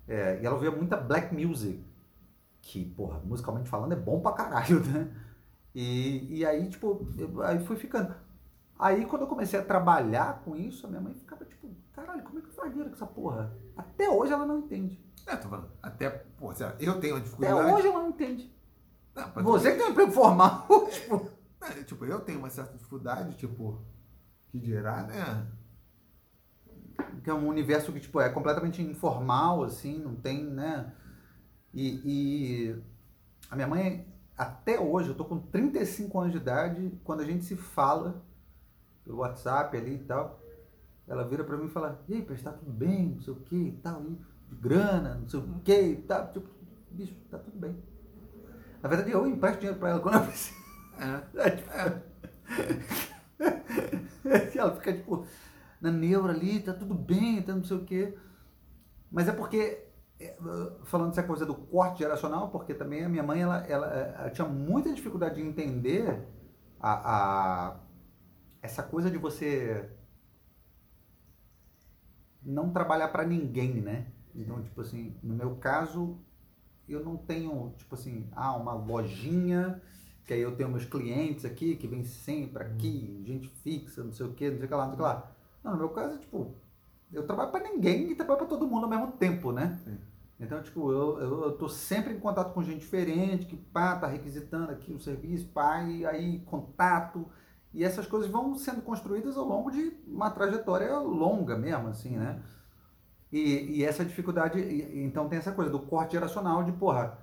É, 0.08 0.40
e 0.42 0.46
ela 0.46 0.56
ouvia 0.56 0.72
muita 0.72 0.98
black 0.98 1.34
music, 1.34 1.84
que, 2.62 2.84
porra, 2.84 3.20
musicalmente 3.24 3.70
falando, 3.70 3.94
é 3.94 3.96
bom 3.96 4.20
pra 4.20 4.34
caralho, 4.34 4.82
né? 4.86 5.10
E, 5.74 6.40
e 6.40 6.46
aí, 6.46 6.68
tipo, 6.70 7.08
eu, 7.18 7.42
aí 7.42 7.64
fui 7.66 7.78
ficando. 7.78 8.14
Aí, 8.78 9.06
quando 9.06 9.22
eu 9.24 9.28
comecei 9.28 9.60
a 9.60 9.64
trabalhar 9.64 10.42
com 10.44 10.56
isso, 10.56 10.86
a 10.86 10.90
minha 10.90 11.02
mãe 11.02 11.14
ficava 11.14 11.46
tipo, 11.46 11.70
caralho, 11.94 12.22
como 12.24 12.40
é 12.40 12.42
que 12.42 12.52
faz 12.52 12.70
dinheiro 12.70 12.90
com 12.90 12.96
essa 12.96 13.08
porra? 13.08 13.54
Até 13.76 14.10
hoje 14.10 14.34
ela 14.34 14.46
não 14.46 14.60
entende. 14.60 15.00
É, 15.26 15.36
tô 15.36 15.48
falando. 15.50 15.70
Até, 15.82 16.26
lá, 16.42 16.76
eu 16.80 17.00
tenho 17.00 17.14
uma 17.14 17.20
Até 17.20 17.30
dificuldade. 17.30 17.72
hoje 17.74 17.88
ela 17.88 18.00
não 18.02 18.10
entende. 18.10 18.57
Não, 19.18 19.44
Você 19.44 19.72
que 19.72 19.78
tem 19.78 19.88
um 19.88 19.92
emprego 19.92 20.12
formal, 20.12 20.68
tipo, 20.92 21.30
É, 21.62 21.84
tipo, 21.84 22.06
eu 22.06 22.20
tenho 22.22 22.40
uma 22.40 22.50
certa 22.50 22.74
dificuldade, 22.74 23.36
tipo, 23.36 23.82
que 24.50 24.60
dirá, 24.60 25.04
né? 25.04 25.48
que 27.24 27.30
é 27.30 27.34
um 27.34 27.48
universo 27.48 27.92
que, 27.92 28.00
tipo, 28.00 28.20
é 28.22 28.30
completamente 28.30 28.82
informal, 28.82 29.64
assim, 29.64 29.98
não 30.00 30.16
tem, 30.16 30.44
né? 30.46 30.94
E, 31.74 32.02
e 32.06 32.82
a 33.50 33.56
minha 33.56 33.68
mãe, 33.68 34.08
até 34.38 34.80
hoje, 34.80 35.10
eu 35.10 35.16
tô 35.16 35.26
com 35.26 35.40
35 35.40 36.20
anos 36.20 36.32
de 36.32 36.38
idade, 36.38 36.92
quando 37.04 37.22
a 37.22 37.26
gente 37.26 37.44
se 37.46 37.56
fala 37.56 38.24
pelo 39.04 39.18
WhatsApp 39.20 39.76
ali 39.78 39.96
e 39.96 40.04
tal, 40.04 40.40
ela 41.08 41.28
vira 41.28 41.44
pra 41.44 41.58
mim 41.58 41.68
e 41.68 41.70
fala, 41.70 42.04
e 42.08 42.16
aí, 42.16 42.22
tá 42.24 42.52
tudo 42.52 42.72
bem, 42.72 43.16
não 43.16 43.22
sei 43.22 43.34
o 43.34 43.38
que 43.38 43.56
e 43.56 43.72
tal, 43.74 44.04
e 44.06 44.18
grana, 44.56 45.16
não 45.16 45.28
sei 45.28 45.40
o 45.40 45.60
que 45.64 45.82
e 45.82 45.96
tal, 46.04 46.32
tipo, 46.32 46.50
bicho, 46.92 47.16
tá 47.30 47.38
tudo 47.38 47.58
bem. 47.58 47.76
Na 48.82 48.90
verdade, 48.90 49.12
eu 49.12 49.28
empresto 49.28 49.60
dinheiro 49.60 49.80
pra 49.80 49.90
ela 49.90 50.00
quando 50.00 50.16
eu 50.16 50.26
preciso. 50.26 50.56
É. 51.00 51.22
É, 51.40 51.50
tipo, 51.52 51.70
ela 54.58 54.76
fica 54.76 54.94
tipo 54.94 55.26
na 55.82 55.92
neura 55.92 56.34
ali, 56.34 56.60
tá 56.62 56.74
tudo 56.74 56.94
bem, 56.96 57.42
tá 57.42 57.56
não 57.56 57.64
sei 57.64 57.78
o 57.78 57.86
quê. 57.86 58.18
Mas 59.12 59.28
é 59.28 59.34
porque, 59.34 59.86
é, 60.20 60.38
falando 60.86 61.10
dessa 61.10 61.24
coisa 61.24 61.46
do 61.46 61.56
corte 61.56 62.00
geracional, 62.00 62.50
porque 62.50 62.74
também 62.74 63.04
a 63.06 63.10
minha 63.10 63.24
mãe, 63.24 63.42
ela, 63.42 63.60
ela, 63.68 63.88
ela 63.88 64.30
tinha 64.32 64.48
muita 64.48 64.94
dificuldade 64.94 65.36
de 65.36 65.42
entender 65.42 66.28
a, 66.80 67.70
a- 67.74 67.80
essa 68.62 68.84
coisa 68.84 69.12
de 69.12 69.18
você 69.18 69.90
não 72.44 72.72
trabalhar 72.72 73.10
para 73.10 73.26
ninguém, 73.26 73.82
né? 73.82 74.08
Então, 74.36 74.62
tipo 74.62 74.82
assim, 74.82 75.16
no 75.24 75.34
meu 75.34 75.56
caso, 75.58 76.20
eu 76.94 77.04
não 77.04 77.18
tenho, 77.18 77.74
tipo 77.78 77.96
assim, 77.96 78.28
ah, 78.32 78.56
uma 78.56 78.74
lojinha 78.74 79.82
que 80.26 80.34
aí 80.34 80.42
eu 80.42 80.56
tenho 80.56 80.70
meus 80.70 80.84
clientes 80.84 81.46
aqui, 81.46 81.78
que 81.78 81.88
vem 81.88 82.04
sempre 82.04 82.62
aqui, 82.62 83.24
gente 83.26 83.48
fixa, 83.48 84.04
não 84.04 84.12
sei 84.12 84.26
o 84.26 84.34
que, 84.34 84.50
não 84.50 84.58
sei 84.58 84.66
o 84.66 84.68
que 84.68 84.76
lá, 84.76 84.88
não 84.88 84.94
sei 84.94 84.94
o 84.94 84.98
que 84.98 85.02
lá. 85.04 85.32
Não, 85.64 85.72
no 85.72 85.78
meu 85.78 85.90
caso, 85.90 86.20
tipo, 86.20 86.54
eu 87.14 87.26
trabalho 87.26 87.50
para 87.50 87.64
ninguém 87.64 88.12
e 88.12 88.16
trabalho 88.16 88.40
para 88.40 88.48
todo 88.48 88.68
mundo 88.68 88.84
ao 88.84 88.90
mesmo 88.90 89.12
tempo, 89.14 89.54
né? 89.54 89.80
Sim. 89.86 89.98
Então, 90.40 90.62
tipo, 90.62 90.92
eu, 90.92 91.20
eu, 91.20 91.44
eu 91.46 91.52
tô 91.54 91.68
sempre 91.68 92.14
em 92.14 92.20
contato 92.20 92.54
com 92.54 92.62
gente 92.62 92.80
diferente, 92.80 93.46
que 93.46 93.56
pá, 93.56 93.96
tá 93.96 94.06
requisitando 94.06 94.72
aqui 94.72 94.94
o 94.94 95.00
serviço, 95.00 95.48
pá, 95.48 95.82
e 95.84 96.06
aí 96.06 96.40
contato. 96.40 97.26
E 97.74 97.84
essas 97.84 98.06
coisas 98.06 98.30
vão 98.30 98.54
sendo 98.56 98.82
construídas 98.82 99.38
ao 99.38 99.46
longo 99.46 99.72
de 99.72 99.98
uma 100.06 100.30
trajetória 100.30 100.96
longa 101.00 101.58
mesmo, 101.58 101.88
assim, 101.88 102.18
né? 102.18 102.42
E, 103.32 103.80
e 103.80 103.84
essa 103.84 104.06
dificuldade, 104.06 104.60
e- 104.60 105.04
então 105.04 105.28
tem 105.30 105.40
essa 105.40 105.52
coisa 105.52 105.70
do 105.72 105.80
corte 105.80 106.14
geracional 106.14 106.64
de, 106.64 106.72
porra, 106.72 107.18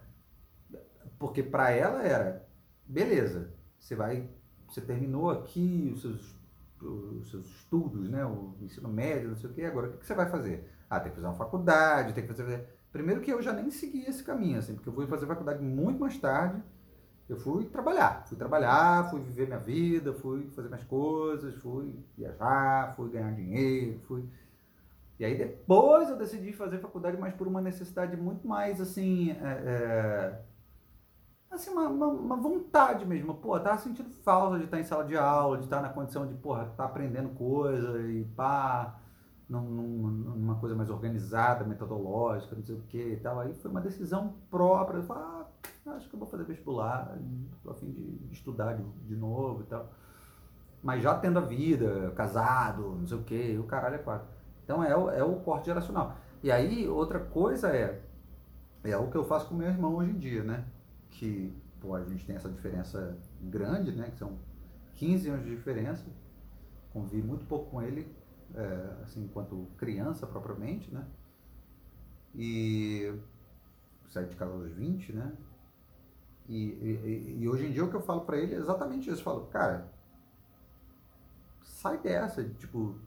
porque 1.19 1.43
para 1.43 1.71
ela 1.71 2.03
era, 2.03 2.47
beleza, 2.87 3.53
você 3.79 3.95
vai, 3.95 4.29
você 4.69 4.81
terminou 4.81 5.31
aqui 5.31 5.91
os 5.95 6.03
seus, 6.03 6.37
os 6.83 7.31
seus 7.31 7.47
estudos, 7.47 8.09
né, 8.11 8.25
o 8.25 8.55
ensino 8.61 8.89
médio, 8.89 9.29
não 9.31 9.37
sei 9.37 9.51
o 9.51 9.53
quê, 9.53 9.63
agora 9.65 9.89
o 9.89 9.99
que 9.99 10.07
você 10.07 10.15
vai 10.15 10.29
fazer? 10.29 10.69
Ah, 10.89 11.01
tem 11.01 11.11
que 11.11 11.17
fazer 11.17 11.27
uma 11.27 11.35
faculdade, 11.37 12.13
tem 12.13 12.27
que 12.27 12.33
fazer... 12.35 12.69
Primeiro 12.93 13.21
que 13.21 13.33
eu 13.33 13.43
já 13.43 13.53
nem 13.53 13.71
segui 13.71 14.05
esse 14.05 14.23
caminho, 14.23 14.59
assim, 14.59 14.75
porque 14.75 14.89
eu 14.89 14.93
fui 14.93 15.07
fazer 15.07 15.27
faculdade 15.27 15.63
muito 15.63 15.99
mais 15.99 16.17
tarde, 16.19 16.63
eu 17.29 17.37
fui 17.39 17.65
trabalhar, 17.67 18.27
fui 18.29 18.37
trabalhar, 18.37 19.11
fui 19.11 19.21
viver 19.21 19.47
minha 19.47 19.59
vida, 19.59 20.13
fui 20.15 20.49
fazer 20.51 20.69
minhas 20.69 20.85
coisas, 20.85 21.55
fui 21.57 21.95
viajar, 22.17 22.95
fui 22.97 23.11
ganhar 23.11 23.33
dinheiro, 23.35 23.99
fui... 24.01 24.29
E 25.19 25.25
aí 25.25 25.37
depois 25.39 26.11
eu 26.11 26.17
decidi 26.17 26.53
fazer 26.53 26.79
faculdade, 26.81 27.17
mas 27.17 27.35
por 27.35 27.47
uma 27.47 27.61
necessidade 27.61 28.17
muito 28.17 28.47
mais, 28.49 28.81
assim, 28.81 29.31
é, 29.33 29.35
é, 29.41 30.43
assim, 31.51 31.71
uma, 31.71 31.89
uma, 31.89 32.07
uma 32.09 32.37
vontade 32.37 33.05
mesmo. 33.07 33.35
Pô, 33.35 33.59
tava 33.61 33.79
sentindo 33.79 34.11
falta 34.11 34.59
de 34.59 34.65
estar 34.65 34.81
em 34.81 34.85
sala 34.85 35.05
de 35.05 35.17
aula, 35.17 35.59
de 35.59 35.65
estar 35.65 35.81
na 35.81 35.89
condição 35.89 36.27
de, 36.27 36.35
porra, 36.35 36.65
estar 36.71 36.85
aprendendo 36.85 37.31
coisa 37.31 38.01
e 38.03 38.25
pá, 38.37 38.97
num- 39.49 39.61
num- 39.63 40.09
numa 40.37 40.57
coisa 40.57 40.75
mais 40.75 40.91
organizada, 40.91 41.65
metodológica, 41.65 42.57
não 42.57 42.65
sei 42.65 42.75
o 42.77 42.83
que 42.83 42.99
e 43.15 43.17
tal. 43.17 43.41
Aí 43.41 43.55
foi 43.55 43.71
uma 43.71 43.81
decisão 43.81 44.35
própria. 44.51 44.99
Eu 44.99 45.05
falei, 45.05 45.23
ah, 45.25 45.47
acho 45.97 46.09
que 46.09 46.15
eu 46.15 46.19
vou 46.21 46.29
fazer 46.29 46.45
vestibular, 46.45 47.17
tô 47.63 47.71
a 47.71 47.75
fim 47.75 47.91
de, 47.91 48.19
de 48.19 48.35
estudar 48.35 48.75
de, 48.75 48.83
de 49.07 49.17
novo 49.17 49.63
e 49.63 49.67
tal. 49.67 49.89
Mas 50.83 51.03
já 51.03 51.15
tendo 51.19 51.39
a 51.39 51.43
vida, 51.43 52.13
casado, 52.17 52.97
não 53.01 53.07
sei 53.07 53.19
o 53.19 53.23
que, 53.25 53.59
o 53.59 53.65
caralho 53.65 53.97
é 53.97 53.99
quatro. 53.99 54.29
Então 54.65 54.83
é 54.83 54.97
o, 54.97 55.11
é 55.11 55.23
o 55.23 55.37
corte 55.37 55.67
geracional. 55.67 56.17
E 56.43 56.51
aí, 56.51 56.89
outra 56.89 57.21
coisa 57.21 57.69
é, 57.69 58.03
é 58.83 58.97
o 58.97 59.11
que 59.11 59.17
eu 59.17 59.25
faço 59.25 59.49
com 59.49 59.55
meu 59.55 59.69
irmão 59.69 59.95
hoje 59.95 60.11
em 60.11 60.19
dia, 60.19 60.43
né? 60.43 60.65
Que, 61.11 61.55
pô, 61.81 61.95
a 61.95 62.05
gente 62.05 62.27
tem 62.27 62.35
essa 62.35 62.49
diferença 62.49 63.17
grande, 63.43 63.93
né? 63.93 64.11
Que 64.11 64.19
são 64.19 64.39
15 64.95 65.29
anos 65.29 65.45
de 65.45 65.55
diferença. 65.55 66.05
Convivi 66.93 67.23
muito 67.27 67.47
pouco 67.47 67.71
com 67.71 67.83
ele, 67.83 68.15
é, 68.55 69.03
assim, 69.03 69.25
enquanto 69.25 69.69
criança 69.77 70.27
propriamente, 70.27 70.93
né? 70.93 71.07
E 72.35 73.15
saí 74.09 74.27
de 74.27 74.37
casa 74.37 74.53
aos 74.53 74.71
20, 74.73 75.13
né? 75.13 75.33
E, 76.49 76.57
e, 76.57 77.37
e 77.41 77.49
hoje 77.49 77.67
em 77.67 77.73
dia 77.73 77.85
o 77.85 77.91
que 77.91 77.97
eu 77.97 78.03
falo 78.03 78.23
para 78.23 78.37
ele 78.37 78.55
é 78.55 78.59
exatamente 78.59 79.11
isso. 79.11 79.21
Eu 79.21 79.25
falo, 79.25 79.47
cara, 79.47 79.91
sai 81.63 81.99
dessa, 81.99 82.45
tipo, 82.45 82.99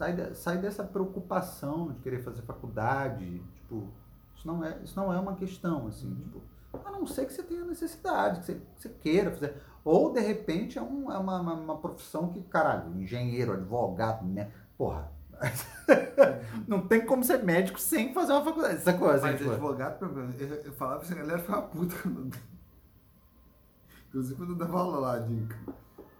sai, 0.00 0.14
de, 0.14 0.34
sai 0.34 0.56
dessa 0.56 0.82
preocupação 0.82 1.92
de 1.92 1.98
querer 1.98 2.22
fazer 2.22 2.40
faculdade, 2.42 3.42
tipo, 3.54 3.86
isso 4.34 4.46
não 4.46 4.64
é, 4.64 4.78
isso 4.82 4.98
não 4.98 5.12
é 5.12 5.20
uma 5.20 5.36
questão, 5.36 5.86
assim, 5.86 6.08
uhum. 6.08 6.14
tipo, 6.16 6.42
a 6.72 6.90
não 6.90 7.06
ser 7.06 7.26
que 7.26 7.34
você 7.34 7.42
tenha 7.42 7.64
necessidade, 7.66 8.40
que 8.40 8.46
você, 8.46 8.54
que 8.54 8.80
você 8.80 8.88
queira 8.88 9.30
fazer. 9.30 9.54
Ou, 9.84 10.10
de 10.10 10.20
repente, 10.20 10.78
é, 10.78 10.82
um, 10.82 11.12
é 11.12 11.18
uma, 11.18 11.40
uma, 11.40 11.52
uma, 11.52 11.78
profissão 11.78 12.30
que, 12.30 12.40
caralho, 12.42 12.96
engenheiro, 12.96 13.52
advogado, 13.52 14.24
né? 14.24 14.50
Porra. 14.78 15.10
não 16.68 16.86
tem 16.86 17.04
como 17.04 17.24
ser 17.24 17.42
médico 17.42 17.78
sem 17.78 18.14
fazer 18.14 18.32
uma 18.32 18.44
faculdade. 18.44 18.76
Essa 18.76 18.92
coisa. 18.92 19.22
Mas 19.22 19.38
tipo... 19.38 19.50
advogado, 19.50 20.04
eu, 20.38 20.46
eu 20.64 20.72
falava 20.72 21.04
que 21.04 21.12
a 21.12 21.16
galera 21.16 21.38
ficava 21.38 21.62
puta 21.62 21.94
quando. 22.02 22.36
Inclusive 24.08 24.36
quando 24.36 24.50
eu 24.50 24.56
dava 24.56 24.78
aula 24.78 24.98
lá 24.98 25.18
de 25.18 25.48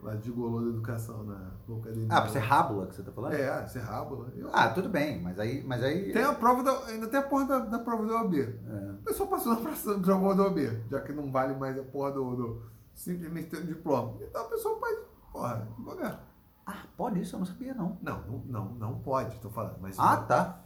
lá 0.02 0.14
de 0.14 0.30
Golô 0.30 0.60
da 0.60 0.68
Educação 0.68 1.24
na 1.24 1.52
Academia. 1.78 2.08
Ah, 2.10 2.20
pra 2.20 2.30
ser 2.30 2.38
rábula 2.38 2.86
que 2.86 2.94
você 2.94 3.02
tá 3.02 3.12
falando? 3.12 3.34
É, 3.34 3.66
ser 3.68 3.80
rábula. 3.80 4.32
Eu... 4.36 4.48
Ah, 4.52 4.68
tudo 4.68 4.88
bem, 4.88 5.20
mas 5.22 5.38
aí, 5.38 5.62
mas 5.64 5.82
aí... 5.82 6.12
Tem 6.12 6.22
a 6.22 6.32
prova, 6.32 6.62
da, 6.62 6.86
ainda 6.86 7.06
tem 7.06 7.20
a 7.20 7.22
porra 7.22 7.44
da, 7.46 7.58
da 7.60 7.78
prova 7.78 8.06
da 8.06 8.14
OAB. 8.14 8.34
É. 8.34 8.92
O 8.92 9.04
pessoal 9.04 9.28
passou 9.28 9.54
na 9.54 9.60
prova 10.00 10.34
da 10.34 10.42
OAB, 10.44 10.58
já 10.90 11.00
que 11.00 11.12
não 11.12 11.30
vale 11.30 11.54
mais 11.54 11.78
a 11.78 11.82
porra 11.82 12.12
do, 12.12 12.36
do 12.36 12.62
simplesmente 12.94 13.50
ter 13.50 13.58
um 13.58 13.66
diploma. 13.66 14.14
Então 14.20 14.42
a 14.42 14.48
pessoa 14.48 14.78
pode, 14.78 15.00
porra, 15.32 15.68
devagar. 15.78 16.24
Ah, 16.66 16.84
pode 16.96 17.20
isso? 17.20 17.34
Eu 17.34 17.40
não 17.40 17.46
sabia, 17.46 17.74
não. 17.74 17.98
Não, 18.02 18.22
não, 18.22 18.38
não, 18.46 18.74
não 18.74 18.98
pode, 18.98 19.38
tô 19.40 19.50
falando. 19.50 19.78
Mas, 19.80 19.98
ah, 19.98 20.16
tá. 20.16 20.62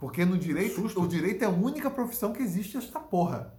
Porque 0.00 0.24
no 0.24 0.36
direito, 0.36 0.80
Susto. 0.80 1.02
o 1.02 1.06
direito 1.08 1.42
é 1.42 1.46
a 1.46 1.50
única 1.50 1.90
profissão 1.90 2.32
que 2.32 2.42
existe 2.42 2.76
esta 2.76 2.98
porra 2.98 3.54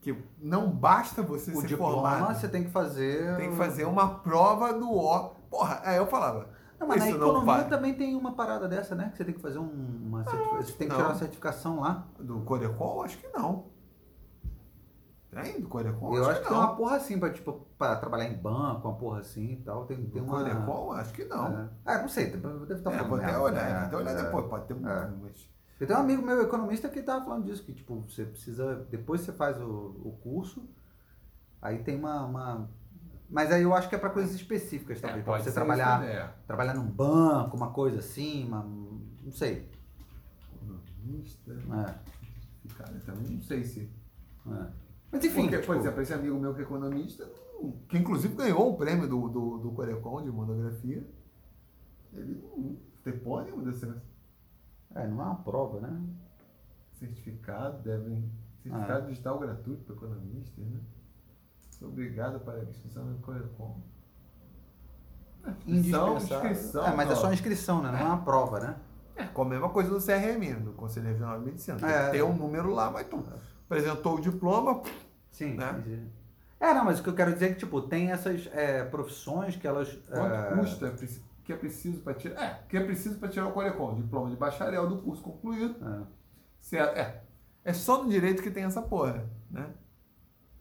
que 0.00 0.16
não 0.40 0.70
basta 0.70 1.22
você 1.22 1.50
o 1.50 1.60
ser 1.60 1.66
diploma, 1.66 2.10
formado. 2.10 2.34
você 2.34 2.48
tem 2.48 2.64
que 2.64 2.70
fazer... 2.70 3.36
Tem 3.36 3.50
que 3.50 3.56
fazer 3.56 3.84
uma 3.84 4.20
prova 4.20 4.72
do 4.72 4.90
O. 4.90 5.30
Porra, 5.50 5.80
aí 5.84 5.96
eu 5.96 6.06
falava... 6.06 6.48
Não, 6.78 6.86
mas 6.86 7.00
na 7.00 7.10
economia 7.10 7.64
também 7.64 7.94
tem 7.94 8.14
uma 8.14 8.32
parada 8.32 8.68
dessa, 8.68 8.94
né? 8.94 9.08
Que 9.10 9.16
você 9.16 9.24
tem 9.24 9.34
que 9.34 9.40
fazer 9.40 9.58
uma... 9.58 10.20
Ah, 10.20 10.56
você 10.62 10.72
tem 10.72 10.86
que 10.86 10.94
não. 10.94 10.96
tirar 10.96 11.08
uma 11.08 11.18
certificação 11.18 11.80
lá. 11.80 12.06
Do 12.20 12.40
Corecol? 12.42 13.02
Acho 13.02 13.18
que 13.18 13.26
não. 13.28 13.64
Tem 15.30 15.60
do 15.60 15.68
Corecol? 15.68 16.14
Eu 16.14 16.22
acho, 16.22 16.30
acho 16.30 16.40
que, 16.40 16.46
que 16.46 16.52
tem 16.52 16.58
uma 16.58 16.76
porra 16.76 16.96
assim, 16.96 17.18
pra, 17.18 17.30
tipo, 17.30 17.66
pra 17.76 17.96
trabalhar 17.96 18.26
em 18.26 18.36
banco, 18.36 18.88
uma 18.88 18.96
porra 18.96 19.20
assim 19.20 19.54
e 19.54 19.56
tal. 19.56 19.86
Tem, 19.86 19.96
tem 20.06 20.22
uma... 20.22 20.38
Corecol? 20.38 20.92
Acho 20.92 21.12
que 21.12 21.24
não. 21.24 21.46
É. 21.48 21.68
Ah, 21.84 21.98
não 21.98 22.08
sei, 22.08 22.30
deve 22.30 22.74
estar 22.74 22.90
falando. 22.92 23.04
É, 23.04 23.08
vou 23.08 23.18
até 23.18 23.38
olhar, 23.38 23.68
é, 23.68 23.72
até 23.72 23.96
olhar 23.96 24.12
é, 24.12 24.22
depois, 24.22 24.46
pode 24.46 24.66
ter 24.66 24.74
um... 24.74 24.88
É. 24.88 25.10
Mas... 25.20 25.57
Eu 25.80 25.86
tenho 25.86 25.98
um 25.98 26.02
amigo 26.02 26.22
meu 26.22 26.42
economista 26.42 26.88
que 26.88 26.98
estava 26.98 27.24
falando 27.24 27.44
disso, 27.44 27.62
que 27.64 27.72
tipo, 27.72 28.00
você 28.00 28.24
precisa, 28.24 28.86
depois 28.90 29.20
você 29.20 29.32
faz 29.32 29.60
o, 29.60 29.94
o 30.04 30.18
curso, 30.22 30.68
aí 31.62 31.78
tem 31.84 31.96
uma, 31.96 32.24
uma, 32.24 32.70
Mas 33.30 33.52
aí 33.52 33.62
eu 33.62 33.72
acho 33.72 33.88
que 33.88 33.94
é 33.94 33.98
para 33.98 34.10
coisas 34.10 34.34
específicas 34.34 35.00
também, 35.00 35.20
é, 35.20 35.22
para 35.22 35.38
você 35.38 35.52
trabalhar, 35.52 36.04
isso, 36.04 36.34
trabalhar 36.46 36.74
num 36.74 36.90
banco, 36.90 37.56
uma 37.56 37.70
coisa 37.70 38.00
assim, 38.00 38.44
uma, 38.46 38.62
não 38.62 39.30
sei. 39.30 39.70
Economista. 40.56 41.52
É. 41.52 42.74
Cara, 42.74 43.00
também 43.06 43.30
não 43.30 43.40
sei 43.40 43.64
se. 43.64 43.88
É. 44.46 44.66
Mas 45.12 45.24
enfim. 45.24 45.42
Porque, 45.42 45.58
tipo... 45.58 45.66
Por 45.66 45.76
exemplo, 45.76 46.02
esse 46.02 46.12
amigo 46.12 46.38
meu 46.38 46.54
que 46.54 46.60
é 46.60 46.64
economista, 46.64 47.30
que 47.88 47.96
inclusive 47.96 48.34
ganhou 48.34 48.74
o 48.74 48.76
prêmio 48.76 49.08
do, 49.08 49.28
do, 49.28 49.58
do 49.58 49.70
Corecon 49.70 50.22
de 50.22 50.30
monografia, 50.30 51.08
ele 52.12 52.42
não 52.42 52.76
tem 53.04 53.16
porra 53.18 53.44
nenhuma 53.44 53.62
dessa 53.62 54.02
é, 54.94 55.06
não 55.06 55.20
é 55.20 55.24
uma 55.24 55.36
prova, 55.36 55.80
né? 55.80 56.00
Certificado, 56.98 57.82
devem. 57.82 58.30
Certificado 58.62 59.04
ah. 59.04 59.06
digital 59.08 59.38
gratuito 59.38 59.84
para 59.84 59.94
economistas, 59.94 60.66
né? 60.66 60.80
Sou 61.70 61.88
obrigado 61.88 62.40
para 62.40 62.58
a 62.58 62.64
inscrição 62.64 63.04
no 63.04 63.18
Corecom. 63.18 63.80
É, 65.44 65.50
inscrição, 65.66 66.16
inscrição. 66.16 66.86
É, 66.86 66.94
mas 66.94 67.10
é 67.10 67.14
só 67.14 67.32
inscrição, 67.32 67.82
né? 67.82 67.92
Não 67.92 67.98
é, 67.98 68.04
uma 68.04 68.22
prova, 68.22 68.58
né? 68.58 68.76
É, 69.14 69.24
como 69.26 69.50
a 69.50 69.54
mesma 69.54 69.68
coisa 69.68 69.90
do 69.90 70.00
CRM, 70.00 70.62
do 70.64 70.72
Conselho 70.72 71.06
Regional 71.06 71.38
de 71.38 71.46
Medicina. 71.46 71.78
Tem 71.78 71.88
é. 71.88 72.10
ter 72.10 72.22
um 72.22 72.34
número 72.34 72.72
lá, 72.72 72.90
mas 72.90 73.06
tu 73.06 73.22
apresentou 73.64 74.16
o 74.16 74.20
diploma. 74.20 74.82
Sim, 75.30 75.54
né? 75.54 76.10
É, 76.58 76.74
não, 76.74 76.84
mas 76.84 76.98
o 76.98 77.02
que 77.02 77.08
eu 77.08 77.14
quero 77.14 77.32
dizer 77.32 77.46
é 77.46 77.48
que, 77.50 77.60
tipo, 77.60 77.80
tem 77.82 78.10
essas 78.10 78.48
é, 78.52 78.84
profissões 78.84 79.54
que 79.54 79.66
elas. 79.66 79.92
Quanto 80.08 80.34
é... 80.34 80.56
custa 80.56 80.94
que 81.48 81.52
é 81.54 81.56
preciso 81.56 82.00
para 82.00 82.12
tirar. 82.12 82.42
É, 82.42 82.62
que 82.68 82.76
é 82.76 82.84
preciso 82.84 83.18
para 83.18 83.30
tirar 83.30 83.46
o 83.46 83.52
Corecon, 83.52 83.94
diploma 83.94 84.28
de 84.28 84.36
bacharel 84.36 84.86
do 84.86 84.98
curso 84.98 85.22
concluído. 85.22 85.76
É. 85.82 86.06
Se 86.60 86.76
é, 86.76 86.82
é, 86.82 87.24
é 87.64 87.72
só 87.72 88.04
no 88.04 88.10
direito 88.10 88.42
que 88.42 88.50
tem 88.50 88.64
essa 88.64 88.82
porra, 88.82 89.26
né? 89.50 89.70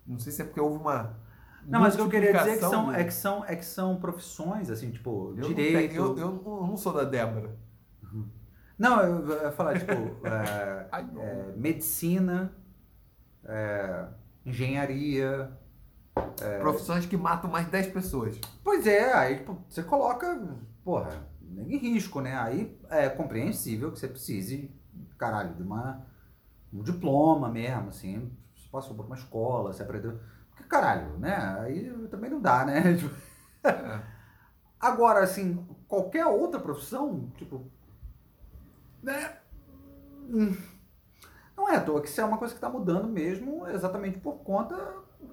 Não 0.05 0.17
sei 0.17 0.31
se 0.31 0.41
é 0.41 0.45
porque 0.45 0.61
houve 0.61 0.77
uma. 0.77 1.19
Não, 1.65 1.81
mas 1.81 1.95
o 1.95 1.97
que 1.97 2.03
eu 2.03 2.09
queria 2.09 2.31
dizer 2.31 2.51
é 2.51 2.53
que 2.53 2.59
são, 2.61 2.93
é 2.93 3.03
que 3.03 3.13
são, 3.13 3.45
é 3.45 3.55
que 3.57 3.65
são 3.65 3.99
profissões, 3.99 4.69
assim, 4.69 4.89
tipo, 4.89 5.35
eu 5.37 5.49
direito. 5.49 5.93
Não 5.95 6.15
tenho, 6.15 6.25
eu, 6.25 6.41
eu, 6.45 6.67
não 6.67 6.77
sou 6.77 6.93
da 6.93 7.03
Débora. 7.03 7.53
Não, 8.79 9.01
eu, 9.01 9.27
eu 9.27 9.43
ia 9.43 9.51
falar, 9.51 9.77
tipo, 9.77 9.91
é, 10.23 10.87
Ai, 10.91 11.09
é, 11.17 11.53
medicina, 11.57 12.53
é, 13.43 14.05
engenharia. 14.45 15.51
É, 16.41 16.59
Profissões 16.59 17.05
que 17.05 17.17
matam 17.17 17.49
mais 17.49 17.65
de 17.65 17.71
10 17.71 17.87
pessoas. 17.87 18.39
Pois 18.63 18.87
é, 18.87 19.13
aí 19.13 19.37
tipo, 19.37 19.57
você 19.67 19.83
coloca 19.83 20.39
porra, 20.87 21.27
em 21.43 21.77
risco, 21.77 22.21
né? 22.21 22.33
Aí 22.37 22.79
é 22.89 23.09
compreensível 23.09 23.91
que 23.91 23.99
você 23.99 24.07
precise, 24.07 24.73
caralho, 25.17 25.53
de 25.53 25.61
uma, 25.61 26.07
um 26.73 26.81
diploma 26.81 27.49
mesmo, 27.49 27.89
assim. 27.89 28.31
Você 28.55 28.69
passou 28.71 28.95
por 28.95 29.05
uma 29.05 29.17
escola, 29.17 29.73
você 29.73 29.83
aprendeu. 29.83 30.17
Porque, 30.49 30.63
caralho, 30.63 31.17
né? 31.17 31.35
Aí 31.59 32.07
também 32.07 32.29
não 32.29 32.39
dá, 32.39 32.63
né? 32.63 32.95
Tipo, 32.95 33.13
é. 33.65 34.01
Agora, 34.79 35.19
assim, 35.19 35.67
qualquer 35.89 36.25
outra 36.25 36.57
profissão, 36.57 37.33
tipo. 37.35 37.69
Né? 39.03 39.39
Hum, 40.29 40.55
não 41.57 41.67
é 41.67 41.75
à 41.75 41.81
toa 41.81 42.01
que 42.01 42.07
isso 42.07 42.21
é 42.21 42.23
uma 42.23 42.37
coisa 42.37 42.53
que 42.53 42.59
está 42.59 42.69
mudando 42.69 43.09
mesmo, 43.09 43.67
exatamente 43.67 44.19
por 44.19 44.37
conta 44.37 44.75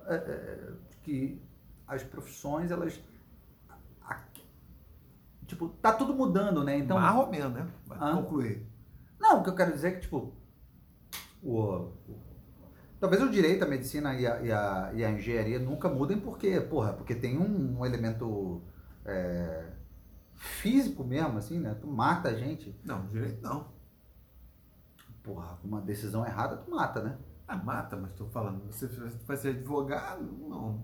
é, 0.06 0.14
é, 0.16 0.72
que 1.04 1.40
as 1.86 2.02
profissões, 2.02 2.72
elas 2.72 3.00
Tipo, 5.46 5.68
tá 5.68 5.92
tudo 5.92 6.14
mudando, 6.14 6.64
né? 6.64 6.78
Então, 6.78 6.96
ou 7.18 7.30
menos, 7.30 7.52
né? 7.52 7.68
Vai 7.86 8.12
concluir. 8.14 8.66
Não, 9.18 9.40
o 9.40 9.42
que 9.42 9.50
eu 9.50 9.54
quero 9.54 9.72
dizer 9.72 9.88
é 9.88 9.90
que, 9.92 10.00
tipo, 10.00 10.34
o, 11.42 11.60
o, 11.62 11.92
talvez 12.98 13.22
o 13.22 13.30
direito, 13.30 13.64
a 13.64 13.68
medicina 13.68 14.14
e 14.14 14.26
a, 14.26 14.40
e 14.40 14.52
a, 14.52 14.92
e 14.94 15.04
a 15.04 15.10
engenharia 15.10 15.58
nunca 15.58 15.88
mudem 15.88 16.18
porque, 16.18 16.60
porra, 16.60 16.92
porque 16.92 17.14
tem 17.14 17.38
um, 17.38 17.78
um 17.78 17.86
elemento 17.86 18.62
é, 19.04 19.72
físico 20.34 21.04
mesmo, 21.04 21.38
assim, 21.38 21.58
né? 21.58 21.74
Tu 21.74 21.86
mata 21.86 22.30
a 22.30 22.34
gente. 22.34 22.78
Não, 22.84 23.06
direito 23.08 23.42
não. 23.42 23.72
Porra, 25.22 25.58
uma 25.62 25.80
decisão 25.80 26.24
errada 26.26 26.56
tu 26.56 26.70
mata, 26.70 27.02
né? 27.02 27.18
Ah, 27.46 27.56
mata, 27.56 27.96
mas 27.96 28.12
tô 28.12 28.26
falando, 28.26 28.64
você 28.64 28.86
vai 29.26 29.36
ser 29.36 29.50
advogado? 29.50 30.22
Não. 30.48 30.82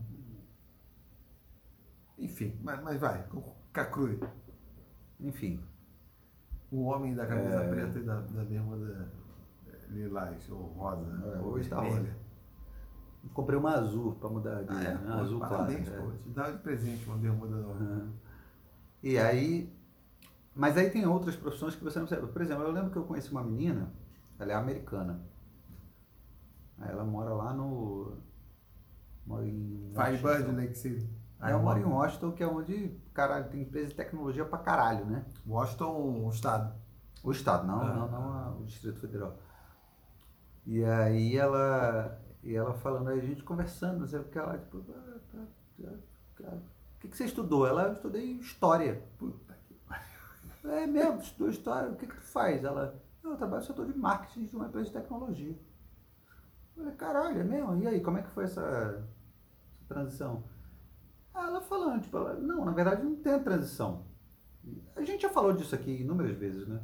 Enfim, 2.19 2.59
mas, 2.63 2.83
mas 2.83 3.01
vai, 3.01 3.27
Cacrui. 3.73 4.19
Enfim. 5.23 5.61
O 6.71 6.83
homem 6.85 7.15
da 7.15 7.27
camisa 7.27 7.57
é... 7.57 7.69
preta 7.69 7.99
e 7.99 8.03
da, 8.03 8.21
da 8.21 8.45
bermuda 8.45 9.11
é, 9.67 9.93
lilás 9.93 10.49
ou 10.51 10.59
rosa. 10.59 11.07
É, 11.35 11.39
hoje 11.39 11.69
tá 11.69 11.81
olha. 11.81 12.17
Comprei 13.35 13.59
uma 13.59 13.73
azul 13.73 14.15
para 14.15 14.31
mudar 14.31 14.63
de 14.63 14.73
ah, 14.73 14.83
é? 14.83 14.97
Pô, 14.97 15.13
azul 15.13 15.41
parabéns, 15.41 15.89
claro. 15.89 16.05
Pô, 16.05 16.11
é. 16.11 16.17
te 16.17 16.29
dá 16.31 16.51
de 16.51 16.59
presente 16.59 17.07
uma 17.07 17.19
bermuda 17.19 17.57
nova. 17.57 17.85
Uhum. 17.85 18.13
E 19.03 19.19
aí. 19.19 19.73
Mas 20.55 20.77
aí 20.77 20.91
tem 20.91 21.07
outras 21.07 21.37
profissões 21.37 21.75
que 21.75 21.85
você 21.85 21.99
não 21.99 22.07
sabe. 22.07 22.27
Por 22.27 22.43
exemplo, 22.43 22.65
eu 22.65 22.73
lembro 22.73 22.91
que 22.91 22.97
eu 22.97 23.05
conheci 23.05 23.31
uma 23.31 23.43
menina, 23.43 23.93
ela 24.39 24.53
é 24.53 24.55
americana. 24.55 25.21
Ela 26.81 27.05
mora 27.05 27.31
lá 27.35 27.53
no. 27.53 28.17
Mora 29.27 29.47
em. 29.47 29.93
Firebird 29.95 30.57
Lake 30.57 30.75
City. 30.77 31.09
Aí 31.39 31.53
eu 31.53 31.61
moro 31.61 31.79
em 31.79 31.85
Washington, 31.85 32.33
que 32.33 32.43
é 32.43 32.47
onde, 32.47 32.95
caralho, 33.13 33.49
tem 33.49 33.63
empresa 33.63 33.89
de 33.89 33.95
tecnologia 33.95 34.45
pra 34.45 34.59
caralho, 34.59 35.05
né? 35.05 35.25
Washington, 35.47 36.25
o 36.27 36.31
estado. 36.31 36.75
O 37.23 37.31
estado, 37.31 37.67
não, 37.67 37.81
ah. 37.81 37.95
não, 37.95 38.09
não 38.09 38.61
o 38.61 38.65
Distrito 38.65 39.01
Federal. 39.01 39.37
E 40.67 40.85
aí 40.85 41.37
ela, 41.37 42.21
e 42.43 42.55
ela 42.55 42.75
falando, 42.75 43.09
aí 43.09 43.19
a 43.19 43.25
gente 43.25 43.43
conversando, 43.43 44.01
não 44.01 44.07
sei 44.07 44.21
o 44.21 44.25
que 44.25 44.39
ela, 44.39 44.59
tipo, 44.59 44.85
ah, 44.91 45.19
tá, 45.33 45.39
tá, 45.83 45.93
tá. 46.43 46.57
o 46.57 47.01
que, 47.01 47.09
que 47.09 47.17
você 47.17 47.25
estudou? 47.25 47.67
Ela, 47.67 47.85
eu 47.85 47.93
estudei 47.93 48.33
História. 48.33 49.03
Puta 49.19 49.55
que 49.67 50.69
É 50.69 50.87
mesmo, 50.87 51.21
estudou 51.21 51.51
história, 51.51 51.91
o 51.91 51.97
que, 51.97 52.07
que 52.07 52.15
tu 52.15 52.23
faz? 52.23 52.65
Ela, 52.65 53.03
eu 53.23 53.37
trabalho 53.37 53.63
no 53.63 53.67
setor 53.67 53.87
de 53.87 53.99
marketing 53.99 54.47
de 54.47 54.57
uma 54.57 54.67
empresa 54.67 54.87
de 54.87 54.93
tecnologia. 54.93 55.59
Eu 56.77 56.85
falei, 56.85 56.95
caralho, 56.95 57.41
é 57.41 57.45
mesmo? 57.45 57.83
E 57.83 57.87
aí, 57.87 58.01
como 58.01 58.19
é 58.19 58.23
que 58.23 58.31
foi 58.31 58.45
essa, 58.45 58.63
essa 58.63 59.85
transição? 59.89 60.43
Ah, 61.35 61.47
ela 61.47 61.61
falando, 61.61 62.03
tipo, 62.03 62.17
ela, 62.17 62.35
não, 62.35 62.65
na 62.65 62.73
verdade 62.73 63.03
não 63.03 63.17
tem 63.17 63.43
transição. 63.43 64.07
A 64.95 65.03
gente 65.03 65.23
já 65.23 65.31
falou 65.31 65.53
disso 65.53 65.75
aqui 65.75 66.01
inúmeras 66.01 66.37
vezes, 66.37 66.67
né? 66.67 66.83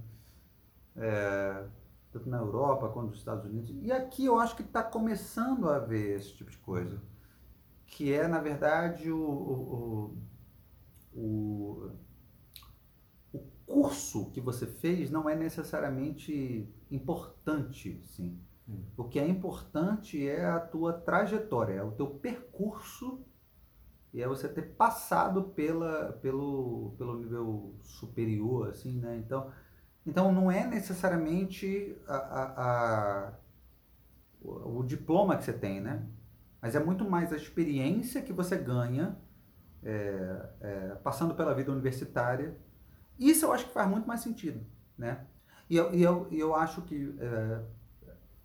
É, 0.96 1.66
tanto 2.12 2.28
na 2.28 2.38
Europa 2.38 2.88
quanto 2.88 3.10
nos 3.10 3.18
Estados 3.18 3.44
Unidos. 3.44 3.70
E 3.82 3.92
aqui 3.92 4.24
eu 4.24 4.38
acho 4.38 4.56
que 4.56 4.62
está 4.62 4.82
começando 4.82 5.68
a 5.68 5.76
haver 5.76 6.16
esse 6.16 6.34
tipo 6.34 6.50
de 6.50 6.58
coisa. 6.58 7.00
Que 7.86 8.12
é, 8.12 8.26
na 8.26 8.40
verdade, 8.40 9.10
o, 9.10 9.20
o, 9.20 10.18
o, 11.14 11.90
o 13.32 13.38
curso 13.66 14.30
que 14.30 14.40
você 14.40 14.66
fez 14.66 15.10
não 15.10 15.28
é 15.28 15.36
necessariamente 15.36 16.68
importante, 16.90 18.00
sim. 18.04 18.40
Hum. 18.68 18.82
O 18.96 19.04
que 19.04 19.18
é 19.18 19.28
importante 19.28 20.26
é 20.26 20.46
a 20.46 20.58
tua 20.58 20.92
trajetória, 20.92 21.74
é 21.74 21.82
o 21.82 21.92
teu 21.92 22.08
percurso 22.08 23.24
e 24.16 24.22
é 24.22 24.26
você 24.26 24.48
ter 24.48 24.62
passado 24.62 25.42
pela, 25.42 26.14
pelo, 26.22 26.94
pelo 26.96 27.18
nível 27.18 27.74
superior, 27.82 28.70
assim, 28.70 28.98
né? 28.98 29.18
Então, 29.18 29.52
então 30.06 30.32
não 30.32 30.50
é 30.50 30.66
necessariamente 30.66 31.94
a, 32.08 32.16
a, 32.16 32.44
a, 33.26 33.32
o, 34.40 34.82
diploma 34.84 35.36
que 35.36 35.44
você 35.44 35.52
tem, 35.52 35.82
né? 35.82 36.02
Mas 36.62 36.74
é 36.74 36.82
muito 36.82 37.04
mais 37.04 37.30
a 37.30 37.36
experiência 37.36 38.22
que 38.22 38.32
você 38.32 38.56
ganha 38.56 39.18
é, 39.82 40.48
é, 40.62 40.94
passando 41.04 41.34
pela 41.34 41.52
vida 41.52 41.70
universitária. 41.70 42.56
Isso 43.18 43.44
eu 43.44 43.52
acho 43.52 43.66
que 43.66 43.74
faz 43.74 43.86
muito 43.86 44.08
mais 44.08 44.22
sentido, 44.22 44.64
né? 44.96 45.26
E 45.68 45.76
eu, 45.76 45.94
e 45.94 46.02
eu, 46.02 46.26
eu 46.32 46.54
acho 46.54 46.80
que 46.80 47.14
é, 47.20 47.62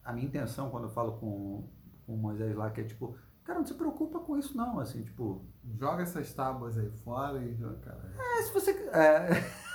a 0.03 0.11
minha 0.11 0.27
intenção 0.27 0.69
quando 0.69 0.84
eu 0.84 0.91
falo 0.91 1.14
com, 1.14 1.69
com 2.06 2.14
o 2.14 2.18
Moisés 2.18 2.53
lá, 2.57 2.69
que 2.72 2.81
é 2.81 2.84
tipo, 2.84 3.15
cara, 3.43 3.59
não 3.59 3.65
se 3.65 3.73
preocupa 3.73 4.19
com 4.19 4.38
isso 4.38 4.55
não, 4.55 4.80
assim, 4.80 5.03
tipo... 5.03 5.45
Joga 5.77 6.03
essas 6.03 6.34
tábuas 6.34 6.77
aí 6.77 6.89
fora 7.03 7.43
e 7.43 7.55
joga, 7.55 7.77
cara. 7.77 8.13
É, 8.18 8.41
se 8.43 8.53
você... 8.53 8.72
É... 8.72 9.72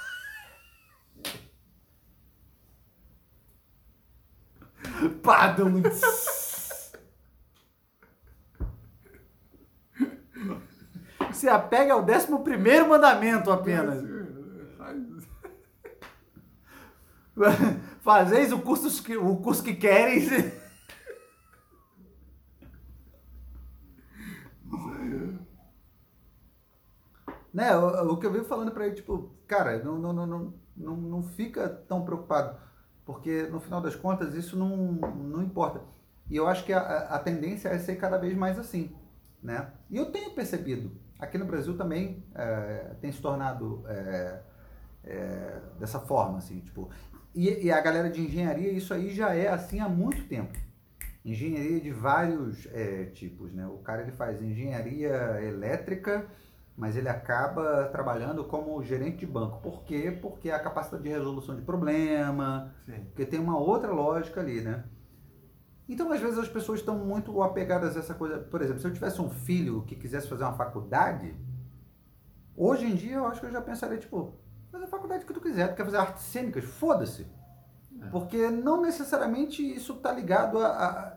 Padum. 5.22 5.82
Se 11.32 11.48
apega 11.48 11.92
ao 11.92 12.02
décimo 12.02 12.42
primeiro 12.42 12.88
mandamento 12.88 13.50
apenas. 13.50 14.02
Fazeis 18.00 18.52
o 18.52 18.60
curso 18.60 19.02
que, 19.02 19.16
o 19.16 19.36
curso 19.36 19.62
que 19.62 19.74
queres. 19.74 20.30
Né, 27.56 27.74
o, 27.74 28.12
o 28.12 28.16
que 28.18 28.26
eu 28.26 28.30
venho 28.30 28.44
falando 28.44 28.70
pra 28.70 28.84
ele, 28.86 28.96
tipo, 28.96 29.30
cara, 29.46 29.82
não, 29.82 29.98
não, 29.98 30.12
não, 30.12 30.26
não, 30.26 30.54
não, 30.76 30.96
não 30.98 31.22
fica 31.22 31.66
tão 31.66 32.04
preocupado, 32.04 32.54
porque 33.02 33.44
no 33.44 33.60
final 33.60 33.80
das 33.80 33.96
contas 33.96 34.34
isso 34.34 34.58
não, 34.58 34.76
não 34.76 35.42
importa. 35.42 35.80
E 36.28 36.36
eu 36.36 36.46
acho 36.46 36.66
que 36.66 36.72
a, 36.74 36.80
a 36.80 37.18
tendência 37.18 37.70
é 37.70 37.78
ser 37.78 37.96
cada 37.96 38.18
vez 38.18 38.36
mais 38.36 38.58
assim, 38.58 38.94
né? 39.42 39.72
E 39.88 39.96
eu 39.96 40.12
tenho 40.12 40.32
percebido, 40.32 40.92
aqui 41.18 41.38
no 41.38 41.46
Brasil 41.46 41.74
também 41.78 42.22
é, 42.34 42.94
tem 43.00 43.10
se 43.10 43.22
tornado 43.22 43.82
é, 43.88 44.40
é, 45.04 45.60
dessa 45.80 45.98
forma, 45.98 46.36
assim, 46.36 46.60
tipo, 46.60 46.90
e, 47.34 47.64
e, 47.64 47.72
a 47.72 47.80
galera 47.80 48.10
de 48.10 48.20
engenharia, 48.20 48.70
isso 48.70 48.92
aí 48.92 49.14
já 49.14 49.34
é 49.34 49.48
assim 49.48 49.80
há 49.80 49.88
muito 49.88 50.28
tempo. 50.28 50.52
Engenharia 51.24 51.80
de 51.80 51.90
vários 51.90 52.68
é, 52.70 53.06
tipos, 53.06 53.54
né? 53.54 53.66
O 53.66 53.78
cara 53.78 54.02
ele 54.02 54.12
faz 54.12 54.42
engenharia 54.42 55.42
elétrica, 55.42 56.26
mas 56.76 56.94
ele 56.96 57.08
acaba 57.08 57.86
trabalhando 57.86 58.44
como 58.44 58.82
gerente 58.82 59.18
de 59.18 59.26
banco. 59.26 59.60
Por 59.62 59.82
quê? 59.82 60.16
Porque 60.20 60.50
a 60.50 60.58
capacidade 60.58 61.02
de 61.02 61.08
resolução 61.08 61.56
de 61.56 61.62
problema, 61.62 62.74
Sim. 62.84 63.04
porque 63.06 63.24
tem 63.24 63.40
uma 63.40 63.58
outra 63.58 63.90
lógica 63.92 64.40
ali, 64.40 64.60
né? 64.60 64.84
Então, 65.88 66.12
às 66.12 66.20
vezes, 66.20 66.38
as 66.38 66.48
pessoas 66.48 66.80
estão 66.80 66.98
muito 66.98 67.40
apegadas 67.42 67.96
a 67.96 68.00
essa 68.00 68.12
coisa. 68.12 68.38
Por 68.38 68.60
exemplo, 68.60 68.80
se 68.80 68.86
eu 68.86 68.92
tivesse 68.92 69.22
um 69.22 69.30
filho 69.30 69.84
que 69.86 69.94
quisesse 69.94 70.28
fazer 70.28 70.42
uma 70.42 70.52
faculdade, 70.52 71.34
hoje 72.56 72.86
em 72.86 72.94
dia 72.94 73.16
eu 73.16 73.26
acho 73.26 73.40
que 73.40 73.46
eu 73.46 73.52
já 73.52 73.62
pensaria, 73.62 73.96
tipo, 73.96 74.34
faz 74.70 74.82
a 74.82 74.88
faculdade 74.88 75.24
que 75.24 75.32
tu 75.32 75.40
quiser, 75.40 75.68
tu 75.68 75.76
quer 75.76 75.84
fazer 75.84 75.96
artes 75.96 76.24
cênicas, 76.24 76.64
foda-se. 76.64 77.26
É. 78.02 78.08
Porque 78.08 78.50
não 78.50 78.82
necessariamente 78.82 79.62
isso 79.62 79.94
está 79.94 80.12
ligado 80.12 80.58
a, 80.58 80.66
a, 80.66 81.16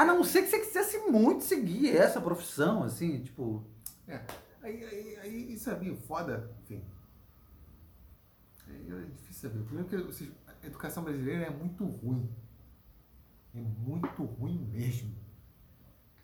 a 0.00 0.04
não 0.04 0.22
ser 0.22 0.42
que 0.42 0.48
você 0.48 0.58
quisesse 0.60 0.98
muito 1.10 1.42
seguir 1.44 1.96
essa 1.96 2.20
profissão, 2.20 2.82
assim, 2.82 3.22
tipo. 3.22 3.64
É. 4.06 4.24
Aí, 4.62 4.84
aí, 4.84 5.16
aí 5.16 5.52
isso 5.54 5.70
é 5.70 5.78
meio 5.78 5.96
foda, 5.96 6.50
enfim. 6.62 6.84
É, 8.68 8.72
é 8.72 9.00
difícil 9.06 9.48
saber. 9.50 9.64
Primeiro 9.64 9.88
que 9.88 9.96
vocês- 10.02 10.30
a 10.46 10.66
educação 10.66 11.02
brasileira 11.02 11.46
é 11.46 11.50
muito 11.50 11.84
ruim. 11.84 12.28
É 13.54 13.60
muito 13.60 14.22
ruim 14.24 14.58
mesmo. 14.70 15.14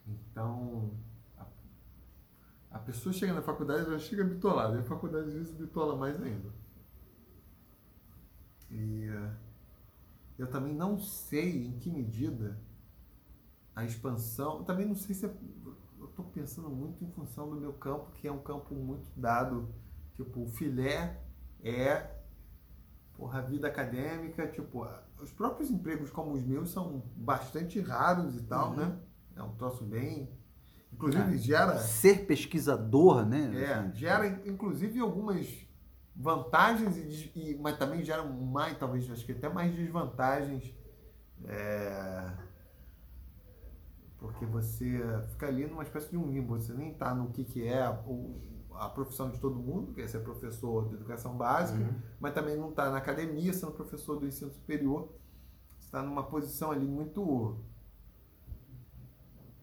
Então, 0.06 0.90
a, 1.38 1.46
a 2.72 2.78
pessoa 2.78 3.12
chega 3.12 3.32
na 3.32 3.42
faculdade, 3.42 3.86
ela 3.86 3.98
chega 3.98 4.24
bitolada. 4.24 4.76
E 4.76 4.80
a 4.80 4.84
faculdade 4.84 5.28
às 5.28 5.34
vezes 5.34 5.52
bitola 5.54 5.96
mais 5.96 6.20
ainda. 6.20 6.50
E 8.70 9.04
eh, 9.08 9.30
eu 10.38 10.46
também 10.50 10.74
não 10.74 10.98
sei 10.98 11.66
em 11.66 11.78
que 11.78 11.90
medida 11.90 12.58
a 13.74 13.84
expansão. 13.84 14.62
Também 14.64 14.86
não 14.86 14.94
sei 14.94 15.14
se 15.14 15.26
é, 15.26 15.30
eu 15.98 16.06
estou 16.06 16.24
pensando 16.26 16.68
muito 16.70 17.04
em 17.04 17.10
função 17.10 17.48
do 17.50 17.56
meu 17.56 17.72
campo, 17.72 18.10
que 18.12 18.26
é 18.28 18.32
um 18.32 18.38
campo 18.42 18.74
muito 18.74 19.08
dado. 19.16 19.68
Tipo, 20.14 20.42
o 20.42 20.46
filé 20.48 21.20
é 21.62 22.10
porra, 23.14 23.38
a 23.38 23.42
vida 23.42 23.68
acadêmica, 23.68 24.46
tipo, 24.48 24.86
os 25.20 25.30
próprios 25.32 25.70
empregos 25.70 26.10
como 26.10 26.32
os 26.32 26.42
meus 26.42 26.70
são 26.70 27.02
bastante 27.14 27.80
raros 27.80 28.34
e 28.36 28.42
tal, 28.42 28.70
Uhum. 28.70 28.76
né? 28.76 28.98
É 29.36 29.42
um 29.42 29.54
troço 29.54 29.84
bem. 29.84 30.28
Inclusive 30.92 31.34
É. 31.34 31.38
gera. 31.38 31.78
Ser 31.78 32.26
pesquisador, 32.26 33.24
né? 33.24 33.50
É, 33.62 33.74
Assim, 33.74 33.94
gera 33.94 34.26
inclusive 34.46 34.98
algumas 35.00 35.46
vantagens, 36.14 36.96
e, 36.96 37.32
e- 37.34 37.58
mas 37.58 37.78
também 37.78 38.04
gera 38.04 38.22
mais, 38.24 38.76
talvez, 38.76 39.08
acho 39.10 39.24
que 39.24 39.32
até 39.32 39.48
mais 39.48 39.74
desvantagens. 39.74 40.74
É, 41.44 42.30
porque 44.22 44.46
você 44.46 45.02
fica 45.30 45.46
ali 45.48 45.66
numa 45.66 45.82
espécie 45.82 46.10
de 46.10 46.16
um 46.16 46.30
limbo, 46.30 46.58
você 46.58 46.72
nem 46.72 46.92
está 46.92 47.14
no 47.14 47.30
que, 47.30 47.44
que 47.44 47.66
é 47.66 47.88
o- 48.06 48.40
a 48.74 48.88
profissão 48.88 49.30
de 49.30 49.38
todo 49.38 49.56
mundo, 49.56 49.92
que 49.92 50.00
é 50.00 50.08
ser 50.08 50.20
professor 50.20 50.88
de 50.88 50.94
educação 50.94 51.36
básica, 51.36 51.78
Uhum. 51.82 51.94
mas 52.18 52.32
também 52.32 52.56
não 52.56 52.70
está 52.70 52.90
na 52.90 52.98
academia 52.98 53.52
sendo 53.52 53.72
professor 53.72 54.18
do 54.18 54.26
ensino 54.26 54.50
superior. 54.50 55.12
Você 55.78 55.86
está 55.86 56.02
numa 56.02 56.22
posição 56.22 56.70
ali 56.70 56.86
muito. 56.86 57.58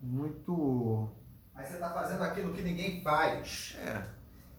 Muito. 0.01 1.09
Mas 1.53 1.69
você 1.69 1.77
tá 1.77 1.89
fazendo 1.89 2.23
aquilo 2.23 2.53
que 2.53 2.61
ninguém 2.61 3.01
faz, 3.01 3.75
É, 3.79 4.05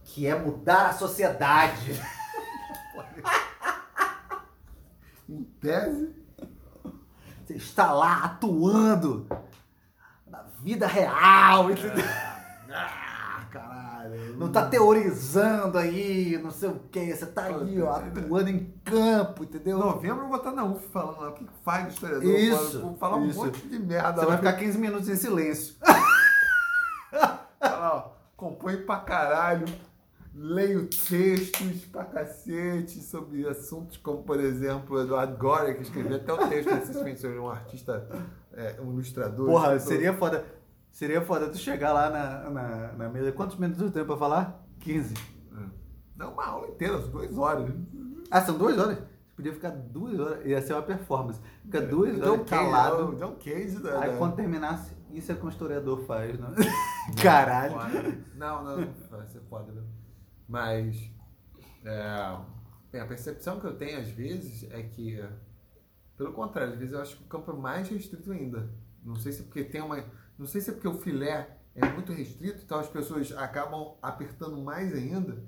que 0.05 0.27
é 0.27 0.39
mudar 0.39 0.91
a 0.91 0.93
sociedade. 0.95 1.93
em 5.29 5.45
tese. 5.61 6.15
Você 7.47 7.55
está 7.55 7.93
lá 7.93 8.25
atuando 8.25 9.27
vida 10.63 10.87
real, 10.87 11.71
entendeu? 11.71 12.05
Ah, 12.73 13.45
caralho. 13.51 14.37
Não 14.37 14.53
tá 14.53 14.65
teorizando 14.65 15.77
aí, 15.77 16.39
não 16.41 16.53
sei 16.53 16.69
o 16.69 16.79
que, 16.91 17.13
você 17.17 17.27
tá 17.27 17.47
aí, 17.47 17.83
ó, 17.83 17.97
atuando 17.97 18.49
em 18.49 18.73
campo, 18.85 19.43
entendeu? 19.43 19.77
Em 19.77 19.81
novembro 19.81 20.23
eu 20.25 20.29
vou 20.29 20.37
estar 20.37 20.53
na 20.53 20.65
UF 20.65 20.87
falando 20.93 21.21
lá 21.21 21.31
o 21.31 21.33
que 21.33 21.45
faz 21.65 21.87
o 21.87 21.89
historiador. 21.89 22.31
Isso, 22.39 22.81
Vou 22.81 22.97
falar 22.97 23.17
um 23.17 23.27
isso. 23.27 23.45
monte 23.45 23.61
de 23.67 23.77
merda 23.81 24.13
Você 24.13 24.21
lá. 24.21 24.27
vai 24.27 24.37
ficar 24.37 24.53
15 24.53 24.79
minutos 24.79 25.09
em 25.09 25.17
silêncio. 25.17 25.75
Falar, 27.59 27.95
ó, 27.97 28.13
compõe 28.37 28.77
pra 28.79 28.99
caralho, 28.99 29.67
leio 30.35 30.87
textos 30.87 31.85
pra 31.91 32.05
cacete 32.05 33.03
sobre 33.03 33.47
assuntos 33.49 33.97
como, 33.97 34.23
por 34.23 34.39
exemplo, 34.39 34.97
o 34.97 35.03
Eduardo 35.03 35.37
Goria, 35.37 35.75
que 35.75 35.83
escreveu 35.83 36.17
até 36.17 36.33
o 36.33 36.49
texto 36.49 36.93
filme 36.93 37.17
sobre 37.17 37.39
um 37.39 37.49
artista, 37.51 38.07
é, 38.61 38.81
um 38.81 38.93
ilustrador. 38.93 39.47
Porra, 39.47 39.77
escritor. 39.77 39.97
seria 39.97 40.13
foda. 40.15 40.45
Seria 40.91 41.23
foda 41.23 41.49
tu 41.49 41.57
chegar 41.57 41.93
lá 41.93 42.11
na, 42.11 42.51
na, 42.51 42.93
na 42.93 43.09
mesa. 43.09 43.33
Quantos 43.33 43.57
minutos 43.57 43.83
eu 43.83 43.91
tenho 43.91 44.07
pra 44.07 44.17
falar? 44.17 44.67
15. 44.81 45.15
Não, 46.17 46.33
uma 46.33 46.45
aula 46.45 46.69
inteira, 46.69 46.97
as 46.97 47.09
duas 47.09 47.39
horas. 47.39 47.73
Ah, 48.31 48.43
são 48.43 48.59
duas 48.59 48.77
horas? 48.77 48.99
Você 48.99 49.35
podia 49.35 49.53
ficar 49.55 49.71
duas 49.71 50.21
horas. 50.21 50.45
Ia 50.45 50.61
ser 50.61 50.75
uma 50.75 50.83
performance. 50.83 51.41
Fica 51.63 51.81
duas 51.81 52.17
John 52.17 52.33
horas 52.33 52.51
Cage, 52.51 52.65
calado. 52.65 53.17
John 53.17 53.37
Cage 53.37 53.79
da... 53.79 54.01
Aí 54.01 54.17
quando 54.19 54.37
terminasse, 54.37 54.93
isso 55.13 55.33
é 55.33 55.35
que 55.35 55.47
um 55.47 55.49
historiador 55.49 56.05
faz, 56.05 56.39
né? 56.39 56.49
Caralho. 57.23 57.73
Foda. 57.73 58.19
Não, 58.35 58.65
não, 58.65 58.77
vai 59.11 59.27
ser 59.27 59.41
foda, 59.49 59.73
né? 59.73 59.83
Mas. 60.47 61.11
É, 61.85 62.37
bem, 62.93 63.01
a 63.01 63.07
percepção 63.07 63.59
que 63.59 63.67
eu 63.67 63.77
tenho 63.77 63.99
às 63.99 64.09
vezes 64.09 64.71
é 64.71 64.83
que, 64.83 65.25
pelo 66.21 66.35
contrário, 66.35 66.75
às 66.75 66.79
vezes 66.79 66.93
eu 66.93 67.01
acho 67.01 67.17
que 67.17 67.23
o 67.23 67.27
campo 67.27 67.51
é 67.51 67.55
mais 67.55 67.89
restrito 67.89 68.31
ainda. 68.31 68.69
Não 69.03 69.17
sei 69.17 69.33
se 69.33 69.41
é 69.41 69.45
porque 69.45 69.65
tem 69.65 69.81
uma. 69.81 70.05
Não 70.39 70.45
sei 70.45 70.61
se 70.61 70.69
é 70.69 70.75
porque 70.75 70.87
o 70.87 71.01
filé 71.01 71.59
é 71.75 71.91
muito 71.93 72.13
restrito, 72.13 72.63
então 72.63 72.79
as 72.79 72.89
pessoas 72.89 73.33
acabam 73.33 73.95
apertando 74.03 74.61
mais 74.61 74.93
ainda. 74.93 75.43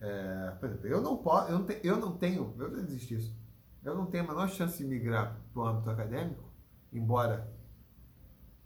É, 0.00 0.50
por 0.58 0.68
exemplo, 0.68 0.88
eu 0.88 1.00
não 1.00 1.18
posso, 1.18 1.52
eu 1.52 1.58
não, 1.60 1.66
te, 1.66 1.80
eu 1.84 1.96
não 1.98 2.18
tenho, 2.18 2.52
eu 2.58 2.68
já 2.68 2.82
desisti 2.82 3.14
disso. 3.14 3.38
Eu 3.84 3.94
não 3.94 4.06
tenho 4.06 4.24
a 4.24 4.26
menor 4.26 4.48
chance 4.48 4.76
de 4.76 4.84
migrar 4.84 5.40
para 5.52 5.62
o 5.62 5.66
âmbito 5.66 5.90
acadêmico, 5.90 6.42
embora 6.92 7.48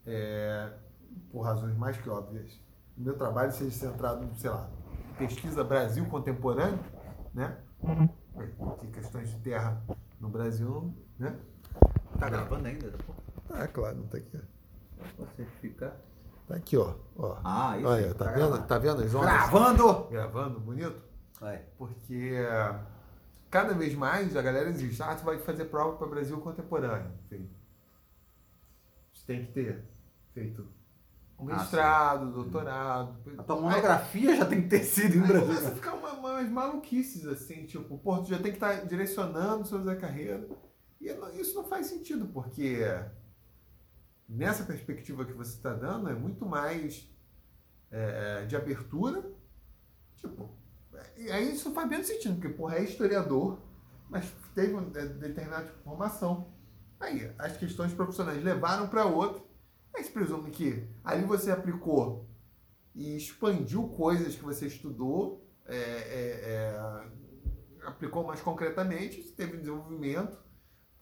é, 0.06 0.72
por 1.30 1.42
razões 1.42 1.76
mais 1.76 1.98
que 1.98 2.08
óbvias, 2.08 2.58
o 2.96 3.02
meu 3.02 3.18
trabalho 3.18 3.52
seja 3.52 3.72
centrado, 3.72 4.26
sei 4.36 4.48
lá, 4.48 4.70
pesquisa 5.18 5.62
Brasil 5.62 6.06
contemporâneo, 6.06 6.82
né? 7.34 7.58
Que 8.80 8.86
questões 8.86 9.28
de 9.28 9.38
terra 9.40 9.84
no 10.22 10.28
Brasil, 10.28 10.94
né? 11.18 11.36
Tá 12.18 12.30
gravando 12.30 12.68
ainda? 12.68 12.92
Ah, 13.50 13.66
claro, 13.66 13.96
não 13.96 14.06
tá 14.06 14.18
aqui. 14.18 14.40
Pode 15.16 15.34
certificar. 15.34 15.96
Tá 16.46 16.54
aqui, 16.54 16.76
ó. 16.76 16.94
ó. 17.18 17.38
Ah, 17.44 17.76
isso. 17.76 17.88
Olha, 17.88 18.14
tá, 18.14 18.32
vendo? 18.32 18.66
Tá 18.66 18.78
vendo 18.78 19.02
as 19.02 19.14
ondas? 19.14 19.30
Gravando! 19.30 20.08
Gravando, 20.08 20.60
bonito? 20.60 21.02
Vai. 21.40 21.58
Porque 21.76 22.36
cada 23.50 23.74
vez 23.74 23.94
mais 23.96 24.36
a 24.36 24.42
galera 24.42 24.70
existe. 24.70 25.02
Ah, 25.02 25.16
tu 25.16 25.24
vai 25.24 25.38
fazer 25.38 25.64
prova 25.64 25.96
para 25.96 26.06
Brasil 26.06 26.40
contemporâneo. 26.40 27.10
Enfim. 27.26 27.50
Você 29.12 29.26
tem 29.26 29.44
que 29.44 29.52
ter 29.52 29.84
feito 30.32 30.66
um 31.42 31.50
Ah, 31.50 31.56
mestrado, 31.56 32.32
doutorado. 32.32 33.16
A 33.38 33.42
tua 33.42 33.56
monografia 33.60 34.36
já 34.36 34.44
tem 34.46 34.62
que 34.62 34.68
ter 34.68 34.84
sido 34.84 35.16
em 35.16 35.20
Aí 35.22 35.26
Brasil. 35.26 35.46
começa 35.48 35.68
a 35.68 35.74
ficar 35.74 35.94
uma, 35.94 36.12
umas 36.12 36.48
maluquices 36.48 37.26
assim, 37.26 37.66
tipo, 37.66 37.98
pô, 37.98 38.18
tu 38.22 38.28
já 38.30 38.36
tem 38.38 38.52
que 38.52 38.56
estar 38.56 38.86
direcionando 38.86 39.66
sobre 39.66 39.90
a 39.92 39.96
carreira. 39.96 40.46
E 41.00 41.08
isso 41.40 41.54
não 41.56 41.64
faz 41.64 41.86
sentido, 41.86 42.26
porque 42.26 42.78
nessa 44.28 44.64
perspectiva 44.64 45.24
que 45.24 45.32
você 45.32 45.56
está 45.56 45.72
dando 45.74 46.08
é 46.08 46.14
muito 46.14 46.46
mais 46.46 47.08
é, 47.90 48.44
de 48.46 48.54
abertura. 48.56 49.24
Tipo, 50.16 50.48
e 51.16 51.30
aí 51.30 51.52
isso 51.54 51.72
faz 51.72 51.88
menos 51.88 52.06
sentido, 52.06 52.34
porque, 52.40 52.50
porra, 52.50 52.76
é 52.76 52.84
historiador, 52.84 53.58
mas 54.08 54.32
teve 54.54 54.72
uma 54.72 54.82
de- 54.82 55.08
determinada 55.14 55.66
formação. 55.84 56.46
Aí, 57.00 57.32
as 57.38 57.56
questões 57.56 57.92
profissionais 57.92 58.42
levaram 58.44 58.86
para 58.88 59.04
outra. 59.04 59.42
Aí 59.94 60.02
se 60.04 60.10
presume 60.10 60.50
que 60.50 60.86
ali 61.04 61.24
você 61.24 61.50
aplicou 61.50 62.26
e 62.94 63.16
expandiu 63.16 63.88
coisas 63.88 64.34
que 64.34 64.42
você 64.44 64.66
estudou, 64.66 65.46
é, 65.66 65.76
é, 65.76 66.40
é, 67.82 67.86
aplicou 67.86 68.24
mais 68.26 68.40
concretamente, 68.40 69.22
teve 69.36 69.56
desenvolvimento. 69.58 70.38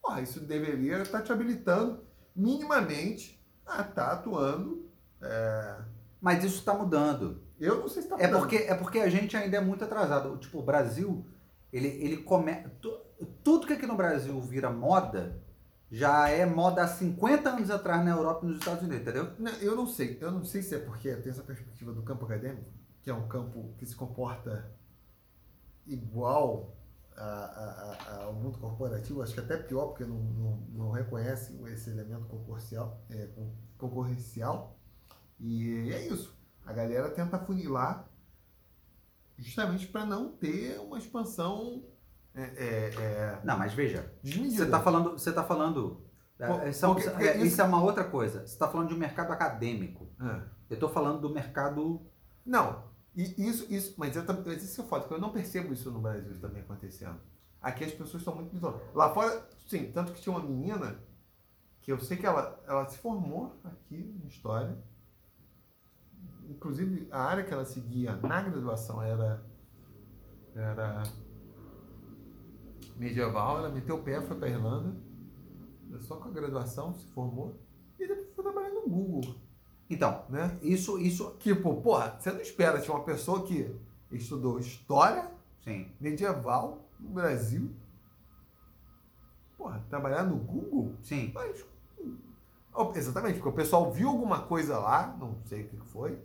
Porra, 0.02 0.20
isso 0.22 0.40
deveria 0.40 0.98
estar 1.02 1.22
te 1.22 1.32
habilitando 1.32 2.04
minimamente 2.34 3.40
a 3.66 3.82
estar 3.82 4.12
atuando. 4.12 4.88
é, 5.20 5.76
Mas 6.20 6.42
isso 6.44 6.64
tá 6.64 6.74
mudando. 6.74 7.42
Eu 7.58 7.80
não 7.80 7.88
sei 7.88 8.02
se 8.02 8.08
está 8.08 8.16
É 8.22 8.28
porque, 8.28 8.56
é 8.56 8.74
porque 8.74 8.98
a 9.00 9.08
gente 9.10 9.36
ainda 9.36 9.56
é 9.56 9.60
muito 9.60 9.84
atrasado. 9.84 10.36
Tipo, 10.38 10.60
o 10.60 10.62
Brasil, 10.62 11.24
ele, 11.72 11.88
ele 11.88 12.16
come... 12.18 12.54
tu- 12.80 13.00
Tudo 13.44 13.66
que 13.66 13.74
aqui 13.74 13.86
no 13.86 13.96
Brasil 13.96 14.40
vira 14.40 14.70
moda, 14.70 15.42
já 15.90 16.28
é 16.28 16.46
moda 16.46 16.82
há 16.84 16.88
50 16.88 17.50
anos 17.50 17.70
atrás 17.70 18.04
na 18.04 18.12
Europa 18.12 18.44
e 18.46 18.48
nos 18.48 18.58
Estados 18.58 18.82
Unidos, 18.82 19.00
entendeu? 19.02 19.32
Eu 19.60 19.74
não 19.76 19.86
sei. 19.86 20.18
Eu 20.20 20.30
não 20.30 20.44
sei 20.44 20.62
se 20.62 20.74
é 20.74 20.78
porque 20.78 21.14
tem 21.16 21.30
essa 21.32 21.42
perspectiva 21.42 21.92
do 21.92 22.02
campo 22.02 22.24
acadêmico, 22.24 22.70
que 23.02 23.10
é 23.10 23.14
um 23.14 23.26
campo 23.28 23.74
que 23.78 23.84
se 23.86 23.96
comporta 23.96 24.70
igual 25.86 26.76
a- 27.16 27.22
a- 27.22 27.92
a- 28.20 28.24
ao 28.24 28.32
mundo 28.34 28.58
corporativo, 28.58 29.20
acho 29.22 29.34
que 29.34 29.40
até 29.40 29.56
pior, 29.56 29.88
porque 29.88 30.04
não, 30.04 30.16
não, 30.16 30.56
não 30.72 30.90
reconhece 30.90 31.54
esse 31.66 31.90
elemento 31.90 32.26
concorrencial, 32.26 33.02
é, 33.10 33.26
con- 33.26 33.52
concorrencial. 33.76 34.78
E 35.38 35.90
é 35.92 36.06
isso. 36.06 36.34
A 36.64 36.72
galera 36.72 37.10
tenta 37.10 37.38
funilar 37.38 38.08
justamente 39.36 39.86
para 39.88 40.04
não 40.06 40.30
ter 40.32 40.78
uma 40.80 40.98
expansão 40.98 41.82
é, 42.34 42.42
é, 42.42 42.94
é, 42.96 43.40
Não, 43.44 43.58
mas 43.58 43.72
veja, 43.74 44.12
você 44.22 44.66
tá 44.66 44.80
falando... 44.80 45.12
Você 45.12 45.32
tá 45.32 45.42
falando 45.44 46.02
é, 46.38 46.46
Por- 46.46 46.60
é, 46.62 46.72
porque- 46.72 47.10
porque 47.10 47.24
é, 47.24 47.36
isso... 47.36 47.46
isso- 47.46 47.60
é 47.60 47.64
uma 47.64 47.82
outra 47.82 48.04
coisa. 48.04 48.40
Você 48.40 48.52
está 48.54 48.66
falando 48.68 48.88
de 48.88 48.94
um 48.94 48.98
mercado 48.98 49.30
acadêmico. 49.32 50.08
É. 50.20 50.42
Eu 50.70 50.74
estou 50.74 50.88
falando 50.88 51.20
do 51.20 51.28
mercado... 51.30 52.00
Não, 52.46 52.84
e 53.14 53.48
isso, 53.48 53.66
isso, 53.72 53.94
mas, 53.98 54.14
eu, 54.16 54.24
mas 54.46 54.62
isso 54.62 54.80
é 54.80 54.84
foda, 54.84 55.02
porque 55.02 55.14
eu 55.14 55.20
não 55.20 55.32
percebo 55.32 55.72
isso 55.72 55.90
no 55.90 56.00
Brasil 56.00 56.38
também 56.40 56.62
acontecendo. 56.62 57.20
Aqui 57.60 57.84
as 57.84 57.92
pessoas 57.92 58.22
estão 58.22 58.34
muito 58.34 58.54
isoladas. 58.56 58.80
Lá 58.94 59.12
fora, 59.12 59.46
sim, 59.66 59.90
tanto 59.92 60.12
que 60.12 60.20
tinha 60.22 60.34
uma 60.34 60.42
menina 60.42 60.98
que 61.82 61.92
eu 61.92 61.98
sei 62.00 62.16
que 62.16 62.24
ela, 62.24 62.58
ela 62.66 62.88
se 62.88 62.96
formou 62.98 63.60
aqui 63.64 63.96
em 64.24 64.26
História. 64.28 64.78
Inclusive, 66.48 67.06
a 67.10 67.20
área 67.22 67.44
que 67.44 67.52
ela 67.52 67.64
seguia 67.64 68.16
na 68.16 68.42
graduação 68.42 69.02
era, 69.02 69.42
era 70.54 71.02
medieval. 73.00 73.58
Ela 73.58 73.70
meteu 73.70 73.96
o 73.96 74.02
pé, 74.02 74.20
foi 74.20 74.36
para 74.36 74.48
Irlanda, 74.48 74.94
só 76.00 76.16
com 76.16 76.28
a 76.28 76.32
graduação, 76.32 76.92
se 76.94 77.06
formou. 77.06 77.58
E 77.98 78.06
depois 78.06 78.28
foi 78.34 78.44
trabalhar 78.44 78.70
no 78.70 78.82
Google, 78.82 79.34
Então, 79.88 80.24
né? 80.28 80.58
isso... 80.62 80.98
isso 80.98 81.36
Tipo, 81.38 81.80
porra, 81.80 82.16
você 82.18 82.30
não 82.30 82.40
espera 82.40 82.80
tinha 82.80 82.94
uma 82.94 83.04
pessoa 83.04 83.44
que 83.44 83.74
estudou 84.12 84.58
história 84.58 85.30
sim. 85.64 85.90
medieval 85.98 86.86
no 86.98 87.10
Brasil. 87.10 87.70
Porra, 89.56 89.84
trabalhar 89.88 90.24
no 90.24 90.36
Google? 90.36 90.94
Sim. 91.02 91.32
Mas. 91.34 91.64
Oh, 92.72 92.92
Exatamente, 92.94 93.34
porque 93.34 93.48
o 93.48 93.52
pessoal 93.52 93.92
viu 93.92 94.08
alguma 94.08 94.42
coisa 94.42 94.78
lá, 94.78 95.14
não 95.18 95.36
sei 95.44 95.64
o 95.64 95.68
que 95.68 95.76
foi, 95.88 96.18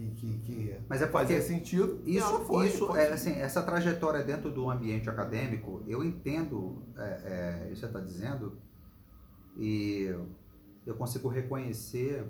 que, 0.00 0.38
que, 0.38 0.38
que 0.38 0.80
Mas 0.88 1.02
é 1.02 1.06
fazia 1.06 1.40
sentido. 1.42 2.00
Isso, 2.06 2.26
ela 2.26 2.40
foi, 2.44 2.66
isso 2.68 2.86
foi. 2.86 2.98
é, 3.00 3.12
assim, 3.12 3.32
essa 3.32 3.62
trajetória 3.62 4.22
dentro 4.24 4.50
do 4.50 4.70
ambiente 4.70 5.08
acadêmico, 5.10 5.82
eu 5.86 6.02
entendo 6.04 6.82
é, 6.96 7.02
é, 7.02 7.72
isso 7.72 7.74
que 7.74 7.80
você 7.80 7.86
está 7.86 8.00
dizendo 8.00 8.58
e 9.56 10.14
eu 10.86 10.94
consigo 10.94 11.28
reconhecer 11.28 12.24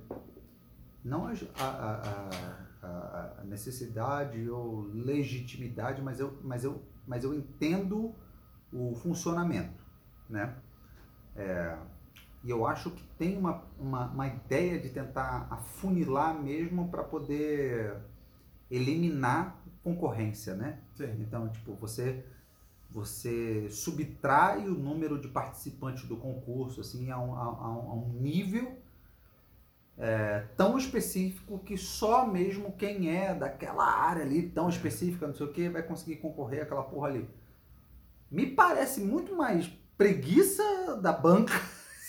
não 1.04 1.26
a, 1.26 1.32
a- 1.58 2.00
a- 2.02 2.86
a- 2.86 3.36
a 3.40 3.44
necessidade 3.44 4.48
ou 4.50 4.82
legitimidade, 4.92 6.02
mas 6.02 6.20
eu, 6.20 6.38
mas, 6.42 6.64
eu, 6.64 6.82
mas 7.06 7.24
eu 7.24 7.32
entendo 7.34 8.14
o 8.72 8.94
funcionamento, 8.94 9.84
né? 10.28 10.56
É, 11.36 11.76
e 12.44 12.50
eu 12.50 12.66
acho 12.66 12.90
que 12.90 13.02
tem 13.18 13.36
uma, 13.36 13.62
uma, 13.78 14.06
uma 14.08 14.26
ideia 14.28 14.78
de 14.80 14.90
tentar 14.90 15.46
afunilar 15.50 16.34
mesmo 16.42 16.88
para 16.88 17.04
poder 17.04 17.96
eliminar 18.70 19.62
concorrência, 19.84 20.54
né? 20.54 20.80
Sim. 20.96 21.16
Então, 21.20 21.48
tipo, 21.50 21.74
você 21.74 22.24
você 22.90 23.68
subtrai 23.70 24.68
o 24.68 24.74
número 24.74 25.20
de 25.20 25.28
participantes 25.28 26.04
do 26.08 26.16
concurso 26.16 26.80
assim 26.80 27.10
a 27.10 27.18
um, 27.18 27.34
a, 27.34 27.42
a 27.44 27.70
um- 27.94 28.14
nível 28.20 28.76
é, 29.98 30.40
tão 30.56 30.76
específico 30.78 31.58
que 31.60 31.76
só 31.76 32.26
mesmo 32.26 32.72
quem 32.72 33.14
é 33.16 33.34
daquela 33.34 33.84
área 33.84 34.22
ali 34.24 34.48
tão 34.48 34.68
específica, 34.68 35.26
não 35.26 35.34
sei 35.34 35.46
o 35.46 35.52
que, 35.52 35.68
vai 35.68 35.82
conseguir 35.82 36.16
concorrer 36.16 36.62
àquela 36.62 36.82
porra 36.82 37.08
ali. 37.08 37.28
Me 38.30 38.46
parece 38.46 39.00
muito 39.00 39.34
mais 39.34 39.66
preguiça 39.98 40.96
da 41.02 41.12
banca 41.12 41.52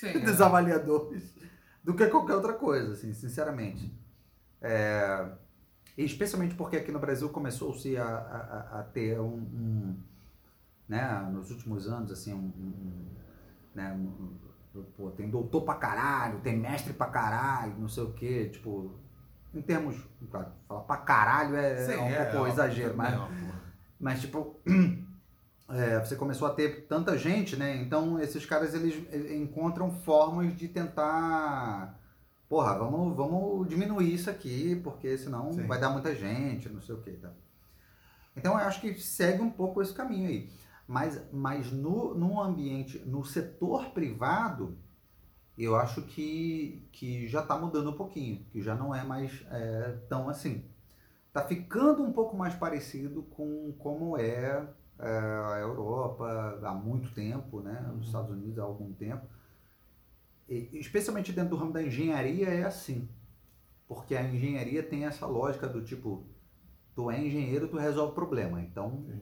Sim, 0.02 0.20
dos 0.20 0.40
é. 0.40 0.44
avaliadores 0.44 1.36
do 1.84 1.94
que 1.94 2.08
qualquer 2.08 2.34
outra 2.36 2.54
coisa, 2.54 2.94
assim, 2.94 3.14
sinceramente. 3.14 3.94
É, 4.62 5.32
e 5.98 6.04
especialmente 6.04 6.56
porque 6.56 6.78
aqui 6.78 6.92
no 6.92 7.00
Brasil 7.00 7.30
começou-se 7.30 7.96
a, 7.98 8.06
a, 8.06 8.80
a- 8.80 8.84
ter 8.84 9.20
um, 9.20 9.36
um, 9.38 9.98
né, 10.90 11.30
nos 11.32 11.52
últimos 11.52 11.88
anos, 11.88 12.12
assim, 12.12 12.34
um, 12.34 12.38
um- 12.40 13.06
né, 13.76 13.96
pô, 14.98 15.12
tem 15.12 15.30
doutor 15.30 15.62
pra 15.62 15.76
caralho, 15.76 16.40
tem 16.42 16.58
mestre 16.58 16.94
pra 16.94 17.08
caralho, 17.08 17.76
não 17.78 17.88
sei 17.88 18.04
o 18.04 18.14
quê, 18.14 18.50
tipo, 18.50 19.00
em 19.54 19.62
termos, 19.62 19.96
claro, 20.32 20.52
falar 20.68 20.82
pra 20.82 20.98
caralho 20.98 21.56
é, 21.56 21.76
Sim, 21.76 21.94
é 21.94 21.98
um 22.00 22.08
é, 22.10 22.26
pouco 22.26 22.48
é, 22.48 22.50
exagero, 22.50 22.98
mas 22.98 23.14
não, 23.14 23.28
porra. 23.28 23.62
mas, 24.00 24.22
tipo, 24.22 24.60
é, 25.74 26.00
você 26.00 26.16
começou 26.16 26.48
a 26.48 26.54
ter 26.54 26.88
tanta 26.88 27.18
gente, 27.18 27.56
né? 27.56 27.76
Então, 27.78 28.20
esses 28.20 28.46
caras, 28.46 28.74
eles 28.74 28.96
encontram 29.32 29.92
formas 29.92 30.56
de 30.56 30.68
tentar... 30.68 32.00
Porra, 32.50 32.78
vamos, 32.78 33.16
vamos 33.16 33.68
diminuir 33.70 34.14
isso 34.14 34.30
aqui, 34.30 34.76
porque 34.84 35.18
senão 35.18 35.54
Sim. 35.54 35.68
vai 35.68 35.80
dar 35.80 35.90
muita 35.90 36.14
gente, 36.14 36.68
não 36.68 36.82
sei 36.82 36.96
o 36.96 37.02
quê. 37.02 37.12
Tá? 37.12 37.32
Então, 38.36 38.54
eu 38.54 38.68
acho 38.68 38.82
que 38.82 38.94
segue 38.96 39.42
um 39.42 39.50
pouco 39.50 39.82
esse 39.82 39.94
caminho 39.94 40.28
aí. 40.28 40.50
Mas, 40.88 41.22
mas 41.32 41.72
no, 41.72 42.14
no 42.14 42.42
ambiente, 42.42 43.00
no 43.00 43.24
setor 43.24 43.92
privado, 43.92 44.78
eu 45.58 45.76
acho 45.76 46.02
que, 46.02 46.88
que 46.92 47.28
já 47.28 47.42
está 47.42 47.58
mudando 47.58 47.92
um 47.92 47.96
pouquinho, 47.96 48.46
que 48.52 48.62
já 48.62 48.76
não 48.76 48.94
é 48.94 49.04
mais 49.04 49.46
é, 49.50 49.98
tão 50.10 50.28
assim. 50.28 50.66
tá 51.32 51.44
ficando 51.44 52.04
um 52.04 52.12
pouco 52.12 52.36
mais 52.36 52.54
parecido 52.56 53.24
com 53.24 53.72
como 53.80 54.18
é 54.18 54.68
a 55.02 55.60
Europa 55.60 56.60
há 56.64 56.74
muito 56.74 57.14
tempo, 57.14 57.62
né? 57.62 57.92
Os 58.00 58.06
Estados 58.08 58.30
Unidos 58.30 58.60
há 58.60 58.64
algum 58.64 58.94
tempo. 58.94 59.26
E, 60.48 60.70
especialmente 60.80 61.32
dentro 61.32 61.52
do 61.52 61.56
ramo 61.56 61.74
da 61.74 61.82
engenharia 61.82 62.48
é 62.50 62.64
assim. 62.64 63.10
Porque 63.88 64.16
a 64.16 64.24
engenharia 64.24 64.84
tem 64.84 65.06
essa 65.06 65.26
lógica 65.26 65.68
do 65.68 65.84
tipo, 65.84 66.26
tu 66.96 67.10
é 67.10 67.20
engenheiro, 67.20 67.68
tu 67.68 67.78
resolve 67.78 68.14
problema. 68.14 68.62
Então, 68.62 69.04
Sim. 69.08 69.22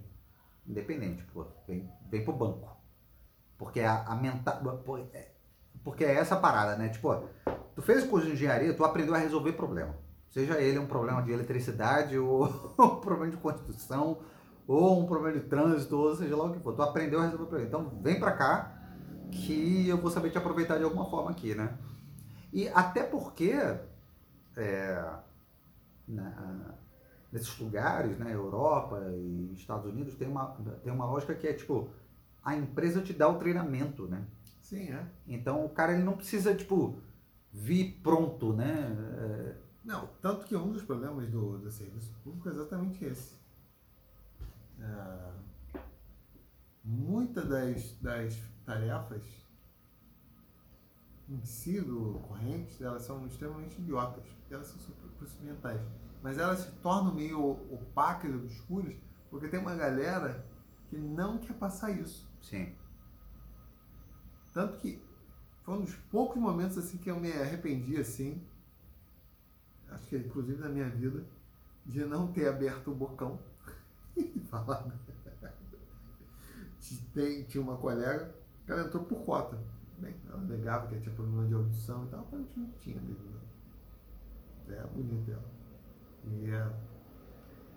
independente, 0.68 1.24
pô, 1.34 1.46
vem, 1.68 1.90
vem 2.10 2.24
pro 2.24 2.34
banco. 2.34 2.78
Porque 3.58 3.80
a, 3.82 4.04
a 4.04 4.16
mental. 4.16 4.62
Porque 5.84 6.04
é 6.04 6.16
essa 6.16 6.36
parada, 6.36 6.78
né? 6.78 6.90
Tipo, 6.90 7.10
ó, 7.10 7.24
tu 7.76 7.82
fez 7.82 8.04
curso 8.04 8.28
de 8.28 8.34
engenharia, 8.34 8.74
tu 8.74 8.84
aprendeu 8.84 9.16
a 9.16 9.18
resolver 9.18 9.54
problema. 9.54 9.98
Seja 10.30 10.60
ele 10.62 10.78
um 10.78 10.88
problema 10.88 11.22
de 11.24 11.32
eletricidade, 11.32 12.18
ou 12.20 12.46
um 12.80 13.00
problema 13.00 13.32
de 13.32 13.38
construção, 13.38 14.20
ou 14.70 15.02
um 15.02 15.08
problema 15.08 15.40
de 15.40 15.46
trânsito, 15.48 15.98
ou 15.98 16.16
seja 16.16 16.38
lá 16.38 16.46
o 16.46 16.54
que 16.54 16.60
for. 16.60 16.76
Tu 16.76 16.84
aprendeu 16.84 17.20
a 17.20 17.24
resolver 17.26 17.46
problema. 17.48 17.68
Então 17.68 18.02
vem 18.02 18.20
pra 18.20 18.34
cá 18.34 18.80
que 19.32 19.88
eu 19.90 19.98
vou 19.98 20.12
saber 20.12 20.32
te 20.32 20.38
aproveitar 20.38 20.78
de 20.78 20.84
alguma 20.86 21.10
forma 21.10 21.32
aqui, 21.32 21.56
né? 21.56 21.78
E 22.54 22.68
até 22.70 23.04
porque 23.04 23.52
é, 24.58 25.14
na- 26.08 26.76
nesses 27.32 27.58
lugares, 27.60 28.18
né, 28.18 28.34
Europa 28.34 29.00
e 29.16 29.54
Estados 29.54 29.86
Unidos, 29.92 30.16
tem 30.16 30.28
uma, 30.28 30.48
tem 30.84 30.92
uma 30.92 31.06
lógica 31.06 31.36
que 31.36 31.48
é 31.48 31.54
tipo, 31.54 31.90
a 32.44 32.56
empresa 32.56 33.02
te 33.02 33.14
dá 33.14 33.28
o 33.28 33.38
treinamento, 33.38 34.08
né? 34.08 34.24
Sim, 34.62 34.90
é. 34.90 35.06
Então 35.28 35.66
o 35.66 35.70
cara 35.70 35.94
ele 35.94 36.04
não 36.04 36.14
precisa, 36.14 36.54
tipo, 36.56 36.96
vir 37.52 38.00
pronto, 38.04 38.54
né? 38.54 38.96
É, 39.20 39.56
Não, 39.84 40.08
tanto 40.22 40.46
que 40.46 40.56
um 40.56 40.72
dos 40.72 40.84
problemas 40.84 41.28
do, 41.30 41.58
do 41.60 41.72
serviço 41.72 42.14
público 42.24 42.50
é 42.50 42.52
exatamente 42.52 43.04
esse. 43.06 43.39
É, 44.82 45.30
muitas 46.84 47.48
das, 47.48 47.94
das 48.02 48.38
tarefas 48.66 49.24
em 51.30 51.46
si 51.46 51.80
do 51.80 52.20
corrente, 52.28 52.84
elas 52.84 53.04
são 53.04 53.26
extremamente 53.28 53.80
idiotas, 53.80 54.26
elas 54.50 54.68
são 54.68 54.80
super 54.80 55.10
procedimentais. 55.12 55.80
Mas 56.24 56.38
elas 56.38 56.60
se 56.60 56.72
tornam 56.78 57.14
meio 57.14 57.52
opacas, 57.72 58.34
obscuras, 58.34 58.96
porque 59.30 59.48
tem 59.48 59.60
uma 59.60 59.76
galera 59.76 60.44
que 60.90 60.98
não 60.98 61.38
quer 61.38 61.54
passar 61.54 61.92
isso. 61.92 62.28
sim. 62.42 62.76
Tanto 64.52 64.78
que 64.78 65.00
foi 65.64 65.76
um 65.76 65.82
dos 65.82 65.96
poucos 66.12 66.42
momentos 66.42 66.78
assim 66.78 66.98
que 66.98 67.12
eu 67.12 67.20
me 67.20 67.32
arrependi 67.32 67.98
assim, 67.98 68.44
acho 69.90 70.08
que 70.08 70.18
inclusive 70.18 70.60
na 70.60 70.70
minha 70.70 70.90
vida, 70.90 71.24
de 71.86 72.04
não 72.04 72.32
ter 72.32 72.48
aberto 72.48 72.92
o 72.92 72.96
bocão 72.96 73.40
falado. 74.50 74.94
Tem, 77.14 77.44
tinha 77.44 77.62
uma 77.62 77.78
colega 77.78 78.34
que 78.66 78.72
ela 78.72 78.84
entrou 78.84 79.04
por 79.04 79.26
cota. 79.26 79.58
Bem, 79.98 80.16
ela 80.30 80.40
negava 80.42 80.88
que 80.88 81.00
tinha 81.00 81.14
problema 81.14 81.48
de 81.48 81.54
audição 81.54 82.06
e 82.06 82.10
tal, 82.10 82.22
aparentemente 82.22 82.78
tinha 82.80 83.02
mesmo. 83.02 83.30
né? 84.68 84.78
É 84.78 84.88
bonita 84.88 85.32
ela. 85.32 85.52
E 86.26 86.50
é... 86.50 86.74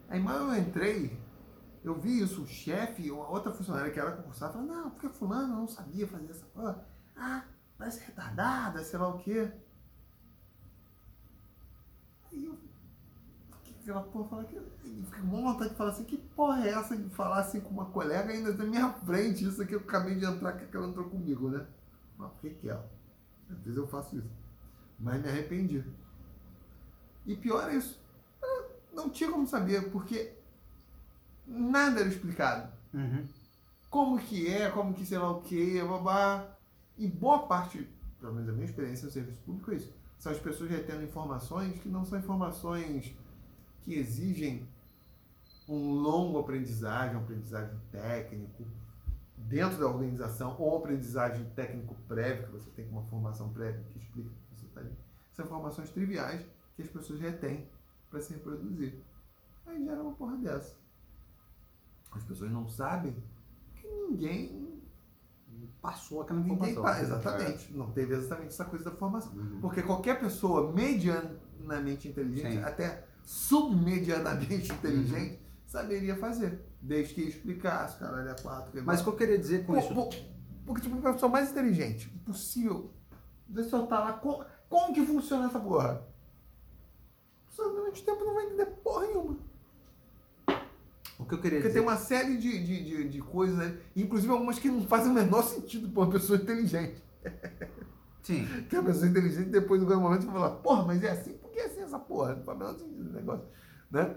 Aí 0.09 0.21
mal 0.21 0.37
eu 0.37 0.57
entrei, 0.57 1.19
eu 1.83 1.99
vi 1.99 2.21
isso, 2.21 2.43
o 2.43 2.47
chefe, 2.47 3.11
uma 3.11 3.29
outra 3.29 3.51
funcionária 3.51 3.91
que 3.91 3.99
era 3.99 4.13
concursada, 4.13 4.53
falou, 4.53 4.69
não, 4.69 4.91
porque 4.91 5.09
fulano 5.09 5.57
não 5.57 5.67
sabia 5.67 6.07
fazer 6.07 6.31
essa 6.31 6.45
coisa. 6.47 6.85
Ah, 7.17 7.45
parece 7.79 8.05
retardada, 8.05 8.85
sei 8.85 8.99
lá 8.99 9.09
o 9.09 9.19
quê. 9.19 9.51
Aí 12.31 12.45
eu 12.45 12.55
aquela 13.83 14.03
porra, 14.03 14.29
falar 14.29 14.45
que, 14.45 14.61
fiquei 15.07 15.21
com 15.23 15.43
vontade 15.43 15.71
de 15.71 15.77
falar 15.77 15.91
assim, 15.91 16.05
que 16.05 16.17
porra 16.17 16.67
é 16.67 16.71
essa 16.71 16.97
de 16.97 17.09
falar 17.11 17.41
assim 17.41 17.61
com 17.61 17.71
uma 17.71 17.87
colega 17.87 18.33
ainda 18.33 18.53
na 18.55 18.65
minha 18.65 18.91
frente, 18.93 19.45
isso 19.47 19.61
aqui 19.63 19.75
eu 19.75 19.81
acabei 19.81 20.15
de 20.15 20.25
entrar, 20.25 20.53
que 20.53 20.77
ela 20.77 20.89
entrou 20.89 21.09
comigo, 21.09 21.51
né? 21.51 21.67
Mas 22.17 22.31
por 22.31 22.41
que 22.41 22.51
que 22.51 22.69
ela? 22.69 22.89
Às 23.51 23.59
vezes 23.59 23.77
eu 23.77 23.87
faço 23.87 24.17
isso. 24.17 24.31
Mas 24.99 25.21
me 25.21 25.29
arrependi. 25.29 25.85
E 27.27 27.37
pior 27.37 27.69
é 27.71 27.77
isso. 27.77 28.01
Não 28.93 29.11
tinha 29.11 29.31
como 29.31 29.47
saber, 29.47 29.91
porque 29.91 30.33
nada 31.47 32.01
era 32.01 32.09
explicado 32.09 32.71
Uhum. 32.95 33.27
como 33.89 34.19
que 34.19 34.47
é, 34.49 34.71
como 34.71 34.93
que 34.95 35.05
sei 35.05 35.19
lá 35.19 35.31
o 35.31 35.41
que, 35.41 35.83
babá. 35.83 36.47
E 36.99 37.09
boa 37.09 37.47
parte, 37.47 37.89
pelo 38.21 38.35
menos 38.35 38.49
a 38.49 38.53
minha 38.53 38.67
experiência 38.67 39.07
no 39.07 39.11
serviço 39.13 39.39
público 39.47 39.73
é 39.73 39.77
isso. 39.77 39.93
São 40.19 40.31
as 40.31 40.39
pessoas 40.39 40.71
retendo 40.71 41.03
informações 41.03 41.81
que 41.81 41.89
não 41.89 42.05
são 42.05 42.19
informações 42.19 43.17
que 43.85 43.95
exigem 43.95 44.67
um 45.69 45.93
longo 45.95 46.39
aprendizagem, 46.39 47.17
um 47.17 47.21
aprendizagem 47.21 47.79
técnico 47.91 48.65
dentro 49.37 49.79
da 49.79 49.87
organização 49.87 50.57
ou 50.59 50.79
aprendizagem 50.79 51.45
técnico 51.55 51.95
prévio, 52.09 52.47
que 52.47 52.53
você 52.53 52.71
tem 52.71 52.89
uma 52.89 53.03
formação 53.05 53.49
prévia 53.53 53.83
que 53.91 53.99
explica 53.99 54.29
o 54.29 54.33
que 54.33 54.61
você 54.61 54.67
está 54.67 54.81
ali. 54.81 54.93
São 55.33 55.45
informações 55.45 55.91
triviais 55.91 56.45
que 56.77 56.83
as 56.83 56.89
pessoas 56.89 57.21
retêm 57.21 57.69
para 58.11 58.21
se 58.21 58.33
reproduzir. 58.35 58.95
Aí 59.67 59.83
gera 59.85 60.03
uma 60.03 60.13
porra 60.13 60.37
dessa. 60.37 60.77
As 62.13 62.23
pessoas 62.25 62.51
não 62.51 62.69
sabem 62.69 63.17
que 63.77 63.87
ninguém 63.89 64.71
Passou 65.81 66.23
aquela 66.23 66.41
informação. 66.41 66.83
pa- 66.83 67.01
exatamente. 67.01 67.73
Não 67.73 67.91
teve 67.91 68.15
exatamente 68.15 68.49
essa 68.49 68.65
coisa 68.65 68.85
da 68.85 68.91
formação. 68.93 69.33
Uhum. 69.33 69.61
Porque 69.61 69.83
qualquer 69.83 70.19
pessoa 70.19 70.73
medianamente 70.73 72.09
inteligente, 72.09 72.53
Sim. 72.57 72.63
até 72.63 73.05
submedianamente 73.25 74.73
inteligente, 74.73 75.41
saberia 75.67 76.17
fazer. 76.17 76.61
Desde 76.81 77.15
que 77.15 77.23
explicasse, 77.23 77.99
caralho, 77.99 78.29
é 78.31 78.35
quatro. 78.35 78.73
que 78.73 78.79
é 78.79 78.83
Mas 78.83 79.01
o 79.01 79.05
que 79.05 79.11
eu 79.11 79.17
queria 79.17 79.39
dizer 79.39 79.65
com 79.65 79.75
Pô, 79.75 79.79
isso? 79.79 79.95
pô, 79.95 80.11
Porque, 80.67 80.83
tipo, 80.83 81.07
a 81.07 81.13
pessoa 81.13 81.31
mais 81.31 81.51
inteligente 81.51 82.09
possível, 82.27 82.93
deixa 83.47 83.77
eu 83.77 83.87
tá 83.87 84.01
lá, 84.01 84.13
como, 84.15 84.45
como 84.69 84.93
que 84.93 85.05
funciona 85.07 85.47
essa 85.47 85.61
porra? 85.61 86.05
A 87.59 87.63
durante 87.63 88.03
o 88.03 88.05
tempo 88.05 88.25
não 88.25 88.35
vai 88.35 88.47
entender 88.47 88.67
porra 88.67 89.07
nenhuma. 89.07 89.37
O 91.19 91.25
que 91.25 91.35
eu 91.35 91.41
queria 91.41 91.59
Porque 91.61 91.69
dizer. 91.69 91.73
tem 91.75 91.83
uma 91.83 91.97
série 91.97 92.37
de, 92.37 92.65
de, 92.65 92.85
de, 92.85 93.09
de 93.09 93.19
coisas, 93.21 93.59
aí, 93.61 93.79
inclusive 93.95 94.33
algumas 94.33 94.59
que 94.59 94.69
não 94.69 94.83
fazem 94.83 95.13
o 95.13 95.15
menor 95.15 95.43
sentido 95.45 95.89
pra 95.89 96.03
uma 96.03 96.11
pessoa 96.11 96.37
inteligente. 96.39 97.01
Sim. 98.23 98.45
Que 98.69 98.75
a 98.77 98.83
pessoa 98.83 99.07
inteligente 99.09 99.51
depois 99.51 99.81
do 99.81 100.01
momento 100.01 100.25
vai 100.27 100.35
falar, 100.35 100.51
porra, 100.57 100.85
mas 100.85 101.03
é 101.05 101.11
assim? 101.11 101.39
Que 101.53 101.61
é 101.61 101.67
assim 101.67 101.83
essa 101.83 101.99
porra? 101.99 102.35
Não 102.35 102.45
faz 102.45 102.57
o 102.57 102.61
menor 102.61 102.75
sentido 102.79 103.11
o 103.11 103.13
negócio. 103.13 103.47
Né? 103.91 104.17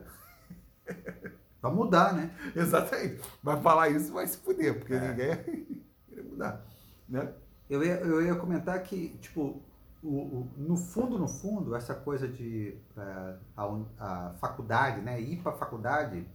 Pra 1.62 1.70
mudar, 1.72 2.14
né? 2.14 2.32
Exatamente. 2.56 3.22
Vai 3.42 3.60
falar 3.62 3.90
isso 3.90 4.14
vai 4.14 4.28
se 4.28 4.38
fuder, 4.38 4.78
porque 4.80 4.94
É. 4.94 5.10
ninguém 5.10 5.84
quer 6.14 6.24
mudar. 6.24 6.66
Né? 7.10 7.34
Eu 7.70 7.84
ia, 7.84 7.96
eu 8.02 8.22
ia 8.24 8.36
comentar 8.36 8.82
que, 8.84 9.10
tipo, 9.18 9.62
o, 10.04 10.08
o- 10.08 10.52
no 10.58 10.78
fundo, 10.78 11.18
no 11.18 11.28
fundo, 11.28 11.76
essa 11.76 11.96
coisa 11.96 12.28
de 12.28 12.78
eh, 12.96 13.36
a, 13.58 13.66
a 14.00 14.34
faculdade, 14.40 15.02
né? 15.02 15.20
Ir 15.20 15.42
pra 15.42 15.52
faculdade 15.54 16.28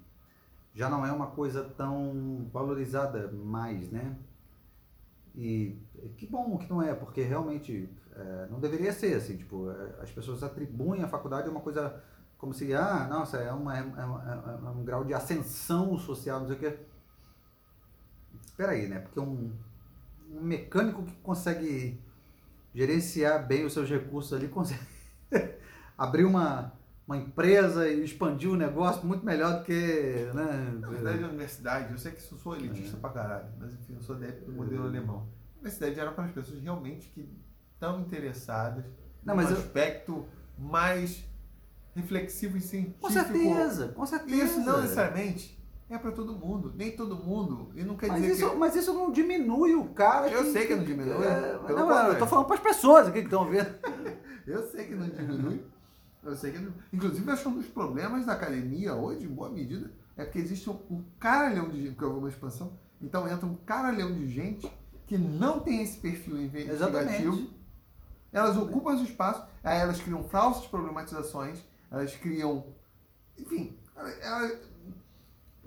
já 0.74 0.88
não 0.88 1.06
é 1.06 1.12
uma 1.12 1.28
coisa 1.28 1.62
tão 1.76 2.48
valorizada 2.52 3.30
mais, 3.32 3.88
né? 3.90 4.16
E 5.36 5.78
que 6.16 6.26
bom 6.26 6.58
que 6.58 6.68
não 6.68 6.82
é, 6.82 6.92
porque 6.94 7.22
realmente 7.22 7.88
eh, 8.16 8.46
não 8.50 8.60
deveria 8.60 8.92
ser 8.92 9.14
assim, 9.16 9.36
tipo, 9.36 9.70
eh, 9.70 9.94
as 10.02 10.10
pessoas 10.10 10.42
atribuem 10.42 11.02
a 11.02 11.08
faculdade 11.08 11.48
a 11.48 11.50
uma 11.50 11.60
coisa 11.60 12.02
como 12.38 12.54
se, 12.54 12.72
ah, 12.74 13.06
nossa, 13.08 13.36
é, 13.38 13.52
uma, 13.52 13.76
é, 13.78 13.82
uma- 13.82 14.60
é 14.66 14.70
um 14.70 14.82
grau 14.84 15.04
de 15.04 15.12
ascensão 15.12 15.98
social, 15.98 16.40
não 16.40 16.46
sei 16.46 16.56
o 16.56 16.58
quê. 16.58 16.78
Peraí, 18.56 18.88
né? 18.88 19.00
Porque 19.00 19.20
um, 19.20 19.52
um 20.30 20.40
mecânico 20.42 21.02
que 21.04 21.12
consegue 21.22 22.00
gerenciar 22.74 23.46
bem 23.46 23.64
os 23.64 23.72
seus 23.72 23.88
recursos 23.88 24.32
ali, 24.32 24.48
consegue 24.48 24.80
abrir 25.98 26.24
uma, 26.24 26.72
uma 27.06 27.16
empresa 27.16 27.88
e 27.88 28.04
expandir 28.04 28.50
o 28.50 28.56
negócio 28.56 29.06
muito 29.06 29.24
melhor 29.24 29.58
do 29.58 29.64
que. 29.64 30.30
Né? 30.34 30.78
Na 30.80 30.88
verdade, 30.88 31.24
a 31.24 31.28
universidade, 31.28 31.92
eu 31.92 31.98
sei 31.98 32.12
que 32.12 32.18
eu 32.18 32.38
sou 32.38 32.56
elitista 32.56 32.96
pra 32.98 33.10
caralho, 33.10 33.48
mas 33.58 33.72
enfim, 33.74 33.94
eu 33.96 34.02
sou 34.02 34.16
adepto 34.16 34.44
do 34.46 34.52
modelo 34.52 34.84
alemão. 34.84 35.28
A 35.56 35.60
universidade 35.60 35.98
era 36.00 36.12
para 36.12 36.24
as 36.24 36.32
pessoas 36.32 36.60
realmente 36.62 37.08
que 37.08 37.28
estão 37.80 38.00
interessadas 38.00 38.84
Não, 39.24 39.34
num 39.34 39.42
mas 39.42 39.50
eu- 39.50 39.56
aspecto 39.56 40.26
mais 40.58 41.24
reflexivo 41.94 42.58
e 42.58 42.60
científico. 42.60 43.00
Com 43.00 43.10
certeza, 43.10 43.88
com 43.88 44.06
certeza. 44.06 44.44
Isso 44.44 44.60
não 44.60 44.82
necessariamente 44.82 45.58
é 45.88 45.98
para 45.98 46.12
todo 46.12 46.34
mundo, 46.34 46.72
nem 46.76 46.92
todo 46.94 47.16
mundo. 47.16 47.72
E 47.74 47.82
não 47.82 47.96
quer 47.96 48.08
Mas 48.08 48.20
dizer 48.20 48.34
isso, 48.34 48.50
que. 48.50 48.56
mas 48.56 48.76
isso 48.76 48.92
não 48.92 49.10
diminui 49.10 49.74
o 49.74 49.86
cara. 49.86 50.28
Eu 50.28 50.52
sei 50.52 50.66
que 50.66 50.76
não 50.76 50.84
diminui, 50.84 51.24
É, 51.24 51.58
pelo 51.66 51.78
não, 51.78 51.86
contrário. 51.86 52.12
eu 52.12 52.18
tô 52.18 52.26
falando 52.26 52.46
para 52.46 52.56
as 52.56 52.60
pessoas 52.62 53.08
aqui 53.08 53.20
que 53.20 53.24
estão 53.24 53.46
vendo. 53.46 53.74
Eu 54.46 54.66
sei 54.68 54.86
que 54.86 54.94
não 54.96 55.08
diminui. 55.08 55.62
Eu 56.24 56.34
sei 56.34 56.50
que 56.52 56.58
não. 56.58 56.72
Inclusive, 56.92 57.30
acho 57.30 57.42
que 57.42 57.48
um 57.48 57.54
dos 57.54 57.66
problemas 57.66 58.26
da 58.26 58.32
academia 58.32 58.94
hoje, 58.94 59.24
em 59.24 59.28
boa 59.28 59.48
medida, 59.50 59.90
é 60.16 60.24
porque 60.24 60.38
existe 60.38 60.68
um, 60.68 60.78
um 60.90 61.04
caralhão 61.20 61.68
de 61.68 61.76
gente, 61.82 61.90
porque 61.90 62.04
houve 62.04 62.18
uma 62.18 62.28
expansão. 62.28 62.72
Então 63.00 63.28
entra 63.28 63.46
um 63.46 63.54
caralhão 63.54 64.12
de 64.12 64.28
gente 64.28 64.70
que 65.06 65.16
não 65.16 65.60
tem 65.60 65.82
esse 65.82 65.98
perfil 65.98 66.40
investigativo. 66.40 66.74
Exatamente. 66.74 67.50
Elas 68.32 68.56
ocupam 68.56 68.94
os 68.94 69.02
espaços, 69.02 69.44
aí 69.62 69.78
elas 69.80 70.00
criam 70.00 70.22
falsas 70.24 70.66
problematizações, 70.66 71.58
elas 71.90 72.14
criam 72.16 72.66
enfim, 73.38 73.78
ela- 73.96 74.10
ela- 74.10 74.60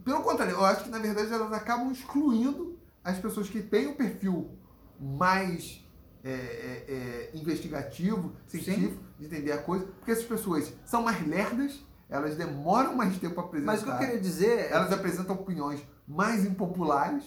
pelo 0.04 0.22
contrário, 0.22 0.54
eu 0.54 0.64
acho 0.66 0.84
que 0.84 0.90
na 0.90 1.00
verdade 1.00 1.32
elas 1.34 1.52
acabam 1.54 1.92
excluindo 1.92 2.78
as 3.04 3.18
pessoas 3.20 3.50
que 3.50 3.62
têm 3.62 3.88
o 3.88 3.96
perfil 3.96 4.58
mais 5.00 5.82
é, 6.26 6.30
é, 6.32 6.86
é, 6.88 7.38
investigativo, 7.38 8.34
científico, 8.48 9.04
de 9.20 9.26
entender 9.26 9.52
a 9.52 9.58
coisa, 9.62 9.86
porque 9.86 10.12
essas 10.12 10.24
pessoas 10.24 10.74
são 10.86 11.02
mais 11.04 11.26
lerdas, 11.28 11.84
elas 12.10 12.38
demoram 12.38 12.96
mais 12.96 13.18
tempo 13.18 13.42
a 13.42 13.44
apresentar. 13.44 13.72
Mas 13.74 13.82
o 13.82 13.86
que 13.86 13.92
eu 13.92 13.98
queria 13.98 14.20
dizer 14.22 14.58
é. 14.60 14.72
Elas 14.72 14.92
apresentam 14.94 15.36
opiniões 15.36 15.86
mais 16.08 16.46
impopulares, 16.46 17.26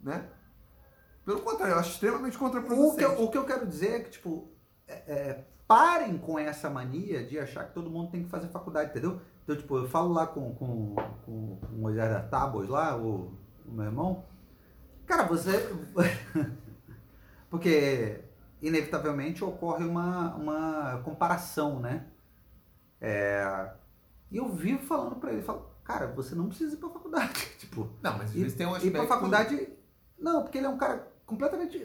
né? 0.00 0.26
Pelo 1.26 1.40
contrário, 1.40 1.74
eu 1.74 1.78
acho 1.78 1.90
extremamente 1.90 2.36
O 2.36 2.40
contraproducente. 2.40 2.96
que, 2.96 3.04
eu, 3.04 3.22
o 3.22 3.30
que 3.30 3.36
eu 3.36 3.44
quero 3.44 3.66
dizer 3.66 3.90
é 3.92 4.00
que, 4.00 4.10
tipo, 4.12 4.48
é- 4.88 5.12
é, 5.12 5.44
parem 5.66 6.16
com 6.18 6.38
essa 6.38 6.70
mania 6.70 7.24
de 7.24 7.38
achar 7.38 7.64
que 7.66 7.74
todo 7.74 7.90
mundo 7.90 8.10
tem 8.10 8.24
que 8.24 8.30
fazer 8.30 8.48
faculdade, 8.48 8.90
entendeu? 8.90 9.20
Então, 9.44 9.56
tipo, 9.56 9.76
eu 9.78 9.88
falo 9.88 10.12
lá 10.12 10.26
com, 10.26 10.54
com, 10.54 10.94
com, 11.24 11.56
com 11.56 11.74
o 11.74 11.78
Moisés 11.78 12.10
da 12.10 12.20
Tábuas 12.22 12.68
lá, 12.68 12.96
o, 12.96 13.32
o 13.66 13.70
meu 13.72 13.84
irmão. 13.86 14.24
Cara, 15.06 15.24
você. 15.24 15.50
Porque, 17.50 18.20
inevitavelmente, 18.60 19.42
ocorre 19.44 19.84
uma, 19.84 20.34
uma 20.34 21.00
comparação, 21.04 21.80
né? 21.80 22.06
É, 23.00 23.70
E 24.30 24.36
eu 24.36 24.48
vivo 24.50 24.84
falando 24.84 25.16
pra 25.16 25.32
ele, 25.32 25.42
falo, 25.42 25.70
cara, 25.84 26.08
você 26.08 26.34
não 26.34 26.48
precisa 26.48 26.74
ir 26.74 26.78
pra 26.78 26.90
faculdade. 26.90 27.32
tipo, 27.58 27.88
Não, 28.02 28.18
mas 28.18 28.30
às 28.30 28.32
vezes 28.32 28.54
tem 28.54 28.66
um 28.66 28.74
aspecto... 28.74 28.96
pra 28.98 29.06
faculdade. 29.06 29.68
Não, 30.18 30.42
porque 30.42 30.58
ele 30.58 30.66
é 30.66 30.70
um 30.70 30.76
cara 30.78 31.06
completamente. 31.24 31.78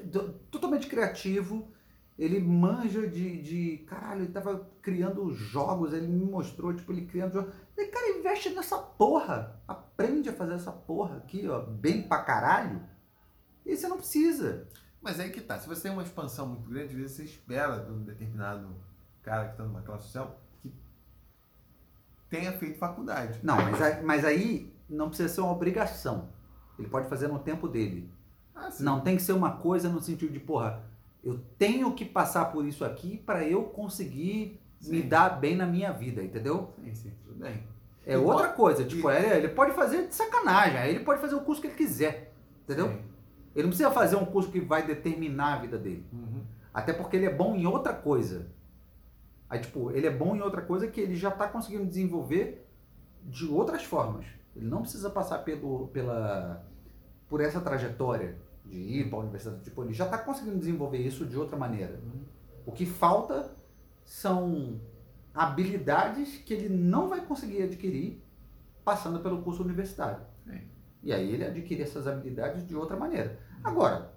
totalmente 0.51 0.88
criativo. 0.88 1.71
Ele 2.18 2.40
manja 2.40 3.07
de, 3.07 3.41
de. 3.41 3.77
Caralho, 3.88 4.22
ele 4.22 4.31
tava 4.31 4.69
criando 4.81 5.31
jogos, 5.34 5.94
ele 5.94 6.07
me 6.07 6.23
mostrou, 6.23 6.73
tipo, 6.73 6.91
ele 6.91 7.06
criando 7.06 7.34
jogos. 7.34 7.53
E, 7.76 7.85
cara, 7.88 8.18
investe 8.18 8.49
nessa 8.52 8.77
porra. 8.77 9.60
Aprende 9.68 10.30
a 10.30 10.34
fazer 10.34 10.53
essa 10.53 10.72
porra 10.72 11.18
aqui, 11.18 11.48
ó, 11.48 11.61
bem 11.61 12.07
pra 12.07 12.23
caralho. 12.23 12.81
E 13.65 13.76
você 13.76 13.88
não 13.88 13.98
precisa. 13.98 14.68
Mas 15.02 15.19
aí 15.19 15.31
que 15.31 15.41
tá, 15.41 15.60
se 15.60 15.68
você 15.68 15.84
tem 15.84 15.91
uma 15.91 16.03
expansão 16.03 16.48
muito 16.48 16.69
grande, 16.69 16.94
às 16.94 16.99
vezes 16.99 17.18
você 17.18 17.23
espera 17.23 17.80
de 17.80 17.91
um 17.91 18.03
determinado 18.03 18.76
cara 19.22 19.45
que 19.48 19.52
está 19.52 19.64
numa 19.64 19.81
classe 19.81 20.06
social 20.06 20.40
que 20.61 20.73
tenha 22.30 22.53
feito 22.53 22.77
faculdade. 22.77 23.40
Não, 23.44 23.57
mas 23.57 23.81
aí, 23.81 24.03
mas 24.03 24.26
aí 24.26 24.73
não 24.88 25.10
precisa 25.10 25.30
ser 25.30 25.41
uma 25.41 25.52
obrigação. 25.52 26.30
Ele 26.77 26.88
pode 26.88 27.10
fazer 27.10 27.27
no 27.27 27.40
tempo 27.40 27.68
dele. 27.68 28.10
Ah. 28.56 28.69
Não 28.80 29.02
tem 29.02 29.18
que 29.18 29.23
ser 29.23 29.34
uma 29.34 29.57
coisa 29.57 29.90
no 29.90 30.02
sentido 30.02 30.31
de, 30.31 30.40
porra, 30.40 30.84
eu 31.24 31.40
tenho 31.58 31.94
que 31.94 32.04
passar 32.06 32.45
por 32.52 32.66
isso 32.66 32.84
aqui 32.84 33.18
para 33.18 33.44
eu 33.48 33.64
conseguir 33.64 34.60
me 34.82 35.02
Sim. 35.02 35.08
dar 35.08 35.30
bem 35.40 35.56
na 35.56 35.66
minha 35.66 35.91
vida, 35.91 36.22
entendeu? 36.22 36.74
Sim, 36.84 36.94
sim, 36.94 37.12
tudo 37.24 37.40
bem. 37.40 37.64
É 38.06 38.14
E 38.14 38.18
outra 38.18 38.48
pode- 38.48 38.58
coisa, 38.58 38.84
tipo, 38.84 39.10
ele, 39.10 39.28
ele 39.28 39.48
pode 39.50 39.72
fazer 39.72 40.08
de 40.08 40.14
sacanagem, 40.14 40.78
aí 40.78 40.94
ele 40.94 41.06
pode 41.06 41.22
fazer 41.22 41.36
o 41.36 41.41
curso 41.41 41.62
que 41.62 41.68
ele 41.68 41.76
quiser, 41.78 42.34
entendeu? 42.64 42.90
Sim. 42.90 43.00
Ele 43.56 43.64
não 43.64 43.70
precisa 43.70 43.91
fazer 43.91 44.16
um 44.18 44.26
curso 44.26 44.52
que 44.52 44.60
vai 44.60 44.86
determinar 44.86 45.54
a 45.54 45.58
vida 45.60 45.78
dele. 45.78 46.06
Uhum. 46.12 46.41
Até 46.74 46.91
porque 46.91 47.16
ele 47.16 47.28
é 47.28 47.34
bom 47.34 47.56
em 47.56 47.66
outra 47.66 47.94
coisa. 47.94 48.48
Aí, 49.50 49.60
tipo, 49.60 49.91
ele 49.91 50.08
é 50.08 50.10
bom 50.12 50.36
em 50.36 50.41
outra 50.41 50.62
coisa 50.62 50.88
que 50.88 51.00
ele 51.00 51.16
já 51.16 51.30
está 51.30 51.48
conseguindo 51.48 51.86
desenvolver 51.86 52.68
de 53.24 53.45
outras 53.48 53.84
formas. 53.84 54.26
Ele 54.56 54.66
não 54.66 54.82
precisa 54.82 55.10
passar 55.10 55.40
pelo, 55.40 55.88
pela, 55.90 56.66
por 57.30 57.40
essa 57.41 57.62
trajetória 57.62 58.36
de 58.65 58.77
ir 58.77 59.10
para 59.10 59.19
a 59.19 59.22
universidade. 59.22 59.64
Tipo, 59.64 59.84
ele 59.84 59.94
já 59.94 60.06
está 60.06 60.18
conseguindo 60.18 60.57
desenvolver 60.57 60.99
isso 60.99 61.26
de 61.26 61.38
outra 61.38 61.57
maneira. 61.57 62.02
O 62.65 62.72
que 62.72 62.85
falta 62.85 63.52
são 64.06 64.80
habilidades 65.34 66.38
que 66.38 66.53
ele 66.53 66.69
não 66.69 67.10
vai 67.10 67.22
conseguir 67.22 67.64
adquirir 67.64 68.23
passando 68.84 69.19
pelo 69.19 69.41
curso 69.41 69.64
universitário. 69.64 70.23
Sim. 70.45 70.61
E 71.02 71.11
aí 71.11 71.34
ele 71.34 71.45
adquire 71.45 71.81
essas 71.81 72.07
habilidades 72.07 72.65
de 72.65 72.76
outra 72.76 72.95
maneira. 72.95 73.40
Agora, 73.64 74.14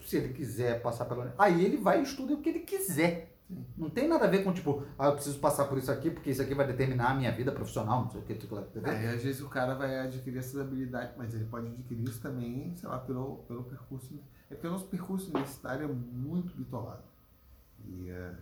se 0.00 0.16
ele 0.16 0.32
quiser 0.32 0.82
passar 0.82 1.04
pela. 1.04 1.34
Aí 1.38 1.64
ele 1.64 1.76
vai 1.76 2.00
e 2.00 2.02
estuda 2.02 2.34
o 2.34 2.40
que 2.40 2.48
ele 2.48 2.60
quiser. 2.60 3.37
Sim. 3.48 3.64
Não 3.76 3.88
tem 3.88 4.06
nada 4.06 4.26
a 4.26 4.28
ver 4.28 4.44
com, 4.44 4.52
tipo, 4.52 4.84
ah, 4.98 5.06
eu 5.06 5.14
preciso 5.14 5.38
passar 5.38 5.64
por 5.64 5.78
isso 5.78 5.90
aqui, 5.90 6.10
porque 6.10 6.30
isso 6.30 6.42
aqui 6.42 6.54
vai 6.54 6.66
determinar 6.66 7.10
a 7.12 7.14
minha 7.14 7.32
vida 7.32 7.50
profissional, 7.50 8.02
não 8.02 8.10
sei 8.10 8.20
o 8.20 8.24
que, 8.24 8.34
tipo, 8.34 8.58
entendeu? 8.58 8.92
É, 8.92 9.14
às 9.14 9.22
vezes 9.22 9.40
o 9.40 9.48
cara 9.48 9.74
vai 9.74 9.98
adquirir 10.00 10.38
essas 10.38 10.60
habilidades, 10.60 11.16
mas 11.16 11.32
ele 11.34 11.46
pode 11.46 11.66
adquirir 11.66 12.04
isso 12.06 12.20
também, 12.20 12.76
sei 12.76 12.88
lá, 12.88 12.98
pelo, 12.98 13.38
pelo 13.48 13.64
percurso. 13.64 14.20
É 14.50 14.54
porque 14.54 14.66
o 14.66 14.70
nosso 14.70 14.86
percurso 14.86 15.30
universitário 15.30 15.84
é 15.84 15.88
muito 15.88 16.54
bitolado. 16.54 17.02
E. 17.86 18.10
é, 18.10 18.34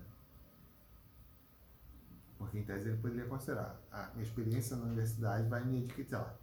porque 2.39 2.59
em 2.59 2.65
tese 2.65 2.89
ele 2.89 2.99
poderia 2.99 3.27
considerar. 3.27 3.81
A 3.91 4.11
minha 4.15 4.25
experiência 4.25 4.77
na 4.77 4.85
universidade 4.85 5.49
vai 5.49 5.65
me 5.65 5.79
adquirir, 5.79 6.09
sei 6.09 6.19
lá. 6.19 6.35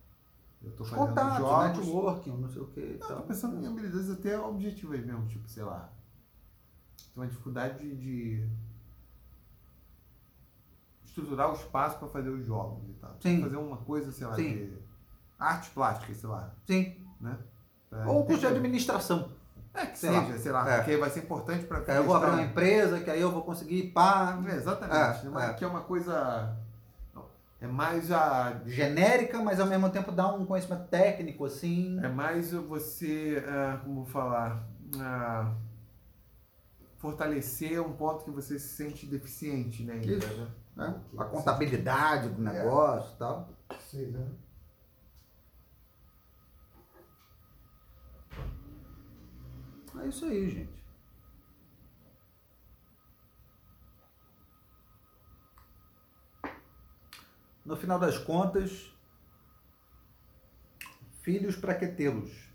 Eu 0.64 0.69
estou 0.72 0.85
fazendo 0.85 1.10
Contato, 1.10 1.40
jogos. 1.40 1.77
networking, 1.77 2.38
não 2.38 2.49
sei 2.49 2.61
o 2.61 2.68
que 2.68 2.98
Não, 2.99 3.07
tal. 3.07 3.18
tô 3.18 3.23
pensando 3.23 3.61
em 3.61 3.68
habilidades 3.68 4.10
até 4.10 4.40
objetivas 4.40 5.06
mesmo, 5.06 5.27
tipo, 5.27 5.48
sei 5.49 5.64
lá. 5.64 5.91
Tem 7.14 7.23
uma 7.23 7.27
dificuldade 7.27 7.77
de, 7.80 7.95
de 7.95 8.49
estruturar 11.06 11.49
o 11.52 11.53
espaço 11.53 11.98
para 11.99 12.07
fazer 12.07 12.30
os 12.30 12.45
jogos 12.45 12.90
e 12.90 12.94
tal. 12.94 13.15
Sim. 13.22 13.41
Fazer 13.41 13.57
uma 13.57 13.77
coisa, 13.77 14.11
sei 14.11 14.27
lá, 14.27 14.35
Sim. 14.35 14.44
de 14.53 14.73
arte 15.40 15.69
plástica, 15.72 16.14
sei 16.14 16.30
lá. 16.30 16.52
Sim. 16.65 16.95
Né? 17.22 17.38
Pra- 17.90 18.07
Ou 18.07 18.26
curso 18.26 18.41
de 18.41 18.48
administração. 18.48 19.31
É, 19.76 19.88
que 19.88 19.98
sei 19.98 20.10
seja, 20.11 20.22
lá. 20.22 20.38
sei 20.38 20.52
lá, 20.52 20.69
É. 20.69 20.77
porque 20.77 20.98
vai 20.98 21.10
ser 21.10 21.19
importante 21.22 21.65
para 21.65 21.80
aí 21.80 21.98
eu 21.98 22.03
vou 22.03 22.15
abrir 22.15 22.30
uma 22.31 22.44
empresa, 22.44 22.99
que 22.99 23.10
aí 23.10 23.19
eu 23.19 23.31
vou 23.31 23.41
conseguir 23.41 23.90
pá. 23.91 24.40
É, 24.48 24.56
exatamente. 24.56 25.26
É, 25.26 25.30
né? 25.30 25.49
é. 25.49 25.53
Que 25.53 25.64
é 25.64 25.68
uma 25.68 25.81
coisa. 25.81 26.56
É 27.60 27.65
mais 27.65 28.11
a. 28.11 28.61
genérica, 28.65 29.41
mas 29.41 29.60
ao 29.60 29.65
mesmo 29.65 29.90
tempo 29.90 30.11
dá 30.11 30.31
um 30.31 30.45
conhecimento 30.45 30.88
técnico, 30.90 31.45
assim. 31.45 31.98
É 32.03 32.10
mais 32.10 32.52
você, 32.52 33.44
ah, 33.48 33.80
como 33.84 34.06
falar, 34.06 34.64
ah, 34.99 35.52
fortalecer 37.03 37.81
um 37.81 37.91
ponto 37.91 38.23
que 38.23 38.31
você 38.31 38.57
se 38.57 38.69
sente 38.77 39.05
deficiente, 39.05 39.84
né? 39.84 39.95
ainda, 39.95 40.13
Isso. 40.13 40.38
né? 40.38 40.53
né? 40.73 41.03
A 41.17 41.25
contabilidade 41.25 42.30
do 42.30 42.41
negócio 42.41 43.13
e 43.13 43.17
tal. 43.17 43.49
Sei, 43.77 44.07
né? 44.07 44.25
É 49.99 50.07
isso 50.07 50.23
aí, 50.23 50.49
gente. 50.49 50.84
No 57.65 57.75
final 57.75 57.99
das 57.99 58.17
contas, 58.17 58.93
filhos 61.21 61.57
para 61.57 61.75
que 61.75 61.88
tê-los? 61.88 62.49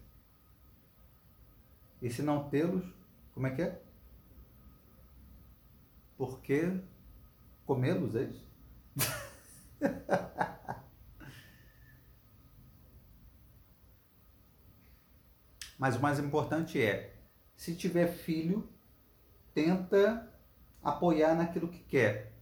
E 2.01 2.09
se 2.09 2.23
não 2.23 2.49
tê-los, 2.49 2.91
como 3.35 3.47
é 3.47 3.51
que 3.51 3.61
é? 3.61 3.88
Por 6.19 6.41
que 6.41 6.79
comê-los, 7.65 8.15
é 8.17 8.25
isso? 8.25 8.47
Mas 15.79 15.95
o 15.97 16.01
mais 16.01 16.19
importante 16.19 16.83
é, 16.83 17.15
se 17.55 17.77
tiver 17.77 18.09
filho, 18.09 18.69
tenta 19.55 20.29
apoiar 20.83 21.37
naquilo 21.37 21.69
que 21.69 21.79
quer. 21.85 22.33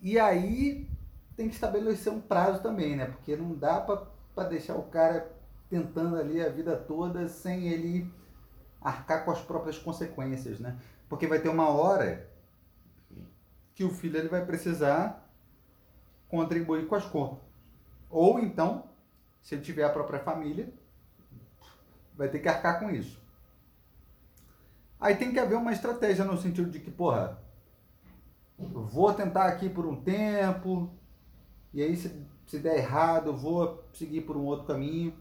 E 0.00 0.18
aí 0.18 0.88
tem 1.36 1.48
que 1.48 1.54
estabelecer 1.54 2.10
um 2.10 2.22
prazo 2.22 2.62
também, 2.62 2.96
né? 2.96 3.04
Porque 3.06 3.36
não 3.36 3.54
dá 3.54 3.80
para 3.80 4.48
deixar 4.48 4.76
o 4.76 4.84
cara 4.84 5.30
tentando 5.68 6.16
ali 6.16 6.40
a 6.40 6.48
vida 6.48 6.74
toda 6.74 7.28
sem 7.28 7.68
ele 7.68 8.10
arcar 8.80 9.26
com 9.26 9.30
as 9.30 9.42
próprias 9.42 9.76
consequências, 9.78 10.58
né? 10.58 10.78
Porque 11.08 11.26
vai 11.26 11.40
ter 11.40 11.48
uma 11.48 11.68
hora 11.68 12.28
que 13.74 13.84
o 13.84 13.90
filho 13.90 14.18
ele 14.18 14.28
vai 14.28 14.44
precisar 14.44 15.28
contribuir 16.28 16.86
com 16.86 16.94
as 16.94 17.06
contas. 17.06 17.38
Ou 18.10 18.38
então, 18.38 18.84
se 19.42 19.54
ele 19.54 19.62
tiver 19.62 19.84
a 19.84 19.88
própria 19.88 20.18
família, 20.18 20.72
vai 22.14 22.28
ter 22.28 22.40
que 22.40 22.48
arcar 22.48 22.80
com 22.80 22.90
isso. 22.90 23.22
Aí 25.00 25.14
tem 25.14 25.32
que 25.32 25.38
haver 25.38 25.56
uma 25.56 25.72
estratégia 25.72 26.24
no 26.24 26.36
sentido 26.36 26.70
de 26.70 26.80
que, 26.80 26.90
porra, 26.90 27.38
vou 28.58 29.14
tentar 29.14 29.46
aqui 29.46 29.68
por 29.68 29.86
um 29.86 30.00
tempo, 30.02 30.90
e 31.72 31.82
aí 31.82 31.96
se, 31.96 32.26
se 32.46 32.58
der 32.58 32.78
errado, 32.78 33.36
vou 33.36 33.84
seguir 33.92 34.22
por 34.22 34.36
um 34.36 34.44
outro 34.44 34.66
caminho. 34.66 35.14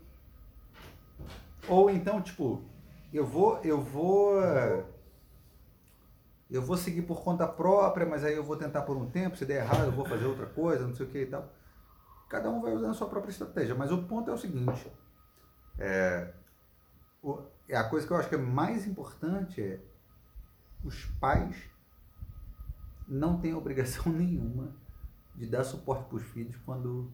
Ou 1.68 1.90
então, 1.90 2.22
tipo, 2.22 2.64
eu 3.14 3.26
vou, 3.26 3.60
eu 3.60 3.80
vou 3.80 4.42
eu 6.50 6.62
vou 6.62 6.78
seguir 6.78 7.02
por 7.04 7.22
conta 7.24 7.48
própria, 7.48 8.06
mas 8.06 8.24
aí 8.24 8.34
eu 8.36 8.44
vou 8.44 8.56
tentar 8.58 8.84
por 8.84 8.96
um 8.98 9.10
tempo, 9.10 9.36
se 9.38 9.46
der 9.46 9.64
errado, 9.64 9.86
eu 9.86 9.92
vou 9.92 10.06
fazer 10.06 10.26
outra 10.26 10.46
coisa, 10.46 10.88
não 10.88 10.96
sei 10.96 11.06
o 11.06 11.10
que 11.10 11.20
e 11.24 11.26
tal. 11.26 11.52
Cada 12.30 12.50
um 12.50 12.62
vai 12.62 12.74
usando 12.74 12.92
a 12.92 12.94
sua 12.94 13.08
própria 13.10 13.32
estratégia, 13.32 13.76
mas 13.76 13.92
o 13.92 14.04
ponto 14.04 14.30
é 14.30 14.34
o 14.34 14.38
seguinte, 14.38 14.92
é, 15.80 16.34
o- 17.22 17.42
é 17.68 17.76
a 17.78 17.84
coisa 17.90 18.06
que 18.08 18.14
eu 18.14 18.18
acho 18.18 18.30
que 18.30 18.36
é 18.36 18.38
mais 18.38 18.88
importante 18.88 19.62
é 19.62 19.82
os 20.84 21.06
pais 21.20 21.56
não 23.08 23.40
têm 23.40 23.54
obrigação 23.54 24.12
nenhuma 24.14 24.76
de 25.36 25.46
dar 25.48 25.64
suporte 25.64 26.06
para 26.08 26.18
os 26.18 26.24
filhos 26.24 26.56
quando 26.66 27.12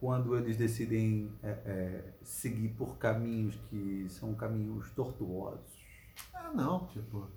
quando 0.00 0.36
eles 0.36 0.56
decidem 0.56 1.32
é, 1.42 1.48
é, 1.48 2.12
seguir 2.22 2.68
por 2.70 2.98
caminhos 2.98 3.54
que 3.70 4.06
são 4.10 4.34
caminhos 4.34 4.90
tortuosos. 4.90 5.83
Ah, 6.32 6.52
não, 6.54 6.86
tipo. 6.88 7.28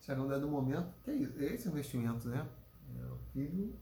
Chega 0.00 0.20
um 0.20 0.28
dado 0.28 0.46
momento, 0.46 0.92
que 1.02 1.10
é 1.10 1.14
isso, 1.14 1.38
é 1.38 1.44
esse 1.54 1.68
investimento, 1.68 2.28
né? 2.28 2.46
É 3.00 3.06
o 3.06 3.18
filho. 3.32 3.74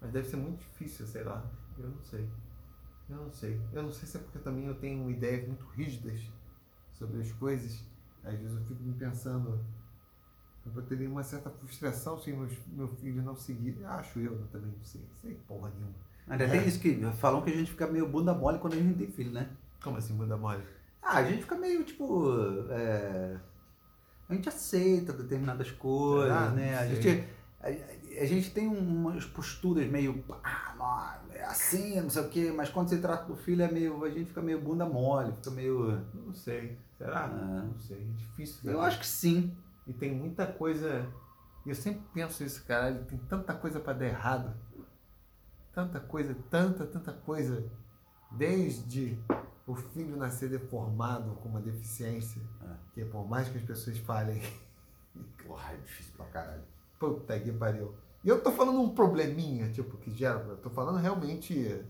Mas 0.00 0.10
deve 0.12 0.28
ser 0.28 0.36
muito 0.36 0.58
difícil, 0.58 1.06
sei 1.06 1.24
lá. 1.24 1.44
Eu 1.78 1.88
não 1.88 2.02
sei. 2.02 2.28
Eu 3.08 3.16
não 3.16 3.30
sei. 3.30 3.60
Eu 3.72 3.82
não 3.82 3.92
sei 3.92 4.08
se 4.08 4.16
é 4.16 4.20
porque 4.20 4.38
também 4.38 4.66
eu 4.66 4.74
tenho 4.74 5.10
ideias 5.10 5.46
muito 5.46 5.64
rígidas 5.66 6.20
sobre 6.92 7.20
as 7.20 7.32
coisas. 7.32 7.84
Às 8.24 8.38
vezes 8.38 8.56
eu 8.56 8.64
fico 8.64 8.82
me 8.82 8.94
pensando. 8.94 9.64
Eu 10.64 10.82
teria 10.82 11.08
uma 11.08 11.24
certa 11.24 11.50
frustração 11.50 12.16
se 12.18 12.32
meus, 12.32 12.52
meu 12.68 12.86
filho 12.86 13.20
não 13.20 13.34
seguir. 13.34 13.84
Acho 13.84 14.20
eu, 14.20 14.32
eu 14.32 14.46
também 14.48 14.70
não 14.70 14.84
sei. 14.84 15.04
Sei 15.20 15.34
porra 15.34 15.70
nenhuma. 15.70 15.94
Ainda 16.28 16.48
tem 16.48 16.66
isso 16.66 16.78
que 16.78 16.94
falam 17.14 17.42
que 17.42 17.50
a 17.50 17.56
gente 17.56 17.72
fica 17.72 17.86
meio 17.88 18.08
bunda 18.08 18.32
mole 18.32 18.60
quando 18.60 18.74
a 18.74 18.76
gente 18.76 18.96
tem 18.96 19.10
filho, 19.10 19.32
né? 19.32 19.50
Como 19.82 19.96
assim, 19.96 20.16
bunda 20.16 20.36
mole? 20.36 20.62
Ah, 21.02 21.18
a 21.18 21.24
gente 21.24 21.42
fica 21.42 21.56
meio 21.56 21.82
tipo. 21.84 22.24
é, 22.70 23.36
A 24.28 24.34
gente 24.34 24.48
aceita 24.48 25.12
determinadas 25.12 25.70
coisas, 25.70 26.32
Será? 26.32 26.50
né? 26.50 26.78
A 26.78 26.86
gente, 26.86 27.24
a, 27.60 27.68
a 28.22 28.24
gente 28.26 28.50
tem 28.52 28.68
umas 28.68 29.24
posturas 29.24 29.86
meio. 29.88 30.24
Ah, 30.44 30.74
não, 30.78 31.34
é 31.34 31.42
assim, 31.44 32.00
não 32.00 32.08
sei 32.10 32.22
o 32.22 32.28
quê, 32.28 32.52
mas 32.54 32.70
quando 32.70 32.88
se 32.88 32.98
trata 32.98 33.24
do 33.26 33.36
filho, 33.36 33.62
é 33.62 33.70
meio. 33.70 34.04
A 34.04 34.10
gente 34.10 34.26
fica 34.26 34.40
meio 34.40 34.60
bunda 34.60 34.86
mole, 34.86 35.32
fica 35.32 35.50
meio. 35.50 36.00
Não 36.14 36.32
sei. 36.32 36.78
Será? 36.96 37.24
Ah. 37.24 37.28
Não 37.28 37.78
sei. 37.80 37.98
É 37.98 38.16
difícil. 38.16 38.70
Eu 38.70 38.78
né? 38.78 38.86
acho 38.86 39.00
que 39.00 39.06
sim. 39.06 39.54
E 39.86 39.92
tem 39.92 40.14
muita 40.14 40.46
coisa. 40.46 41.06
E 41.66 41.68
eu 41.70 41.74
sempre 41.74 42.02
penso 42.14 42.42
isso, 42.44 42.64
caralho, 42.64 43.04
tem 43.04 43.18
tanta 43.18 43.54
coisa 43.54 43.80
pra 43.80 43.92
dar 43.92 44.06
errado. 44.06 44.54
Tanta 45.72 45.98
coisa, 46.00 46.36
tanta, 46.50 46.86
tanta 46.86 47.12
coisa. 47.12 47.64
Desde 48.30 49.18
o 49.66 49.74
filho 49.74 50.16
nascer 50.16 50.48
deformado 50.48 51.34
com 51.36 51.48
uma 51.48 51.60
deficiência, 51.60 52.40
É. 52.62 52.74
que 52.94 53.04
por 53.04 53.26
mais 53.28 53.48
que 53.48 53.58
as 53.58 53.64
pessoas 53.64 53.98
falem, 53.98 54.42
Porra, 55.46 55.72
é 55.72 55.76
difícil 55.76 56.12
pra 56.16 56.26
caralho. 56.26 56.62
puta 56.98 57.38
que 57.38 57.52
pariu. 57.52 57.94
E 58.24 58.28
eu 58.28 58.40
tô 58.42 58.52
falando 58.52 58.80
um 58.80 58.94
probleminha, 58.94 59.70
tipo, 59.72 59.96
que 59.98 60.10
gera. 60.12 60.38
Eu 60.40 60.56
tô 60.56 60.70
falando 60.70 60.98
realmente 60.98 61.52
que 61.54 61.84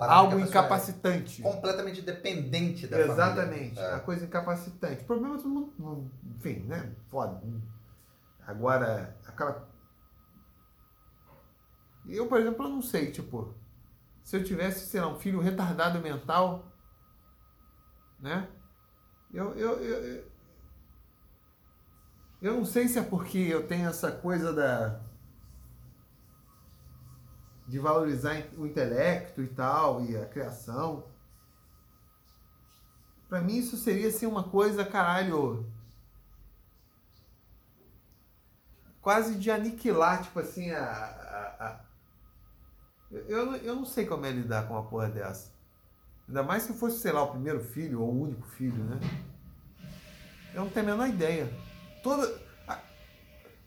algo 0.00 0.32
a 0.32 0.36
pessoa 0.36 0.48
incapacitante. 0.48 1.40
é 1.46 1.50
completamente 1.50 2.02
dependente 2.02 2.86
da 2.86 3.00
Exatamente, 3.00 3.74
família. 3.76 3.90
uma 3.94 4.00
coisa 4.00 4.24
incapacitante. 4.26 5.02
O 5.02 5.06
problema 5.06 5.34
é 5.36 5.38
todo 5.38 5.48
mundo, 5.48 6.10
enfim, 6.36 6.60
né? 6.66 6.94
Foda. 7.08 7.42
Agora, 8.46 9.16
aquela. 9.26 9.66
Eu, 12.06 12.26
por 12.26 12.38
exemplo, 12.38 12.66
eu 12.66 12.68
não 12.70 12.82
sei, 12.82 13.10
tipo, 13.10 13.54
se 14.24 14.36
eu 14.36 14.42
tivesse, 14.44 14.86
sei 14.86 15.00
lá, 15.00 15.08
um 15.08 15.20
filho 15.20 15.40
retardado 15.40 16.00
mental, 16.00 16.72
né? 18.18 18.48
Eu, 19.32 19.54
eu, 19.56 19.72
eu, 19.82 20.24
eu, 22.40 22.54
não 22.56 22.64
sei 22.64 22.88
se 22.88 22.98
é 22.98 23.02
porque 23.02 23.38
eu 23.38 23.66
tenho 23.66 23.88
essa 23.88 24.10
coisa 24.12 24.52
da. 24.52 25.00
de 27.66 27.78
valorizar 27.78 28.42
o 28.56 28.66
intelecto 28.66 29.42
e 29.42 29.48
tal, 29.48 30.04
e 30.04 30.16
a 30.16 30.26
criação. 30.26 31.04
Pra 33.28 33.40
mim 33.42 33.56
isso 33.56 33.76
seria 33.76 34.08
assim 34.08 34.26
uma 34.26 34.44
coisa, 34.44 34.84
caralho. 34.84 35.66
Quase 39.00 39.36
de 39.36 39.50
aniquilar, 39.50 40.22
tipo 40.22 40.40
assim, 40.40 40.70
a. 40.70 40.82
a, 40.82 41.66
a- 41.66 41.80
Eu, 43.28 43.46
não- 43.46 43.56
eu 43.56 43.74
não 43.76 43.84
sei 43.84 44.06
como 44.06 44.26
é 44.26 44.30
lidar 44.30 44.66
com 44.66 44.74
uma 44.74 44.84
porra 44.84 45.08
dessa. 45.08 45.52
Ainda 46.28 46.42
mais 46.42 46.62
se 46.64 46.72
fosse, 46.74 46.98
sei 46.98 47.12
lá, 47.12 47.22
o 47.22 47.30
primeiro 47.32 47.62
filho 47.62 48.00
ou 48.00 48.10
o 48.12 48.22
único 48.22 48.46
filho, 48.48 48.82
né? 48.84 48.98
Eu 50.54 50.62
não 50.64 50.70
tenho 50.70 50.86
a 50.86 50.90
menor 50.90 51.08
ideia. 51.08 51.48
Toda. 52.02 52.26
a- 52.66 52.80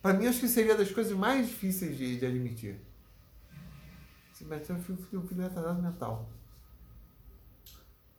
Pra 0.02 0.14
mim, 0.14 0.28
acho 0.28 0.40
que 0.40 0.48
seria 0.48 0.76
das 0.76 0.92
coisas 0.92 1.14
mais 1.14 1.48
difíceis 1.48 1.98
de, 1.98 2.18
de 2.20 2.26
admitir. 2.26 2.80
Se 4.34 4.44
meter 4.46 4.74
um 4.74 4.82
filho, 4.82 4.98
filho, 4.98 5.22
filho 5.28 5.42
retardado 5.42 5.82
mental. 5.82 6.30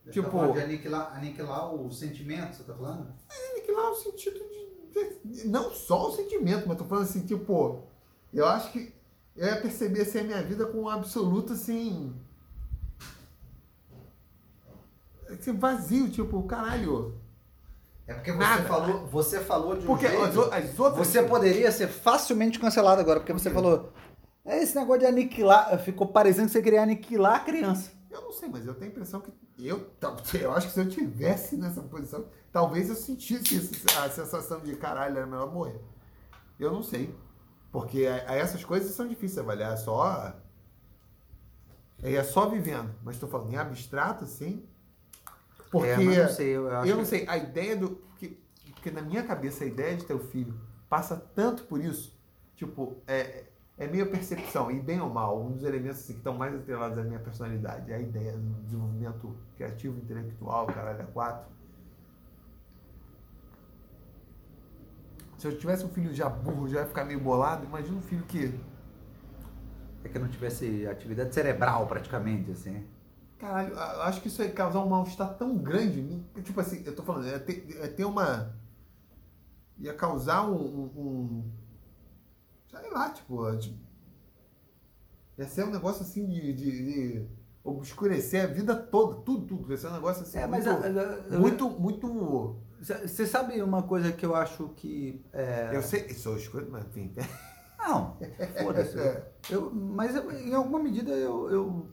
Você 0.03 0.11
Tipo- 0.11 0.29
tá 0.39 0.47
de 0.51 0.59
aniquilar, 0.61 1.15
aniquilar 1.15 1.73
o 1.73 1.91
sentimento, 1.91 2.55
você 2.55 2.63
tá 2.63 2.73
falando? 2.73 3.13
aniquilar 3.53 3.91
o 3.91 3.95
sentido 3.95 4.39
de, 4.39 5.19
de- 5.41 5.47
Não 5.47 5.71
só 5.71 6.09
o 6.09 6.15
sentimento, 6.15 6.67
mas 6.67 6.77
tô 6.77 6.85
falando 6.85 7.03
assim, 7.03 7.25
tipo. 7.25 7.83
Eu 8.33 8.45
acho 8.47 8.71
que 8.71 8.93
eu 9.39 9.47
ia 9.47 9.61
perceber 9.61 10.01
assim, 10.01 10.19
a 10.19 10.23
minha 10.23 10.43
vida 10.43 10.65
com 10.65 10.79
um 10.81 10.89
absoluto 10.89 11.53
assim. 11.53 12.13
assim, 15.29 15.57
vazio, 15.57 16.09
tipo, 16.09 16.43
caralho. 16.43 17.17
É 18.05 18.13
porque 18.13 18.33
você 18.33 18.37
Nada. 18.37 18.63
falou, 18.63 19.07
você 19.07 19.39
falou 19.39 19.77
de 19.77 19.83
um 19.83 19.87
Porque 19.87 20.09
jeito... 20.09 20.23
as, 20.23 20.77
outras. 20.77 21.07
Você 21.07 21.23
poderia 21.23 21.71
ser 21.71 21.87
facilmente 21.87 22.59
cancelado 22.59 22.99
agora, 22.99 23.21
porque 23.21 23.31
você 23.31 23.49
falou. 23.49 23.93
É 24.43 24.61
esse 24.61 24.75
negócio 24.75 24.99
de 24.99 25.05
aniquilar. 25.05 25.79
Ficou 25.79 26.07
parecendo 26.07 26.47
que 26.47 26.51
você 26.51 26.61
queria 26.61 26.83
aniquilar 26.83 27.35
a 27.35 27.39
criança. 27.39 27.91
Eu 28.11 28.21
não 28.21 28.33
sei, 28.33 28.49
mas 28.49 28.65
eu 28.65 28.73
tenho 28.73 28.87
a 28.87 28.93
impressão 28.93 29.21
que. 29.21 29.31
Eu, 29.57 29.89
eu 30.41 30.51
acho 30.51 30.67
que 30.67 30.73
se 30.73 30.81
eu 30.81 30.89
tivesse 30.89 31.55
nessa 31.55 31.81
posição, 31.81 32.25
talvez 32.51 32.89
eu 32.89 32.95
sentisse 32.95 33.71
a 33.97 34.09
sensação 34.09 34.59
de 34.59 34.75
caralho, 34.75 35.15
era 35.15 35.25
melhor 35.25 35.49
morrer. 35.49 35.79
Eu 36.59 36.73
não 36.73 36.83
sei. 36.83 37.15
Porque 37.71 38.05
a- 38.05 38.31
a 38.31 38.35
essas 38.35 38.63
coisas 38.65 38.91
são 38.95 39.07
difíceis 39.07 39.33
de 39.33 39.39
avaliar, 39.41 39.73
é 39.73 39.77
só. 39.77 40.33
É 42.01 42.23
só 42.23 42.47
vivendo. 42.49 42.93
Mas 43.03 43.15
estou 43.15 43.29
falando 43.29 43.51
em 43.51 43.57
abstrato, 43.57 44.23
assim. 44.23 44.65
Porque. 45.71 45.87
É, 45.89 45.97
mas 45.97 46.17
não 46.17 46.29
sei, 46.29 46.47
eu 46.57 46.67
acho 46.71 46.89
Eu 46.89 46.95
não 46.95 47.03
que- 47.03 47.09
sei, 47.09 47.27
a 47.27 47.37
ideia 47.37 47.75
do. 47.75 47.89
Porque, 47.91 48.37
porque 48.73 48.91
na 48.91 49.01
minha 49.01 49.23
cabeça 49.23 49.63
a 49.63 49.67
ideia 49.67 49.95
de 49.97 50.05
ter 50.05 50.13
o 50.13 50.19
filho 50.19 50.59
passa 50.89 51.15
tanto 51.35 51.63
por 51.63 51.79
isso. 51.83 52.17
Tipo, 52.55 52.97
é, 53.07 53.45
é 53.77 53.87
meio 53.87 54.09
percepção, 54.09 54.69
e 54.71 54.79
bem 54.81 54.99
ou 54.99 55.09
mal, 55.09 55.39
um 55.41 55.51
dos 55.51 55.63
elementos 55.63 55.99
assim, 55.99 56.13
que 56.13 56.19
estão 56.19 56.33
mais 56.37 56.53
atrelados 56.55 56.97
à 56.97 57.03
minha 57.03 57.19
personalidade 57.19 57.91
é 57.91 57.95
a 57.95 57.99
ideia 57.99 58.33
do 58.33 58.61
desenvolvimento 58.63 59.37
criativo, 59.55 59.97
intelectual, 59.97 60.65
caralho, 60.67 61.01
a 61.01 61.05
quatro. 61.05 61.49
Se 65.39 65.47
eu 65.47 65.57
tivesse 65.57 65.85
um 65.85 65.89
filho 65.89 66.13
já 66.13 66.27
burro, 66.29 66.67
já 66.67 66.81
ia 66.81 66.85
ficar 66.85 67.05
meio 67.05 67.19
bolado, 67.19 67.65
imagina 67.65 67.97
um 67.97 68.01
filho 68.01 68.23
que. 68.25 68.53
É 70.03 70.09
que 70.09 70.19
não 70.19 70.27
tivesse 70.27 70.85
atividade 70.85 71.33
cerebral 71.33 71.87
praticamente, 71.87 72.51
assim. 72.51 72.85
Caralho, 73.37 73.73
eu 73.73 74.01
acho 74.03 74.21
que 74.21 74.27
isso 74.27 74.41
ia 74.43 74.51
causar 74.51 74.81
um 74.81 74.89
mal-estar 74.89 75.33
tão 75.37 75.57
grande 75.57 75.99
em 75.99 76.03
mim. 76.03 76.25
que, 76.33 76.41
Tipo 76.41 76.59
assim, 76.59 76.83
eu 76.85 76.93
tô 76.93 77.03
falando, 77.03 77.25
ia 77.27 77.39
ter, 77.39 77.65
ia 77.69 77.87
ter 77.87 78.03
uma. 78.05 78.53
ia 79.77 79.93
causar 79.93 80.45
um, 80.45 80.55
um- 80.57 80.91
um- 81.01 81.51
sei 82.69 82.89
lá, 82.91 83.09
tipo, 83.11 83.49
de- 83.55 83.79
ia 85.37 85.47
ser 85.47 85.63
um 85.63 85.71
negócio 85.71 86.01
assim 86.01 86.27
de, 86.27 86.51
de- 86.53 86.83
de 86.83 87.25
obscurecer 87.63 88.43
a 88.43 88.47
vida 88.47 88.75
toda, 88.75 89.21
tudo, 89.21 89.45
tudo. 89.45 89.71
Ia 89.71 89.77
ser 89.77 89.87
um 89.87 89.93
negócio 89.93 90.23
assim 90.23 90.37
É, 90.37 90.45
mas 90.45 90.65
muito, 90.65 90.83
a- 90.85 91.35
a- 91.35 91.39
muito, 91.39 91.69
muito. 91.69 92.57
Você 92.81 93.25
sabe 93.27 93.61
uma 93.61 93.83
coisa 93.83 94.11
que 94.11 94.25
eu 94.25 94.35
acho 94.35 94.69
que. 94.69 95.21
É... 95.33 95.71
Eu 95.75 95.83
sei, 95.83 96.09
sou 96.13 96.37
escuro, 96.37 96.67
mas 96.71 96.85
enfim. 96.87 97.13
Não, 97.77 98.17
foda-se. 98.61 98.99
É. 98.99 99.31
Eu, 99.49 99.71
mas 99.73 100.15
eu- 100.15 100.31
em 100.31 100.53
alguma 100.53 100.79
medida 100.79 101.11
eu, 101.11 101.49
eu, 101.49 101.89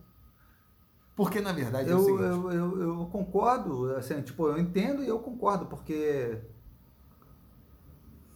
Porque 1.17 1.41
na 1.41 1.53
verdade 1.53 1.91
é 1.91 1.95
o 1.95 1.99
eu, 1.99 2.05
seguinte. 2.05 2.23
eu, 2.23 2.53
eu, 2.53 2.83
eu 2.83 3.07
concordo, 3.07 3.95
assim, 3.97 4.21
tipo, 4.23 4.47
eu 4.49 4.59
entendo 4.59 5.03
e 5.03 5.09
eu 5.09 5.19
concordo, 5.19 5.67
porque. 5.67 6.39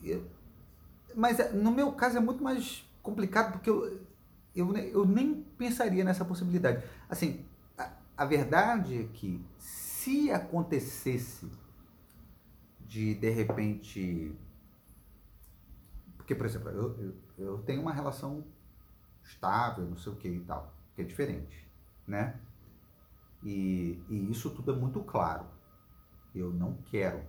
eu- 0.03 0.25
mas 1.15 1.39
é, 1.41 1.53
no 1.53 1.71
meu 1.71 1.93
caso 1.93 2.17
é 2.17 2.21
muito 2.21 2.43
mais 2.43 2.85
complicado, 3.03 3.53
porque 3.53 3.69
eu, 3.69 4.01
eu, 4.55 4.77
eu 4.77 5.05
nem 5.05 5.35
pensaria 5.59 6.05
nessa 6.05 6.25
possibilidade. 6.25 6.83
Assim, 7.09 7.45
a, 7.77 7.91
a 8.17 8.25
verdade 8.25 9.03
é 9.03 9.05
que 9.13 9.45
se 9.59 10.31
acontecesse 10.31 11.51
de 12.91 13.15
de 13.15 13.31
repente. 13.31 14.33
Porque, 16.17 16.35
por 16.35 16.47
exemplo, 16.47 16.69
eu, 16.71 16.97
eu, 16.99 17.15
eu 17.39 17.59
tenho 17.62 17.83
uma 17.83 17.93
relação 17.93 18.45
estável, 19.25 19.87
não 19.89 19.97
sei 19.97 20.12
o 20.12 20.17
que 20.17 20.29
e 20.29 20.41
tal, 20.41 20.73
que 20.95 21.03
é 21.03 21.05
diferente, 21.05 21.67
né? 22.07 22.39
E, 23.43 24.03
e 24.09 24.31
isso 24.31 24.51
tudo 24.51 24.73
é 24.73 24.77
muito 24.77 25.01
claro. 25.03 25.47
Eu 26.35 26.53
não 26.53 26.75
quero, 26.91 27.23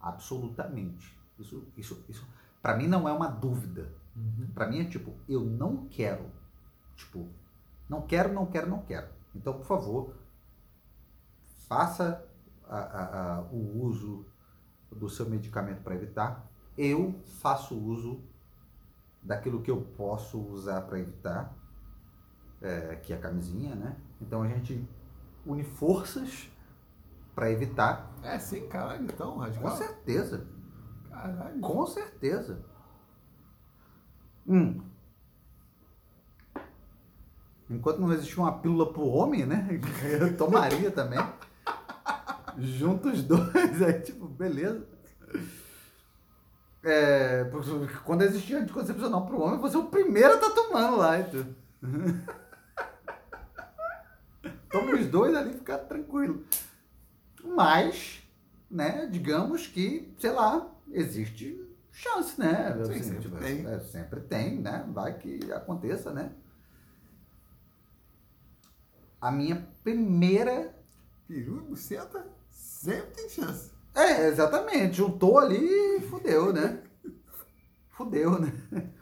absolutamente. 0.00 1.18
Isso, 1.38 1.66
isso, 1.76 2.04
isso, 2.08 2.26
para 2.62 2.76
mim 2.76 2.86
não 2.86 3.08
é 3.08 3.12
uma 3.12 3.28
dúvida. 3.28 3.92
Uhum. 4.16 4.48
Para 4.54 4.68
mim 4.68 4.80
é 4.80 4.84
tipo, 4.84 5.14
eu 5.28 5.44
não 5.44 5.86
quero. 5.88 6.30
Tipo, 6.96 7.28
não 7.88 8.02
quero, 8.02 8.32
não 8.32 8.46
quero, 8.46 8.68
não 8.68 8.82
quero. 8.82 9.08
Então, 9.34 9.54
por 9.54 9.66
favor, 9.66 10.14
faça 11.68 12.24
a- 12.68 12.76
a- 12.78 13.38
a- 13.38 13.42
o 13.52 13.82
uso 13.84 14.26
do 14.90 15.08
seu 15.08 15.28
medicamento 15.28 15.82
para 15.82 15.94
evitar, 15.94 16.50
eu 16.76 17.14
faço 17.40 17.78
uso 17.78 18.20
daquilo 19.22 19.60
que 19.62 19.70
eu 19.70 19.80
posso 19.96 20.40
usar 20.40 20.82
para 20.82 20.98
evitar, 20.98 21.54
é, 22.62 22.96
que 22.96 23.12
é 23.12 23.16
a 23.16 23.20
camisinha, 23.20 23.74
né? 23.74 23.96
Então 24.20 24.42
a 24.42 24.48
gente 24.48 24.88
une 25.44 25.64
forças 25.64 26.50
para 27.34 27.50
evitar. 27.50 28.12
É 28.22 28.38
sim, 28.38 28.66
caralho, 28.68 29.04
então, 29.04 29.34
Com 29.34 29.38
radical. 29.38 29.76
certeza. 29.76 30.46
Caralho. 31.10 31.60
Com 31.60 31.86
certeza. 31.86 32.64
Hum. 34.46 34.80
Enquanto 37.70 37.98
não 37.98 38.12
existia 38.12 38.42
uma 38.42 38.58
pílula 38.58 38.92
pro 38.92 39.06
homem, 39.06 39.44
né? 39.44 39.68
Eu 40.02 40.36
tomaria 40.36 40.90
também. 40.90 41.18
Junto 42.58 43.08
os 43.08 43.22
dois, 43.22 43.54
aí 43.82 44.00
tipo, 44.00 44.26
beleza. 44.26 44.86
É, 46.82 47.44
porque 47.44 47.70
quando 48.04 48.22
existia 48.22 48.58
anticoncepcional 48.58 49.26
pro 49.26 49.40
homem, 49.40 49.60
você 49.60 49.76
é 49.76 49.80
o 49.80 49.86
primeiro 49.88 50.32
a 50.32 50.34
estar 50.34 50.50
tomando 50.50 50.96
lá. 50.96 51.20
Então. 51.20 51.46
Toma 54.70 54.94
os 54.94 55.06
dois 55.06 55.34
ali 55.34 55.50
e 55.50 55.58
fica 55.58 55.78
tranquilo. 55.78 56.44
Mas, 57.44 58.22
né, 58.70 59.06
digamos 59.06 59.66
que, 59.66 60.14
sei 60.18 60.30
lá, 60.30 60.70
existe 60.90 61.64
chance, 61.90 62.38
né? 62.38 62.74
Sim, 62.74 62.80
Assim, 62.82 63.02
sempre 63.02 63.20
tipo, 63.20 63.36
tem. 63.36 63.66
é, 63.66 63.80
sempre 63.80 64.20
tem, 64.20 64.60
né? 64.60 64.84
Vai 64.92 65.16
que 65.16 65.52
aconteça, 65.52 66.12
né? 66.12 66.32
A 69.20 69.30
minha 69.30 69.66
primeira. 69.82 70.74
Peru 71.26 71.60
buceta 71.60 72.26
sempre 72.78 73.10
tem 73.10 73.28
chance. 73.28 73.72
É, 73.94 74.28
exatamente. 74.28 74.96
Juntou 74.96 75.38
ali 75.38 75.58
e 75.58 76.00
fudeu, 76.02 76.52
né? 76.52 76.82
Fudeu, 77.90 78.38
né? 78.38 78.52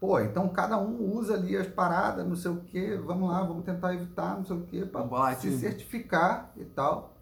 Pô, 0.00 0.20
então 0.20 0.48
cada 0.50 0.78
um 0.78 1.14
usa 1.16 1.34
ali 1.34 1.56
as 1.56 1.66
paradas, 1.66 2.26
não 2.26 2.36
sei 2.36 2.50
o 2.50 2.60
quê, 2.64 2.96
vamos 2.96 3.30
lá, 3.30 3.42
vamos 3.42 3.64
tentar 3.64 3.94
evitar, 3.94 4.36
não 4.36 4.44
sei 4.44 4.56
o 4.56 4.66
quê, 4.66 4.84
para 4.84 5.34
se 5.34 5.58
certificar 5.58 6.52
e 6.56 6.64
tal. 6.64 7.16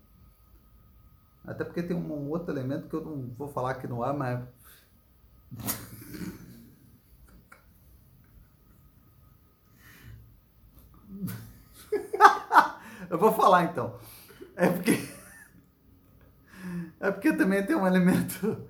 Até 1.46 1.64
porque 1.64 1.82
tem 1.82 1.96
um 1.96 2.30
outro 2.30 2.52
elemento 2.52 2.88
que 2.88 2.94
eu 2.94 3.04
não 3.04 3.30
vou 3.36 3.48
falar 3.48 3.70
aqui 3.72 3.86
no 3.86 4.02
ar, 4.02 4.14
mas. 4.14 4.44
eu 13.10 13.18
vou 13.18 13.32
falar 13.32 13.64
então. 13.64 13.98
É 14.56 14.68
porque. 14.68 14.92
É 16.98 17.10
porque 17.10 17.34
também 17.34 17.64
tem 17.66 17.76
um 17.76 17.86
elemento 17.86 18.66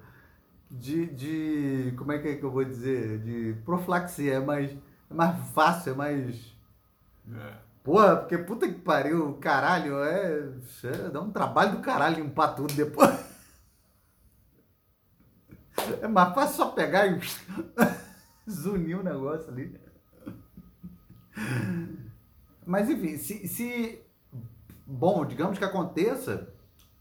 de, 0.69 1.07
de 1.07 1.95
como 1.97 2.11
é 2.11 2.19
que, 2.19 2.29
é 2.29 2.37
que 2.37 2.43
eu 2.43 2.51
vou 2.51 2.65
dizer? 2.65 3.21
De 3.21 3.55
profilaxia, 3.65 4.35
é 4.35 4.41
mais, 4.41 4.73
é 4.73 5.15
mais 5.15 5.37
fácil, 5.51 5.93
é 5.93 5.95
mais. 5.95 6.57
Porra, 7.83 8.17
porque 8.17 8.39
puta 8.39 8.67
que 8.67 8.81
pariu, 8.81 9.35
caralho, 9.35 10.03
é, 10.03 10.53
é. 10.85 11.09
Dá 11.11 11.21
um 11.21 11.31
trabalho 11.31 11.73
do 11.73 11.83
caralho 11.83 12.17
limpar 12.17 12.49
tudo 12.55 12.75
depois. 12.75 13.11
É 16.01 16.09
mais 16.09 16.33
fácil 16.35 16.57
só 16.57 16.71
pegar 16.71 17.07
e 17.07 17.21
zunir 18.49 18.99
o 18.99 19.03
negócio 19.03 19.51
ali. 19.51 19.79
Mas 22.67 22.89
enfim, 22.89 23.17
se, 23.17 23.47
se. 23.49 24.03
Bom, 24.87 25.25
digamos 25.25 25.59
que 25.59 25.65
aconteça, 25.65 26.53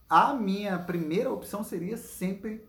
a 0.08 0.32
minha 0.34 0.78
primeira 0.78 1.30
opção 1.30 1.62
seria 1.62 1.96
sempre 1.96 2.66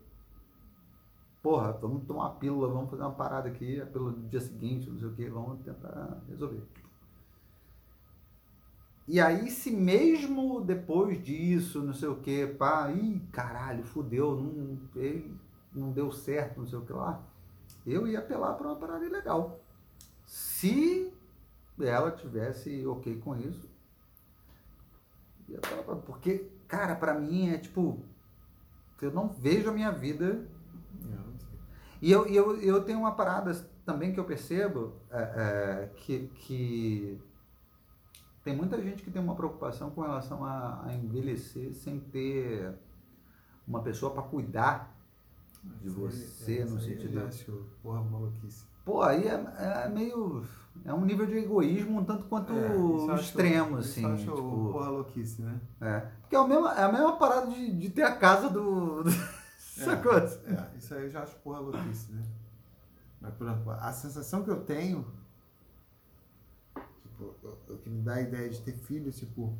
porra, 1.46 1.70
vamos 1.74 2.04
tomar 2.04 2.24
uma 2.24 2.34
pílula, 2.34 2.66
vamos 2.66 2.90
fazer 2.90 3.02
uma 3.02 3.12
parada 3.12 3.48
aqui, 3.48 3.80
a 3.80 3.86
pílula 3.86 4.10
do 4.10 4.28
dia 4.28 4.40
seguinte, 4.40 4.90
não 4.90 4.98
sei 4.98 5.06
o 5.06 5.12
que, 5.12 5.30
vamos 5.30 5.60
tentar 5.60 6.20
resolver. 6.28 6.60
E 9.06 9.20
aí, 9.20 9.48
se 9.48 9.70
mesmo 9.70 10.60
depois 10.60 11.22
disso, 11.22 11.84
não 11.84 11.94
sei 11.94 12.08
o 12.08 12.16
que, 12.16 12.48
pá, 12.48 12.90
ih, 12.90 13.20
caralho, 13.30 13.84
fudeu, 13.84 14.34
não, 14.34 14.76
não 15.72 15.92
deu 15.92 16.10
certo, 16.10 16.58
não 16.58 16.66
sei 16.66 16.80
o 16.80 16.84
que 16.84 16.92
lá, 16.92 17.22
eu 17.86 18.08
ia 18.08 18.18
apelar 18.18 18.54
para 18.54 18.66
uma 18.66 18.76
parada 18.76 19.06
ilegal. 19.06 19.60
Se 20.24 21.12
ela 21.80 22.10
tivesse 22.10 22.86
ok 22.86 23.18
com 23.18 23.36
isso, 23.36 23.68
porque, 26.04 26.50
cara, 26.66 26.94
pra 26.96 27.14
mim 27.14 27.50
é 27.50 27.58
tipo, 27.58 28.02
eu 29.00 29.12
não 29.12 29.28
vejo 29.28 29.68
a 29.68 29.72
minha 29.72 29.92
vida 29.92 30.46
e 32.00 32.10
eu, 32.12 32.26
eu, 32.26 32.60
eu 32.60 32.84
tenho 32.84 32.98
uma 32.98 33.12
parada 33.12 33.54
também 33.84 34.12
que 34.12 34.20
eu 34.20 34.24
percebo 34.24 34.94
é, 35.10 35.22
é, 35.22 35.92
que, 35.96 36.28
que 36.34 37.20
tem 38.44 38.54
muita 38.54 38.80
gente 38.80 39.02
que 39.02 39.10
tem 39.10 39.22
uma 39.22 39.34
preocupação 39.34 39.90
com 39.90 40.02
relação 40.02 40.44
a, 40.44 40.84
a 40.86 40.94
envelhecer 40.94 41.74
sem 41.74 41.98
ter 41.98 42.74
uma 43.66 43.82
pessoa 43.82 44.12
para 44.12 44.22
cuidar 44.22 44.94
de 45.80 45.88
você 45.88 46.64
no 46.64 46.80
sentido. 46.80 47.18
Eu 47.18 47.26
acho, 47.26 47.66
porra, 47.82 48.02
maluquice. 48.02 48.64
Pô, 48.84 49.02
aí 49.02 49.26
é, 49.26 49.84
é 49.84 49.88
meio. 49.88 50.44
É 50.84 50.94
um 50.94 51.04
nível 51.04 51.26
de 51.26 51.36
egoísmo 51.36 51.98
um 52.00 52.04
tanto 52.04 52.24
quanto 52.26 52.52
É, 52.52 52.66
isso 52.68 52.76
eu 52.76 53.12
acho- 53.12 53.22
extremo, 53.24 53.78
isso 53.80 53.88
assim. 53.90 54.02
eu 54.04 54.12
acho 54.12 54.24
tipo, 54.24 54.72
porra 54.72 54.88
louquice, 54.90 55.42
né? 55.42 55.60
é. 55.80 56.00
Porque 56.20 56.36
é 56.36 56.38
a 56.38 56.46
mesma, 56.46 56.72
é 56.74 56.82
a 56.84 56.92
mesma 56.92 57.16
parada 57.16 57.46
de, 57.50 57.72
de 57.76 57.90
ter 57.90 58.02
a 58.02 58.16
casa 58.16 58.48
do. 58.48 59.02
Sacou? 59.58 60.14
É, 60.16 60.76
isso 60.78 60.94
aí 60.94 61.02
eu 61.04 61.10
já 61.10 61.22
acho 61.22 61.36
porra 61.36 61.58
louquice, 61.60 62.10
né? 62.12 62.22
Mas, 63.20 63.34
por 63.34 63.46
exemplo, 63.48 63.70
a 63.72 63.92
sensação 63.92 64.42
que 64.44 64.50
eu 64.50 64.62
tenho, 64.64 65.04
tipo, 67.02 67.24
o- 67.42 67.78
que 67.78 67.88
me 67.90 68.00
dá 68.02 68.14
a 68.14 68.20
ideia 68.22 68.48
de 68.48 68.60
ter 68.62 68.72
filho, 68.72 69.10
tipo, 69.12 69.56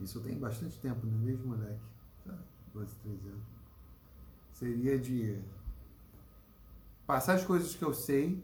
isso 0.00 0.18
eu 0.18 0.22
tenho 0.22 0.38
bastante 0.38 0.78
tempo, 0.80 1.06
né? 1.06 1.18
Desde 1.24 1.44
moleque, 1.46 1.80
tá? 2.24 2.34
12, 2.74 2.94
13 2.96 3.28
anos. 3.28 3.44
Seria 4.54 4.98
de 4.98 5.40
passar 7.06 7.34
as 7.34 7.44
coisas 7.44 7.74
que 7.74 7.84
eu 7.84 7.92
sei 7.92 8.42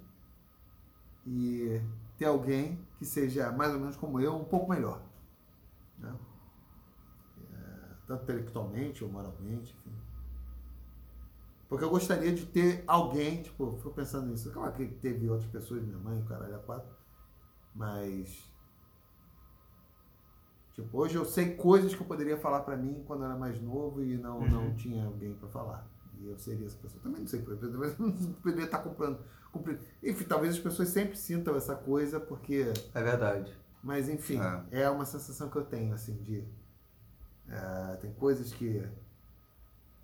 e 1.29 1.83
ter 2.17 2.25
alguém 2.25 2.79
que 2.99 3.05
seja 3.05 3.53
mais 3.53 3.73
ou 3.73 3.81
menos 3.81 3.97
como 3.97 4.21
eu, 4.21 4.35
um 4.35 4.45
pouco 4.45 4.71
melhor. 4.71 5.03
Né? 5.99 6.15
tanto 8.09 8.23
intelectualmente 8.23 9.05
ou 9.05 9.11
moralmente, 9.11 9.77
enfim. 9.77 9.95
Porque 11.69 11.85
eu 11.85 11.91
gostaria 11.91 12.33
de 12.33 12.47
ter 12.47 12.83
alguém, 12.87 13.43
tipo, 13.43 13.77
fico 13.77 13.91
pensando 13.91 14.29
nisso. 14.29 14.51
Claro 14.51 14.73
que 14.73 14.87
teve 14.87 15.29
outras 15.29 15.51
pessoas, 15.51 15.83
minha 15.83 15.99
mãe, 15.99 16.19
o 16.19 16.25
caralho, 16.25 16.57
a 16.57 16.59
quatro, 16.59 16.97
mas. 17.75 18.51
Tipo, 20.73 20.99
hoje 20.99 21.17
eu 21.17 21.27
sei 21.27 21.55
coisas 21.57 21.95
que 21.95 22.01
eu 22.01 22.07
poderia 22.07 22.39
falar 22.39 22.61
pra 22.61 22.77
mim 22.77 23.05
quando 23.07 23.25
eu 23.25 23.27
era 23.27 23.37
mais 23.37 23.61
novo 23.61 24.03
e 24.03 24.17
não, 24.17 24.41
não 24.41 24.75
tinha 24.77 25.05
alguém 25.05 25.35
pra 25.35 25.49
falar. 25.49 25.87
E 26.19 26.27
eu 26.27 26.39
seria 26.39 26.67
essa 26.67 26.79
pessoa. 26.79 27.03
Também 27.03 27.21
não 27.21 27.29
sei, 27.29 27.45
eu 27.47 27.99
não 27.99 28.33
poderia 28.41 28.65
estar 28.65 28.79
comprando, 28.79 29.19
cumprindo. 29.53 29.81
Enfim, 30.03 30.25
talvez 30.25 30.55
as 30.55 30.61
pessoas 30.61 30.89
sempre 30.89 31.17
sintam 31.17 31.55
essa 31.57 31.75
coisa, 31.75 32.19
porque. 32.21 32.73
É 32.95 33.03
verdade. 33.03 33.53
Mas 33.83 34.09
enfim, 34.09 34.41
É. 34.73 34.83
é 34.83 34.91
uma 34.91 35.05
sensação 35.05 35.49
que 35.49 35.57
eu 35.57 35.65
tenho, 35.65 35.95
assim, 35.95 36.15
de. 36.23 36.45
é, 37.49 37.97
tem 37.97 38.13
coisas 38.13 38.53
que 38.53 38.87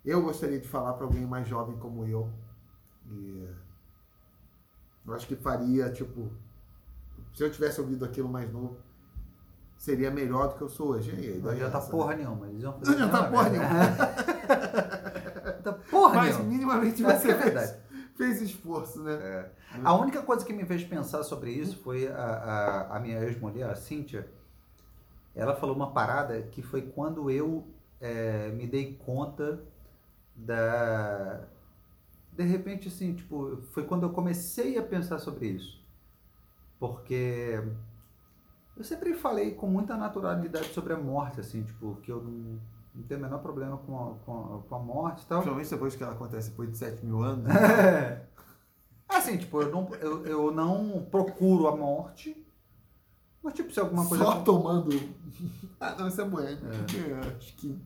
eu 0.03 0.21
gostaria 0.21 0.59
de 0.59 0.67
falar 0.67 0.93
para 0.93 1.05
alguém 1.05 1.25
mais 1.25 1.47
jovem 1.47 1.77
como 1.77 2.05
eu. 2.05 2.31
E 3.07 3.47
eu 5.05 5.13
acho 5.13 5.27
que 5.27 5.35
faria, 5.35 5.91
tipo, 5.91 6.31
se 7.33 7.43
eu 7.43 7.51
tivesse 7.51 7.79
ouvido 7.81 8.05
aquilo 8.05 8.29
mais 8.29 8.51
novo, 8.51 8.77
seria 9.77 10.09
melhor 10.09 10.47
do 10.49 10.55
que 10.55 10.61
eu 10.61 10.69
sou 10.69 10.89
hoje. 10.89 11.11
E 11.11 11.39
Não 11.39 11.51
adianta 11.51 11.77
essa, 11.77 11.91
porra 11.91 12.11
né? 12.15 12.23
nenhuma. 12.23 12.47
Eles 12.47 12.63
vão 12.63 12.71
Não 12.71 12.79
fazer 12.79 12.91
a 12.91 13.05
adianta 13.05 13.23
porra 13.29 13.49
nenhuma. 13.49 13.69
Não 15.45 15.49
adianta 15.49 15.73
porra 15.91 16.15
Mas 16.15 16.29
nenhuma. 16.37 16.49
minimamente 16.51 17.01
Mas 17.03 17.21
você 17.21 17.31
é 17.31 17.33
verdade. 17.35 17.77
Fez 18.15 18.41
esforço, 18.41 19.01
né? 19.03 19.13
É. 19.13 19.51
A 19.83 19.93
única 19.93 20.21
coisa 20.21 20.45
que 20.45 20.53
me 20.53 20.65
fez 20.65 20.83
pensar 20.83 21.23
sobre 21.23 21.51
isso 21.51 21.77
foi 21.77 22.07
a, 22.07 22.15
a, 22.15 22.97
a 22.97 22.99
minha 22.99 23.19
ex-mulher, 23.19 23.69
a 23.69 23.75
Cíntia. 23.75 24.27
Ela 25.35 25.55
falou 25.55 25.75
uma 25.75 25.91
parada 25.91 26.41
que 26.43 26.61
foi 26.61 26.81
quando 26.81 27.29
eu 27.29 27.67
é, 27.99 28.49
me 28.51 28.65
dei 28.65 28.95
conta 28.95 29.61
da. 30.35 31.41
De 32.31 32.43
repente, 32.43 32.87
assim, 32.87 33.13
tipo, 33.13 33.57
foi 33.71 33.83
quando 33.83 34.03
eu 34.03 34.09
comecei 34.09 34.77
a 34.77 34.83
pensar 34.83 35.19
sobre 35.19 35.47
isso. 35.47 35.83
Porque 36.79 37.61
eu 38.75 38.83
sempre 38.83 39.13
falei 39.13 39.51
com 39.51 39.67
muita 39.67 39.95
naturalidade 39.95 40.73
sobre 40.73 40.93
a 40.93 40.97
morte, 40.97 41.39
assim, 41.39 41.63
tipo, 41.63 41.95
que 42.01 42.11
eu 42.11 42.21
não, 42.21 42.59
não 42.95 43.03
tenho 43.03 43.19
o 43.19 43.23
menor 43.23 43.39
problema 43.39 43.77
com 43.77 43.97
a, 43.97 44.13
com 44.25 44.55
a, 44.55 44.61
com 44.61 44.75
a 44.75 44.79
morte 44.79 45.23
e 45.23 45.25
tal. 45.25 45.39
Principalmente 45.39 45.69
depois 45.69 45.95
que 45.95 46.03
ela 46.03 46.13
acontece 46.13 46.49
depois 46.49 46.71
de 46.71 46.77
7 46.77 47.05
mil 47.05 47.21
anos. 47.21 47.45
Assim, 49.07 49.37
tipo, 49.37 49.61
eu 49.61 49.71
não, 49.71 49.93
eu, 49.95 50.25
eu 50.25 50.51
não 50.51 51.05
procuro 51.11 51.67
a 51.67 51.75
morte, 51.75 52.35
Mas 53.43 53.53
tipo, 53.53 53.71
se 53.71 53.79
alguma 53.79 54.07
coisa. 54.07 54.23
Só 54.23 54.41
tomando. 54.41 54.89
ah, 55.79 55.95
não, 55.97 56.07
isso 56.07 56.21
é 56.21 56.25
bueno. 56.25 56.59
É. 56.71 57.35
Acho 57.35 57.55
que. 57.55 57.79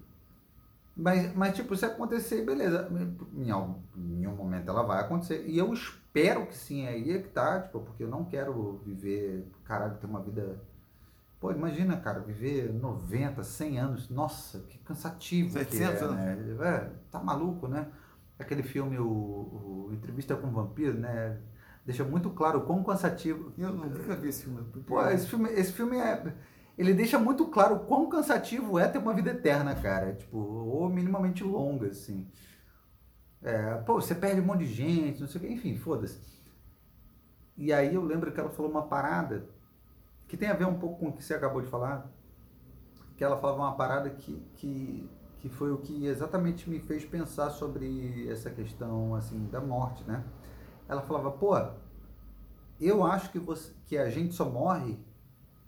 Mas, 0.96 1.34
mas, 1.34 1.56
tipo, 1.56 1.76
se 1.76 1.86
acontecer, 1.86 2.46
beleza. 2.46 2.90
Em 3.34 3.50
algum, 3.52 3.76
em 3.98 4.28
um 4.28 4.36
momento 4.36 4.70
ela 4.70 4.84
vai 4.84 5.00
acontecer. 5.02 5.46
E 5.48 5.58
eu 5.58 5.74
espero 5.74 6.46
que 6.46 6.56
sim, 6.56 6.88
aí 6.88 7.12
é 7.12 7.20
que 7.20 7.30
tá, 7.30 7.62
tipo, 7.62 7.80
porque 7.80 8.04
eu 8.04 8.10
não 8.10 8.26
quero 8.26 8.82
viver, 8.86 9.50
caralho, 9.64 9.98
ter 9.98 10.08
uma 10.08 10.22
vida. 10.22 10.62
Pô, 11.40 11.52
imagina, 11.52 11.96
cara, 11.98 12.20
viver 12.20 12.74
90, 12.74 13.44
100 13.44 13.80
anos. 13.80 14.10
Nossa, 14.10 14.60
que 14.60 14.78
cansativo. 14.80 15.52
700 15.52 15.98
que 15.98 16.04
é, 16.04 16.08
né? 16.10 16.58
É, 16.60 16.92
tá 17.10 17.20
maluco, 17.20 17.68
né? 17.68 17.88
Aquele 18.38 18.62
filme, 18.62 18.98
o, 19.00 19.06
o 19.06 19.90
Entrevista 19.94 20.36
com 20.36 20.48
o 20.48 20.52
Vampiro, 20.52 20.98
né? 20.98 21.38
Deixa 21.86 22.04
muito 22.04 22.30
claro 22.32 22.60
o 22.60 22.66
quão 22.66 22.84
cansativo. 22.84 23.54
Eu 23.58 23.74
nunca 23.74 24.16
vi 24.16 24.30
esse 24.30 24.44
filme. 24.44 24.64
Pô, 24.86 25.02
esse 25.08 25.28
filme, 25.28 25.50
esse 25.52 25.72
filme 25.72 25.98
é. 25.98 26.36
Ele 26.78 26.94
deixa 26.94 27.18
muito 27.18 27.46
claro 27.48 27.76
o 27.76 27.80
quão 27.86 28.10
cansativo 28.10 28.78
é 28.78 28.88
ter 28.88 28.98
uma 28.98 29.14
vida 29.14 29.32
eterna, 29.32 29.74
cara. 29.76 30.14
Tipo, 30.14 30.38
ou 30.38 30.90
minimamente 30.90 31.44
longa, 31.44 31.88
assim. 31.88 32.28
É, 33.42 33.76
pô, 33.86 33.96
você 33.96 34.14
perde 34.14 34.42
um 34.42 34.46
monte 34.46 34.66
de 34.66 34.74
gente, 34.74 35.22
não 35.22 35.28
sei 35.28 35.40
o 35.40 35.44
que, 35.46 35.54
enfim, 35.54 35.78
foda-se. 35.78 36.20
E 37.58 37.72
aí 37.72 37.96
eu 37.96 38.04
lembro 38.04 38.32
que 38.32 38.40
ela 38.40 38.50
falou 38.50 38.70
uma 38.70 38.88
parada 38.88 39.48
que 40.30 40.38
tem 40.38 40.48
a 40.48 40.54
ver 40.54 40.66
um 40.66 40.80
pouco 40.80 41.00
com 41.00 41.10
o 41.10 41.14
que 41.14 41.22
você 41.22 41.34
acabou 41.34 41.62
de 41.62 41.68
falar. 41.68 42.10
Que 43.18 43.24
ela 43.26 43.36
falava 43.36 43.64
uma 43.64 43.76
parada 43.76 44.10
que, 44.12 44.40
que 44.56 45.10
que 45.40 45.48
foi 45.48 45.72
o 45.72 45.78
que 45.78 46.06
exatamente 46.06 46.70
me 46.70 46.80
fez 46.80 47.06
pensar 47.06 47.50
sobre 47.50 48.30
essa 48.30 48.50
questão 48.50 49.16
assim 49.16 49.48
da 49.48 49.62
morte, 49.62 50.04
né? 50.04 50.24
Ela 50.88 51.02
falava, 51.02 51.32
pô, 51.32 51.54
eu 52.80 53.06
acho 53.06 53.32
que 53.32 53.40
você, 53.40 53.74
que 53.86 53.98
a 53.98 54.10
gente 54.10 54.34
só 54.34 54.50
morre 54.50 55.00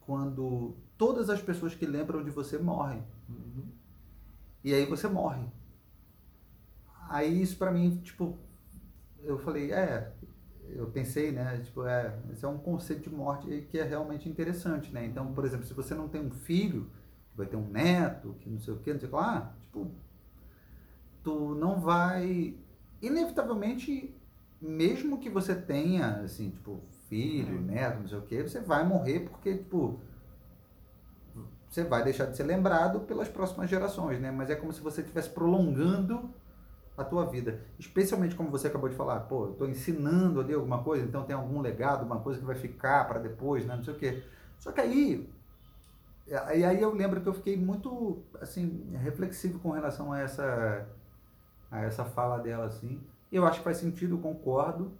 quando 0.01 0.75
todas 0.97 1.29
as 1.29 1.41
pessoas 1.41 1.73
que 1.73 1.85
lembram 1.85 2.23
de 2.23 2.29
você 2.29 2.57
morrem. 2.57 3.03
Uhum. 3.29 3.71
E 4.63 4.73
aí 4.73 4.85
você 4.85 5.07
morre. 5.07 5.45
Aí 7.07 7.41
isso 7.41 7.57
para 7.57 7.71
mim, 7.71 7.97
tipo, 8.03 8.37
eu 9.23 9.37
falei, 9.37 9.71
é, 9.71 10.13
eu 10.75 10.87
pensei, 10.87 11.31
né, 11.31 11.59
tipo, 11.63 11.85
é, 11.85 12.13
esse 12.31 12.45
é 12.45 12.47
um 12.47 12.57
conceito 12.57 13.09
de 13.09 13.15
morte 13.15 13.67
que 13.69 13.79
é 13.79 13.83
realmente 13.83 14.27
interessante, 14.29 14.91
né? 14.91 15.05
Então, 15.05 15.33
por 15.33 15.45
exemplo, 15.45 15.65
se 15.65 15.73
você 15.73 15.93
não 15.93 16.07
tem 16.07 16.21
um 16.21 16.31
filho, 16.31 16.89
vai 17.35 17.45
ter 17.45 17.55
um 17.55 17.67
neto, 17.67 18.35
que 18.39 18.49
não 18.49 18.59
sei 18.59 18.73
o 18.73 18.77
que, 18.77 18.93
não 18.93 18.99
sei 18.99 19.07
o 19.07 19.11
que 19.11 19.15
lá, 19.15 19.53
tipo, 19.61 19.91
tu 21.23 21.55
não 21.55 21.79
vai, 21.79 22.55
inevitavelmente, 23.01 24.13
mesmo 24.61 25.19
que 25.19 25.29
você 25.29 25.55
tenha, 25.55 26.17
assim, 26.17 26.49
tipo, 26.49 26.81
filho, 27.07 27.57
uhum. 27.57 27.65
neto, 27.65 27.99
não 27.99 28.07
sei 28.07 28.17
o 28.17 28.21
que, 28.21 28.43
você 28.43 28.59
vai 28.59 28.85
morrer 28.87 29.21
porque, 29.21 29.57
tipo, 29.57 29.99
você 31.69 31.83
vai 31.85 32.03
deixar 32.03 32.25
de 32.25 32.35
ser 32.35 32.43
lembrado 32.43 32.99
pelas 33.01 33.29
próximas 33.29 33.69
gerações, 33.69 34.19
né? 34.19 34.29
Mas 34.29 34.49
é 34.49 34.55
como 34.55 34.73
se 34.73 34.81
você 34.81 35.01
estivesse 35.01 35.29
prolongando 35.29 36.29
a 37.01 37.05
tua 37.05 37.25
vida. 37.25 37.61
Especialmente 37.79 38.35
como 38.35 38.49
você 38.49 38.67
acabou 38.67 38.89
de 38.89 38.95
falar, 38.95 39.21
pô, 39.21 39.47
tô 39.47 39.65
ensinando 39.65 40.39
ali 40.39 40.53
alguma 40.53 40.83
coisa, 40.83 41.05
então 41.05 41.23
tem 41.23 41.35
algum 41.35 41.61
legado, 41.61 42.05
uma 42.05 42.19
coisa 42.19 42.39
que 42.39 42.45
vai 42.45 42.55
ficar 42.55 43.07
para 43.07 43.19
depois, 43.19 43.65
né? 43.65 43.75
Não 43.75 43.83
sei 43.83 43.93
o 43.93 43.97
quê. 43.97 44.23
Só 44.59 44.71
que 44.71 44.81
aí 44.81 45.29
e 46.31 46.63
aí 46.63 46.81
eu 46.81 46.93
lembro 46.93 47.19
que 47.19 47.27
eu 47.27 47.33
fiquei 47.33 47.57
muito, 47.57 48.23
assim, 48.39 48.89
reflexivo 49.01 49.59
com 49.59 49.71
relação 49.71 50.13
a 50.13 50.19
essa, 50.19 50.87
a 51.69 51.81
essa 51.81 52.05
fala 52.05 52.37
dela, 52.37 52.65
assim. 52.65 53.01
Eu 53.29 53.45
acho 53.45 53.59
que 53.59 53.63
faz 53.65 53.77
sentido, 53.77 54.17
concordo. 54.17 54.93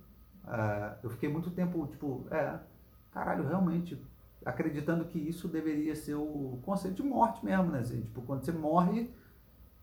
Uh, 0.44 0.96
eu 1.04 1.10
fiquei 1.10 1.30
muito 1.30 1.50
tempo, 1.50 1.88
tipo, 1.88 2.26
é, 2.32 2.60
caralho, 3.14 3.48
realmente, 3.48 3.98
acreditando 4.44 5.06
que 5.06 5.20
isso 5.20 5.48
deveria 5.48 5.96
ser 5.96 6.16
o 6.16 6.60
conceito 6.64 7.02
de 7.02 7.04
morte 7.04 7.46
mesmo, 7.46 7.72
né? 7.72 7.80
Assim, 7.80 8.02
tipo, 8.02 8.22
quando 8.24 8.44
você 8.44 8.52
morre, 8.52 9.10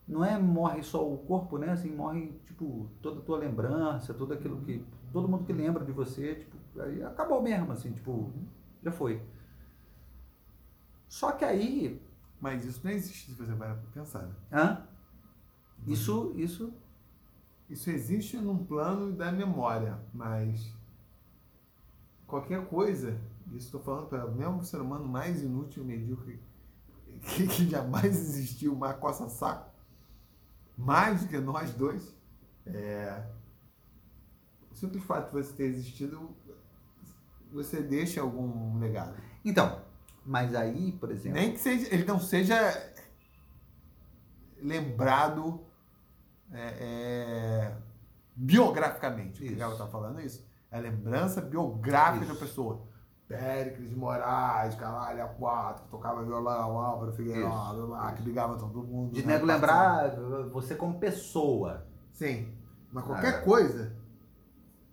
não 0.09 0.24
é 0.24 0.39
morre 0.39 0.82
só 0.82 1.06
o 1.06 1.18
corpo, 1.18 1.59
né? 1.59 1.70
Assim, 1.70 1.94
morre, 1.94 2.32
tipo, 2.47 2.89
toda 3.02 3.20
a 3.20 3.22
tua 3.22 3.39
lembrança, 3.39 4.14
tudo 4.14 4.32
aquilo 4.35 4.60
que... 4.62 4.85
Todo 5.12 5.28
mundo 5.28 5.44
que 5.44 5.52
lembra 5.52 5.85
de 5.85 5.93
você, 5.93 6.35
tipo, 6.35 6.56
aí 6.80 7.02
acabou 7.02 7.43
mesmo, 7.43 7.72
assim, 7.72 7.93
tipo, 7.93 8.32
já 8.82 8.90
foi. 8.90 9.22
Só 11.09 11.32
que 11.32 11.44
aí. 11.44 12.02
Mas 12.40 12.64
isso 12.64 12.80
não 12.85 12.93
existe 12.93 13.32
se 13.32 13.36
você 13.36 13.52
vai 13.52 13.76
pensar. 13.93 14.22
Né? 14.22 14.35
Hã? 14.52 14.86
Isso, 15.86 16.32
isso. 16.36 16.72
Isso 17.68 17.90
existe 17.90 18.36
num 18.39 18.64
plano 18.64 19.12
da 19.12 19.30
memória, 19.30 19.98
mas 20.12 20.72
qualquer 22.26 22.66
coisa, 22.66 23.18
isso 23.48 23.66
estou 23.66 23.80
falando 23.80 24.06
para 24.06 24.24
o 24.24 24.35
mesmo 24.35 24.64
ser 24.64 24.80
humano 24.80 25.06
mais 25.06 25.43
inútil 25.43 25.85
medíocre 25.85 26.40
que, 27.36 27.47
que 27.47 27.68
jamais 27.68 28.16
existiu, 28.16 28.72
uma 28.72 28.94
coça-saco, 28.94 29.68
mais 30.78 31.22
do 31.22 31.28
que 31.28 31.38
nós 31.38 31.72
dois, 31.72 32.14
é, 32.64 33.20
o 34.70 34.74
simples 34.76 35.02
fato 35.02 35.26
de 35.26 35.32
você 35.32 35.52
ter 35.52 35.64
existido, 35.64 36.30
você 37.52 37.82
deixa 37.82 38.20
algum 38.20 38.78
legado. 38.78 39.16
Então, 39.44 39.82
mas 40.24 40.55
aí, 40.55 40.92
por 40.92 41.10
exemplo. 41.10 41.38
Nem 41.38 41.52
que 41.52 41.59
seja, 41.59 41.92
ele 41.92 42.05
não 42.05 42.20
seja 42.20 42.56
lembrado 44.62 45.60
é, 46.52 46.74
é, 46.80 47.76
biograficamente. 48.36 49.42
O 49.42 49.46
Gabriel 49.46 49.72
está 49.72 49.86
falando 49.88 50.20
isso. 50.20 50.46
É 50.70 50.78
lembrança 50.78 51.40
biográfica 51.40 52.24
isso. 52.24 52.34
da 52.34 52.40
pessoa. 52.40 52.88
Péricles 53.28 53.90
de 53.90 53.94
Moraes, 53.96 54.74
caralho, 54.74 55.22
a 55.22 55.28
quatro, 55.28 55.84
que 55.84 55.90
tocava 55.90 56.24
violão, 56.24 56.78
Álvaro 56.78 57.12
Figueiredo, 57.12 57.94
que 58.16 58.22
ligava 58.22 58.56
todo 58.56 58.82
mundo. 58.82 59.12
De 59.12 59.24
né, 59.24 59.34
nego 59.34 59.44
lembrar 59.44 60.16
você 60.50 60.74
como 60.74 60.98
pessoa. 60.98 61.86
Sim. 62.12 62.48
Mas 62.90 63.05
qualquer 63.05 63.34
ah. 63.34 63.42
coisa 63.42 63.92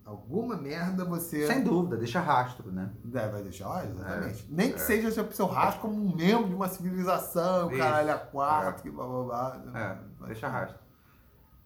alguma 0.06 0.56
merda 0.56 1.04
você. 1.04 1.46
Sem 1.46 1.64
dúvida, 1.64 1.96
deixa 1.96 2.20
rastro, 2.20 2.70
né? 2.70 2.90
É, 3.12 3.28
vai 3.28 3.42
deixar, 3.42 3.84
exatamente. 3.84 4.44
É, 4.44 4.54
Nem 4.54 4.70
que 4.70 4.76
é. 4.76 4.78
seja 4.78 5.10
seu 5.10 5.46
rastro 5.46 5.82
como 5.82 5.94
um 5.94 6.14
membro 6.14 6.48
de 6.48 6.54
uma 6.54 6.68
civilização, 6.68 7.68
Isso. 7.70 7.78
caralho, 7.78 8.12
a 8.12 8.18
quatro, 8.18 8.80
é. 8.80 8.82
que 8.82 8.90
blá 8.90 9.04
blá 9.04 9.24
blá. 9.24 9.62
É, 9.74 10.26
deixa 10.26 10.48
rastro. 10.48 10.78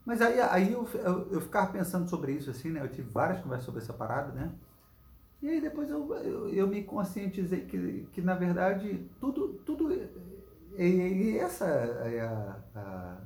Mas 0.06 0.22
aí, 0.22 0.40
aí 0.40 0.72
eu, 0.72 0.88
eu, 0.94 1.32
eu, 1.32 1.40
ficava 1.42 1.70
pensando 1.70 2.08
sobre 2.08 2.32
isso, 2.32 2.50
assim, 2.50 2.70
né? 2.70 2.82
Eu 2.82 2.88
tive 2.88 3.08
várias 3.10 3.40
conversas 3.42 3.66
sobre 3.66 3.82
essa 3.82 3.92
parada, 3.92 4.32
né? 4.32 4.50
E 5.42 5.48
aí 5.48 5.60
depois 5.60 5.90
eu, 5.90 6.12
eu, 6.14 6.48
eu 6.50 6.66
me 6.66 6.82
conscientizei 6.82 7.64
que, 7.64 8.06
que, 8.12 8.20
na 8.20 8.34
verdade, 8.34 9.08
tudo. 9.18 9.54
tudo 9.64 9.92
e, 10.76 10.84
e 10.84 11.38
essa 11.38 11.64
é 11.64 12.20
a, 12.20 12.58
a, 12.74 13.16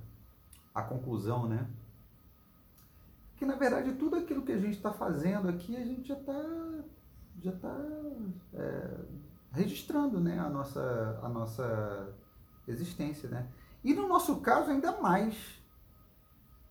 a 0.75 0.83
conclusão, 0.83 1.49
né? 1.49 1.67
que 3.37 3.45
na 3.45 3.57
verdade 3.57 3.93
tudo 3.95 4.15
aquilo 4.15 4.43
que 4.43 4.53
a 4.53 4.59
gente 4.59 4.77
está 4.77 4.93
fazendo 4.93 5.49
aqui 5.49 5.77
a 5.77 5.85
gente 5.85 6.07
já 6.07 6.15
está 6.15 6.41
já 7.43 7.53
tá, 7.53 7.77
é, 8.55 9.01
registrando 9.53 10.21
né, 10.21 10.39
a, 10.39 10.49
nossa, 10.49 11.21
a 11.23 11.29
nossa 11.29 12.15
existência. 12.67 13.29
Né? 13.29 13.47
E 13.83 13.93
no 13.95 14.09
nosso 14.09 14.41
caso 14.41 14.71
ainda 14.71 15.01
mais. 15.01 15.63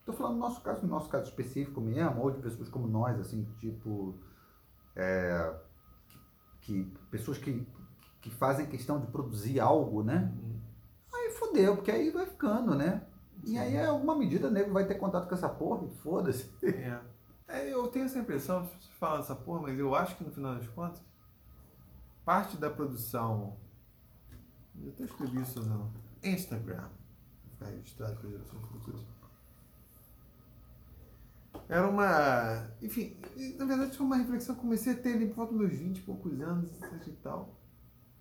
Estou 0.00 0.14
falando 0.14 0.34
no 0.34 0.40
nosso 0.40 0.60
caso, 0.60 0.82
no 0.82 0.88
nosso 0.88 1.08
caso 1.08 1.24
específico 1.24 1.80
mesmo, 1.80 2.20
ou 2.20 2.30
de 2.30 2.42
pessoas 2.42 2.68
como 2.68 2.86
nós, 2.86 3.18
assim, 3.18 3.46
tipo. 3.58 4.14
É, 4.96 5.54
que, 6.60 6.84
pessoas 7.10 7.38
que, 7.38 7.66
que 8.20 8.30
fazem 8.30 8.66
questão 8.66 9.00
de 9.00 9.06
produzir 9.08 9.60
algo, 9.60 10.02
né? 10.02 10.32
Uhum. 10.42 10.60
Aí 11.12 11.30
fodeu, 11.32 11.76
porque 11.76 11.90
aí 11.90 12.10
vai 12.10 12.26
ficando, 12.26 12.74
né? 12.74 13.06
E 13.46 13.58
aí, 13.58 13.74
em 13.74 13.84
alguma 13.84 14.16
medida, 14.16 14.48
o 14.48 14.50
nego 14.50 14.72
vai 14.72 14.86
ter 14.86 14.94
contato 14.94 15.28
com 15.28 15.34
essa 15.34 15.48
porra, 15.48 15.86
foda-se. 16.02 16.50
É. 16.62 17.00
é. 17.48 17.72
Eu 17.72 17.86
tenho 17.88 18.06
essa 18.06 18.18
impressão, 18.18 18.64
você 18.64 18.88
fala 18.98 19.18
dessa 19.18 19.34
porra, 19.34 19.62
mas 19.62 19.78
eu 19.78 19.94
acho 19.94 20.16
que 20.16 20.24
no 20.24 20.30
final 20.30 20.54
das 20.54 20.66
contas, 20.68 21.02
parte 22.24 22.56
da 22.56 22.70
produção. 22.70 23.56
Eu 24.80 24.90
até 24.90 25.04
escrevi 25.04 25.42
isso 25.42 25.60
no 25.62 25.92
Instagram. 26.22 26.88
Registrado 27.60 28.16
com 28.20 28.28
gerações 28.28 28.64
futuras. 28.66 29.13
Era 31.68 31.88
uma. 31.88 32.70
Enfim, 32.82 33.16
na 33.58 33.64
verdade 33.64 33.96
foi 33.96 34.06
uma 34.06 34.16
reflexão 34.16 34.54
que 34.54 34.60
comecei 34.60 34.92
a 34.92 34.96
ter 34.96 35.14
ali 35.14 35.26
por 35.28 35.36
volta 35.36 35.52
dos 35.52 35.60
meus 35.60 35.78
20 35.78 35.98
e 35.98 36.02
poucos 36.02 36.40
anos 36.40 36.70
e 37.06 37.12
tal. 37.12 37.58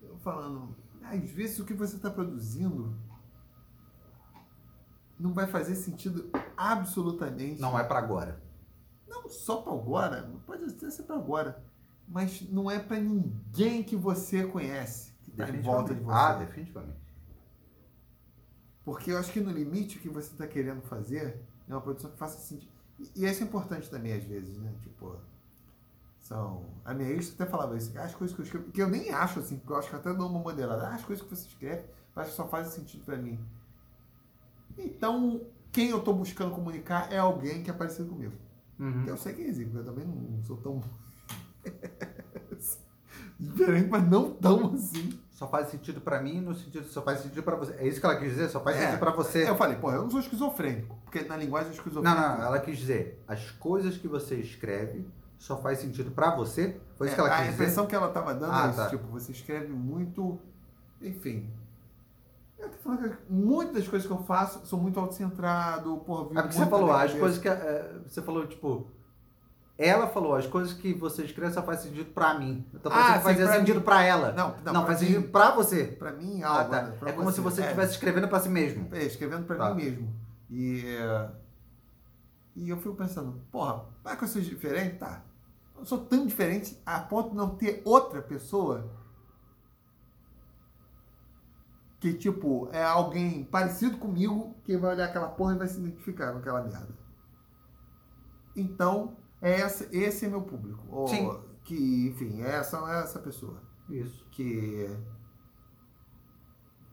Eu 0.02 0.18
falando, 0.20 0.76
às 1.04 1.30
vezes 1.32 1.60
o 1.60 1.66
que 1.66 1.74
você 1.74 1.96
está 1.96 2.10
produzindo 2.10 2.96
não 5.20 5.34
vai 5.34 5.48
fazer 5.48 5.76
sentido 5.76 6.30
absolutamente. 6.58 7.62
Não 7.62 7.78
é 7.78 7.84
para 7.84 8.00
agora. 8.00 8.42
Não 9.08 9.30
só 9.30 9.62
para 9.62 9.74
agora, 9.74 10.32
pode 10.46 10.64
até 10.66 10.90
ser 10.90 11.04
para 11.04 11.16
agora, 11.16 11.64
mas 12.08 12.42
não 12.50 12.70
é 12.70 12.80
para 12.80 13.00
ninguém 13.00 13.84
que 13.84 13.96
você 13.96 14.46
conhece 14.46 15.14
que 15.24 15.32
está 15.32 15.50
em 15.50 15.62
volta 15.62 15.94
de 15.94 16.02
você. 16.02 16.18
Ah, 16.18 16.34
definitivamente. 16.34 17.04
Porque 18.84 19.12
eu 19.12 19.18
acho 19.18 19.32
que 19.32 19.40
no 19.40 19.52
limite 19.52 19.98
o 19.98 20.02
que 20.02 20.10
você 20.10 20.32
está 20.32 20.46
querendo 20.46 20.82
fazer 20.82 21.42
é 21.70 21.74
uma 21.74 21.82
produção 21.82 22.12
que 22.12 22.18
faça 22.18 22.40
sentido. 22.40 22.73
E 23.16 23.26
isso 23.26 23.44
é 23.44 23.46
importante 23.46 23.90
também 23.90 24.14
às 24.14 24.24
vezes, 24.24 24.58
né? 24.58 24.74
Tipo, 24.82 25.18
são. 26.20 26.66
A 26.86 26.94
minha 26.94 27.10
ex 27.10 27.34
até 27.34 27.46
falava 27.46 27.78
isso, 27.78 27.98
as 28.00 28.16
coisas 28.16 28.36
que 28.36 28.42
eu 28.42 28.46
escrevo, 28.46 28.72
que 28.72 28.82
eu 28.82 28.90
nem 28.90 29.10
acho 29.12 29.40
assim, 29.40 29.58
porque 29.58 29.74
eu 29.74 29.78
acho 29.78 29.90
que 29.90 29.96
até 29.96 30.14
dou 30.14 30.30
uma 30.30 30.40
moderada. 30.40 30.88
Ah, 30.88 30.96
as 30.96 31.04
coisas 31.04 31.24
que 31.24 31.36
você 31.36 31.48
escreve, 31.48 31.84
acho 32.16 32.30
que 32.32 32.36
só 32.36 32.48
fazem 32.48 32.72
sentido 32.72 33.04
pra 33.04 33.18
mim. 33.18 33.40
Então, 34.78 35.42
quem 35.72 35.90
eu 35.90 36.02
tô 36.02 36.14
buscando 36.14 36.54
comunicar 36.54 37.12
é 37.12 37.18
alguém 37.18 37.62
que 37.64 37.70
é 37.70 37.74
parecido 37.74 38.10
comigo. 38.10 38.34
Uhum. 38.80 39.06
Eu 39.06 39.18
sei 39.18 39.34
que 39.34 39.42
existe, 39.42 39.76
eu 39.76 39.84
também 39.84 40.06
não 40.06 40.44
sou 40.46 40.58
tão. 40.58 40.82
Diferente, 43.40 43.90
mas 43.90 44.10
não 44.10 44.32
tão 44.32 44.74
assim. 44.74 45.20
Só 45.34 45.48
faz 45.48 45.70
sentido 45.70 46.00
pra 46.00 46.22
mim 46.22 46.40
no 46.42 46.54
sentido 46.54 46.86
só 46.88 47.02
faz 47.02 47.20
sentido 47.22 47.42
pra 47.42 47.56
você. 47.56 47.74
É 47.74 47.88
isso 47.88 48.00
que 48.00 48.06
ela 48.06 48.16
quis 48.18 48.30
dizer? 48.30 48.50
Só 48.50 48.60
faz 48.60 48.78
É. 48.78 48.82
sentido 48.86 49.00
pra 49.00 49.12
você. 49.12 49.50
Eu 49.50 49.56
falei, 49.56 49.76
pô, 49.78 49.92
eu 49.92 50.04
não 50.04 50.10
sou 50.10 50.20
esquizofrênico, 50.20 50.96
porque 51.04 51.22
na 51.24 51.36
linguagem 51.36 51.70
eu 51.70 51.74
Não, 51.74 51.78
esquizofrênico. 51.80 52.22
não, 52.22 52.44
ela 52.46 52.60
quis 52.60 52.78
dizer, 52.78 53.24
as 53.28 53.50
coisas 53.52 53.98
que 53.98 54.08
você 54.08 54.36
escreve 54.36 55.08
só 55.40 55.58
faz 55.58 55.80
sentido 55.80 56.12
pra 56.12 56.36
você? 56.36 56.80
Foi 56.96 57.08
isso 57.08 57.16
que 57.16 57.20
ela 57.22 57.30
É, 57.30 57.32
quis 57.32 57.40
a 57.40 57.44
dizer? 57.46 57.54
impressão 57.64 57.88
que 57.88 57.96
ela 57.96 58.10
tava 58.10 58.34
dando 58.36 58.54
Ah, 58.54 58.68
é 58.68 58.70
isso, 58.70 58.78
tá. 58.78 58.90
tipo, 58.90 59.08
você 59.08 59.32
escreve 59.32 59.74
muito, 59.74 60.40
enfim. 61.02 61.50
Eu 62.60 62.70
tô 62.70 62.78
falando 62.78 63.10
que 63.10 63.18
muitas 63.28 63.74
das 63.74 63.88
coisas 63.88 64.08
que 64.08 64.14
eu 64.14 64.24
faço 64.24 64.66
são 64.68 64.80
muito 64.80 65.00
autocentrado, 65.00 65.98
porra, 66.06 66.30
É 66.40 66.42
porque 66.44 66.54
você 66.58 66.66
falou, 66.68 66.92
as 66.94 67.12
coisas 67.14 67.40
que. 67.40 67.50
é, 67.50 67.92
você 68.08 68.22
falou, 68.22 68.46
tipo. 68.48 68.88
Ela 69.78 70.08
falou, 70.08 70.36
as 70.36 70.46
coisas 70.46 70.72
que 70.74 70.94
você 70.94 71.24
escreve 71.24 71.52
só 71.54 71.64
faz 71.64 71.80
sentido 71.82 72.14
pra 72.14 72.38
mim. 72.38 72.64
Tô 72.82 72.90
Ah, 72.90 73.18
sim, 73.18 73.24
fazia 73.24 73.46
pra 73.48 73.56
sentido 73.58 73.78
mim. 73.80 73.82
pra 73.86 74.04
ela. 74.04 74.32
Não, 74.32 74.56
não, 74.64 74.74
Não, 74.74 74.86
faz 74.86 75.02
mim- 75.02 75.08
sentido 75.08 75.30
pra 75.32 75.52
você. 75.52 75.86
Pra 75.86 76.12
mim, 76.12 76.44
Ah, 76.44 76.64
tá. 76.64 76.82
né? 76.84 76.98
É 77.08 77.12
como 77.12 77.32
se 77.32 77.42
você 77.42 77.62
é. 77.62 77.66
estivesse 77.66 77.94
escrevendo 77.94 78.28
pra 78.28 78.40
si 78.40 78.50
mesmo. 78.50 78.88
É, 78.92 79.04
escrevendo 79.04 79.46
pra 79.46 79.56
Tá. 79.58 79.74
mim 79.74 79.84
mesmo. 79.84 80.14
E, 80.50 80.86
é, 80.96 81.30
e 82.56 82.70
eu 82.70 82.78
fico 82.78 82.94
pensando, 82.96 83.42
porra, 83.52 83.86
vai 84.04 84.16
que 84.16 84.24
eu 84.24 84.28
seja 84.28 84.48
diferente? 84.48 84.98
Tá. 84.98 85.24
Eu 85.76 85.86
sou 85.86 85.98
tão 86.06 86.26
diferente 86.28 86.80
a 86.86 87.00
ponto 87.00 87.32
de 87.32 87.36
não 87.36 87.56
ter 87.56 87.82
outra 87.84 88.22
pessoa 88.22 88.92
que, 92.00 92.14
tipo, 92.14 92.70
é 92.72 92.84
alguém 92.84 93.44
parecido 93.46 93.98
comigo 93.98 94.54
que 94.66 94.78
vai 94.78 94.94
olhar 94.94 95.06
aquela 95.06 95.30
porra 95.30 95.56
e 95.56 95.58
vai 95.58 95.68
se 95.68 95.80
identificar 95.80 96.32
com 96.34 96.38
aquela 96.40 96.62
merda. 96.62 96.90
Então, 98.56 99.16
é 99.44 99.60
essa, 99.62 99.88
esse 99.92 100.26
é 100.26 100.30
meu 100.30 100.42
público. 100.42 100.84
Ou, 100.90 101.08
Sim. 101.08 101.38
Que, 101.64 102.08
enfim, 102.08 102.42
é 102.42 102.56
essa 102.56 102.78
é 102.90 103.04
essa 103.04 103.20
pessoa. 103.20 103.62
Isso. 103.90 104.26
Que 104.32 104.90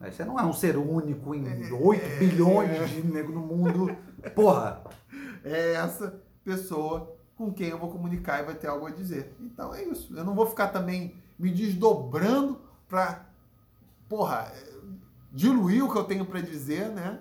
Aí 0.00 0.10
Você 0.10 0.24
não 0.24 0.38
é 0.38 0.44
um 0.44 0.52
ser 0.52 0.76
único 0.78 1.34
em 1.34 1.46
É, 1.46 1.72
8 1.72 2.02
é, 2.02 2.18
bilhões 2.18 2.70
é. 2.70 2.84
de 2.86 3.06
nego 3.06 3.32
no 3.32 3.40
mundo. 3.40 3.94
Porra! 4.34 4.82
é 5.44 5.74
essa 5.74 6.20
pessoa 6.44 7.16
com 7.36 7.52
quem 7.52 7.68
eu 7.68 7.78
vou 7.78 7.90
comunicar 7.90 8.40
e 8.40 8.44
vai 8.46 8.54
ter 8.54 8.66
algo 8.66 8.86
a 8.86 8.90
dizer. 8.90 9.34
Então 9.40 9.74
é 9.74 9.84
isso. 9.84 10.16
Eu 10.16 10.24
não 10.24 10.34
vou 10.34 10.46
ficar 10.46 10.68
também 10.68 11.14
me 11.38 11.50
desdobrando 11.50 12.60
pra, 12.88 13.26
porra, 14.08 14.52
diluir 15.32 15.84
o 15.84 15.90
que 15.90 15.98
eu 15.98 16.04
tenho 16.04 16.26
pra 16.26 16.40
dizer, 16.40 16.88
né? 16.90 17.20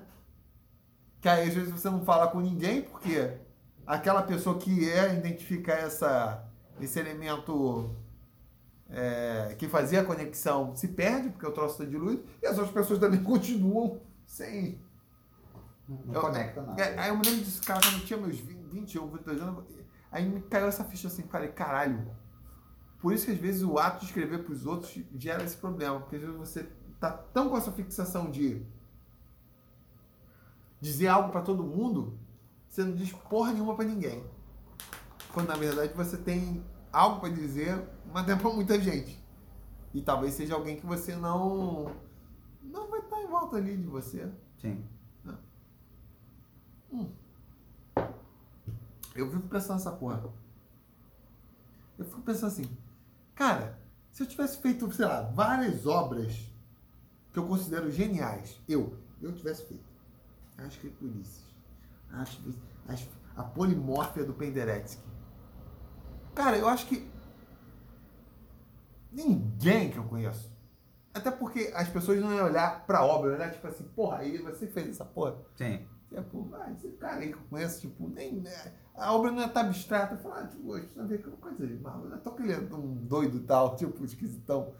Que 1.20 1.28
aí 1.28 1.48
às 1.48 1.54
vezes 1.54 1.70
você 1.70 1.88
não 1.88 2.04
fala 2.04 2.28
com 2.28 2.40
ninguém, 2.40 2.82
porque 2.82 3.38
aquela 3.86 4.22
pessoa 4.22 4.58
que 4.58 4.88
é 4.88 5.14
identificar 5.14 5.74
essa, 5.74 6.44
esse 6.80 6.98
elemento 6.98 7.94
é, 8.88 9.54
que 9.58 9.68
fazia 9.68 10.00
a 10.00 10.04
conexão 10.04 10.74
se 10.74 10.88
perde, 10.88 11.30
porque 11.30 11.46
o 11.46 11.52
troço 11.52 11.80
está 11.80 11.84
diluído, 11.84 12.24
e 12.42 12.46
as 12.46 12.56
outras 12.58 12.74
pessoas 12.74 12.98
também 12.98 13.22
continuam 13.24 14.00
sem, 14.26 14.80
Não 15.88 16.14
Eu- 16.14 16.20
conecta 16.20 16.62
nada. 16.62 16.80
é, 16.82 16.98
aí 16.98 17.08
eu 17.10 17.16
me 17.16 17.24
lembro 17.24 17.44
disso, 17.44 17.62
cara, 17.64 17.80
quando 17.80 17.94
eu 18.00 18.04
tinha 18.06 18.18
meus 18.18 18.38
20, 18.38 18.60
21, 18.72 19.06
22 19.08 19.40
anos, 19.42 19.64
aí 20.12 20.28
me 20.28 20.40
caiu 20.42 20.66
essa 20.66 20.84
ficha 20.84 21.08
assim, 21.08 21.22
falei, 21.24 21.48
caralho. 21.50 22.10
Por 23.00 23.12
isso 23.14 23.26
que 23.26 23.32
às 23.32 23.38
vezes 23.38 23.62
o 23.62 23.78
ato 23.78 24.00
de 24.00 24.06
escrever 24.06 24.44
pros 24.44 24.66
outros 24.66 24.98
gera 25.16 25.42
esse 25.42 25.56
problema, 25.56 25.98
porque 26.00 26.16
às 26.16 26.22
vezes 26.22 26.36
você 26.36 26.68
tá 27.00 27.10
tão 27.10 27.48
com 27.48 27.56
essa 27.56 27.72
fixação 27.72 28.30
de 28.30 28.62
dizer 30.80 31.08
algo 31.08 31.30
pra 31.30 31.40
todo 31.42 31.62
mundo, 31.62 32.18
você 32.70 32.84
não 32.84 32.94
diz 32.94 33.12
porra 33.12 33.52
nenhuma 33.52 33.74
pra 33.74 33.84
ninguém. 33.84 34.24
Quando 35.34 35.48
na 35.48 35.56
verdade 35.56 35.92
você 35.92 36.16
tem 36.16 36.64
algo 36.92 37.20
pra 37.20 37.28
dizer, 37.28 37.84
mas 38.12 38.28
é 38.28 38.36
pra 38.36 38.50
muita 38.50 38.80
gente. 38.80 39.20
E 39.92 40.00
talvez 40.00 40.34
seja 40.34 40.54
alguém 40.54 40.76
que 40.76 40.86
você 40.86 41.16
não 41.16 41.92
não 42.62 42.88
vai 42.88 43.00
estar 43.00 43.20
em 43.20 43.26
volta 43.26 43.56
ali 43.56 43.76
de 43.76 43.88
você. 43.88 44.30
Sim. 44.60 44.88
Eu 49.16 49.30
fico 49.30 49.48
pensando 49.48 49.74
nessa 49.74 49.90
porra. 49.90 50.32
Eu 51.98 52.04
fico 52.04 52.22
pensando 52.22 52.52
assim, 52.52 52.78
cara, 53.34 53.78
se 54.12 54.22
eu 54.22 54.26
tivesse 54.26 54.58
feito, 54.58 54.90
sei 54.92 55.06
lá, 55.06 55.22
várias 55.22 55.86
obras 55.86 56.50
que 57.32 57.38
eu 57.38 57.46
considero 57.46 57.90
geniais, 57.90 58.60
eu, 58.68 58.96
eu 59.20 59.32
tivesse 59.34 59.66
feito. 59.66 59.90
As 60.56 60.78
Ulisses, 61.00 61.49
as, 62.12 62.38
as, 62.88 63.08
a 63.36 63.42
polimórfia 63.42 64.24
do 64.24 64.34
Penderecki. 64.34 64.98
Cara, 66.34 66.56
eu 66.56 66.68
acho 66.68 66.86
que 66.86 67.10
ninguém 69.10 69.90
que 69.90 69.98
eu 69.98 70.04
conheço. 70.04 70.50
Até 71.12 71.30
porque 71.30 71.72
as 71.74 71.88
pessoas 71.88 72.20
não 72.20 72.32
iam 72.32 72.46
olhar 72.46 72.86
pra 72.86 73.04
obra, 73.04 73.34
olhar 73.34 73.50
tipo 73.50 73.66
assim, 73.66 73.84
porra, 73.96 74.18
aí 74.18 74.38
você 74.38 74.66
fez 74.66 74.90
essa 74.90 75.04
porra. 75.04 75.36
Sim. 75.56 75.86
Tipo, 76.08 76.48
ah, 76.54 76.72
esse 76.72 76.88
cara 76.92 77.20
aí 77.20 77.28
que 77.28 77.38
eu 77.38 77.42
conheço, 77.48 77.80
tipo, 77.80 78.08
nem. 78.08 78.40
né, 78.40 78.72
A 78.96 79.12
obra 79.12 79.30
não 79.30 79.42
é 79.42 79.48
tão 79.48 79.62
abstrata. 79.62 80.16
Falar, 80.16 80.40
ah, 80.40 80.46
tipo, 80.46 80.72
precisa 80.72 81.06
ver 81.06 81.18
que 81.18 81.24
é 81.24 81.28
uma 81.28 81.36
coisa 81.36 81.64
aí, 81.64 81.78
mas 81.80 82.04
não 82.04 82.14
é 82.14 82.18
tão 82.18 82.34
que 82.34 82.42
ele 82.42 82.52
é 82.52 82.58
um 82.58 82.94
doido 83.06 83.40
tal, 83.40 83.76
tipo, 83.76 84.04
esquisitão. 84.04 84.72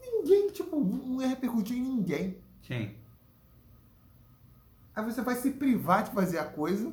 Ninguém, 0.00 0.48
tipo, 0.48 0.78
não 0.78 1.20
ia 1.20 1.28
repercutir 1.28 1.76
em 1.76 1.82
ninguém. 1.82 2.42
Sim. 2.62 2.94
Aí 4.96 5.04
você 5.04 5.20
vai 5.20 5.36
se 5.36 5.50
privar 5.50 6.04
de 6.04 6.10
fazer 6.12 6.38
a 6.38 6.44
coisa, 6.46 6.90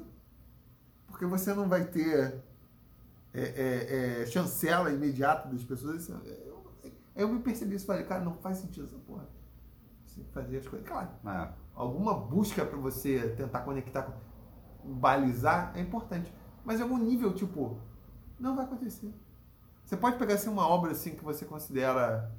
porque 1.08 1.26
você 1.26 1.54
não 1.54 1.70
vai 1.70 1.86
ter 1.86 2.44
é, 3.34 3.42
é, 3.42 4.22
é, 4.22 4.26
chancela 4.26 4.92
imediata 4.92 5.48
das 5.48 5.64
pessoas. 5.64 6.10
Eu, 6.10 6.66
eu 7.16 7.30
me 7.30 7.40
percebi 7.40 7.76
isso 7.76 7.86
e 7.86 7.88
falei, 7.88 8.04
cara, 8.04 8.22
não 8.22 8.36
faz 8.36 8.58
sentido 8.58 8.88
essa 8.88 8.98
porra. 8.98 9.26
Você 10.06 10.22
fazer 10.34 10.58
as 10.58 10.68
coisas. 10.68 10.86
Claro, 10.86 11.10
É. 11.26 11.54
alguma 11.74 12.14
busca 12.14 12.66
para 12.66 12.78
você 12.78 13.30
tentar 13.38 13.62
conectar, 13.62 14.06
balizar 14.84 15.72
é 15.74 15.80
importante. 15.80 16.32
Mas 16.66 16.80
em 16.80 16.84
algum 16.84 16.98
nível, 16.98 17.34
tipo, 17.34 17.80
não 18.38 18.54
vai 18.54 18.66
acontecer. 18.66 19.14
Você 19.86 19.96
pode 19.96 20.18
pegar 20.18 20.34
assim 20.34 20.50
uma 20.50 20.68
obra 20.68 20.92
assim 20.92 21.16
que 21.16 21.24
você 21.24 21.46
considera 21.46 22.30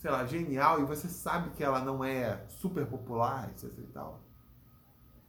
sei 0.00 0.10
lá, 0.10 0.24
genial 0.26 0.80
e 0.80 0.84
você 0.84 1.08
sabe 1.08 1.50
que 1.50 1.62
ela 1.62 1.80
não 1.80 2.02
é 2.02 2.42
super 2.48 2.84
popular, 2.86 3.48
etc 3.50 3.70
e 3.78 3.82
tal. 3.92 4.20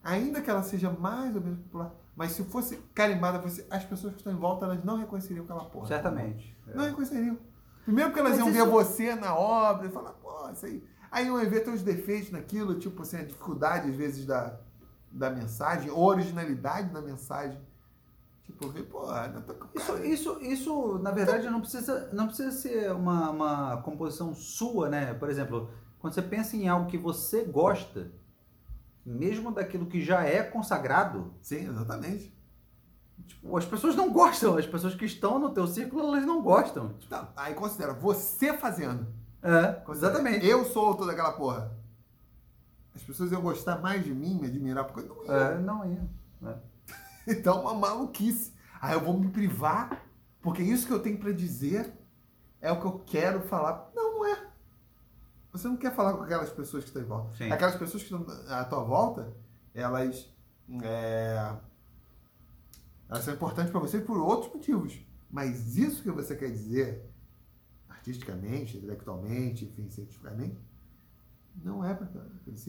Ainda 0.03 0.41
que 0.41 0.49
ela 0.49 0.63
seja 0.63 0.89
mais 0.89 1.35
ou 1.35 1.41
menos 1.41 1.59
popular, 1.59 1.91
mas 2.15 2.31
se 2.31 2.43
fosse 2.45 2.77
carimbada, 2.95 3.37
você, 3.37 3.65
as 3.69 3.83
pessoas 3.85 4.13
que 4.13 4.19
estão 4.19 4.33
em 4.33 4.37
volta, 4.37 4.65
elas 4.65 4.83
não 4.83 4.97
reconheceriam 4.97 5.43
aquela 5.43 5.65
porra. 5.65 5.87
Certamente. 5.87 6.57
Não 6.73 6.85
reconheceriam. 6.85 7.37
Primeiro 7.83 8.09
porque 8.09 8.19
elas 8.19 8.31
Mas 8.31 8.39
iam 8.39 8.49
isso- 8.49 8.65
ver 8.65 8.71
você 8.71 9.15
na 9.15 9.35
obra 9.35 9.87
e 9.87 9.91
falar, 9.91 10.13
pô, 10.13 10.49
isso 10.51 10.65
aí. 10.65 10.83
Aí 11.11 11.27
iam 11.27 11.37
ver 11.49 11.59
teus 11.63 11.83
defeitos 11.83 12.31
naquilo, 12.31 12.79
tipo 12.79 13.01
assim, 13.03 13.17
a 13.17 13.23
dificuldade 13.23 13.89
às 13.89 13.95
vezes 13.95 14.25
da, 14.25 14.57
da 15.11 15.29
mensagem, 15.29 15.91
originalidade 15.91 16.89
da 16.89 17.01
mensagem. 17.01 17.59
Tipo, 18.43 18.67
ver, 18.69 18.83
pô, 18.83 19.05
não 19.33 19.41
tô 19.41 19.53
com 19.53 19.67
Isso, 19.77 19.93
cara. 19.93 20.05
isso, 20.05 20.39
isso, 20.41 20.99
na 20.99 21.11
verdade, 21.11 21.49
não 21.49 21.61
precisa, 21.61 22.09
não 22.11 22.27
precisa 22.27 22.51
ser 22.51 22.91
uma, 22.91 23.29
uma 23.29 23.81
composição 23.81 24.33
sua, 24.33 24.89
né? 24.89 25.13
Por 25.13 25.29
exemplo, 25.29 25.69
quando 25.99 26.13
você 26.13 26.21
pensa 26.21 26.55
em 26.57 26.67
algo 26.67 26.89
que 26.89 26.97
você 26.97 27.43
gosta, 27.45 28.11
mesmo 29.05 29.51
daquilo 29.51 29.85
que 29.85 30.03
já 30.03 30.23
é 30.23 30.43
consagrado, 30.43 31.33
Sim, 31.41 31.69
exatamente. 31.69 32.35
tipo, 33.27 33.55
as 33.57 33.65
pessoas 33.65 33.95
não 33.95 34.11
gostam. 34.11 34.57
As 34.57 34.65
pessoas 34.65 34.95
que 34.95 35.05
estão 35.05 35.39
no 35.39 35.51
teu 35.51 35.65
círculo, 35.67 36.03
elas 36.07 36.25
não 36.25 36.41
gostam. 36.41 36.89
Tipo, 36.99 37.15
Não, 37.15 37.27
aí 37.35 37.53
considera 37.53 37.93
você 37.93 38.53
fazendo. 38.57 39.07
é, 39.41 39.73
Considera, 39.85 40.13
exatamente. 40.13 40.45
Eu 40.45 40.65
sou 40.65 40.83
o 40.85 40.87
autor 40.89 41.07
daquela 41.07 41.31
porra. 41.33 41.71
As 42.93 43.01
pessoas 43.01 43.31
iam 43.31 43.41
gostar 43.41 43.79
mais 43.79 44.03
de 44.03 44.13
mim, 44.13 44.35
me 44.39 44.47
admirar, 44.47 44.83
porque 44.85 45.07
eu 45.09 45.15
não 45.15 45.23
ia. 45.25 45.31
É, 45.31 45.57
não 45.59 45.85
ia. 45.85 46.61
Então, 47.39 47.61
uma 47.61 47.73
maluquice. 47.73 48.53
Aí 48.81 48.93
eu 48.93 49.01
vou 49.01 49.17
me 49.17 49.29
privar, 49.29 50.05
porque 50.41 50.61
isso 50.61 50.87
que 50.87 50.93
eu 50.93 51.01
tenho 51.01 51.17
pra 51.17 51.31
dizer 51.31 51.93
é 52.59 52.71
o 52.71 52.79
que 52.79 52.85
eu 52.85 52.99
quero 52.99 53.41
falar. 53.41 53.91
Não, 53.95 54.15
não 54.15 54.25
é. 54.25 54.47
Você 55.51 55.67
não 55.67 55.77
quer 55.77 55.93
falar 55.93 56.13
com 56.13 56.23
aquelas 56.23 56.49
pessoas 56.49 56.83
que 56.83 56.89
estão 56.89 57.01
em 57.01 57.05
volta. 57.05 57.35
Sim. 57.35 57.51
Aquelas 57.51 57.75
pessoas 57.75 58.03
que 58.03 58.13
estão 58.13 58.25
à 58.47 58.63
tua 58.63 58.83
volta, 58.83 59.35
elas, 59.73 60.33
é, 60.81 61.55
elas 63.09 63.23
são 63.23 63.33
importantes 63.33 63.71
para 63.71 63.79
você 63.79 63.99
por 63.99 64.17
outros 64.17 64.53
motivos. 64.53 64.99
Mas 65.29 65.77
isso 65.77 66.01
que 66.03 66.11
você 66.11 66.35
quer 66.35 66.51
dizer, 66.51 67.09
artisticamente, 67.89 68.77
intelectualmente, 68.77 69.65
enfim, 69.65 69.89
cientificamente, 69.89 70.57
não 71.63 71.83
é 71.83 71.93
para. 71.93 72.07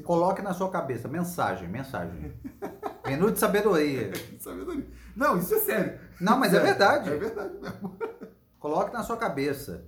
Coloque 0.04 0.42
na 0.42 0.52
sua 0.52 0.70
cabeça, 0.70 1.08
mensagem, 1.08 1.68
mensagem. 1.68 2.34
Minuto 3.16 3.34
de 3.34 3.40
sabedoria. 3.40 4.12
Sabedoria. 4.38 4.86
Não, 5.14 5.38
isso 5.38 5.54
é 5.54 5.58
sério. 5.60 6.00
Não, 6.20 6.38
mas 6.38 6.52
é 6.52 6.60
Sério. 6.60 6.66
verdade. 6.66 7.10
É 7.10 7.16
verdade 7.16 7.58
mesmo. 7.60 7.96
Coloque 8.58 8.92
na 8.92 9.02
sua 9.02 9.16
cabeça. 9.16 9.84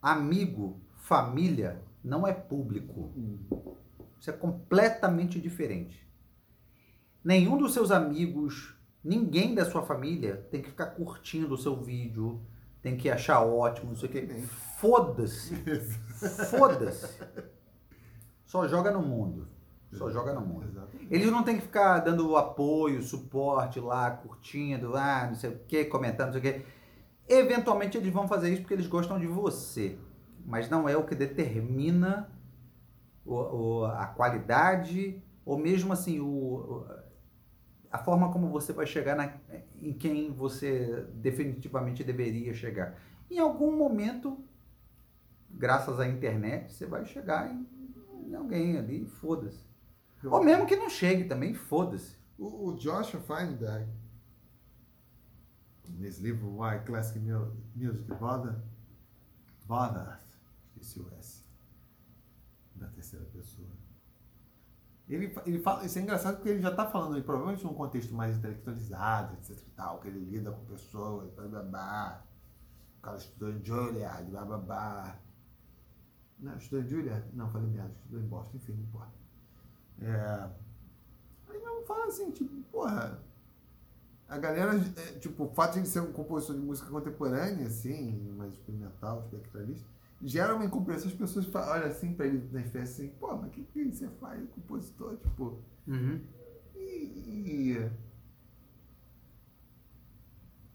Amigo, 0.00 0.80
família, 0.96 1.82
não 2.02 2.26
é 2.26 2.32
público. 2.32 3.12
Isso 4.20 4.30
é 4.30 4.32
completamente 4.32 5.40
diferente. 5.40 6.06
Nenhum 7.22 7.56
dos 7.56 7.72
seus 7.72 7.90
amigos, 7.90 8.74
ninguém 9.02 9.54
da 9.54 9.64
sua 9.64 9.82
família 9.82 10.46
tem 10.50 10.60
que 10.62 10.68
ficar 10.70 10.86
curtindo 10.86 11.54
o 11.54 11.58
seu 11.58 11.82
vídeo, 11.82 12.40
tem 12.82 12.96
que 12.96 13.10
achar 13.10 13.40
ótimo, 13.40 13.90
não 13.90 13.96
sei 13.96 14.08
o 14.08 14.12
quê. 14.12 14.26
Foda-se. 14.78 15.54
Foda-se. 16.50 17.18
Só 18.44 18.68
joga 18.68 18.90
no 18.90 19.02
mundo. 19.02 19.48
Só 19.94 20.10
joga 20.10 20.32
no 20.32 20.40
mundo. 20.40 20.66
Exatamente. 20.68 21.14
Eles 21.14 21.30
não 21.30 21.42
têm 21.42 21.56
que 21.56 21.62
ficar 21.62 22.00
dando 22.00 22.36
apoio, 22.36 23.02
suporte 23.02 23.78
lá, 23.80 24.10
curtindo, 24.10 24.96
ah, 24.96 25.26
não 25.28 25.34
sei 25.34 25.50
o 25.50 25.58
que, 25.66 25.84
comentando, 25.84 26.34
não 26.34 26.40
sei 26.40 26.50
o 26.50 26.54
que. 26.54 26.66
Eventualmente 27.28 27.96
eles 27.96 28.12
vão 28.12 28.28
fazer 28.28 28.50
isso 28.50 28.60
porque 28.62 28.74
eles 28.74 28.86
gostam 28.86 29.18
de 29.18 29.26
você. 29.26 29.98
Mas 30.44 30.68
não 30.68 30.88
é 30.88 30.96
o 30.96 31.04
que 31.06 31.14
determina 31.14 32.28
o, 33.24 33.34
o- 33.34 33.84
a 33.86 34.06
qualidade, 34.06 35.22
ou 35.44 35.56
mesmo 35.58 35.92
assim, 35.92 36.20
o, 36.20 36.26
o- 36.26 36.86
a 37.90 37.98
forma 37.98 38.30
como 38.32 38.48
você 38.48 38.72
vai 38.72 38.86
chegar 38.86 39.14
na- 39.16 39.32
em 39.80 39.92
quem 39.92 40.32
você 40.32 41.06
definitivamente 41.14 42.02
deveria 42.04 42.52
chegar. 42.52 42.94
Em 43.30 43.38
algum 43.38 43.74
momento, 43.76 44.38
graças 45.50 45.98
à 46.00 46.06
internet, 46.06 46.72
você 46.72 46.86
vai 46.86 47.04
chegar 47.04 47.50
em, 47.50 47.66
em 48.26 48.34
alguém 48.34 48.76
ali, 48.76 49.06
foda-se. 49.06 49.64
Ou 50.30 50.42
mesmo 50.42 50.66
que 50.66 50.76
não 50.76 50.88
chegue 50.88 51.24
também, 51.24 51.54
foda-se. 51.54 52.16
O, 52.38 52.68
o 52.70 52.76
Joshua 52.76 53.20
Feinberg, 53.20 53.88
nesse 55.88 56.22
livro 56.22 56.48
Why 56.60 56.80
Classic 56.84 57.18
Mu- 57.18 57.56
Music 57.74 58.04
Bother, 58.14 58.54
Bother, 59.66 60.18
esqueci 60.76 61.00
o 61.00 61.08
S, 61.18 61.42
da 62.74 62.88
terceira 62.88 63.24
pessoa. 63.26 63.68
Ele, 65.08 65.34
ele 65.44 65.58
fala, 65.58 65.84
isso 65.84 65.98
é 65.98 66.02
engraçado 66.02 66.36
porque 66.36 66.48
ele 66.48 66.62
já 66.62 66.70
está 66.70 66.90
falando, 66.90 67.22
provavelmente 67.22 67.62
num 67.64 67.74
contexto 67.74 68.14
mais 68.14 68.36
intelectualizado, 68.38 69.34
etc 69.34 69.50
e 69.58 69.70
tal, 69.72 70.00
que 70.00 70.08
ele 70.08 70.18
lida 70.18 70.50
com 70.50 70.64
pessoas, 70.64 71.30
blá 71.34 71.46
blá 71.46 71.62
blá. 71.62 72.26
O 72.98 73.02
cara 73.02 73.18
estudou 73.18 73.50
em 73.52 73.62
Juilliard, 73.62 74.30
blá 74.30 74.44
blá 74.46 74.58
blá. 74.58 75.18
Não, 76.38 76.56
estudou 76.56 76.80
em 76.84 76.88
Juilliard? 76.88 77.24
Não, 77.34 77.50
falei 77.50 77.68
merda, 77.68 77.92
estudou 77.94 78.20
em 78.20 78.26
Boston, 78.26 78.56
enfim, 78.56 78.72
não 78.72 78.82
importa. 78.84 79.23
É, 80.00 80.50
Aí 81.48 81.58
mesmo 81.58 81.82
fala 81.86 82.06
assim, 82.06 82.30
tipo, 82.30 82.50
porra. 82.70 83.22
A 84.28 84.38
galera, 84.38 84.72
é, 84.96 85.18
tipo, 85.18 85.44
o 85.44 85.48
fato 85.54 85.74
de 85.74 85.80
ele 85.80 85.86
ser 85.86 86.00
um 86.00 86.12
compositor 86.12 86.56
de 86.56 86.62
música 86.62 86.88
contemporânea, 86.90 87.66
assim, 87.66 88.32
mais 88.36 88.52
experimental, 88.54 89.20
espectralista, 89.20 89.86
gera 90.22 90.54
uma 90.54 90.64
incompreensão. 90.64 91.08
As 91.08 91.14
pessoas 91.14 91.46
falam, 91.46 91.70
olham 91.70 91.86
assim 91.88 92.14
pra 92.14 92.26
ele 92.26 92.48
nas 92.50 92.70
festas 92.70 92.92
assim, 92.92 93.08
pô, 93.20 93.36
mas 93.36 93.48
o 93.48 93.50
que, 93.50 93.62
que 93.64 93.92
você 93.92 94.08
faz, 94.20 94.48
compositor? 94.50 95.16
Tipo, 95.18 95.58
e, 96.74 96.80
e, 96.80 97.90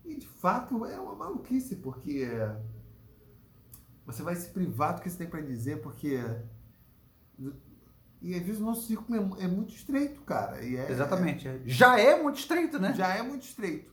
e, 0.04 0.16
de 0.16 0.26
fato 0.28 0.84
é 0.86 0.98
uma 0.98 1.14
maluquice, 1.14 1.76
porque 1.76 2.26
você 4.06 4.22
vai 4.22 4.34
se 4.36 4.50
privar 4.50 4.94
do 4.94 5.02
que 5.02 5.10
você 5.10 5.18
tem 5.18 5.28
pra 5.28 5.40
dizer, 5.40 5.80
porque. 5.82 6.18
E 8.22 8.34
às 8.34 8.42
vezes 8.42 8.60
o 8.60 8.64
nosso 8.64 8.86
círculo 8.86 9.36
é, 9.38 9.44
é 9.44 9.48
muito 9.48 9.74
estreito, 9.74 10.20
cara. 10.22 10.62
É, 10.62 10.90
Exatamente. 10.90 11.48
Já 11.64 11.98
é 11.98 12.22
muito 12.22 12.38
estreito, 12.38 12.78
né? 12.78 12.92
já 12.94 13.08
é 13.14 13.22
muito 13.22 13.42
estreito. 13.42 13.90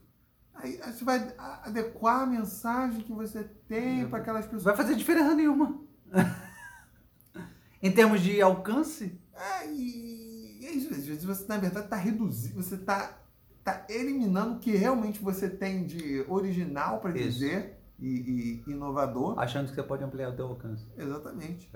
Aí 0.54 0.80
aí 0.82 0.92
você 0.92 1.04
vai 1.04 1.34
adequar 1.64 2.22
a 2.22 2.26
mensagem 2.26 3.02
que 3.02 3.14
você 3.14 3.44
tem 3.68 4.08
para 4.08 4.20
aquelas 4.20 4.46
pessoas. 4.46 4.64
vai 4.64 4.76
fazer 4.76 4.96
diferença 4.96 5.34
nenhuma. 5.36 5.80
em 7.82 7.92
termos 7.92 8.22
de 8.22 8.42
alcance, 8.42 9.20
É, 9.34 9.70
e, 9.72 10.60
e 10.62 10.66
é 10.66 10.72
isso. 10.72 10.94
Às 10.94 11.06
vezes 11.06 11.24
você, 11.24 11.46
na 11.48 11.58
verdade, 11.58 11.86
está 11.86 11.96
reduzindo, 11.96 12.62
você 12.62 12.76
está 12.76 13.18
tá 13.64 13.86
eliminando 13.90 14.56
o 14.56 14.60
que 14.60 14.72
realmente 14.72 15.22
você 15.22 15.50
tem 15.50 15.86
de 15.86 16.26
original 16.28 17.00
para 17.00 17.12
dizer 17.12 17.78
e, 18.00 18.64
e 18.66 18.72
inovador. 18.72 19.38
achando 19.38 19.70
que 19.70 19.76
você 19.76 19.84
pode 19.84 20.04
ampliar 20.04 20.30
o 20.30 20.36
teu 20.36 20.48
alcance. 20.48 20.86
Exatamente. 20.98 21.70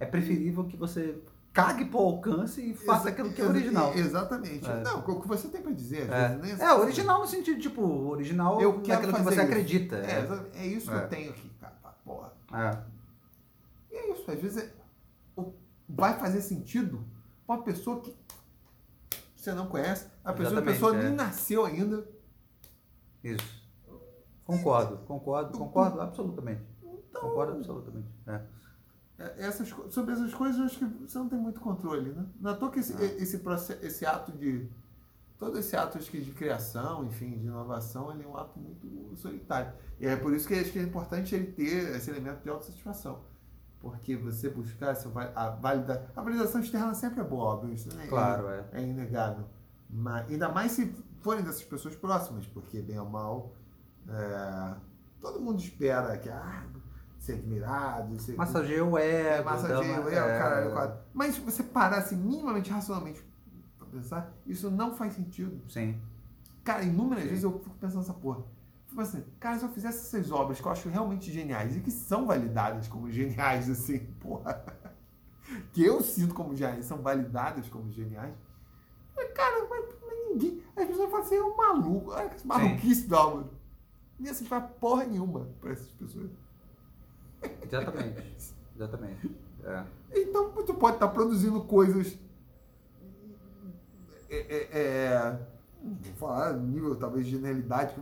É 0.00 0.06
preferível 0.06 0.64
que 0.64 0.76
você 0.76 1.22
cague 1.54 1.84
pro 1.86 1.98
alcance 2.00 2.60
e 2.60 2.74
faça 2.74 3.02
Exa- 3.02 3.10
aquilo 3.10 3.32
que 3.32 3.40
é 3.40 3.44
original. 3.46 3.94
Exatamente. 3.94 4.68
É. 4.68 4.82
Não, 4.82 4.98
o 4.98 5.20
que 5.22 5.28
você 5.28 5.48
tem 5.48 5.62
para 5.62 5.72
dizer. 5.72 6.12
às 6.12 6.32
É, 6.32 6.36
vezes, 6.36 6.58
nem 6.58 6.66
é, 6.68 6.74
original 6.74 7.20
no 7.20 7.26
sentido, 7.26 7.60
tipo, 7.60 7.80
original 8.08 8.60
Eu 8.60 8.82
que 8.82 8.90
você 9.22 9.30
isso. 9.30 9.40
acredita. 9.40 9.96
É, 9.96 10.28
é 10.62 10.66
isso 10.66 10.90
que 10.90 10.96
É. 10.96 11.04
eu 11.04 11.08
tenho 11.08 11.30
aqui, 11.30 11.48
cara. 11.60 11.74
Porra. 12.04 12.32
É. 12.52 12.82
E 13.90 13.96
é 13.96 14.12
isso, 14.12 14.28
às 14.30 14.40
vezes 14.40 14.64
é- 14.64 14.74
vai 15.88 16.18
fazer 16.18 16.40
sentido 16.42 17.04
pra 17.46 17.56
uma 17.56 17.62
pessoa 17.62 18.00
que 18.00 18.14
você 19.36 19.52
não 19.54 19.66
conhece, 19.68 20.06
a 20.24 20.32
pessoa, 20.32 20.58
a 20.60 20.62
pessoa 20.62 20.96
é. 20.96 21.02
nem 21.04 21.12
nasceu 21.14 21.64
ainda. 21.64 22.06
Isso. 23.22 23.62
Concordo, 24.44 24.98
concordo, 25.06 25.56
concordo 25.56 26.00
absolutamente. 26.00 26.62
Então, 26.82 27.22
Concordo 27.22 27.52
absolutamente. 27.54 28.08
É. 28.26 28.40
é, 29.24 29.46
essas, 29.46 29.68
sobre 29.90 30.12
essas 30.12 30.34
coisas 30.34 30.58
eu 30.58 30.64
acho 30.64 30.78
que 30.78 30.84
você 30.84 31.18
não 31.18 31.28
tem 31.28 31.38
muito 31.38 31.60
controle, 31.60 32.10
né? 32.10 32.26
Não 32.40 32.50
é 32.50 32.54
à 32.54 32.56
toa 32.56 32.70
que 32.70 32.80
esse, 32.80 32.92
esse, 33.02 33.38
processo, 33.38 33.84
esse 33.84 34.04
ato 34.04 34.32
de. 34.32 34.68
Todo 35.38 35.58
esse 35.58 35.74
ato 35.76 35.98
acho 35.98 36.10
que, 36.10 36.20
de 36.20 36.30
criação, 36.30 37.04
enfim, 37.04 37.38
de 37.38 37.46
inovação, 37.46 38.12
ele 38.12 38.22
é 38.22 38.26
um 38.26 38.36
ato 38.36 38.58
muito 38.58 39.16
solitário. 39.16 39.72
E 39.98 40.06
é 40.06 40.14
por 40.14 40.32
isso 40.32 40.46
que 40.46 40.54
acho 40.54 40.70
que 40.70 40.78
é 40.78 40.82
importante 40.82 41.34
ele 41.34 41.52
ter 41.52 41.96
esse 41.96 42.10
elemento 42.10 42.42
de 42.42 42.50
autossatisfação. 42.50 43.24
Porque 43.80 44.16
você 44.16 44.48
buscar 44.48 44.92
essa, 44.92 45.10
a, 45.34 45.50
valida, 45.50 46.08
a 46.14 46.22
validação 46.22 46.60
externa 46.60 46.94
sempre 46.94 47.20
é 47.20 47.24
boa, 47.24 47.54
óbvio. 47.54 47.74
Isso 47.74 47.94
né? 47.94 48.06
Claro, 48.06 48.48
é. 48.48 48.64
é 48.72 48.82
inegável. 48.82 49.44
Mas, 49.90 50.30
ainda 50.30 50.48
mais 50.48 50.72
se 50.72 50.94
forem 51.20 51.42
dessas 51.42 51.64
pessoas 51.64 51.96
próximas, 51.96 52.46
porque, 52.46 52.80
bem 52.80 52.98
ou 52.98 53.08
mal, 53.08 53.54
é, 54.08 54.74
todo 55.20 55.40
mundo 55.40 55.58
espera 55.58 56.16
que 56.16 56.28
ah, 56.28 56.66
ser 57.24 57.34
admirado, 57.34 58.18
ser. 58.20 58.36
Massageia 58.36 58.84
o 58.84 58.98
é, 58.98 59.38
ego. 59.38 59.44
massageia 59.44 59.96
dá 59.96 60.04
o 60.04 60.08
ego, 60.08 60.08
é, 60.10 60.38
caralho, 60.38 60.72
quadro. 60.72 60.98
Mas 61.12 61.34
se 61.34 61.40
você 61.40 61.62
parar 61.62 61.98
assim, 61.98 62.16
minimamente 62.16 62.70
racionalmente 62.70 63.24
pra 63.78 63.86
pensar, 63.86 64.32
isso 64.46 64.70
não 64.70 64.94
faz 64.94 65.14
sentido. 65.14 65.60
Sim. 65.68 66.00
Cara, 66.62 66.84
inúmeras 66.84 67.24
vezes 67.24 67.44
eu 67.44 67.58
fico 67.58 67.76
pensando 67.76 67.98
nessa 67.98 68.14
porra. 68.14 68.44
Fico 68.86 69.00
assim, 69.00 69.24
cara, 69.40 69.58
se 69.58 69.64
eu 69.64 69.70
fizesse 69.70 70.16
essas 70.16 70.30
obras 70.30 70.60
que 70.60 70.66
eu 70.66 70.72
acho 70.72 70.88
realmente 70.88 71.32
geniais 71.32 71.76
e 71.76 71.80
que 71.80 71.90
são 71.90 72.26
validadas 72.26 72.88
como 72.88 73.10
geniais, 73.10 73.68
assim, 73.70 74.00
porra, 74.20 74.62
que 75.72 75.82
eu 75.82 76.02
sinto 76.02 76.34
como 76.34 76.54
geniais, 76.54 76.84
são 76.84 76.98
validadas 76.98 77.68
como 77.68 77.90
geniais, 77.90 78.34
cara, 79.34 79.66
mas, 79.68 79.94
mas 80.00 80.28
ninguém. 80.30 80.62
As 80.76 80.86
pessoas 80.86 81.10
falam 81.10 81.26
assim, 81.26 81.36
é 81.36 81.42
um 81.42 81.56
maluco, 81.56 82.10
olha 82.10 82.28
que 82.28 82.46
maluquice 82.46 83.06
do 83.08 83.16
Álvaro. 83.16 83.50
Ia 84.20 84.32
servir 84.32 84.48
pra 84.48 84.60
porra 84.60 85.04
nenhuma 85.04 85.48
pra 85.60 85.72
essas 85.72 85.90
pessoas. 85.92 86.30
Exatamente. 87.62 88.54
Exatamente. 88.76 89.36
É. 89.64 89.84
Então, 90.16 90.50
tu 90.64 90.74
pode 90.74 90.96
estar 90.96 91.08
produzindo 91.08 91.60
coisas. 91.64 92.18
É, 94.28 94.36
é, 94.36 94.68
é, 94.72 95.38
vou 95.82 96.14
falar 96.16 96.54
nível 96.54 96.96
talvez 96.96 97.24
de 97.26 97.32
genialidade 97.32 97.94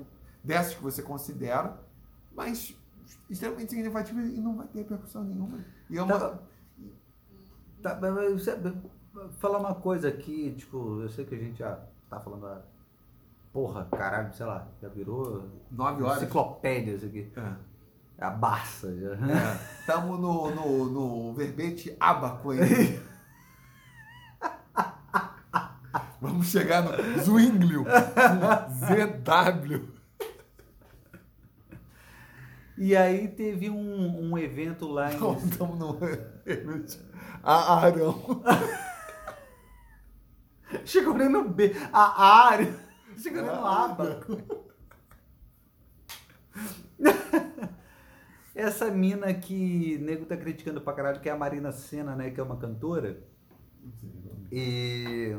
dessas 0.42 0.74
que 0.74 0.82
você 0.82 1.02
considera, 1.02 1.78
mas 2.34 2.74
extremamente 3.28 3.70
significativa 3.70 4.20
e 4.20 4.40
não 4.40 4.56
vai 4.56 4.66
ter 4.68 4.78
repercussão 4.78 5.24
nenhuma. 5.24 5.58
E 5.90 5.98
é 5.98 6.02
uma. 6.02 6.40
Tá, 7.82 7.96
tá, 7.96 8.10
mas- 8.10 8.46
falar 9.38 9.58
uma 9.58 9.74
coisa 9.74 10.08
aqui, 10.08 10.54
tipo, 10.56 11.02
eu 11.02 11.08
sei 11.10 11.24
que 11.24 11.34
a 11.34 11.38
gente 11.38 11.58
já 11.58 11.78
tá 12.08 12.18
falando 12.20 12.46
a 12.46 12.62
porra, 13.52 13.86
caralho, 13.90 14.32
sei 14.34 14.46
lá, 14.46 14.68
já 14.80 14.88
virou 14.88 15.48
Nove 15.70 16.02
horas. 16.02 16.22
enciclopédia 16.22 16.94
isso 16.94 17.06
aqui. 17.06 17.30
É. 17.36 17.71
A 18.22 18.30
Barça 18.30 18.94
já. 18.96 19.14
Estamos 19.80 20.20
no, 20.20 20.54
no, 20.54 20.84
no 20.86 21.34
verbete 21.34 21.96
abaco 21.98 22.52
aí. 22.52 23.00
Vamos 26.20 26.46
chegar 26.46 26.82
no 26.82 26.92
Zwinglio. 27.20 27.84
ZW. 28.70 29.88
E 32.78 32.96
aí 32.96 33.26
teve 33.26 33.68
um, 33.68 34.30
um 34.30 34.38
evento 34.38 34.86
lá 34.86 35.12
em. 35.12 35.16
Estamos 35.44 35.78
no 35.78 35.98
a 37.42 37.80
Arão. 37.80 38.42
Chegou 40.84 41.14
no 41.14 41.48
B. 41.48 41.74
A 41.92 42.46
área. 42.46 42.72
Chegou 43.16 43.42
no 43.42 43.66
aba. 43.66 44.20
Essa 48.54 48.90
mina 48.90 49.32
que 49.34 49.96
o 50.00 50.04
nego 50.04 50.26
tá 50.26 50.36
criticando 50.36 50.80
pra 50.80 50.92
caralho, 50.92 51.20
que 51.20 51.28
é 51.28 51.32
a 51.32 51.36
Marina 51.36 51.72
Senna, 51.72 52.14
né? 52.14 52.30
Que 52.30 52.40
é 52.40 52.42
uma 52.42 52.56
cantora. 52.58 53.22
E 54.50 55.34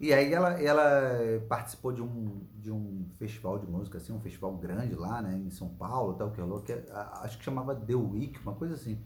E 0.00 0.12
aí 0.12 0.32
ela, 0.32 0.60
ela 0.62 1.40
participou 1.48 1.92
de 1.92 2.00
um, 2.00 2.46
de 2.54 2.70
um 2.70 3.04
festival 3.18 3.58
de 3.58 3.66
música, 3.66 3.98
assim, 3.98 4.12
um 4.12 4.20
festival 4.20 4.56
grande 4.56 4.94
lá, 4.94 5.20
né, 5.20 5.36
em 5.36 5.50
São 5.50 5.68
Paulo, 5.70 6.14
tal, 6.14 6.30
que 6.30 6.40
rolou, 6.40 6.60
que 6.62 6.72
é- 6.72 6.84
acho 7.22 7.36
que 7.38 7.44
chamava 7.44 7.74
The 7.74 7.96
Week, 7.96 8.38
uma 8.40 8.54
coisa 8.54 8.74
assim. 8.74 8.96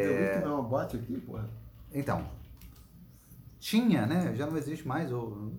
Eu 0.00 0.16
vi 0.16 0.28
que 0.30 0.38
não, 0.38 0.62
bote 0.64 0.96
aqui, 0.96 1.18
porra. 1.20 1.48
Então, 1.92 2.26
tinha, 3.58 4.06
né, 4.06 4.34
já 4.34 4.46
não 4.46 4.56
existe 4.56 4.86
mais, 4.86 5.12
ou, 5.12 5.52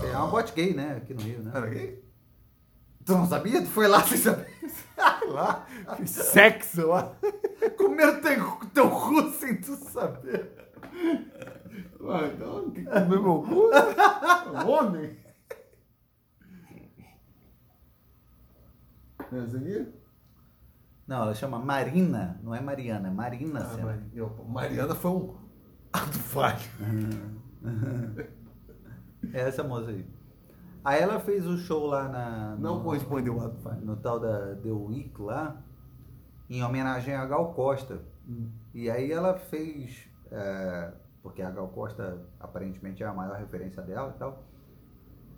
sei, 0.00 0.10
é 0.10 0.16
uma 0.16 0.28
boate 0.28 0.52
gay, 0.52 0.74
né, 0.74 0.96
aqui 0.96 1.14
no 1.14 1.20
Rio, 1.22 1.42
né. 1.42 1.52
Era 1.54 1.68
gay? 1.68 2.04
Tu 3.04 3.12
não 3.12 3.26
sabia? 3.26 3.60
Tu 3.62 3.68
foi 3.68 3.88
lá 3.88 4.02
sem 4.04 4.18
saber? 4.18 4.49
Lá, 5.32 5.66
fiz 5.96 6.10
sexo 6.10 6.86
lá. 6.88 7.14
Comer 7.76 8.20
teu, 8.20 8.56
teu 8.74 8.90
cu 8.90 9.30
sem 9.30 9.60
tu 9.60 9.76
saber. 9.76 10.50
Ué, 12.00 12.26
então 12.34 12.70
tem 12.70 12.84
que 12.84 12.90
comer 12.90 13.08
meu 13.20 13.42
cu? 13.42 13.70
né? 13.70 14.62
Homem? 14.64 15.18
É 19.32 19.38
essa 19.38 19.56
aqui? 19.56 19.86
Não, 21.06 21.22
ela 21.22 21.34
chama 21.34 21.58
Marina, 21.58 22.40
não 22.42 22.54
é 22.54 22.60
Mariana, 22.60 23.08
é 23.08 23.10
Marina. 23.10 23.60
Ah. 23.72 23.76
Mari- 23.84 24.10
eu- 24.14 24.44
Mariana 24.48 24.94
foi 24.94 25.10
um 25.10 25.36
ato 25.92 26.18
falho. 26.18 26.60
É 29.32 29.40
essa 29.40 29.62
moça 29.62 29.90
aí. 29.90 30.06
Aí 30.84 31.00
ela 31.02 31.20
fez 31.20 31.46
o 31.46 31.56
show 31.58 31.86
lá 31.86 32.08
na. 32.08 32.56
Não 32.58 32.76
no- 32.78 32.84
correspondeu 32.84 33.38
falho. 33.62 33.80
no 33.82 33.96
tal 33.96 34.18
da 34.18 34.54
The 34.56 34.70
Week 34.70 35.12
lá, 35.20 35.60
em 36.48 36.62
homenagem 36.62 37.14
a 37.14 37.24
Gal 37.26 37.52
Costa. 37.52 38.00
Hum. 38.28 38.48
E 38.72 38.88
aí 38.90 39.12
ela 39.12 39.34
fez, 39.38 40.08
é, 40.30 40.92
porque 41.22 41.42
a 41.42 41.50
Gal 41.50 41.68
Costa 41.68 42.22
aparentemente 42.38 43.02
é 43.02 43.06
a 43.06 43.12
maior 43.12 43.36
referência 43.36 43.82
dela 43.82 44.12
e 44.14 44.18
tal. 44.18 44.42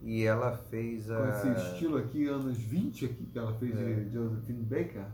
E 0.01 0.25
ela 0.25 0.57
fez 0.57 1.07
Com 1.07 1.15
a. 1.15 1.29
esse 1.31 1.49
estilo 1.49 1.97
aqui, 1.99 2.27
anos 2.29 2.59
20 2.59 3.05
aqui, 3.07 3.27
que 3.27 3.39
ela 3.39 3.53
fez 3.55 3.77
É. 3.79 3.85
de 3.85 4.11
Josephine 4.11 4.63
Baker. 4.65 5.05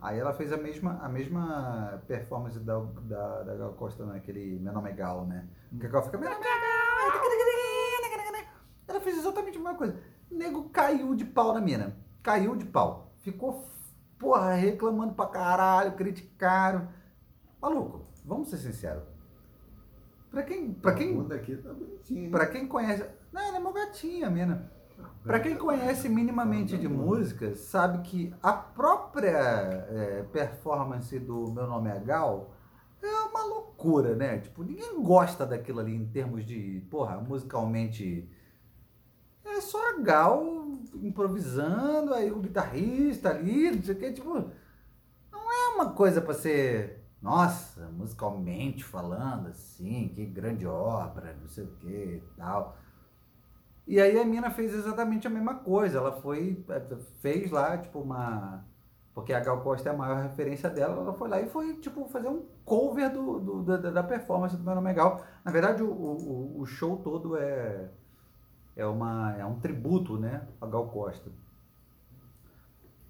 Aí 0.00 0.18
ela 0.18 0.32
fez 0.34 0.52
a 0.52 0.56
mesma, 0.56 0.98
a 1.02 1.08
mesma 1.08 2.00
performance 2.06 2.58
da, 2.60 2.78
da, 2.78 3.42
da 3.42 3.54
Gal 3.56 3.72
Costa 3.72 4.04
naquele 4.04 4.58
Meu 4.60 4.72
Nome 4.72 4.90
é 4.90 4.92
Gal, 4.92 5.26
né? 5.26 5.46
Que 5.80 5.86
a 5.86 5.88
Gal 5.88 6.02
fica. 6.02 6.18
Meu 6.18 6.30
nome 6.30 6.44
é 6.44 6.48
Gal! 6.48 7.75
Ela 8.88 9.00
fez 9.00 9.18
exatamente 9.18 9.58
a 9.58 9.60
mesma 9.60 9.74
coisa. 9.74 9.98
O 10.30 10.34
nego 10.34 10.68
caiu 10.70 11.14
de 11.14 11.24
pau 11.24 11.52
na 11.52 11.60
mina. 11.60 11.96
Caiu 12.22 12.56
de 12.56 12.64
pau. 12.64 13.12
Ficou, 13.18 13.68
porra, 14.18 14.54
reclamando 14.54 15.14
pra 15.14 15.26
caralho, 15.26 15.96
criticaram. 15.96 16.88
Maluco, 17.60 18.06
vamos 18.24 18.48
ser 18.48 18.58
sinceros. 18.58 19.04
Pra 20.30 20.42
quem, 20.42 20.72
pra 20.72 20.92
quem, 20.92 21.24
tá 21.24 21.36
pra 22.30 22.46
quem 22.46 22.66
conhece. 22.68 23.08
Não, 23.32 23.40
ela 23.40 23.56
é 23.56 23.60
uma 23.60 23.72
gatinha, 23.72 24.28
mina. 24.28 24.70
Pra 25.22 25.40
quem 25.40 25.56
conhece 25.56 26.08
minimamente 26.08 26.76
de 26.78 26.88
música, 26.88 27.54
sabe 27.54 27.98
que 28.02 28.34
a 28.42 28.52
própria 28.52 29.30
é, 29.30 30.22
performance 30.32 31.18
do 31.18 31.50
Meu 31.52 31.66
Nome 31.66 31.90
é 31.90 31.98
Gal 31.98 32.54
é 33.02 33.20
uma 33.22 33.44
loucura, 33.44 34.14
né? 34.14 34.38
Tipo, 34.38 34.62
ninguém 34.62 35.02
gosta 35.02 35.44
daquilo 35.44 35.80
ali 35.80 35.94
em 35.94 36.06
termos 36.06 36.44
de, 36.44 36.86
porra, 36.90 37.16
musicalmente. 37.16 38.28
É 39.46 39.60
só 39.60 39.78
a 39.90 40.00
Gal 40.00 40.44
improvisando, 41.02 42.12
aí 42.14 42.30
o 42.30 42.40
guitarrista 42.40 43.30
ali, 43.30 43.70
não 43.70 43.82
sei 43.82 43.94
o 43.94 43.98
que, 43.98 44.12
tipo. 44.12 44.50
Não 45.32 45.52
é 45.52 45.74
uma 45.74 45.92
coisa 45.92 46.20
pra 46.20 46.34
ser. 46.34 47.04
Nossa, 47.22 47.88
musicalmente 47.88 48.84
falando, 48.84 49.48
assim, 49.48 50.08
que 50.14 50.24
grande 50.26 50.66
obra, 50.66 51.36
não 51.40 51.48
sei 51.48 51.64
o 51.64 51.68
que 51.76 51.88
e 51.88 52.22
tal. 52.36 52.76
E 53.86 54.00
aí 54.00 54.18
a 54.18 54.24
mina 54.24 54.50
fez 54.50 54.74
exatamente 54.74 55.26
a 55.26 55.30
mesma 55.30 55.54
coisa. 55.56 55.98
Ela 55.98 56.12
foi, 56.12 56.64
eh, 56.68 56.96
fez 57.20 57.50
lá, 57.50 57.78
tipo, 57.78 58.00
uma. 58.00 58.64
Porque 59.14 59.32
a 59.32 59.40
Gal 59.40 59.62
Costa 59.62 59.88
é 59.88 59.92
a 59.92 59.96
maior 59.96 60.22
referência 60.22 60.68
dela, 60.68 61.00
ela 61.02 61.14
foi 61.14 61.28
lá 61.28 61.40
e 61.40 61.48
foi, 61.48 61.74
tipo, 61.78 62.06
fazer 62.08 62.28
um 62.28 62.44
cover 62.66 63.10
do, 63.12 63.40
do- 63.40 63.62
da, 63.62 63.90
da 63.90 64.02
performance 64.02 64.56
do 64.56 64.62
Meu 64.62 64.74
Nome 64.74 64.90
é 64.90 64.94
Gal. 64.94 65.22
Na 65.44 65.50
verdade, 65.50 65.82
o, 65.82 65.90
o, 65.90 66.60
o 66.60 66.66
show 66.66 66.98
todo 66.98 67.36
é, 67.36 67.88
é, 68.76 68.84
uma, 68.86 69.34
é 69.36 69.44
um 69.44 69.58
tributo, 69.58 70.18
né, 70.18 70.46
a 70.60 70.66
Gal 70.66 70.86
Costa. 70.88 71.30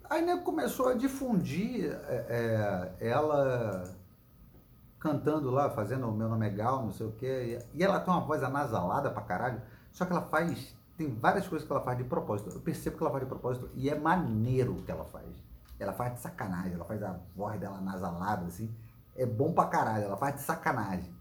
Aí, 0.08 0.24
né, 0.24 0.36
começou 0.38 0.88
a 0.88 0.94
difundir 0.94 1.92
é, 2.08 2.94
é, 3.00 3.08
ela 3.08 3.96
cantando 4.98 5.50
lá, 5.50 5.70
fazendo 5.70 6.08
o 6.08 6.12
Meu 6.12 6.28
Nome 6.28 6.46
é 6.46 6.50
Gal, 6.50 6.82
não 6.82 6.92
sei 6.92 7.06
o 7.06 7.12
quê. 7.12 7.58
E 7.74 7.82
ela 7.82 8.00
tem 8.00 8.12
uma 8.12 8.20
voz 8.20 8.42
anasalada 8.42 9.10
pra 9.10 9.22
caralho. 9.22 9.60
Só 9.92 10.04
que 10.04 10.12
ela 10.12 10.22
faz. 10.22 10.74
Tem 10.96 11.12
várias 11.14 11.46
coisas 11.46 11.66
que 11.66 11.72
ela 11.72 11.82
faz 11.82 11.98
de 11.98 12.04
propósito. 12.04 12.50
Eu 12.50 12.60
percebo 12.60 12.96
que 12.96 13.02
ela 13.02 13.10
faz 13.10 13.22
de 13.22 13.28
propósito 13.28 13.70
e 13.74 13.90
é 13.90 13.98
maneiro 13.98 14.72
o 14.72 14.82
que 14.82 14.90
ela 14.90 15.04
faz. 15.04 15.26
Ela 15.78 15.92
faz 15.92 16.14
de 16.14 16.20
sacanagem, 16.20 16.72
ela 16.72 16.84
faz 16.84 17.02
a 17.02 17.18
voz 17.34 17.60
dela 17.60 17.76
anasalada, 17.78 18.46
assim. 18.46 18.74
É 19.14 19.26
bom 19.26 19.52
pra 19.52 19.66
caralho, 19.66 20.04
ela 20.04 20.16
faz 20.16 20.36
de 20.36 20.40
sacanagem. 20.42 21.14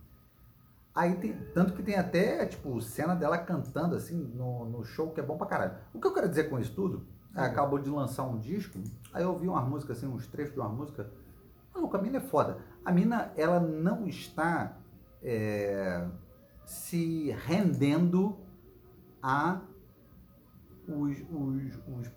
Aí 0.95 1.15
tem. 1.17 1.33
Tanto 1.53 1.73
que 1.73 1.83
tem 1.83 1.95
até, 1.95 2.45
tipo, 2.45 2.79
cena 2.81 3.13
dela 3.13 3.37
cantando, 3.37 3.95
assim, 3.95 4.15
no, 4.33 4.65
no 4.65 4.83
show, 4.85 5.11
que 5.11 5.19
é 5.19 5.23
bom 5.23 5.37
pra 5.37 5.45
caralho. 5.45 5.73
O 5.93 5.99
que 5.99 6.07
eu 6.07 6.13
quero 6.13 6.29
dizer 6.29 6.45
com 6.49 6.57
isso 6.57 6.73
tudo? 6.73 7.05
Ela 7.35 7.47
acabou 7.47 7.77
de 7.77 7.89
lançar 7.89 8.23
um 8.23 8.39
disco, 8.39 8.79
aí 9.13 9.21
eu 9.23 9.31
ouvi 9.33 9.45
umas 9.49 9.67
músicas, 9.67 9.97
assim, 9.97 10.07
uns 10.07 10.25
trechos 10.25 10.53
de 10.53 10.59
uma 10.61 10.69
música. 10.69 11.11
Maluco, 11.73 11.97
a 11.97 12.01
mina 12.01 12.17
é 12.17 12.21
foda. 12.21 12.59
A 12.85 12.93
mina, 12.93 13.33
ela 13.35 13.59
não 13.59 14.07
está 14.07 14.77
é, 15.21 16.07
se 16.65 17.31
rendendo 17.45 18.37
a 19.21 19.59
os, 20.87 21.17
os, 21.29 21.75
os- 21.99 22.11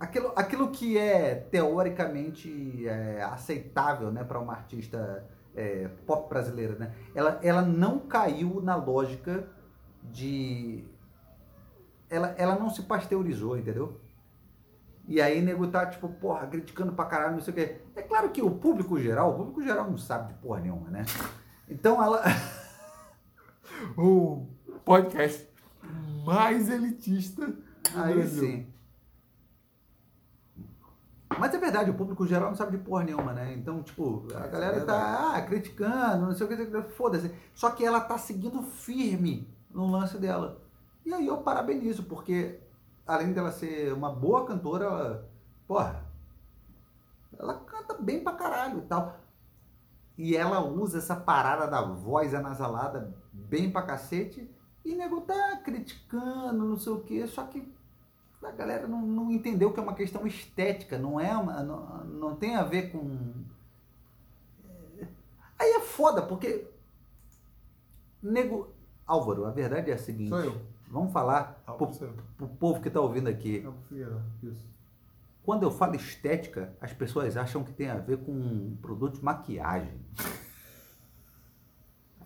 aquilo, 0.00 0.32
aquilo 0.34 0.70
que 0.70 0.98
é 0.98 1.34
teoricamente 1.36 2.88
é, 2.88 3.22
aceitável 3.22 4.10
né, 4.10 4.24
para 4.24 4.40
uma 4.40 4.52
artista 4.54 5.24
é, 5.54 5.88
pop 6.06 6.28
brasileira. 6.28 6.74
Né? 6.76 6.94
Ela, 7.14 7.38
ela 7.42 7.62
não 7.62 7.98
caiu 7.98 8.60
na 8.62 8.76
lógica 8.76 9.48
de. 10.02 10.84
Ela, 12.08 12.34
ela 12.36 12.58
não 12.58 12.70
se 12.70 12.82
pasteurizou, 12.82 13.56
entendeu? 13.56 14.00
E 15.06 15.20
aí 15.20 15.40
nego 15.42 15.66
tá, 15.66 15.86
tipo, 15.86 16.08
porra, 16.08 16.46
criticando 16.46 16.92
pra 16.92 17.04
caralho, 17.04 17.34
não 17.34 17.40
sei 17.40 17.52
o 17.52 17.56
quê. 17.56 17.80
É 17.96 18.02
claro 18.02 18.30
que 18.30 18.42
o 18.42 18.50
público 18.50 18.98
geral, 18.98 19.30
o 19.32 19.36
público 19.38 19.62
geral 19.62 19.90
não 19.90 19.98
sabe 19.98 20.32
de 20.32 20.38
porra 20.40 20.60
nenhuma, 20.60 20.88
né? 20.90 21.04
Então 21.68 22.02
ela. 22.02 22.22
O 23.96 24.46
podcast 24.84 25.48
mais 26.24 26.68
elitista 26.68 27.46
do 27.46 27.58
Aí 27.94 28.14
Brasil. 28.14 28.42
sim. 28.42 28.69
Mas 31.40 31.54
é 31.54 31.58
verdade, 31.58 31.90
o 31.90 31.94
público 31.94 32.26
geral 32.26 32.50
não 32.50 32.54
sabe 32.54 32.76
de 32.76 32.84
porra 32.84 33.02
nenhuma, 33.02 33.32
né? 33.32 33.54
Então, 33.54 33.82
tipo, 33.82 34.26
a 34.34 34.44
É 34.44 34.48
galera 34.48 34.84
tá 34.84 35.34
ah, 35.34 35.40
criticando, 35.40 36.26
não 36.26 36.34
sei 36.34 36.46
o 36.46 36.48
que, 36.48 36.82
foda-se. 36.90 37.34
Só 37.54 37.70
que 37.70 37.82
ela 37.82 37.98
tá 37.98 38.18
seguindo 38.18 38.62
firme 38.62 39.48
no 39.70 39.90
lance 39.90 40.18
dela. 40.18 40.60
E 41.02 41.14
aí 41.14 41.26
eu 41.26 41.38
parabenizo, 41.38 42.02
porque 42.02 42.60
além 43.06 43.32
dela 43.32 43.50
ser 43.50 43.90
uma 43.94 44.12
boa 44.12 44.44
cantora, 44.44 44.84
ela, 44.84 45.30
porra, 45.66 46.04
ela 47.38 47.54
canta 47.54 47.94
bem 47.94 48.22
pra 48.22 48.34
caralho 48.34 48.80
e 48.80 48.82
tal. 48.82 49.18
E 50.18 50.36
ela 50.36 50.60
usa 50.60 50.98
essa 50.98 51.16
parada 51.16 51.66
da 51.66 51.80
voz 51.80 52.34
anasalada 52.34 53.16
bem 53.32 53.72
pra 53.72 53.80
cacete. 53.80 54.54
E 54.84 54.94
nego 54.94 55.22
tá 55.22 55.56
criticando, 55.64 56.66
não 56.66 56.76
sei 56.76 56.92
o 56.92 57.00
que, 57.00 57.26
só 57.26 57.44
que 57.44 57.79
a 58.42 58.50
galera 58.50 58.86
não, 58.86 59.02
não 59.02 59.30
entendeu 59.30 59.72
que 59.72 59.78
é 59.78 59.82
uma 59.82 59.94
questão 59.94 60.26
estética, 60.26 60.98
não 60.98 61.20
é 61.20 61.36
uma, 61.36 61.62
não, 61.62 62.04
não 62.04 62.36
tem 62.36 62.56
a 62.56 62.64
ver 62.64 62.90
com. 62.90 63.34
Aí 65.58 65.70
é 65.72 65.80
foda, 65.80 66.22
porque. 66.22 66.66
Nego. 68.22 68.72
Álvaro, 69.06 69.44
a 69.44 69.50
verdade 69.50 69.90
é 69.90 69.94
a 69.94 69.98
seguinte. 69.98 70.28
Sou 70.28 70.40
eu. 70.40 70.62
Vamos 70.88 71.12
falar 71.12 71.62
pro, 71.76 71.88
pro 72.36 72.48
povo 72.48 72.80
que 72.80 72.90
tá 72.90 73.00
ouvindo 73.00 73.28
aqui. 73.28 73.66
Figueirão, 73.88 74.22
isso. 74.42 74.64
Quando 75.44 75.62
eu 75.62 75.70
falo 75.70 75.94
estética, 75.94 76.72
as 76.80 76.92
pessoas 76.92 77.36
acham 77.36 77.64
que 77.64 77.72
tem 77.72 77.88
a 77.88 77.98
ver 77.98 78.18
com 78.18 78.32
um 78.32 78.76
produto 78.80 79.18
de 79.18 79.24
maquiagem. 79.24 80.00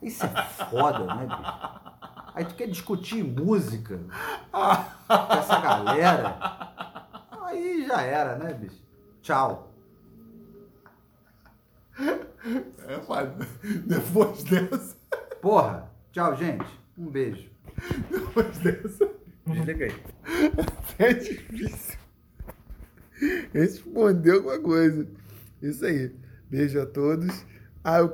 Isso 0.01 0.25
é 0.25 0.43
foda, 0.69 1.05
né, 1.15 1.25
bicho? 1.25 1.84
Aí 2.35 2.43
tu 2.43 2.53
quer 2.55 2.67
discutir 2.67 3.23
música 3.23 3.97
com 4.51 5.33
essa 5.33 5.59
galera. 5.61 6.37
Aí 7.43 7.87
já 7.87 8.01
era, 8.01 8.35
né, 8.37 8.53
bicho? 8.53 8.81
Tchau. 9.21 9.71
É, 12.87 12.97
pai, 13.07 13.31
depois 13.87 14.43
dessa, 14.43 14.95
Porra. 15.41 15.89
Tchau, 16.11 16.35
gente. 16.35 16.65
Um 16.97 17.07
beijo. 17.09 17.49
depois 18.11 18.57
dessa, 18.59 19.09
Desliga 19.47 19.85
aí. 19.85 20.03
é 20.99 21.13
difícil 21.13 21.97
responder 23.53 24.31
alguma 24.31 24.59
coisa. 24.59 25.07
Isso 25.61 25.85
aí. 25.85 26.13
Beijo 26.49 26.81
a 26.81 26.85
todos. 26.85 27.45
Ah, 27.83 27.99
eu 27.99 28.09
queria 28.09 28.13